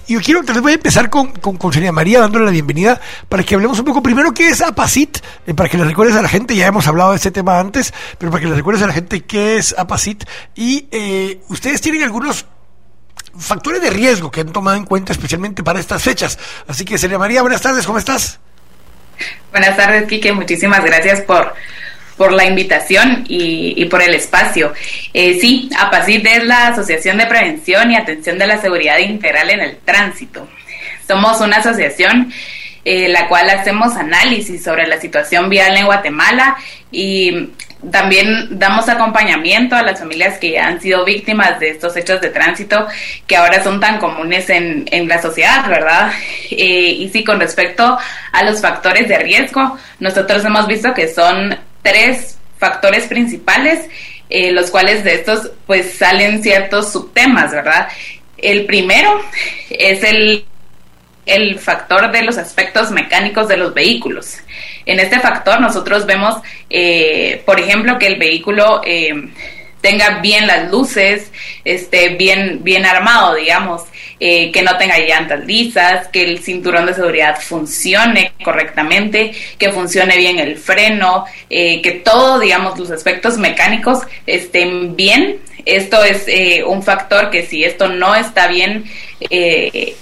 yo 0.09 0.21
quiero, 0.21 0.43
voy 0.43 0.73
a 0.73 0.75
empezar 0.75 1.11
con, 1.11 1.33
con, 1.33 1.57
con 1.57 1.73
Señora 1.73 1.93
María 1.93 2.21
dándole 2.21 2.45
la 2.45 2.51
bienvenida 2.51 3.01
para 3.29 3.43
que 3.43 3.55
hablemos 3.55 3.79
un 3.79 3.85
poco 3.85 4.03
primero 4.03 4.33
qué 4.33 4.49
es 4.49 4.61
APACIT, 4.61 5.19
eh, 5.47 5.55
para 5.55 5.69
que 5.69 5.77
le 5.77 5.85
recuerdes 5.85 6.17
a 6.17 6.23
la 6.23 6.29
gente, 6.29 6.55
ya 6.55 6.67
hemos 6.67 6.87
hablado 6.87 7.11
de 7.11 7.17
este 7.17 7.31
tema 7.31 7.59
antes, 7.59 7.93
pero 8.19 8.31
para 8.31 8.43
que 8.43 8.49
le 8.49 8.55
recuerdes 8.55 8.83
a 8.83 8.87
la 8.87 8.93
gente 8.93 9.25
qué 9.25 9.57
es 9.57 9.75
APACIT. 9.77 10.25
Y 10.55 10.89
eh, 10.91 11.41
ustedes 11.49 11.81
tienen 11.81 12.03
algunos 12.03 12.47
factores 13.39 13.83
de 13.83 13.91
riesgo 13.91 14.31
que 14.31 14.41
han 14.41 14.53
tomado 14.53 14.77
en 14.77 14.85
cuenta 14.85 15.13
especialmente 15.13 15.63
para 15.63 15.81
estas 15.81 16.03
fechas. 16.03 16.39
Así 16.67 16.85
que 16.85 16.99
Señora 16.99 17.19
María, 17.19 17.43
buenas 17.43 17.61
tardes, 17.61 17.87
¿cómo 17.87 17.99
estás? 17.99 18.39
Buenas 19.51 19.77
tardes, 19.77 20.07
Quique, 20.07 20.33
muchísimas 20.33 20.85
gracias 20.85 21.23
por 21.23 21.55
por 22.17 22.33
la 22.33 22.45
invitación 22.45 23.25
y, 23.29 23.85
por 23.87 24.03
el 24.03 24.15
espacio. 24.15 24.73
Eh, 25.13 25.39
sí, 25.41 25.69
APACIT 25.79 26.27
es 26.27 26.45
la 26.45 26.69
Asociación 26.69 27.19
de 27.19 27.27
Prevención 27.27 27.91
y 27.91 27.97
Atención 27.97 28.39
de 28.39 28.47
la 28.47 28.61
Seguridad 28.61 28.99
Integral 28.99 29.51
en 29.51 29.61
el 29.61 29.77
Tránsito. 29.79 30.49
Somos 31.07 31.41
una 31.41 31.59
asociación 31.59 32.33
eh, 32.89 33.09
la 33.09 33.27
cual 33.27 33.51
hacemos 33.51 33.97
análisis 33.97 34.63
sobre 34.63 34.87
la 34.87 35.01
situación 35.01 35.51
vial 35.51 35.77
en 35.77 35.87
Guatemala 35.87 36.57
y 36.93 37.51
también 37.91 38.59
damos 38.59 38.89
acompañamiento 38.89 39.75
a 39.75 39.83
las 39.83 39.99
familias 39.99 40.39
que 40.39 40.59
han 40.59 40.81
sido 40.81 41.05
víctimas 41.05 41.59
de 41.59 41.71
estos 41.71 41.97
hechos 41.97 42.21
de 42.21 42.31
tránsito 42.31 42.87
que 43.27 43.37
ahora 43.37 43.61
son 43.65 43.81
tan 43.81 43.99
comunes 43.99 44.49
en, 44.51 44.87
en 44.93 45.09
la 45.09 45.21
sociedad, 45.21 45.69
¿verdad? 45.69 46.13
Eh, 46.51 46.97
y 46.99 47.09
sí, 47.09 47.25
con 47.25 47.41
respecto 47.41 47.99
a 48.31 48.45
los 48.45 48.61
factores 48.61 49.09
de 49.09 49.19
riesgo, 49.19 49.77
nosotros 49.99 50.45
hemos 50.45 50.69
visto 50.69 50.95
que 50.95 51.09
son 51.09 51.59
tres 51.87 52.37
factores 52.59 53.07
principales, 53.07 53.89
eh, 54.29 54.51
los 54.51 54.71
cuales 54.71 55.05
de 55.05 55.15
estos 55.15 55.53
pues 55.67 55.95
salen 55.95 56.43
ciertos 56.43 56.93
subtemas, 56.93 57.53
¿verdad? 57.53 57.89
El 58.37 58.67
primero 58.67 59.21
es 59.71 60.03
el 60.03 60.45
el 61.27 61.59
factor 61.59 62.13
de 62.13 62.23
los 62.23 62.39
aspectos 62.39 62.93
mecánicos 62.93 63.49
de 63.49 63.57
los 63.57 63.75
vehículos. 63.75 64.37
En 64.87 65.01
este 65.01 65.19
factor 65.19 65.61
nosotros 65.61 66.07
vemos, 66.07 66.37
eh, 66.71 67.43
por 67.45 67.59
ejemplo, 67.59 67.99
que 67.99 68.07
el 68.07 68.17
vehículo 68.17 68.81
eh, 68.85 69.31
tenga 69.81 70.21
bien 70.21 70.47
las 70.47 70.71
luces, 70.71 71.31
esté 71.65 72.11
bien, 72.11 72.61
bien 72.63 72.87
armado, 72.87 73.35
digamos, 73.35 73.83
eh, 74.19 74.51
que 74.51 74.63
no 74.63 74.77
tenga 74.79 74.99
llantas 74.99 75.45
lisas, 75.45 76.09
que 76.09 76.25
el 76.25 76.39
cinturón 76.41 76.87
de 76.87 76.95
seguridad 76.95 77.39
funcione 77.41 78.33
correctamente, 78.43 79.33
que 79.59 79.71
funcione 79.71 80.17
bien 80.17 80.39
el 80.39 80.57
freno, 80.57 81.25
que 81.49 82.03
todo, 82.05 82.39
digamos, 82.39 82.79
los 82.79 82.91
aspectos 82.91 83.39
mecánicos 83.39 84.01
estén 84.27 84.97
bien. 84.97 85.39
Esto 85.65 86.03
es 86.05 86.27
un 86.65 86.83
factor 86.83 87.31
que 87.31 87.45
si 87.45 87.65
esto 87.65 87.89
no 87.89 88.15
está 88.15 88.47
bien, 88.47 88.85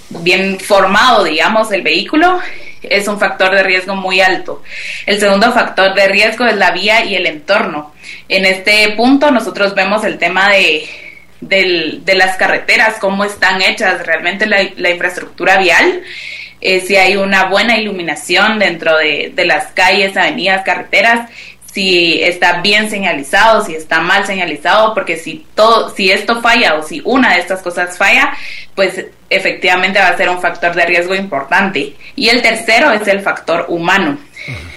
bien 0.09 0.59
formado, 0.59 1.23
digamos, 1.23 1.71
el 1.71 1.81
vehículo, 1.81 2.39
es 2.89 3.07
un 3.07 3.19
factor 3.19 3.55
de 3.55 3.63
riesgo 3.63 3.95
muy 3.95 4.21
alto. 4.21 4.63
El 5.05 5.19
segundo 5.19 5.51
factor 5.51 5.93
de 5.93 6.07
riesgo 6.07 6.45
es 6.45 6.55
la 6.55 6.71
vía 6.71 7.05
y 7.05 7.15
el 7.15 7.25
entorno. 7.25 7.93
En 8.29 8.45
este 8.45 8.89
punto 8.91 9.31
nosotros 9.31 9.75
vemos 9.75 10.03
el 10.03 10.17
tema 10.17 10.49
de, 10.49 10.87
de 11.41 12.15
las 12.15 12.37
carreteras, 12.37 12.95
cómo 12.99 13.23
están 13.23 13.61
hechas 13.61 14.05
realmente 14.05 14.45
la, 14.45 14.89
infraestructura 14.89 15.57
vial. 15.57 16.01
Eh, 16.61 16.81
si 16.81 16.95
hay 16.95 17.15
una 17.15 17.45
buena 17.45 17.77
iluminación 17.77 18.57
dentro 18.57 18.97
de, 18.97 19.31
de 19.35 19.45
las 19.45 19.67
calles, 19.73 20.17
avenidas, 20.17 20.63
carreteras, 20.63 21.29
si 21.75 22.23
está 22.23 22.61
bien 22.61 22.89
señalizado, 22.89 23.65
si 23.65 23.75
está 23.75 23.99
mal 23.99 24.25
señalizado, 24.25 24.93
porque 24.93 25.17
si 25.17 25.45
todo, 25.55 25.93
si 25.93 26.09
esto 26.09 26.41
falla 26.41 26.75
o 26.75 26.83
si 26.83 27.01
una 27.03 27.33
de 27.33 27.41
estas 27.41 27.61
cosas 27.61 27.97
falla, 27.97 28.33
pues 28.75 29.05
efectivamente 29.29 29.99
va 29.99 30.09
a 30.09 30.17
ser 30.17 30.29
un 30.29 30.41
factor 30.41 30.75
de 30.75 30.85
riesgo 30.85 31.15
importante. 31.15 31.95
Y 32.15 32.29
el 32.29 32.41
tercero 32.41 32.91
es 32.91 33.07
el 33.07 33.21
factor 33.21 33.65
humano. 33.69 34.19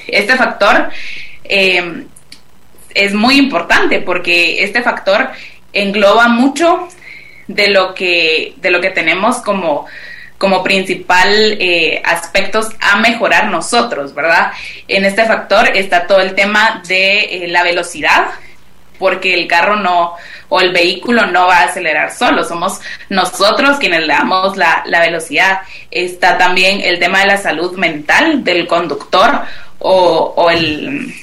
Este 0.06 0.36
factor 0.36 0.88
eh, 1.44 2.04
es 2.94 3.12
muy 3.12 3.36
importante 3.36 4.00
porque 4.00 4.62
este 4.62 4.82
factor 4.82 5.30
engloba 5.72 6.28
mucho 6.28 6.88
de 7.48 7.68
lo 7.68 7.94
que, 7.94 8.54
de 8.56 8.70
lo 8.70 8.80
que 8.80 8.90
tenemos 8.90 9.38
como 9.38 9.86
como 10.38 10.62
principal 10.62 11.28
eh, 11.58 12.00
aspectos 12.04 12.68
a 12.80 12.96
mejorar 13.00 13.48
nosotros, 13.48 14.14
¿verdad? 14.14 14.52
En 14.86 15.04
este 15.04 15.24
factor 15.24 15.76
está 15.76 16.06
todo 16.06 16.20
el 16.20 16.34
tema 16.34 16.80
de 16.86 17.18
eh, 17.18 17.48
la 17.48 17.64
velocidad, 17.64 18.28
porque 18.98 19.34
el 19.34 19.46
carro 19.46 19.76
no 19.76 20.14
o 20.48 20.60
el 20.60 20.72
vehículo 20.72 21.26
no 21.26 21.46
va 21.46 21.58
a 21.58 21.64
acelerar 21.64 22.12
solo, 22.14 22.42
somos 22.42 22.80
nosotros 23.10 23.78
quienes 23.78 24.00
le 24.06 24.14
damos 24.14 24.56
la, 24.56 24.82
la 24.86 25.00
velocidad. 25.00 25.60
Está 25.90 26.38
también 26.38 26.80
el 26.80 26.98
tema 26.98 27.20
de 27.20 27.26
la 27.26 27.36
salud 27.36 27.76
mental 27.76 28.42
del 28.44 28.66
conductor 28.66 29.42
o, 29.78 30.50
el 30.50 31.14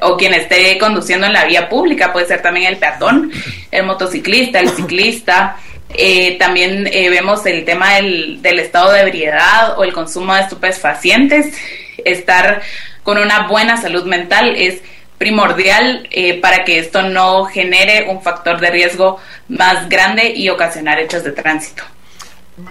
o 0.00 0.16
quien 0.16 0.34
esté 0.34 0.78
conduciendo 0.78 1.26
en 1.26 1.32
la 1.32 1.44
vía 1.44 1.68
pública, 1.68 2.12
puede 2.12 2.26
ser 2.26 2.40
también 2.40 2.66
el 2.66 2.76
peatón, 2.76 3.32
el 3.70 3.84
motociclista, 3.84 4.60
el 4.60 4.68
ciclista, 4.68 5.56
eh, 5.94 6.36
también 6.38 6.86
eh, 6.92 7.08
vemos 7.08 7.44
el 7.46 7.64
tema 7.64 7.94
del, 7.94 8.40
estado 8.58 8.92
de 8.92 9.00
ebriedad 9.00 9.78
o 9.78 9.84
el 9.84 9.92
consumo 9.92 10.34
de 10.34 10.42
estupefacientes. 10.42 11.54
Estar 12.04 12.62
con 13.02 13.18
una 13.18 13.48
buena 13.48 13.76
salud 13.76 14.04
mental 14.04 14.54
es 14.56 14.82
primordial 15.18 16.06
eh, 16.10 16.40
para 16.40 16.64
que 16.64 16.78
esto 16.78 17.02
no 17.02 17.44
genere 17.44 18.08
un 18.08 18.22
factor 18.22 18.60
de 18.60 18.70
riesgo 18.70 19.18
más 19.48 19.88
grande 19.88 20.32
y 20.34 20.48
ocasionar 20.48 20.98
hechos 21.00 21.24
de 21.24 21.32
tránsito. 21.32 21.82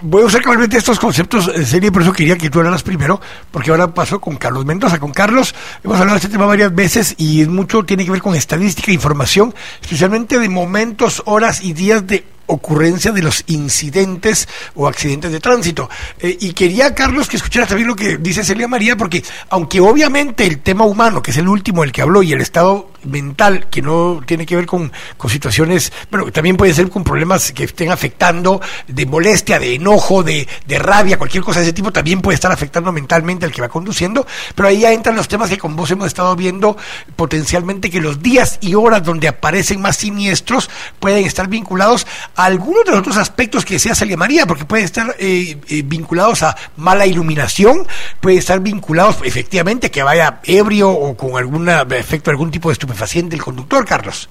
Voy 0.01 0.21
a 0.21 0.25
usar 0.25 0.41
cabalmente 0.41 0.77
estos 0.77 0.99
conceptos 0.99 1.49
en 1.53 1.65
serie, 1.65 1.93
por 1.93 2.01
eso 2.01 2.11
quería 2.11 2.37
que 2.37 2.49
tú 2.49 2.59
hablaras 2.59 2.83
primero, 2.83 3.21
porque 3.51 3.71
ahora 3.71 3.87
paso 3.87 4.19
con 4.19 4.35
Carlos 4.35 4.65
Mendoza. 4.65 4.99
Con 4.99 5.11
Carlos 5.13 5.55
hemos 5.81 5.97
hablado 5.97 6.15
de 6.15 6.25
este 6.25 6.29
tema 6.29 6.45
varias 6.45 6.75
veces 6.75 7.15
y 7.17 7.45
mucho 7.45 7.83
tiene 7.83 8.03
que 8.03 8.11
ver 8.11 8.21
con 8.21 8.35
estadística 8.35 8.91
e 8.91 8.95
información, 8.95 9.55
especialmente 9.81 10.39
de 10.39 10.49
momentos, 10.49 11.23
horas 11.25 11.63
y 11.63 11.71
días 11.71 12.05
de 12.05 12.25
ocurrencia 12.47 13.11
de 13.11 13.21
los 13.21 13.43
incidentes 13.47 14.47
o 14.75 14.87
accidentes 14.87 15.31
de 15.31 15.39
tránsito. 15.39 15.89
Eh, 16.19 16.37
y 16.39 16.53
quería, 16.53 16.95
Carlos, 16.95 17.27
que 17.27 17.37
escucharas 17.37 17.69
también 17.69 17.87
lo 17.87 17.95
que 17.95 18.17
dice 18.17 18.43
Celia 18.43 18.67
María, 18.67 18.95
porque 18.97 19.23
aunque 19.49 19.79
obviamente 19.79 20.45
el 20.45 20.59
tema 20.59 20.85
humano, 20.85 21.21
que 21.21 21.31
es 21.31 21.37
el 21.37 21.47
último 21.47 21.83
el 21.83 21.91
que 21.91 22.01
habló, 22.01 22.23
y 22.23 22.33
el 22.33 22.41
estado 22.41 22.91
mental, 23.03 23.69
que 23.69 23.81
no 23.81 24.21
tiene 24.25 24.45
que 24.45 24.55
ver 24.55 24.65
con, 24.65 24.91
con 25.17 25.29
situaciones, 25.29 25.91
bueno, 26.09 26.31
también 26.31 26.57
puede 26.57 26.73
ser 26.73 26.89
con 26.89 27.03
problemas 27.03 27.51
que 27.51 27.65
estén 27.65 27.91
afectando 27.91 28.59
de 28.87 29.05
molestia, 29.05 29.59
de 29.59 29.75
enojo, 29.75 30.23
de, 30.23 30.47
de 30.65 30.79
rabia, 30.79 31.17
cualquier 31.17 31.43
cosa 31.43 31.59
de 31.59 31.67
ese 31.67 31.73
tipo, 31.73 31.91
también 31.91 32.21
puede 32.21 32.35
estar 32.35 32.51
afectando 32.51 32.91
mentalmente 32.91 33.45
al 33.45 33.51
que 33.51 33.61
va 33.61 33.69
conduciendo, 33.69 34.25
pero 34.55 34.67
ahí 34.67 34.79
ya 34.79 34.91
entran 34.91 35.15
los 35.15 35.27
temas 35.27 35.49
que 35.49 35.57
con 35.57 35.75
vos 35.75 35.91
hemos 35.91 36.07
estado 36.07 36.35
viendo 36.35 36.77
potencialmente 37.15 37.89
que 37.89 38.01
los 38.01 38.21
días 38.21 38.57
y 38.61 38.75
horas 38.75 39.03
donde 39.03 39.27
aparecen 39.27 39.81
más 39.81 39.97
siniestros 39.97 40.69
pueden 40.99 41.25
estar 41.25 41.47
vinculados 41.47 42.05
algunos 42.37 42.85
de 42.85 42.91
los 42.91 42.99
otros 42.99 43.17
aspectos 43.17 43.65
que 43.65 43.73
decía 43.73 43.95
Celia 43.95 44.15
María, 44.15 44.45
porque 44.45 44.63
pueden 44.63 44.85
estar 44.85 45.15
eh, 45.17 45.57
eh, 45.69 45.81
vinculados 45.83 46.43
a 46.43 46.55
mala 46.77 47.07
iluminación, 47.07 47.87
puede 48.21 48.37
estar 48.37 48.59
vinculados 48.59 49.17
efectivamente 49.23 49.89
que 49.89 50.03
vaya 50.03 50.39
ebrio 50.43 50.91
o 50.91 51.17
con 51.17 51.35
algún 51.35 51.67
efecto, 51.67 52.29
algún 52.29 52.51
tipo 52.51 52.69
de 52.69 52.73
estupefaciente 52.73 53.35
el 53.35 53.41
conductor, 53.41 53.83
Carlos. 53.85 54.29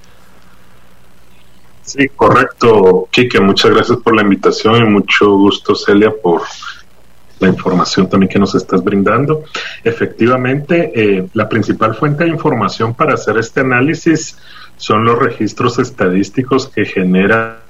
Sí, 1.82 2.08
correcto, 2.14 3.08
Kike, 3.10 3.40
muchas 3.40 3.72
gracias 3.72 3.98
por 3.98 4.14
la 4.14 4.22
invitación 4.22 4.76
y 4.76 4.84
mucho 4.84 5.30
gusto, 5.32 5.74
Celia, 5.74 6.12
por 6.22 6.42
la 7.40 7.48
información 7.48 8.08
también 8.08 8.30
que 8.30 8.38
nos 8.38 8.54
estás 8.54 8.82
brindando. 8.84 9.44
Efectivamente, 9.82 10.92
eh, 10.94 11.28
la 11.34 11.48
principal 11.48 11.96
fuente 11.96 12.24
de 12.24 12.30
información 12.30 12.94
para 12.94 13.14
hacer 13.14 13.36
este 13.38 13.60
análisis 13.60 14.38
son 14.76 15.04
los 15.04 15.18
registros 15.18 15.78
estadísticos 15.78 16.68
que 16.68 16.84
genera 16.84 17.65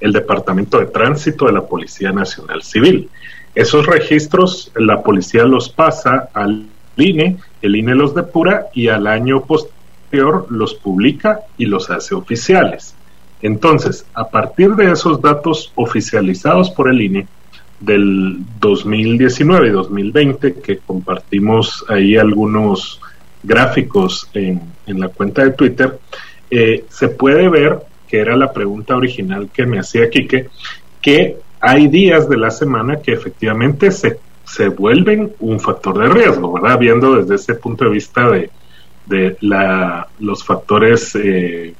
el 0.00 0.12
Departamento 0.12 0.78
de 0.78 0.86
Tránsito 0.86 1.46
de 1.46 1.52
la 1.52 1.66
Policía 1.66 2.12
Nacional 2.12 2.62
Civil. 2.62 3.08
Esos 3.54 3.86
registros 3.86 4.70
la 4.76 5.02
policía 5.02 5.44
los 5.44 5.68
pasa 5.68 6.28
al 6.34 6.66
INE, 6.96 7.38
el 7.62 7.76
INE 7.76 7.94
los 7.94 8.14
depura 8.14 8.66
y 8.74 8.88
al 8.88 9.06
año 9.06 9.44
posterior 9.44 10.46
los 10.50 10.74
publica 10.74 11.40
y 11.56 11.66
los 11.66 11.90
hace 11.90 12.14
oficiales. 12.14 12.94
Entonces, 13.42 14.06
a 14.14 14.28
partir 14.28 14.74
de 14.76 14.92
esos 14.92 15.20
datos 15.20 15.72
oficializados 15.74 16.70
por 16.70 16.88
el 16.88 17.00
INE 17.00 17.26
del 17.80 18.38
2019 18.60 19.68
y 19.68 19.70
2020, 19.70 20.54
que 20.54 20.78
compartimos 20.78 21.84
ahí 21.88 22.16
algunos 22.16 23.00
gráficos 23.42 24.28
en, 24.34 24.60
la 24.86 25.08
cuenta 25.08 25.44
de 25.44 25.52
Twitter, 25.52 25.98
eh, 26.50 26.84
se 26.88 27.08
puede 27.08 27.48
ver 27.48 27.80
que 28.08 28.18
era 28.18 28.36
la 28.36 28.52
pregunta 28.52 28.96
original 28.96 29.48
que 29.52 29.66
me 29.66 29.78
hacía 29.78 30.10
Quique, 30.10 30.48
que 31.00 31.36
hay 31.60 31.88
días 31.88 32.28
de 32.28 32.36
la 32.36 32.50
semana 32.50 33.00
que 33.00 33.12
efectivamente 33.12 33.90
se, 33.90 34.18
se 34.44 34.68
vuelven 34.68 35.32
un 35.40 35.58
factor 35.58 35.98
de 35.98 36.08
riesgo, 36.08 36.52
¿verdad? 36.52 36.78
Viendo 36.78 37.16
desde 37.16 37.34
ese 37.36 37.54
punto 37.54 37.84
de 37.84 37.90
vista 37.90 38.28
de, 38.28 38.50
de 39.06 39.36
la, 39.40 40.06
los 40.20 40.44
factores 40.44 41.14
eh, 41.16 41.74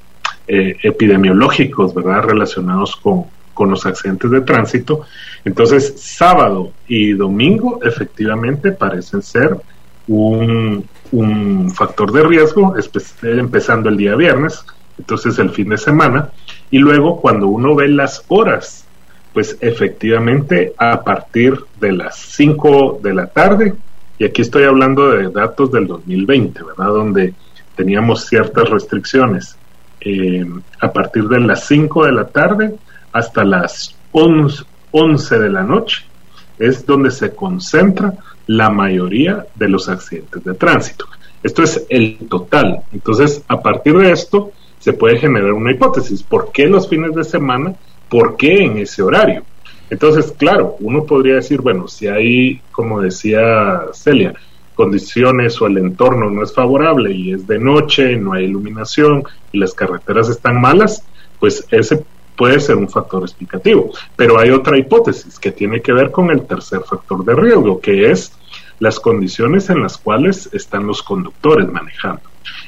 eh, 0.49 0.77
epidemiológicos, 0.83 1.95
¿verdad? 1.95 2.23
Relacionados 2.23 2.97
con, 2.97 3.25
con 3.53 3.71
los 3.71 3.85
accidentes 3.87 4.31
de 4.31 4.41
tránsito. 4.41 5.03
Entonces, 5.45 5.95
sábado 5.97 6.73
y 6.89 7.13
domingo 7.13 7.81
efectivamente 7.83 8.73
parecen 8.73 9.23
ser 9.23 9.57
un, 10.09 10.85
un 11.13 11.71
factor 11.71 12.13
de 12.13 12.23
riesgo, 12.23 12.75
empezando 13.23 13.89
el 13.89 13.97
día 13.97 14.15
viernes, 14.15 14.65
entonces 14.99 15.39
el 15.39 15.51
fin 15.51 15.69
de 15.69 15.79
semana, 15.79 16.31
y 16.71 16.79
luego 16.79 17.21
cuando 17.21 17.47
uno 17.49 17.75
ve 17.75 17.89
las 17.89 18.25
horas, 18.29 18.87
pues 19.33 19.57
efectivamente 19.61 20.73
a 20.79 21.03
partir 21.03 21.59
de 21.79 21.93
las 21.93 22.17
5 22.17 23.01
de 23.03 23.15
la 23.15 23.27
tarde, 23.27 23.75
y 24.19 24.25
aquí 24.25 24.43
estoy 24.43 24.65
hablando 24.65 25.11
de 25.11 25.29
datos 25.29 25.71
del 25.71 25.87
2020, 25.87 26.63
¿verdad? 26.63 26.87
Donde 26.87 27.35
teníamos 27.75 28.25
ciertas 28.25 28.71
restricciones 28.71 29.57
eh, 30.01 30.47
a 30.81 30.93
partir 30.93 31.29
de 31.29 31.41
las 31.41 31.67
5 31.67 32.07
de 32.07 32.13
la 32.13 32.27
tarde 32.29 32.75
hasta 33.13 33.45
las 33.45 33.95
11, 34.13 34.65
11 34.93 35.39
de 35.39 35.51
la 35.51 35.63
noche, 35.63 36.05
es 36.59 36.87
donde 36.87 37.11
se 37.11 37.35
concentra 37.35 38.15
la 38.47 38.71
mayoría 38.71 39.47
de 39.55 39.69
los 39.69 39.89
accidentes 39.89 40.43
de 40.45 40.55
tránsito. 40.55 41.07
Esto 41.43 41.63
es 41.63 41.85
el 41.91 42.19
total. 42.29 42.83
Entonces, 42.93 43.43
a 43.49 43.61
partir 43.61 43.97
de 43.99 44.13
esto, 44.13 44.53
se 44.79 44.93
puede 44.93 45.19
generar 45.19 45.53
una 45.53 45.73
hipótesis. 45.73 46.23
¿Por 46.23 46.53
qué 46.53 46.67
los 46.67 46.89
fines 46.89 47.15
de 47.15 47.25
semana? 47.25 47.75
¿Por 48.09 48.37
qué 48.37 48.65
en 48.65 48.79
ese 48.79 49.03
horario? 49.03 49.43
Entonces, 49.91 50.33
claro, 50.33 50.77
uno 50.81 51.05
podría 51.05 51.37
decir, 51.37 51.61
bueno, 51.61 51.87
si 51.89 52.09
hay, 52.09 52.61
como 52.73 53.01
decía 53.01 53.83
Celia, 53.93 54.35
condiciones 54.75 55.61
o 55.61 55.67
el 55.67 55.79
entorno 55.79 56.31
no 56.31 56.43
es 56.43 56.53
favorable 56.53 57.13
y 57.13 57.33
es 57.33 57.47
de 57.47 57.59
noche, 57.59 58.17
no 58.17 58.35
hay 58.35 58.45
iluminación 58.45 59.25
y 59.53 59.59
las 59.59 59.75
carreteras 59.75 60.29
están 60.29 60.61
malas, 60.61 61.03
pues 61.41 61.67
ese 61.71 62.05
puede 62.37 62.61
ser 62.61 62.77
un 62.77 62.89
factor 62.89 63.23
explicativo. 63.23 63.91
Pero 64.17 64.39
hay 64.39 64.51
otra 64.51 64.79
hipótesis 64.79 65.39
que 65.39 65.53
tiene 65.53 65.81
que 65.81 65.93
ver 65.93 66.11
con 66.11 66.31
el 66.31 66.47
tercer 66.47 66.83
factor 66.83 67.25
de 67.25 67.35
riesgo, 67.35 67.81
que 67.81 68.11
es 68.11 68.33
las 68.79 69.01
condiciones 69.01 69.71
en 69.71 69.83
las 69.83 69.97
cuales 69.97 70.51
están 70.53 70.87
los 70.87 71.03
conductores 71.03 71.71
manejando. 71.71 72.23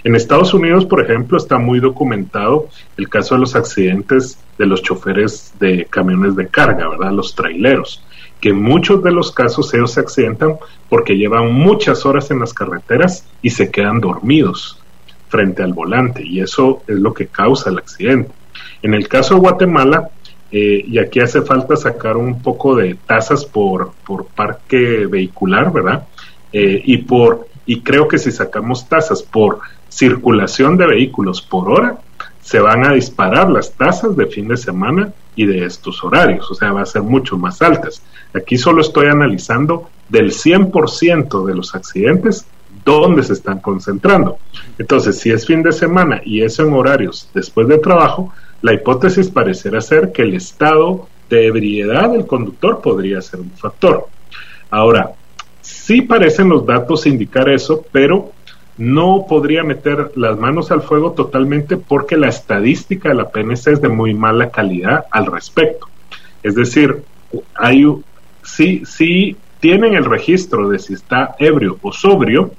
En 0.05 0.14
Estados 0.14 0.55
Unidos, 0.55 0.86
por 0.86 1.02
ejemplo, 1.02 1.36
está 1.39 1.59
muy 1.59 1.80
documentado 1.80 2.68
el 2.97 3.09
caso 3.09 3.35
de 3.35 3.40
los 3.40 3.55
accidentes 3.55 4.39
de 4.56 4.66
los 4.66 4.82
choferes 4.82 5.55
de 5.59 5.86
camiones 5.86 6.36
de 6.36 6.48
carga, 6.48 6.89
¿verdad? 6.89 7.12
Los 7.12 7.35
traileros, 7.35 8.02
que 8.40 8.51
en 8.51 8.62
muchos 8.62 9.02
de 9.02 9.12
los 9.12 9.32
casos 9.32 9.72
ellos 9.74 9.93
se 9.93 10.01
accidentan 10.01 10.56
porque 10.89 11.16
llevan 11.16 11.52
muchas 11.52 12.06
horas 12.06 12.30
en 12.30 12.40
las 12.40 12.55
carreteras 12.55 13.24
y 13.43 13.51
se 13.51 13.70
quedan 13.70 14.01
dormidos 14.01 14.80
frente 15.28 15.62
al 15.62 15.74
volante 15.74 16.24
y 16.24 16.40
eso 16.40 16.82
es 16.86 16.97
lo 16.97 17.12
que 17.12 17.26
causa 17.26 17.70
el 17.70 17.78
accidente. 17.78 18.30
En 18.82 18.94
el 18.94 19.09
caso 19.09 19.35
de 19.35 19.40
Guatemala, 19.40 20.10
eh, 20.51 20.85
y 20.87 20.99
aquí 20.99 21.20
hace 21.20 21.43
falta 21.43 21.77
sacar 21.77 22.16
un 22.16 22.41
poco 22.43 22.75
de 22.75 22.97
tasas 23.07 23.45
por, 23.45 23.93
por 24.07 24.27
parque 24.27 25.07
vehicular, 25.07 25.73
¿verdad? 25.73 26.07
Eh, 26.53 26.83
y 26.85 26.99
por 26.99 27.49
y 27.66 27.83
creo 27.83 28.09
que 28.09 28.16
si 28.16 28.33
sacamos 28.33 28.89
tasas 28.89 29.23
por 29.23 29.59
circulación 29.91 30.79
de 30.79 30.87
vehículos 30.87 31.43
por 31.43 31.70
hora, 31.70 31.99
se 32.41 32.61
van 32.61 32.87
a 32.87 32.95
disparar 32.95 33.51
las 33.51 33.73
tasas 33.73 34.16
de 34.16 34.27
fin 34.27 34.49
de 34.49 34.57
semana 34.57 35.12
y 35.37 35.45
de 35.45 35.66
estos 35.66 36.03
horarios, 36.03 36.51
o 36.51 36.55
sea, 36.55 36.73
va 36.73 36.81
a 36.81 36.87
ser 36.87 37.03
mucho 37.03 37.37
más 37.37 37.61
altas. 37.61 38.03
Aquí 38.35 38.57
solo 38.57 38.81
estoy 38.81 39.09
analizando 39.09 39.91
del 40.09 40.33
100% 40.33 41.45
de 41.45 41.55
los 41.55 41.75
accidentes 41.75 42.47
dónde 42.87 43.23
se 43.23 43.35
están 43.35 43.59
concentrando. 43.59 44.39
Entonces, 44.79 45.19
si 45.19 45.31
es 45.31 45.47
fin 45.47 45.62
de 45.62 45.73
semana 45.73 46.23
y 46.25 46.43
es 46.43 46.59
en 46.59 46.73
horarios 46.73 47.29
después 47.35 47.69
de 47.69 47.77
trabajo, 47.77 48.33
la 48.62 48.74
hipótesis 48.74 49.28
pareciera 49.28 49.80
ser 49.80 50.12
que 50.12 50.22
el 50.22 50.35
estado 50.35 51.09
de 51.30 51.47
ebriedad 51.47 52.10
del 52.10 52.26
conductor 52.26 52.80
podría 52.80 53.20
ser 53.20 53.40
un 53.40 53.51
factor. 53.52 54.06
Ahora, 54.70 55.12
sí 55.60 56.02
parecen 56.02 56.48
los 56.48 56.66
datos 56.66 57.06
indicar 57.06 57.48
eso, 57.48 57.85
pero 57.93 58.32
no 58.76 59.26
podría 59.28 59.64
meter 59.64 60.12
las 60.14 60.39
manos 60.39 60.70
al 60.70 60.82
fuego 60.82 61.12
totalmente 61.12 61.76
porque 61.76 62.16
la 62.16 62.28
estadística 62.28 63.09
de 63.09 63.16
la 63.16 63.28
PNC 63.28 63.66
es 63.72 63.80
de 63.80 63.89
muy 63.89 64.14
mala 64.14 64.51
calidad 64.51 65.06
al 65.10 65.26
respecto. 65.26 65.89
Es 66.43 66.55
decir, 66.55 67.02
hay, 67.55 67.85
sí, 68.43 68.82
sí 68.85 69.36
tienen 69.60 69.94
el 69.94 70.05
registro 70.05 70.68
de 70.68 70.78
si 70.78 70.94
está 70.94 71.35
ebrio 71.39 71.78
o 71.82 71.93
sobrio, 71.93 72.52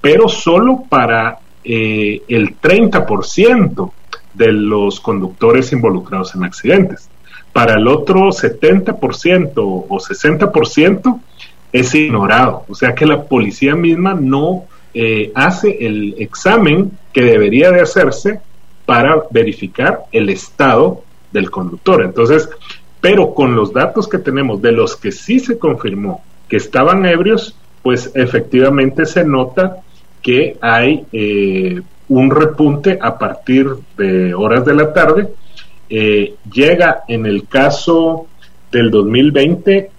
pero 0.00 0.28
solo 0.28 0.82
para 0.88 1.38
eh, 1.64 2.22
el 2.28 2.60
30% 2.60 3.92
de 4.34 4.52
los 4.52 5.00
conductores 5.00 5.72
involucrados 5.72 6.34
en 6.34 6.44
accidentes. 6.44 7.08
Para 7.52 7.74
el 7.74 7.86
otro 7.86 8.28
70% 8.28 9.52
o 9.56 9.98
60% 9.98 11.20
es 11.72 11.94
ignorado. 11.94 12.64
O 12.68 12.74
sea 12.74 12.94
que 12.94 13.06
la 13.06 13.22
policía 13.22 13.74
misma 13.74 14.14
no 14.14 14.64
eh, 14.94 15.32
hace 15.34 15.86
el 15.86 16.14
examen 16.18 16.92
que 17.12 17.22
debería 17.22 17.70
de 17.70 17.80
hacerse 17.80 18.40
para 18.84 19.22
verificar 19.30 20.04
el 20.12 20.28
estado 20.28 21.02
del 21.30 21.50
conductor. 21.50 22.02
Entonces, 22.02 22.48
pero 23.00 23.34
con 23.34 23.54
los 23.56 23.72
datos 23.72 24.08
que 24.08 24.18
tenemos 24.18 24.60
de 24.62 24.72
los 24.72 24.96
que 24.96 25.12
sí 25.12 25.40
se 25.40 25.58
confirmó 25.58 26.22
que 26.48 26.56
estaban 26.56 27.06
ebrios, 27.06 27.56
pues 27.82 28.10
efectivamente 28.14 29.06
se 29.06 29.24
nota 29.24 29.78
que 30.20 30.56
hay 30.60 31.04
eh, 31.12 31.80
un 32.12 32.30
repunte 32.30 32.98
a 33.00 33.18
partir 33.18 33.66
de 33.96 34.34
horas 34.34 34.64
de 34.64 34.74
la 34.74 34.92
tarde. 34.92 35.28
Eh, 35.88 36.34
llega 36.50 37.04
en 37.08 37.26
el 37.26 37.48
caso 37.48 38.26
del 38.70 38.90
2020 38.90 39.90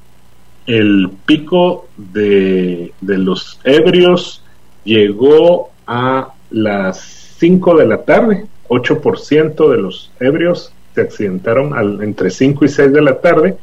el 0.65 1.09
pico 1.25 1.87
de, 1.97 2.93
de 3.01 3.17
los 3.17 3.59
ebrios 3.63 4.43
llegó 4.83 5.71
a 5.85 6.33
las 6.51 6.99
5 7.37 7.77
de 7.77 7.85
la 7.87 8.03
tarde, 8.03 8.45
8% 8.69 9.69
de 9.69 9.77
los 9.77 10.11
ebrios 10.19 10.71
se 10.93 11.01
accidentaron 11.01 11.73
al, 11.73 12.01
entre 12.03 12.29
5 12.29 12.65
y 12.65 12.69
6 12.69 12.93
de 12.93 13.01
la 13.01 13.19
tarde 13.19 13.57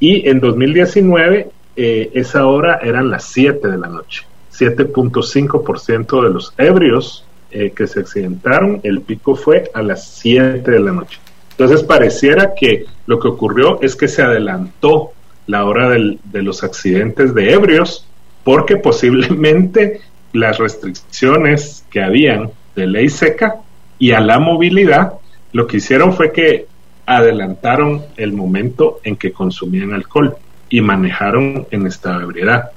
y 0.00 0.28
en 0.28 0.40
2019 0.40 1.50
eh, 1.76 2.10
esa 2.14 2.46
hora 2.46 2.78
eran 2.82 3.10
las 3.10 3.24
7 3.24 3.68
de 3.68 3.78
la 3.78 3.88
noche. 3.88 4.22
7.5% 4.52 6.22
de 6.22 6.30
los 6.30 6.54
ebrios 6.56 7.24
eh, 7.50 7.72
que 7.74 7.86
se 7.86 8.00
accidentaron, 8.00 8.80
el 8.82 9.00
pico 9.00 9.34
fue 9.34 9.70
a 9.74 9.82
las 9.82 10.08
7 10.18 10.70
de 10.70 10.80
la 10.80 10.92
noche. 10.92 11.18
Entonces 11.50 11.82
pareciera 11.82 12.54
que 12.54 12.86
lo 13.06 13.18
que 13.18 13.28
ocurrió 13.28 13.80
es 13.82 13.96
que 13.96 14.08
se 14.08 14.22
adelantó 14.22 15.12
la 15.46 15.64
hora 15.64 15.88
de 15.88 16.42
los 16.42 16.62
accidentes 16.62 17.34
de 17.34 17.52
ebrios 17.52 18.06
porque 18.44 18.76
posiblemente 18.76 20.00
las 20.32 20.58
restricciones 20.58 21.84
que 21.90 22.02
habían 22.02 22.50
de 22.76 22.86
ley 22.86 23.08
seca 23.08 23.56
y 23.98 24.12
a 24.12 24.20
la 24.20 24.38
movilidad 24.38 25.14
lo 25.52 25.66
que 25.66 25.78
hicieron 25.78 26.12
fue 26.12 26.32
que 26.32 26.66
adelantaron 27.06 28.04
el 28.16 28.32
momento 28.32 29.00
en 29.02 29.16
que 29.16 29.32
consumían 29.32 29.94
alcohol 29.94 30.36
y 30.68 30.82
manejaron 30.82 31.66
en 31.70 31.86
esta 31.86 32.22
ebriedad. 32.22 32.70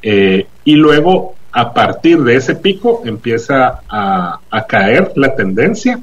Eh, 0.00 0.46
y 0.64 0.76
luego, 0.76 1.34
a 1.56 1.72
partir 1.72 2.20
de 2.22 2.34
ese 2.34 2.56
pico, 2.56 3.02
empieza 3.04 3.80
a, 3.88 4.40
caer 4.68 5.12
la 5.14 5.36
tendencia 5.36 6.00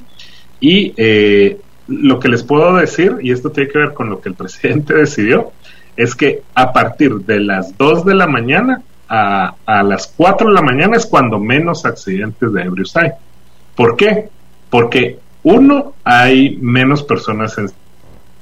y 0.62 0.94
eh, 0.96 1.60
lo 1.88 2.20
que 2.20 2.30
les 2.30 2.42
puedo 2.42 2.76
decir, 2.78 3.18
y 3.22 3.32
esto 3.32 3.52
tiene 3.52 3.70
que 3.70 3.80
ver 3.80 3.94
con 3.94 4.10
lo 4.10 4.22
que 4.22 4.30
el 4.30 4.36
presidente 4.44 4.94
decidió, 4.94 5.52
es 5.98 6.16
que 6.16 6.42
a 6.56 6.72
partir 6.72 7.16
de 7.16 7.42
las 7.42 7.78
2 7.78 8.06
de 8.06 8.16
la 8.16 8.28
mañana 8.28 8.82
a, 9.10 9.84
las 9.84 10.08
4 10.16 10.48
de 10.48 10.54
la 10.54 10.62
mañana 10.62 10.96
es 10.96 11.06
cuando 11.06 11.38
menos 11.38 11.86
accidentes 11.86 12.54
de 12.54 12.62
ebrios 12.62 12.96
hay. 12.96 13.12
¿Por 13.76 13.98
qué? 13.98 14.30
Porque 14.70 15.20
uno, 15.44 15.96
hay 16.06 16.58
menos 16.62 17.04
personas 17.04 17.58
en 17.58 17.70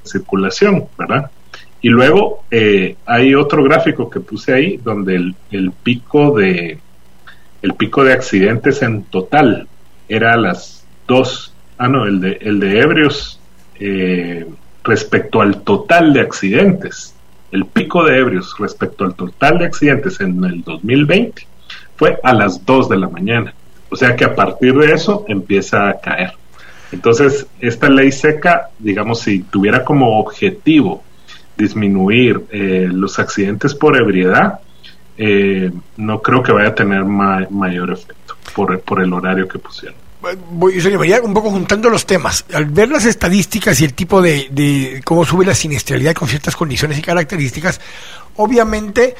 circulación, 0.04 0.84
¿verdad? 0.96 1.28
Y 1.82 1.88
luego 1.88 2.44
eh, 2.52 2.96
hay 3.04 3.34
otro 3.34 3.64
gráfico 3.64 4.08
que 4.08 4.20
puse 4.20 4.54
ahí 4.54 4.76
donde 4.76 5.16
el, 5.50 5.72
pico 5.82 6.38
de 6.38 6.78
el 7.62 7.74
pico 7.74 8.04
de 8.04 8.12
accidentes 8.12 8.82
en 8.82 9.04
total 9.04 9.68
era 10.08 10.32
a 10.34 10.36
las 10.36 10.86
dos, 11.06 11.52
ah 11.78 11.88
no, 11.88 12.06
el 12.06 12.20
de, 12.20 12.38
el 12.40 12.60
de 12.60 12.80
ebrios 12.80 13.40
eh, 13.78 14.46
respecto 14.82 15.40
al 15.40 15.62
total 15.62 16.12
de 16.12 16.20
accidentes, 16.20 17.14
el 17.52 17.66
pico 17.66 18.04
de 18.04 18.18
ebrios 18.18 18.54
respecto 18.58 19.04
al 19.04 19.14
total 19.14 19.58
de 19.58 19.66
accidentes 19.66 20.20
en 20.20 20.42
el 20.44 20.62
2020 20.62 21.46
fue 21.96 22.18
a 22.22 22.32
las 22.32 22.64
2 22.64 22.88
de 22.88 22.96
la 22.96 23.08
mañana. 23.08 23.54
O 23.90 23.96
sea 23.96 24.14
que 24.14 24.24
a 24.24 24.34
partir 24.34 24.74
de 24.74 24.92
eso 24.92 25.24
empieza 25.28 25.88
a 25.88 26.00
caer. 26.00 26.32
Entonces, 26.92 27.46
esta 27.60 27.88
ley 27.88 28.12
seca, 28.12 28.70
digamos, 28.78 29.20
si 29.20 29.40
tuviera 29.42 29.84
como 29.84 30.18
objetivo 30.18 31.02
disminuir 31.56 32.40
eh, 32.50 32.88
los 32.90 33.18
accidentes 33.18 33.74
por 33.74 33.96
ebriedad, 33.96 34.60
eh, 35.22 35.70
no 35.98 36.22
creo 36.22 36.42
que 36.42 36.50
vaya 36.50 36.68
a 36.68 36.74
tener 36.74 37.04
mayor 37.04 37.92
efecto 37.92 38.36
por, 38.54 39.02
el 39.02 39.12
horario 39.12 39.46
que 39.46 39.58
pusieron 39.58 39.98
voy, 40.50 40.80
señor, 40.80 41.06
un 41.22 41.34
poco 41.34 41.50
juntando 41.50 41.88
los 41.88 42.06
temas. 42.06 42.44
Al 42.52 42.66
ver 42.66 42.88
las 42.90 43.04
estadísticas 43.06 43.80
y 43.80 43.84
el 43.84 43.94
tipo 43.94 44.20
de, 44.20 44.48
de, 44.50 45.02
cómo 45.04 45.24
sube 45.24 45.44
la 45.44 45.54
siniestralidad 45.54 46.14
con 46.14 46.28
ciertas 46.28 46.56
condiciones 46.56 46.98
y 46.98 47.02
características, 47.02 47.80
obviamente 48.36 49.14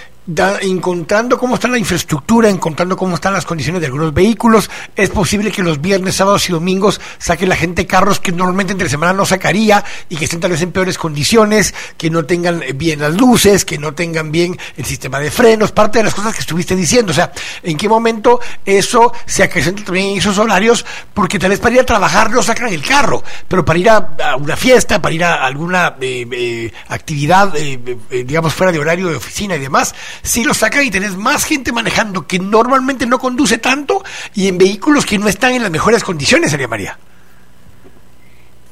encontrando 0.63 1.39
cómo 1.39 1.55
está 1.55 1.69
la 1.69 1.79
infraestructura, 1.79 2.49
encontrando 2.49 2.97
cómo 2.97 3.15
están 3.15 3.33
las 3.33 3.45
condiciones 3.45 3.81
de 3.81 3.87
algunos 3.87 4.15
vehículos. 4.15 4.71
Es 4.97 5.11
posible 5.11 5.51
que 5.51 5.63
los 5.63 5.81
viernes, 5.81 6.17
sábados 6.17 6.49
y 6.49 6.53
domingos 6.53 7.01
saque 7.19 7.47
la 7.47 7.57
gente 7.57 7.87
carros 7.87 8.21
que 8.21 8.33
normalmente 8.33 8.73
entre 8.73 8.89
semana 8.89 9.13
no 9.13 9.27
sacaría 9.27 9.85
y 10.09 10.17
que 10.17 10.25
estén 10.25 10.41
tal 10.41 10.51
vez 10.51 10.63
en 10.63 10.73
peores 10.73 10.99
condiciones, 10.99 11.75
que 11.97 12.11
no 12.11 12.25
tengan 12.25 12.63
bien 12.75 13.01
las 13.01 13.15
luces, 13.15 13.65
que 13.65 13.79
no 13.79 13.95
tengan 13.95 14.31
bien 14.31 14.59
el 14.77 14.85
sistema 14.85 15.19
de 15.19 15.31
frenos, 15.31 15.73
parte 15.73 15.99
de 15.99 16.05
las 16.05 16.15
cosas 16.15 16.35
que 16.35 16.41
estuviste 16.41 16.77
diciendo. 16.77 17.13
O 17.13 17.15
sea, 17.15 17.33
¿en 17.63 17.77
qué 17.77 17.89
momento 17.89 18.41
eso 18.65 19.13
se 19.27 19.43
acrecenta 19.43 19.85
también 19.85 20.11
en 20.11 20.19
esos 20.19 20.39
horarios? 20.39 20.85
Porque 21.15 21.39
tal 21.39 21.51
vez 21.51 21.61
para 21.61 21.75
ir 21.75 21.81
a 21.81 21.87
trabajar 21.87 22.31
no 22.31 22.43
sacan 22.43 22.69
el 22.69 22.83
carro, 22.83 23.23
pero 23.49 23.65
para 23.65 23.79
ir 23.79 23.91
a, 23.91 24.37
una 24.39 24.57
fiesta, 24.57 25.01
para 25.01 25.15
ir 25.15 25.25
a 25.25 25.45
alguna 25.45 25.97
eh, 26.01 26.27
eh, 26.31 26.73
actividad, 26.89 27.53
eh, 27.57 27.99
digamos, 28.25 28.55
fuera 28.55 28.73
de 28.73 28.79
horario 28.79 29.09
de 29.09 29.17
oficina 29.17 29.57
y 29.57 29.59
demás, 29.59 29.95
si 30.23 30.45
lo 30.45 30.55
sacan 30.55 30.85
y 30.85 30.91
tenés 30.91 31.17
más 31.17 31.45
gente 31.45 31.73
manejando 31.73 32.27
que 32.27 32.39
normalmente 32.39 33.07
no 33.07 33.19
conduce 33.19 33.59
tanto 33.59 34.03
y 34.35 34.49
en 34.49 34.59
vehículos 34.59 35.07
que 35.07 35.19
no 35.19 35.29
están 35.29 35.55
en 35.55 35.63
las 35.63 35.71
mejores 35.71 36.05
condiciones, 36.05 36.53
María 36.53 36.69
María. 36.69 36.99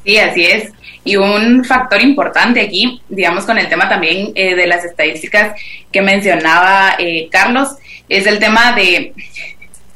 Sí, 0.04 0.18
así 0.18 0.46
es. 0.46 0.72
Y 1.04 1.16
un 1.16 1.64
factor 1.64 2.00
importante 2.00 2.60
aquí, 2.60 3.02
digamos, 3.08 3.44
con 3.44 3.58
el 3.58 3.68
tema 3.68 3.88
también 3.88 4.32
eh, 4.34 4.54
de 4.54 4.66
las 4.66 4.84
estadísticas 4.84 5.54
que 5.92 6.02
mencionaba 6.02 6.96
eh, 6.98 7.28
Carlos, 7.30 7.68
es 8.08 8.26
el 8.26 8.38
tema 8.38 8.72
de 8.72 9.14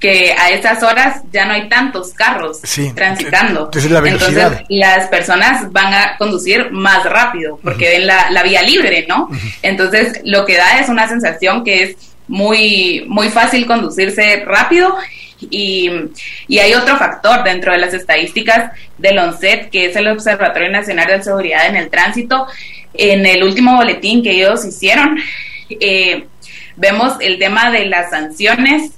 que 0.02 0.32
a 0.32 0.50
esas 0.50 0.82
horas 0.82 1.22
ya 1.32 1.44
no 1.46 1.52
hay 1.52 1.68
tantos 1.68 2.12
carros 2.12 2.60
transitando. 2.92 3.70
Entonces, 3.72 4.64
las 4.68 5.06
personas 5.06 5.70
van 5.70 5.94
a 5.94 6.16
conducir 6.18 6.72
más 6.72 7.04
rápido 7.04 7.60
porque 7.62 7.88
ven 7.88 8.08
la, 8.08 8.42
vía 8.42 8.62
libre, 8.62 9.06
¿no? 9.08 9.30
Entonces 9.62 10.20
lo 10.24 10.44
que 10.44 10.56
da 10.56 10.80
es 10.80 10.88
una 10.88 11.08
sensación 11.08 11.62
que 11.62 11.84
es 11.84 11.96
muy, 12.26 13.04
muy 13.06 13.28
fácil 13.28 13.64
conducirse 13.64 14.42
rápido 14.44 14.92
y, 15.38 15.88
y, 16.48 16.58
hay 16.58 16.74
otro 16.74 16.96
factor 16.96 17.44
dentro 17.44 17.72
de 17.72 17.78
las 17.78 17.94
estadísticas 17.94 18.72
del 18.98 19.18
ONCET, 19.18 19.70
que 19.70 19.86
es 19.86 19.96
el 19.96 20.08
Observatorio 20.08 20.70
Nacional 20.70 21.06
de 21.06 21.22
Seguridad 21.22 21.66
en 21.66 21.76
el 21.76 21.90
Tránsito. 21.90 22.46
En 22.94 23.24
el 23.24 23.42
último 23.44 23.76
boletín 23.76 24.22
que 24.22 24.32
ellos 24.32 24.64
hicieron, 24.64 25.18
eh, 25.68 26.26
vemos 26.76 27.14
el 27.20 27.38
tema 27.38 27.70
de 27.70 27.86
las 27.86 28.10
sanciones 28.10 28.92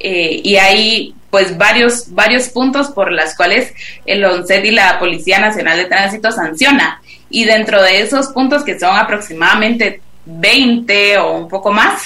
eh, 0.00 0.40
y 0.42 0.56
hay 0.56 1.14
pues 1.30 1.56
varios, 1.56 2.12
varios 2.12 2.48
puntos 2.48 2.88
por 2.88 3.12
las 3.12 3.36
cuales 3.36 3.72
el 4.04 4.24
ONCED 4.24 4.64
y 4.64 4.70
la 4.72 4.98
Policía 4.98 5.38
Nacional 5.38 5.78
de 5.78 5.84
Tránsito 5.84 6.32
sanciona. 6.32 7.00
Y 7.28 7.44
dentro 7.44 7.80
de 7.82 8.00
esos 8.00 8.28
puntos, 8.28 8.64
que 8.64 8.78
son 8.78 8.96
aproximadamente 8.96 10.00
20 10.24 11.18
o 11.18 11.36
un 11.36 11.48
poco 11.48 11.70
más, 11.70 12.02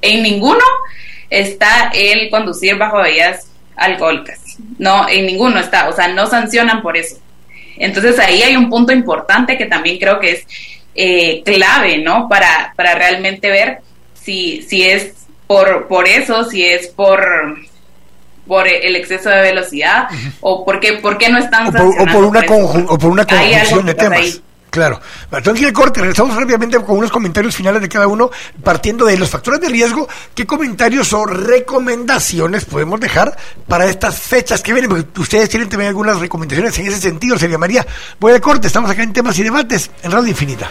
en 0.00 0.22
ninguno 0.22 0.64
está 1.28 1.90
el 1.94 2.30
conducir 2.30 2.76
bajo 2.76 3.02
bebidas 3.02 3.50
alcohólicas. 3.76 4.40
No, 4.78 5.06
en 5.08 5.26
ninguno 5.26 5.60
está, 5.60 5.88
o 5.88 5.92
sea, 5.92 6.08
no 6.08 6.26
sancionan 6.26 6.80
por 6.80 6.96
eso. 6.96 7.16
Entonces 7.76 8.18
ahí 8.18 8.42
hay 8.42 8.56
un 8.56 8.70
punto 8.70 8.92
importante 8.92 9.58
que 9.58 9.66
también 9.66 9.98
creo 9.98 10.18
que 10.18 10.32
es 10.32 10.46
eh, 10.94 11.42
clave, 11.44 11.98
¿no? 11.98 12.26
Para, 12.26 12.72
para 12.74 12.94
realmente 12.94 13.50
ver 13.50 13.80
si, 14.14 14.62
si 14.62 14.82
es 14.82 15.12
por, 15.46 15.86
por 15.86 16.08
eso, 16.08 16.44
si 16.44 16.64
es 16.64 16.88
por 16.88 17.56
por 18.46 18.68
el 18.68 18.94
exceso 18.94 19.28
de 19.28 19.40
velocidad 19.40 20.08
o 20.40 20.64
por 20.64 20.78
qué, 20.78 20.94
por 20.94 21.18
qué 21.18 21.28
no 21.28 21.38
están 21.38 21.66
o 21.66 21.72
por, 21.72 21.82
o 21.82 22.12
por 22.12 22.24
una, 22.24 22.40
o 22.40 22.96
por 22.96 23.10
una 23.10 23.26
conjunción 23.26 23.86
de 23.86 23.94
temas. 23.94 24.40
Claro. 24.76 25.00
Entonces, 25.32 25.64
el 25.64 25.72
corte, 25.72 26.00
regresamos 26.00 26.36
rápidamente 26.36 26.78
con 26.80 26.98
unos 26.98 27.10
comentarios 27.10 27.56
finales 27.56 27.80
de 27.80 27.88
cada 27.88 28.06
uno, 28.08 28.30
partiendo 28.62 29.06
de 29.06 29.16
los 29.16 29.30
factores 29.30 29.58
de 29.58 29.70
riesgo. 29.70 30.06
¿Qué 30.34 30.46
comentarios 30.46 31.14
o 31.14 31.24
recomendaciones 31.24 32.66
podemos 32.66 33.00
dejar 33.00 33.34
para 33.66 33.86
estas 33.86 34.20
fechas 34.20 34.60
que 34.62 34.74
vienen? 34.74 34.90
Porque 34.90 35.20
ustedes 35.20 35.48
tienen 35.48 35.70
también 35.70 35.88
algunas 35.88 36.20
recomendaciones 36.20 36.78
en 36.78 36.88
ese 36.88 37.00
sentido, 37.00 37.38
sería 37.38 37.56
María. 37.56 37.86
Voy 38.20 38.34
de 38.34 38.40
corte, 38.42 38.66
estamos 38.66 38.90
acá 38.90 39.02
en 39.02 39.14
temas 39.14 39.38
y 39.38 39.44
debates 39.44 39.90
en 40.02 40.12
Radio 40.12 40.28
Infinita. 40.28 40.70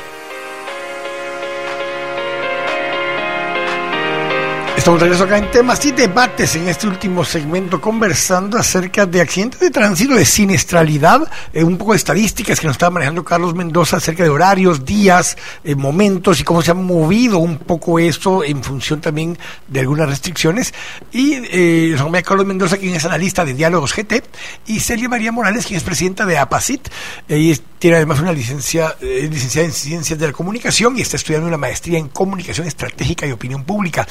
Estamos 4.86 5.00
de 5.00 5.06
regreso 5.06 5.24
acá 5.24 5.40
en 5.40 5.50
temas 5.50 5.84
y 5.84 5.92
debates 5.94 6.56
en 6.56 6.68
este 6.68 6.86
último 6.86 7.26
segmento 7.26 7.82
conversando 7.82 8.60
acerca 8.60 9.08
de 9.08 9.20
accidentes 9.20 9.60
de 9.60 9.72
tránsito, 9.72 10.14
de 10.14 10.26
siniestralidad, 10.26 11.28
eh, 11.54 11.64
un 11.64 11.76
poco 11.80 11.94
de 11.94 11.98
estadísticas 11.98 12.60
que 12.60 12.68
nos 12.68 12.76
estaba 12.76 12.92
manejando 12.92 13.26
Carlos 13.26 13.56
Mendoza 13.56 13.98
acerca 13.98 14.22
de 14.22 14.30
horarios, 14.30 14.86
días, 14.86 15.40
eh, 15.64 15.74
momentos 15.74 16.40
y 16.40 16.44
cómo 16.44 16.62
se 16.62 16.70
ha 16.70 16.76
movido 16.76 17.40
un 17.40 17.58
poco 17.58 17.98
eso 17.98 18.44
en 18.44 18.64
función 18.64 19.02
también 19.02 19.40
de 19.68 19.80
algunas 19.80 20.08
restricciones. 20.08 20.72
Y 21.12 21.34
eh, 21.34 21.96
Carlos 22.24 22.46
Mendoza, 22.46 22.78
quien 22.78 22.94
es 22.94 23.06
analista 23.06 23.44
de 23.44 23.56
Diálogos 23.56 23.92
GT, 23.92 24.24
y 24.68 24.82
Celia 24.82 25.10
María 25.10 25.32
Morales, 25.32 25.66
quien 25.66 25.78
es 25.78 25.84
presidenta 25.84 26.28
de 26.28 26.38
APACIT. 26.38 26.90
y 27.28 27.60
tiene 27.86 27.98
además 27.98 28.20
una 28.20 28.34
licencia, 28.34 28.96
es 29.00 29.30
licenciada 29.30 29.68
en 29.68 29.72
Ciencias 29.72 30.18
de 30.18 30.26
la 30.26 30.34
Comunicación 30.34 30.98
y 30.98 31.02
está 31.02 31.18
estudiando 31.18 31.48
una 31.48 31.58
maestría 31.58 32.00
en 32.00 32.08
Comunicación 32.08 32.66
Estratégica 32.66 33.28
y 33.28 33.32
Opinión 33.32 33.64
Pública. 33.64 34.08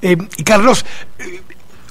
Eh, 0.00 0.16
y 0.36 0.44
Carlos, 0.44 0.84
eh, 1.18 1.42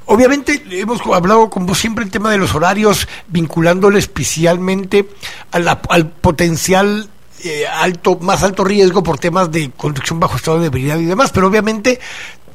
Obviamente 0.05 0.63
hemos 0.69 1.01
hablado 1.13 1.49
con 1.49 1.65
vos 1.65 1.77
siempre 1.77 2.05
el 2.05 2.11
tema 2.11 2.31
de 2.31 2.37
los 2.37 2.55
horarios, 2.55 3.07
vinculándolo 3.27 3.97
especialmente 3.97 5.09
al 5.51 6.09
potencial 6.09 7.09
eh, 7.43 7.67
alto, 7.67 8.17
más 8.21 8.41
alto 8.43 8.63
riesgo 8.63 9.03
por 9.03 9.19
temas 9.19 9.51
de 9.51 9.71
conducción 9.71 10.19
bajo 10.19 10.37
estado 10.37 10.59
de 10.59 10.67
ebriedad 10.67 10.97
y 10.99 11.05
demás, 11.05 11.31
pero 11.33 11.47
obviamente 11.47 11.99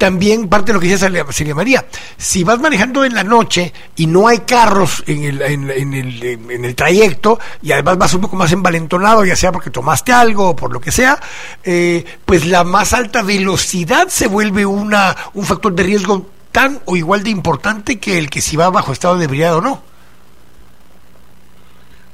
también 0.01 0.49
parte 0.49 0.69
de 0.69 0.73
lo 0.73 0.81
que 0.81 0.87
dice 0.87 1.11
Celia 1.31 1.55
María, 1.55 1.85
si 2.17 2.43
vas 2.43 2.59
manejando 2.59 3.05
en 3.05 3.15
la 3.15 3.23
noche 3.23 3.71
y 3.97 4.07
no 4.07 4.29
hay 4.29 4.39
carros 4.39 5.05
en 5.07 5.25
el, 5.25 5.43
en, 5.43 5.93
el, 5.93 6.23
en 6.23 6.65
el 6.65 6.75
trayecto 6.75 7.39
y 7.61 7.73
además 7.73 7.99
vas 7.99 8.15
un 8.15 8.23
poco 8.23 8.35
más 8.35 8.51
envalentonado, 8.51 9.27
ya 9.27 9.37
sea 9.37 9.53
porque 9.53 9.69
tomaste 9.69 10.11
algo 10.11 10.49
o 10.49 10.57
por 10.57 10.73
lo 10.73 10.81
que 10.81 10.91
sea, 10.91 11.21
eh, 11.63 12.03
pues 12.25 12.47
la 12.47 12.65
más 12.65 12.95
alta 12.95 13.21
velocidad 13.21 14.09
se 14.09 14.27
vuelve 14.27 14.65
una, 14.65 15.15
un 15.35 15.45
factor 15.45 15.75
de 15.75 15.83
riesgo 15.83 16.27
tan 16.51 16.81
o 16.87 16.97
igual 16.97 17.23
de 17.23 17.29
importante 17.29 17.99
que 17.99 18.17
el 18.17 18.31
que 18.31 18.41
si 18.41 18.57
va 18.57 18.71
bajo 18.71 18.93
estado 18.93 19.19
de 19.19 19.27
ebriedad 19.27 19.57
o 19.57 19.61
no. 19.61 19.83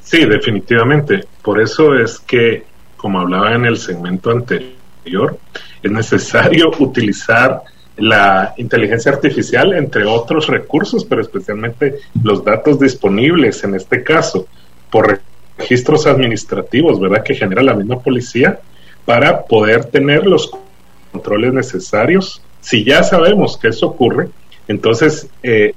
Sí, 0.03 0.25
definitivamente. 0.25 1.25
Por 1.41 1.61
eso 1.61 1.95
es 1.95 2.19
que, 2.19 2.67
como 2.97 3.21
hablaba 3.21 3.55
en 3.55 3.65
el 3.65 3.77
segmento 3.77 4.33
anterior, 4.33 5.39
es 5.85 5.91
necesario 5.93 6.73
utilizar 6.81 7.63
la 7.97 8.55
inteligencia 8.57 9.13
artificial, 9.13 9.73
entre 9.75 10.05
otros 10.05 10.49
recursos, 10.49 11.05
pero 11.05 11.23
especialmente 11.23 11.97
los 12.23 12.45
datos 12.45 12.79
disponibles, 12.79 13.65
en 13.65 13.75
este 13.75 14.03
caso, 14.03 14.47
por 14.91 15.21
registros 15.57 16.07
administrativos, 16.07 17.01
¿verdad?, 17.01 17.23
que 17.23 17.35
genera 17.35 17.63
la 17.63 17.75
misma 17.75 18.01
policía, 18.01 18.61
para 19.05 19.45
poder 19.45 19.87
tener 19.87 20.27
los 20.27 20.51
controles 21.13 21.55
necesarios. 21.55 22.43
Si 22.61 22.85
ya 22.85 23.03
sabemos 23.03 23.57
que 23.57 23.69
eso 23.69 23.87
ocurre, 23.87 24.29
entonces 24.69 25.29
eh, 25.43 25.75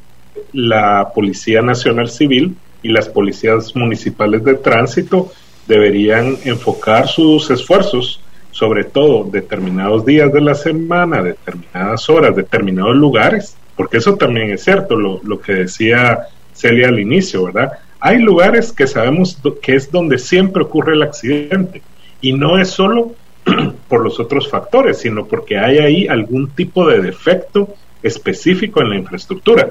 la 0.52 1.12
Policía 1.14 1.62
Nacional 1.62 2.10
Civil 2.10 2.56
y 2.82 2.90
las 2.90 3.08
policías 3.08 3.76
municipales 3.76 4.44
de 4.44 4.56
tránsito 4.56 5.32
deberían 5.68 6.38
enfocar 6.44 7.08
sus 7.08 7.50
esfuerzos 7.52 8.20
sobre 8.60 8.84
todo 8.84 9.24
determinados 9.24 10.06
días 10.06 10.34
de 10.34 10.42
la 10.42 10.54
semana, 10.54 11.24
determinadas 11.24 12.10
horas, 12.10 12.36
determinados 12.36 12.94
lugares, 12.94 13.56
porque 13.78 14.00
eso 14.00 14.16
también 14.16 14.52
es 14.52 14.66
cierto, 14.66 14.98
lo, 14.98 15.22
lo 15.24 15.40
que 15.40 15.54
decía 15.54 16.28
Celia 16.52 16.90
al 16.90 17.00
inicio, 17.00 17.46
¿verdad? 17.46 17.72
Hay 18.02 18.20
lugares 18.20 18.74
que 18.74 18.86
sabemos 18.86 19.42
que 19.62 19.76
es 19.76 19.90
donde 19.90 20.18
siempre 20.18 20.62
ocurre 20.62 20.96
el 20.96 21.04
accidente 21.04 21.82
y 22.20 22.34
no 22.34 22.60
es 22.60 22.68
solo 22.68 23.14
por 23.88 24.02
los 24.02 24.20
otros 24.20 24.50
factores, 24.50 24.98
sino 24.98 25.26
porque 25.26 25.58
hay 25.58 25.78
ahí 25.78 26.08
algún 26.10 26.50
tipo 26.50 26.86
de 26.86 27.00
defecto 27.00 27.76
específico 28.04 28.82
en 28.82 28.90
la 28.90 28.98
infraestructura, 28.98 29.70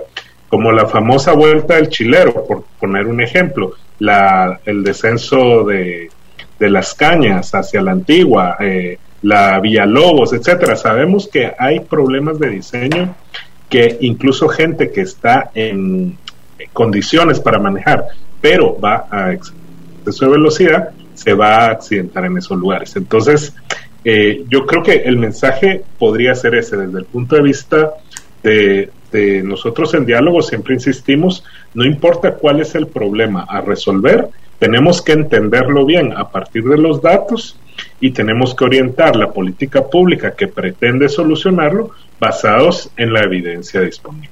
como 0.48 0.72
la 0.72 0.86
famosa 0.86 1.34
vuelta 1.34 1.74
del 1.74 1.90
chilero, 1.90 2.46
por 2.46 2.64
poner 2.80 3.06
un 3.06 3.20
ejemplo, 3.20 3.74
la, 3.98 4.60
el 4.64 4.82
descenso 4.82 5.64
de, 5.64 6.08
de 6.58 6.70
las 6.70 6.94
cañas 6.94 7.54
hacia 7.54 7.80
la 7.82 7.92
antigua, 7.92 8.56
eh, 8.60 8.98
la 9.22 9.60
Villalobos, 9.60 10.32
etcétera. 10.32 10.76
Sabemos 10.76 11.28
que 11.28 11.52
hay 11.58 11.80
problemas 11.80 12.38
de 12.38 12.50
diseño 12.50 13.14
que 13.68 13.98
incluso 14.00 14.48
gente 14.48 14.90
que 14.90 15.02
está 15.02 15.50
en 15.54 16.16
condiciones 16.72 17.38
para 17.40 17.58
manejar, 17.58 18.06
pero 18.40 18.78
va 18.78 19.06
a 19.10 19.32
exceso 19.32 20.26
de 20.26 20.30
velocidad, 20.32 20.90
se 21.14 21.34
va 21.34 21.66
a 21.66 21.70
accidentar 21.70 22.24
en 22.24 22.38
esos 22.38 22.58
lugares. 22.58 22.96
Entonces, 22.96 23.54
eh, 24.04 24.44
yo 24.48 24.64
creo 24.66 24.82
que 24.82 24.94
el 24.94 25.18
mensaje 25.18 25.82
podría 25.98 26.34
ser 26.34 26.54
ese, 26.54 26.76
desde 26.76 26.98
el 26.98 27.04
punto 27.04 27.36
de 27.36 27.42
vista 27.42 27.90
de 28.42 29.42
nosotros 29.42 29.92
en 29.94 30.06
diálogo, 30.06 30.40
siempre 30.42 30.74
insistimos, 30.74 31.44
no 31.74 31.84
importa 31.84 32.34
cuál 32.34 32.60
es 32.60 32.74
el 32.74 32.86
problema 32.86 33.44
a 33.48 33.60
resolver, 33.60 34.28
tenemos 34.58 35.02
que 35.02 35.12
entenderlo 35.12 35.84
bien 35.84 36.12
a 36.16 36.28
partir 36.28 36.64
de 36.64 36.78
los 36.78 37.00
datos 37.00 37.58
y 38.00 38.10
tenemos 38.10 38.54
que 38.54 38.64
orientar 38.64 39.16
la 39.16 39.30
política 39.30 39.86
pública 39.86 40.34
que 40.34 40.48
pretende 40.48 41.08
solucionarlo 41.08 41.90
basados 42.18 42.90
en 42.96 43.12
la 43.12 43.20
evidencia 43.20 43.80
disponible. 43.80 44.30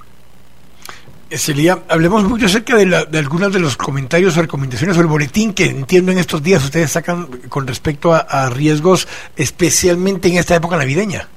Celia, 1.30 1.80
hablemos 1.88 2.22
mucho 2.24 2.46
acerca 2.46 2.76
de, 2.76 2.86
de 2.86 3.18
algunos 3.18 3.52
de 3.52 3.58
los 3.58 3.76
comentarios 3.76 4.36
o 4.36 4.42
recomendaciones 4.42 4.94
sobre 4.94 5.06
el 5.06 5.10
boletín 5.10 5.52
que 5.54 5.64
entiendo 5.64 6.12
en 6.12 6.18
estos 6.18 6.42
días 6.42 6.64
ustedes 6.64 6.92
sacan 6.92 7.26
con 7.48 7.66
respecto 7.66 8.14
a, 8.14 8.48
riesgos, 8.50 9.08
especialmente 9.36 10.28
en 10.28 10.36
esta 10.36 10.54
época 10.54 10.76
navideña. 10.76 11.28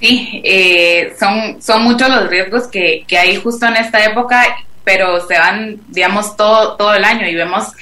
Sí, 0.00 0.40
eh, 0.42 1.14
son, 1.18 1.62
son 1.62 1.82
muchos 1.82 2.08
los 2.08 2.28
riesgos 2.28 2.66
que, 2.68 3.04
que 3.06 3.18
hay 3.18 3.36
justo 3.36 3.66
en 3.66 3.76
esta 3.76 4.02
época, 4.04 4.42
pero 4.84 5.26
se 5.26 5.38
van, 5.38 5.80
digamos, 5.88 6.36
todo, 6.36 6.76
todo 6.76 6.94
el 6.94 7.04
año 7.04 7.26
y 7.26 7.34
vemos 7.34 7.72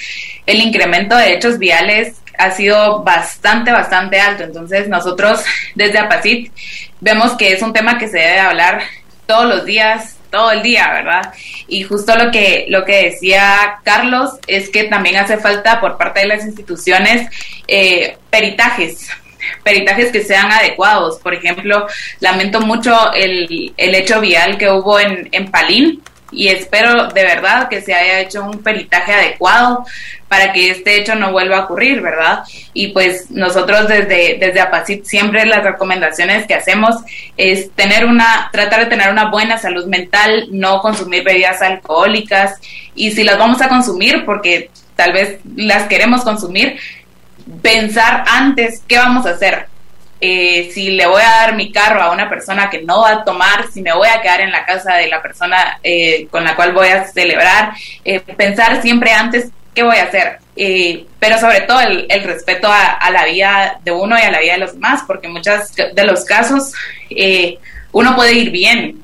el 0.46 0.60
incremento 0.60 1.16
de 1.16 1.34
hechos 1.34 1.58
viales 1.58 2.16
ha 2.38 2.50
sido 2.50 3.02
bastante, 3.02 3.72
bastante 3.72 4.20
alto. 4.20 4.44
Entonces 4.44 4.88
nosotros 4.88 5.44
desde 5.74 5.98
APACIT 5.98 6.52
vemos 7.00 7.36
que 7.36 7.52
es 7.52 7.62
un 7.62 7.72
tema 7.72 7.98
que 7.98 8.08
se 8.08 8.18
debe 8.18 8.40
hablar 8.40 8.82
todos 9.26 9.46
los 9.46 9.64
días, 9.64 10.16
todo 10.30 10.50
el 10.50 10.62
día, 10.62 10.90
¿verdad? 10.90 11.32
Y 11.68 11.82
justo 11.82 12.16
lo 12.16 12.30
que, 12.30 12.66
lo 12.68 12.84
que 12.84 13.10
decía 13.10 13.80
Carlos 13.84 14.30
es 14.46 14.70
que 14.70 14.84
también 14.84 15.16
hace 15.16 15.36
falta 15.36 15.80
por 15.80 15.98
parte 15.98 16.20
de 16.20 16.26
las 16.26 16.44
instituciones 16.44 17.28
eh, 17.68 18.16
peritajes, 18.30 19.08
peritajes 19.62 20.10
que 20.10 20.24
sean 20.24 20.50
adecuados. 20.50 21.18
Por 21.18 21.34
ejemplo, 21.34 21.86
lamento 22.20 22.60
mucho 22.60 23.12
el, 23.12 23.72
el 23.76 23.94
hecho 23.94 24.20
vial 24.20 24.56
que 24.56 24.70
hubo 24.70 24.98
en, 24.98 25.28
en 25.32 25.50
Palín, 25.50 26.02
y 26.32 26.48
espero 26.48 27.08
de 27.08 27.22
verdad 27.22 27.68
que 27.68 27.82
se 27.82 27.94
haya 27.94 28.20
hecho 28.20 28.42
un 28.42 28.62
peritaje 28.62 29.12
adecuado 29.12 29.84
para 30.28 30.52
que 30.52 30.70
este 30.70 30.98
hecho 30.98 31.14
no 31.14 31.30
vuelva 31.30 31.58
a 31.58 31.64
ocurrir, 31.64 32.00
¿verdad? 32.00 32.42
Y 32.72 32.88
pues 32.88 33.30
nosotros 33.30 33.86
desde, 33.86 34.38
desde 34.40 34.60
APACIT 34.60 35.04
siempre 35.04 35.44
las 35.44 35.62
recomendaciones 35.62 36.46
que 36.46 36.54
hacemos 36.54 36.96
es 37.36 37.70
tener 37.72 38.06
una, 38.06 38.48
tratar 38.50 38.80
de 38.80 38.86
tener 38.86 39.10
una 39.10 39.30
buena 39.30 39.58
salud 39.58 39.86
mental, 39.86 40.46
no 40.50 40.80
consumir 40.80 41.22
bebidas 41.22 41.60
alcohólicas 41.60 42.58
y 42.94 43.10
si 43.12 43.24
las 43.24 43.38
vamos 43.38 43.60
a 43.60 43.68
consumir, 43.68 44.24
porque 44.24 44.70
tal 44.96 45.12
vez 45.12 45.38
las 45.54 45.86
queremos 45.86 46.22
consumir, 46.22 46.78
pensar 47.60 48.24
antes 48.26 48.82
qué 48.88 48.96
vamos 48.96 49.26
a 49.26 49.30
hacer, 49.30 49.66
eh, 50.24 50.70
si 50.72 50.90
le 50.90 51.04
voy 51.06 51.20
a 51.20 51.30
dar 51.30 51.56
mi 51.56 51.72
carro 51.72 52.00
a 52.00 52.12
una 52.12 52.28
persona 52.28 52.70
que 52.70 52.80
no 52.80 53.00
va 53.00 53.10
a 53.10 53.24
tomar, 53.24 53.66
si 53.72 53.82
me 53.82 53.92
voy 53.92 54.06
a 54.06 54.22
quedar 54.22 54.40
en 54.40 54.52
la 54.52 54.64
casa 54.64 54.94
de 54.94 55.08
la 55.08 55.20
persona 55.20 55.80
eh, 55.82 56.28
con 56.30 56.44
la 56.44 56.54
cual 56.54 56.72
voy 56.72 56.86
a 56.86 57.04
celebrar, 57.08 57.72
eh, 58.04 58.20
pensar 58.20 58.80
siempre 58.80 59.12
antes 59.12 59.50
qué 59.74 59.82
voy 59.82 59.96
a 59.96 60.04
hacer, 60.04 60.38
pero 61.18 61.40
sobre 61.40 61.62
todo 61.62 61.80
el, 61.80 62.06
respeto 62.22 62.68
a, 62.70 63.10
la 63.10 63.24
vida 63.24 63.80
de 63.82 63.90
uno 63.90 64.16
y 64.16 64.22
a 64.22 64.30
la 64.30 64.38
vida 64.38 64.52
de 64.52 64.58
los 64.60 64.74
demás, 64.74 65.02
porque 65.08 65.26
en 65.26 65.32
muchos 65.32 65.74
de 65.74 66.04
los 66.04 66.24
casos 66.24 66.72
uno 67.90 68.14
puede 68.14 68.34
ir 68.34 68.50
bien, 68.50 69.02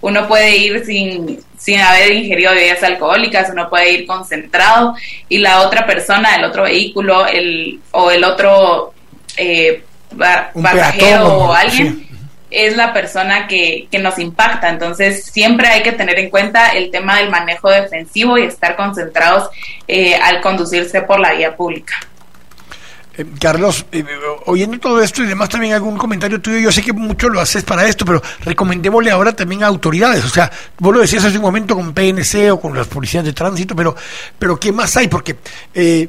uno 0.00 0.26
puede 0.26 0.56
ir 0.56 0.84
sin, 0.84 1.44
sin 1.58 1.78
haber 1.78 2.12
ingerido 2.12 2.54
bebidas 2.54 2.82
alcohólicas, 2.82 3.50
uno 3.52 3.70
puede 3.70 3.92
ir 3.92 4.06
concentrado 4.06 4.96
y 5.28 5.38
la 5.38 5.60
otra 5.60 5.86
persona, 5.86 6.34
el 6.34 6.44
otro 6.44 6.64
vehículo 6.64 7.26
el, 7.26 7.78
o 7.92 8.10
el 8.10 8.24
otro 8.24 8.94
eh, 9.36 9.84
pasajero 10.16 11.26
o 11.26 11.52
alguien, 11.52 12.08
es 12.50 12.76
la 12.76 12.92
persona 12.92 13.46
que, 13.46 13.86
que, 13.90 13.98
nos 13.98 14.18
impacta. 14.18 14.68
Entonces, 14.68 15.24
siempre 15.24 15.68
hay 15.68 15.82
que 15.82 15.92
tener 15.92 16.18
en 16.18 16.30
cuenta 16.30 16.70
el 16.70 16.90
tema 16.90 17.18
del 17.18 17.30
manejo 17.30 17.70
defensivo 17.70 18.38
y 18.38 18.42
estar 18.42 18.76
concentrados 18.76 19.48
eh, 19.86 20.16
al 20.16 20.40
conducirse 20.40 21.02
por 21.02 21.20
la 21.20 21.32
vía 21.32 21.56
pública. 21.56 21.94
Eh, 23.20 23.26
Carlos, 23.40 23.84
eh, 23.92 24.04
oyendo 24.46 24.78
todo 24.78 25.02
esto 25.02 25.22
y 25.22 25.26
demás 25.26 25.48
también 25.48 25.74
algún 25.74 25.98
comentario 25.98 26.40
tuyo, 26.40 26.58
yo 26.58 26.72
sé 26.72 26.80
que 26.80 26.92
mucho 26.92 27.28
lo 27.28 27.40
haces 27.40 27.64
para 27.64 27.86
esto, 27.86 28.04
pero 28.04 28.22
recomendémosle 28.44 29.10
ahora 29.10 29.34
también 29.34 29.64
a 29.64 29.66
autoridades, 29.66 30.24
o 30.24 30.28
sea, 30.28 30.50
vos 30.78 30.94
lo 30.94 31.00
decías 31.00 31.24
hace 31.24 31.36
un 31.36 31.42
momento 31.42 31.74
con 31.74 31.92
PNC 31.92 32.52
o 32.52 32.60
con 32.60 32.76
las 32.76 32.86
policías 32.86 33.24
de 33.24 33.32
tránsito, 33.32 33.74
pero, 33.74 33.96
pero 34.38 34.58
¿qué 34.58 34.72
más 34.72 34.96
hay? 34.96 35.08
Porque 35.08 35.36
eh, 35.74 36.08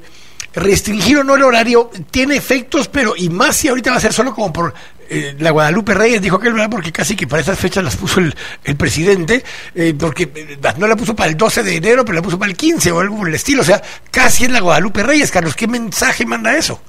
restringir 0.54 1.18
o 1.18 1.24
no 1.24 1.36
el 1.36 1.44
horario 1.44 1.90
tiene 2.10 2.36
efectos, 2.36 2.88
pero 2.88 3.16
y 3.16 3.30
más 3.30 3.56
si 3.56 3.68
ahorita 3.68 3.92
va 3.92 3.98
a 3.98 4.02
ser 4.02 4.14
solo 4.14 4.34
como 4.34 4.52
por 4.52 4.74
eh, 5.14 5.36
la 5.40 5.52
Guadalupe 5.52 5.94
Reyes 5.94 6.22
dijo 6.22 6.40
que 6.40 6.48
es 6.48 6.54
verdad 6.54 6.70
porque 6.70 6.94
casi 6.94 7.18
que 7.18 7.28
para 7.28 7.42
esas 7.42 7.60
fechas 7.60 7.84
las 7.84 7.98
puso 7.98 8.22
el, 8.22 8.34
el 8.64 8.78
presidente, 8.78 9.44
eh, 9.76 9.94
porque 9.98 10.32
eh, 10.34 10.58
no 10.78 10.88
la 10.88 10.96
puso 10.96 11.14
para 11.14 11.30
el 11.30 11.36
12 11.36 11.64
de 11.64 11.76
enero, 11.76 12.06
pero 12.06 12.16
la 12.16 12.22
puso 12.22 12.40
para 12.40 12.50
el 12.50 12.56
15 12.56 12.94
o 12.94 13.00
algo 13.02 13.18
por 13.18 13.28
el 13.28 13.36
estilo, 13.36 13.62
o 13.62 13.66
sea, 13.66 13.82
casi 14.10 14.46
es 14.46 14.52
la 14.52 14.62
Guadalupe 14.62 15.04
Reyes, 15.04 15.30
Carlos, 15.30 15.54
¿qué 15.54 15.68
mensaje 15.68 16.26
manda 16.26 16.56
eso? 16.56 16.80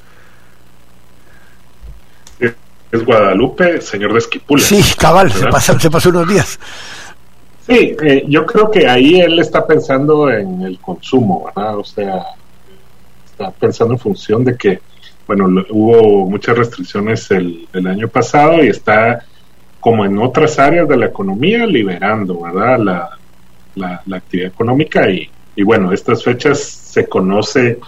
Es 2.92 3.04
Guadalupe, 3.04 3.80
señor 3.80 4.12
de 4.12 4.18
Esquipula. 4.20 4.62
Sí, 4.62 4.84
cabal, 4.96 5.32
se 5.32 5.46
pasó, 5.46 5.80
se 5.80 5.90
pasó 5.90 6.10
unos 6.10 6.28
días. 6.28 6.60
Sí, 7.66 7.96
yo 8.28 8.44
creo 8.44 8.70
que 8.70 8.86
ahí 8.86 9.18
él 9.18 9.38
está 9.38 9.66
pensando 9.66 10.30
en 10.30 10.60
el 10.62 10.78
consumo, 10.78 11.46
¿verdad? 11.46 11.78
O 11.78 11.84
sea, 11.84 12.22
pensando 13.50 13.94
en 13.94 14.00
función 14.00 14.44
de 14.44 14.56
que, 14.56 14.80
bueno, 15.26 15.46
hubo 15.70 16.28
muchas 16.28 16.56
restricciones 16.56 17.30
el, 17.30 17.68
año 17.86 18.08
pasado 18.08 18.62
y 18.62 18.68
está 18.68 19.24
como 19.80 20.04
en 20.04 20.18
otras 20.18 20.58
áreas 20.58 20.88
de 20.88 20.96
la 20.96 21.06
economía 21.06 21.66
liberando, 21.66 22.42
¿verdad? 22.42 22.78
La, 22.78 24.02
la, 24.06 24.16
actividad 24.16 24.48
económica 24.48 25.10
y, 25.10 25.28
y, 25.56 25.62
bueno, 25.62 25.92
estas 25.92 26.22
fechas 26.22 26.60
se 26.60 27.08
conoce 27.08 27.78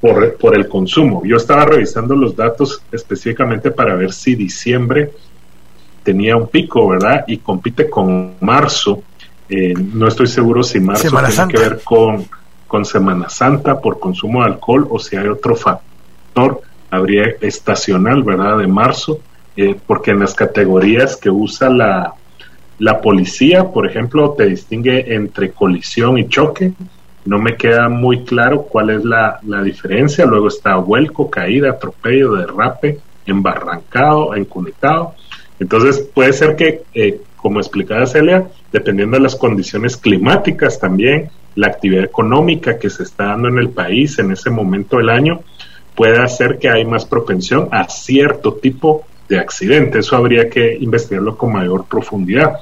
por, 0.00 0.36
por 0.36 0.56
el 0.56 0.68
consumo. 0.68 1.22
Yo 1.24 1.36
estaba 1.36 1.64
revisando 1.64 2.14
los 2.14 2.36
datos 2.36 2.82
específicamente 2.92 3.70
para 3.70 3.94
ver 3.94 4.12
si 4.12 4.34
diciembre 4.34 5.10
tenía 6.04 6.36
un 6.36 6.46
pico, 6.46 6.88
¿verdad? 6.88 7.24
Y 7.26 7.38
compite 7.38 7.88
con 7.88 8.34
marzo. 8.40 9.02
Eh, 9.48 9.74
no 9.74 10.06
estoy 10.06 10.26
seguro 10.26 10.62
si 10.62 10.78
marzo 10.78 11.08
tiene 11.08 11.52
que 11.52 11.58
ver 11.58 11.80
con 11.82 12.26
con 12.74 12.84
Semana 12.84 13.28
Santa 13.28 13.80
por 13.80 14.00
consumo 14.00 14.40
de 14.40 14.46
alcohol 14.46 14.88
o 14.90 14.98
si 14.98 15.14
hay 15.14 15.28
otro 15.28 15.54
factor, 15.54 16.60
habría 16.90 17.36
estacional, 17.40 18.24
¿verdad? 18.24 18.58
De 18.58 18.66
marzo, 18.66 19.20
eh, 19.56 19.76
porque 19.86 20.10
en 20.10 20.18
las 20.18 20.34
categorías 20.34 21.16
que 21.16 21.30
usa 21.30 21.70
la, 21.70 22.14
la 22.80 23.00
policía, 23.00 23.70
por 23.70 23.86
ejemplo, 23.86 24.34
te 24.36 24.46
distingue 24.46 25.14
entre 25.14 25.52
colisión 25.52 26.18
y 26.18 26.26
choque. 26.26 26.72
No 27.24 27.38
me 27.38 27.54
queda 27.56 27.88
muy 27.88 28.24
claro 28.24 28.62
cuál 28.62 28.90
es 28.90 29.04
la, 29.04 29.38
la 29.46 29.62
diferencia. 29.62 30.26
Luego 30.26 30.48
está 30.48 30.74
vuelco, 30.74 31.30
caída, 31.30 31.70
atropello, 31.70 32.32
derrape, 32.32 32.98
embarrancado, 33.24 34.34
encunetado. 34.34 35.14
Entonces 35.60 36.10
puede 36.12 36.32
ser 36.32 36.56
que, 36.56 36.82
eh, 36.92 37.20
como 37.44 37.60
explicaba 37.60 38.06
Celia, 38.06 38.48
dependiendo 38.72 39.18
de 39.18 39.22
las 39.22 39.36
condiciones 39.36 39.98
climáticas 39.98 40.80
también, 40.80 41.28
la 41.56 41.66
actividad 41.66 42.02
económica 42.02 42.78
que 42.78 42.88
se 42.88 43.02
está 43.02 43.24
dando 43.24 43.48
en 43.48 43.58
el 43.58 43.68
país 43.68 44.18
en 44.18 44.32
ese 44.32 44.48
momento 44.48 44.96
del 44.96 45.10
año 45.10 45.42
puede 45.94 46.22
hacer 46.22 46.58
que 46.58 46.70
hay 46.70 46.86
más 46.86 47.04
propensión 47.04 47.68
a 47.70 47.86
cierto 47.90 48.54
tipo 48.54 49.04
de 49.28 49.40
accidente. 49.40 49.98
Eso 49.98 50.16
habría 50.16 50.48
que 50.48 50.74
investigarlo 50.74 51.36
con 51.36 51.52
mayor 51.52 51.84
profundidad. 51.84 52.60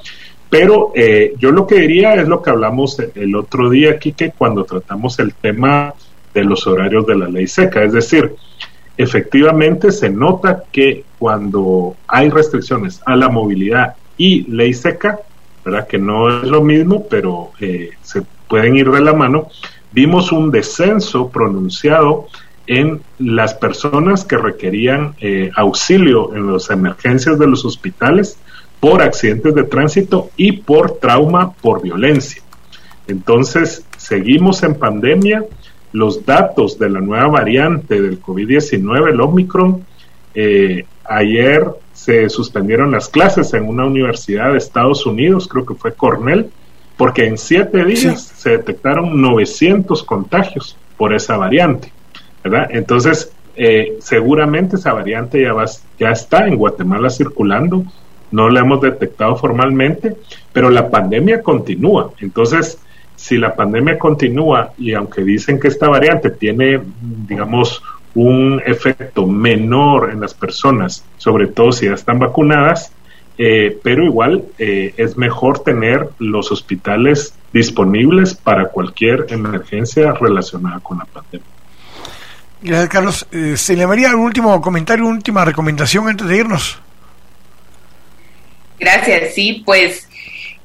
Pero 0.49 0.91
eh, 0.95 1.33
yo 1.39 1.51
lo 1.51 1.65
que 1.65 1.75
diría 1.75 2.15
es 2.15 2.27
lo 2.27 2.41
que 2.41 2.49
hablamos 2.49 3.01
el 3.15 3.37
otro 3.37 3.69
día 3.69 3.91
aquí, 3.91 4.11
que 4.11 4.31
cuando 4.31 4.65
tratamos 4.65 5.17
el 5.19 5.33
tema 5.33 5.93
de 6.33 6.43
los 6.43 6.67
horarios 6.67 7.07
de 7.07 7.15
la 7.15 7.29
ley 7.29 7.47
seca, 7.47 7.81
es 7.83 7.93
decir, 7.93 8.35
efectivamente 8.97 9.93
se 9.93 10.09
nota 10.09 10.65
que 10.73 11.05
cuando 11.17 11.95
hay 12.05 12.29
restricciones 12.29 13.01
a 13.05 13.15
la 13.15 13.29
movilidad 13.29 13.95
y 14.17 14.43
ley 14.51 14.73
seca, 14.73 15.19
¿verdad? 15.63 15.87
que 15.87 15.97
no 15.97 16.41
es 16.41 16.47
lo 16.47 16.61
mismo, 16.61 17.07
pero 17.09 17.51
eh, 17.59 17.91
se 18.01 18.23
pueden 18.47 18.75
ir 18.75 18.91
de 18.91 19.01
la 19.01 19.13
mano, 19.13 19.47
vimos 19.91 20.31
un 20.31 20.51
descenso 20.51 21.29
pronunciado 21.29 22.27
en 22.67 23.01
las 23.19 23.53
personas 23.53 24.23
que 24.23 24.37
requerían 24.37 25.15
eh, 25.19 25.51
auxilio 25.55 26.33
en 26.33 26.51
las 26.51 26.69
emergencias 26.69 27.37
de 27.37 27.47
los 27.47 27.65
hospitales 27.65 28.37
por 28.79 29.01
accidentes 29.01 29.55
de 29.55 29.63
tránsito 29.63 30.29
y 30.37 30.53
por 30.53 30.99
trauma 30.99 31.53
por 31.53 31.81
violencia. 31.81 32.41
Entonces, 33.07 33.85
seguimos 33.97 34.63
en 34.63 34.75
pandemia. 34.75 35.45
Los 35.91 36.25
datos 36.25 36.79
de 36.79 36.89
la 36.89 36.99
nueva 37.01 37.27
variante 37.27 38.01
del 38.01 38.19
COVID-19, 38.21 39.11
el 39.11 39.21
Omicron, 39.21 39.85
eh, 40.33 40.85
ayer 41.05 41.65
se 41.93 42.29
suspendieron 42.29 42.91
las 42.91 43.09
clases 43.09 43.53
en 43.53 43.67
una 43.67 43.85
universidad 43.85 44.51
de 44.51 44.57
Estados 44.57 45.05
Unidos, 45.05 45.47
creo 45.47 45.65
que 45.65 45.75
fue 45.75 45.93
Cornell, 45.93 46.49
porque 46.97 47.25
en 47.25 47.37
siete 47.37 47.83
días 47.85 48.21
se 48.35 48.51
detectaron 48.51 49.21
900 49.21 50.03
contagios 50.03 50.77
por 50.97 51.13
esa 51.13 51.37
variante, 51.37 51.91
¿verdad? 52.43 52.67
Entonces, 52.71 53.31
eh, 53.55 53.97
seguramente 53.99 54.75
esa 54.77 54.93
variante 54.93 55.41
ya, 55.41 55.53
va, 55.53 55.65
ya 55.99 56.11
está 56.11 56.47
en 56.47 56.55
Guatemala 56.55 57.09
circulando, 57.09 57.83
no 58.31 58.49
la 58.49 58.61
hemos 58.61 58.81
detectado 58.81 59.35
formalmente, 59.35 60.15
pero 60.51 60.69
la 60.69 60.89
pandemia 60.89 61.41
continúa. 61.41 62.11
Entonces, 62.19 62.79
si 63.15 63.37
la 63.37 63.55
pandemia 63.55 63.97
continúa 63.99 64.73
y 64.77 64.93
aunque 64.93 65.23
dicen 65.23 65.59
que 65.59 65.67
esta 65.67 65.87
variante 65.87 66.31
tiene, 66.31 66.81
digamos, 67.27 67.81
un 68.15 68.61
efecto 68.65 69.25
menor 69.25 70.11
en 70.11 70.21
las 70.21 70.33
personas, 70.33 71.03
sobre 71.17 71.47
todo 71.47 71.71
si 71.71 71.87
ya 71.87 71.93
están 71.93 72.19
vacunadas, 72.19 72.91
eh, 73.37 73.79
pero 73.81 74.03
igual 74.03 74.43
eh, 74.59 74.93
es 74.97 75.17
mejor 75.17 75.63
tener 75.63 76.09
los 76.19 76.51
hospitales 76.51 77.33
disponibles 77.51 78.35
para 78.35 78.67
cualquier 78.69 79.25
emergencia 79.29 80.13
relacionada 80.13 80.79
con 80.79 80.99
la 80.99 81.05
pandemia. 81.05 81.47
Gracias, 82.61 82.89
Carlos. 82.89 83.27
Eh, 83.31 83.57
¿Se 83.57 83.75
le 83.75 83.87
María, 83.87 84.15
un 84.15 84.21
último 84.21 84.61
comentario, 84.61 85.05
última 85.05 85.43
recomendación 85.43 86.07
antes 86.07 86.27
de 86.27 86.37
irnos? 86.37 86.79
Gracias, 88.79 89.33
sí, 89.33 89.63
pues 89.65 90.07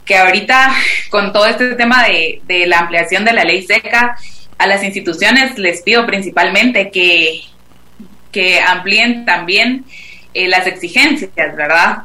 que 0.04 0.16
ahorita 0.16 0.72
con 1.10 1.32
todo 1.32 1.46
este 1.46 1.74
tema 1.74 2.04
de, 2.04 2.40
de 2.46 2.66
la 2.66 2.80
ampliación 2.80 3.24
de 3.24 3.32
la 3.32 3.44
ley 3.44 3.62
seca, 3.62 4.16
a 4.58 4.66
las 4.66 4.82
instituciones 4.82 5.56
les 5.56 5.82
pido 5.82 6.04
principalmente 6.04 6.90
que, 6.90 7.40
que 8.32 8.60
amplíen 8.60 9.24
también 9.24 9.84
eh, 10.34 10.48
las 10.48 10.66
exigencias, 10.66 11.30
¿verdad? 11.56 11.98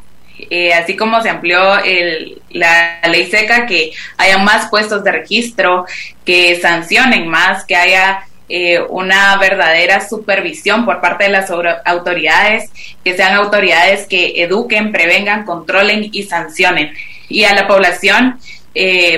Eh, 0.50 0.74
así 0.74 0.96
como 0.96 1.22
se 1.22 1.30
amplió 1.30 1.78
el, 1.84 2.42
la 2.52 3.02
ley 3.10 3.26
seca, 3.26 3.66
que 3.66 3.92
haya 4.18 4.38
más 4.38 4.70
puestos 4.70 5.04
de 5.04 5.12
registro, 5.12 5.86
que 6.24 6.60
sancionen 6.62 7.28
más, 7.28 7.66
que 7.66 7.76
haya 7.76 8.26
eh, 8.50 8.80
una 8.90 9.36
verdadera 9.38 10.08
supervisión 10.08 10.86
por 10.86 11.02
parte 11.02 11.26
de 11.26 11.32
las 11.32 11.52
autoridades, 11.86 12.72
que 13.04 13.16
sean 13.16 13.34
autoridades 13.36 14.08
que 14.08 14.42
eduquen, 14.44 14.92
prevengan, 14.92 15.44
controlen 15.44 16.10
y 16.12 16.24
sancionen. 16.24 16.94
Y 17.30 17.46
a 17.46 17.54
la 17.54 17.68
población, 17.68 18.40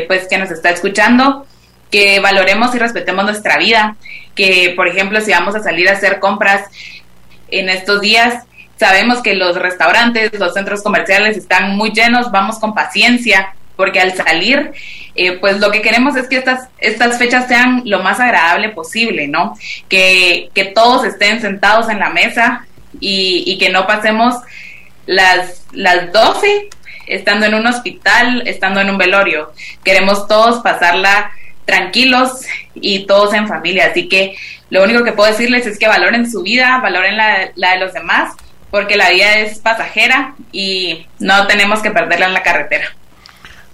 pues 0.07 0.27
que 0.27 0.37
nos 0.37 0.51
está 0.51 0.69
escuchando, 0.69 1.44
que 1.91 2.19
valoremos 2.19 2.73
y 2.75 2.79
respetemos 2.79 3.25
nuestra 3.25 3.57
vida, 3.57 3.95
que 4.35 4.73
por 4.75 4.87
ejemplo 4.87 5.21
si 5.21 5.31
vamos 5.31 5.55
a 5.55 5.63
salir 5.63 5.89
a 5.89 5.93
hacer 5.93 6.19
compras 6.19 6.69
en 7.49 7.69
estos 7.69 8.01
días, 8.01 8.43
sabemos 8.77 9.21
que 9.21 9.35
los 9.35 9.55
restaurantes, 9.55 10.37
los 10.37 10.53
centros 10.53 10.83
comerciales 10.83 11.37
están 11.37 11.75
muy 11.77 11.91
llenos, 11.91 12.31
vamos 12.31 12.59
con 12.59 12.73
paciencia, 12.73 13.55
porque 13.75 13.99
al 13.99 14.13
salir, 14.15 14.71
eh, 15.15 15.33
pues 15.33 15.59
lo 15.59 15.71
que 15.71 15.81
queremos 15.81 16.15
es 16.15 16.27
que 16.27 16.37
estas, 16.37 16.69
estas 16.79 17.17
fechas 17.17 17.47
sean 17.47 17.81
lo 17.85 18.01
más 18.01 18.19
agradable 18.19 18.69
posible, 18.69 19.27
¿no? 19.27 19.57
Que, 19.89 20.49
que 20.53 20.65
todos 20.65 21.05
estén 21.05 21.41
sentados 21.41 21.89
en 21.89 21.99
la 21.99 22.09
mesa 22.09 22.65
y, 22.99 23.43
y 23.45 23.57
que 23.57 23.69
no 23.69 23.85
pasemos 23.85 24.35
las, 25.05 25.65
las 25.71 26.11
12 26.11 26.69
estando 27.07 27.45
en 27.45 27.53
un 27.53 27.67
hospital, 27.67 28.43
estando 28.47 28.81
en 28.81 28.89
un 28.89 28.97
velorio. 28.97 29.53
Queremos 29.83 30.27
todos 30.27 30.61
pasarla 30.63 31.31
tranquilos 31.65 32.41
y 32.73 33.05
todos 33.05 33.33
en 33.33 33.47
familia. 33.47 33.87
Así 33.91 34.07
que 34.07 34.35
lo 34.69 34.83
único 34.83 35.03
que 35.03 35.11
puedo 35.11 35.29
decirles 35.29 35.65
es 35.65 35.77
que 35.77 35.87
valoren 35.87 36.29
su 36.29 36.41
vida, 36.41 36.79
valoren 36.79 37.17
la, 37.17 37.51
de 37.55 37.79
los 37.79 37.93
demás, 37.93 38.33
porque 38.71 38.95
la 38.95 39.09
vida 39.09 39.37
es 39.39 39.59
pasajera 39.59 40.35
y 40.51 41.05
no 41.19 41.47
tenemos 41.47 41.81
que 41.81 41.91
perderla 41.91 42.27
en 42.27 42.33
la 42.33 42.43
carretera. 42.43 42.87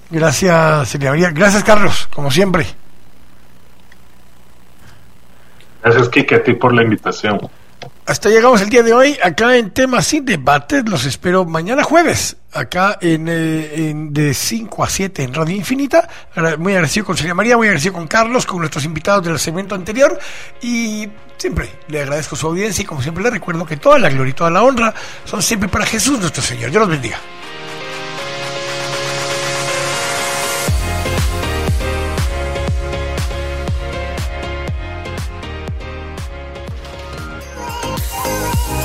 Gracias, 0.10 0.90
Celia 0.90 1.12
María. 1.12 1.30
Gracias, 1.32 1.64
Carlos, 1.64 2.08
como 2.14 2.32
siempre. 2.32 2.66
Gracias, 5.84 6.10
Kike, 6.10 6.36
a 6.36 6.44
ti 6.44 6.54
por 6.54 6.74
la 6.74 6.84
invitación. 6.84 7.40
Hasta 8.12 8.28
llegamos 8.28 8.60
el 8.60 8.70
día 8.70 8.84
de 8.84 8.92
hoy 8.92 9.18
acá 9.24 9.56
en 9.56 9.72
temas 9.72 10.14
y 10.14 10.20
debates. 10.20 10.84
Los 10.86 11.06
espero 11.06 11.46
mañana 11.46 11.82
jueves 11.82 12.36
acá 12.52 12.98
en, 13.00 13.28
eh, 13.30 13.94
de 13.96 14.34
5 14.34 14.84
a 14.84 14.90
7 14.90 15.24
en 15.24 15.34
Radio 15.34 15.56
Infinita. 15.56 16.10
Muy 16.58 16.74
agradecido 16.74 17.06
con 17.06 17.16
Celia 17.16 17.34
María, 17.34 17.56
muy 17.56 17.68
agradecido 17.68 17.94
con 17.94 18.10
Carlos, 18.10 18.46
con 18.46 18.60
nuestros 18.60 18.84
invitados 18.84 19.24
del 19.24 19.40
segmento 19.40 19.76
anterior. 19.76 20.20
Y 20.62 21.08
siempre 21.38 21.70
le 21.88 22.02
agradezco 22.02 22.36
su 22.36 22.48
audiencia 22.48 22.82
y 22.82 22.86
como 22.86 23.02
siempre 23.02 23.24
le 23.24 23.30
recuerdo 23.30 23.66
que 23.66 23.78
toda 23.78 23.98
la 23.98 24.10
gloria 24.10 24.32
y 24.32 24.34
toda 24.34 24.50
la 24.50 24.62
honra 24.62 24.94
son 25.24 25.42
siempre 25.42 25.70
para 25.70 25.86
Jesús 25.86 26.20
nuestro 26.20 26.44
Señor. 26.44 26.70
Dios 26.70 26.82
los 26.82 26.90
bendiga. 26.90 27.18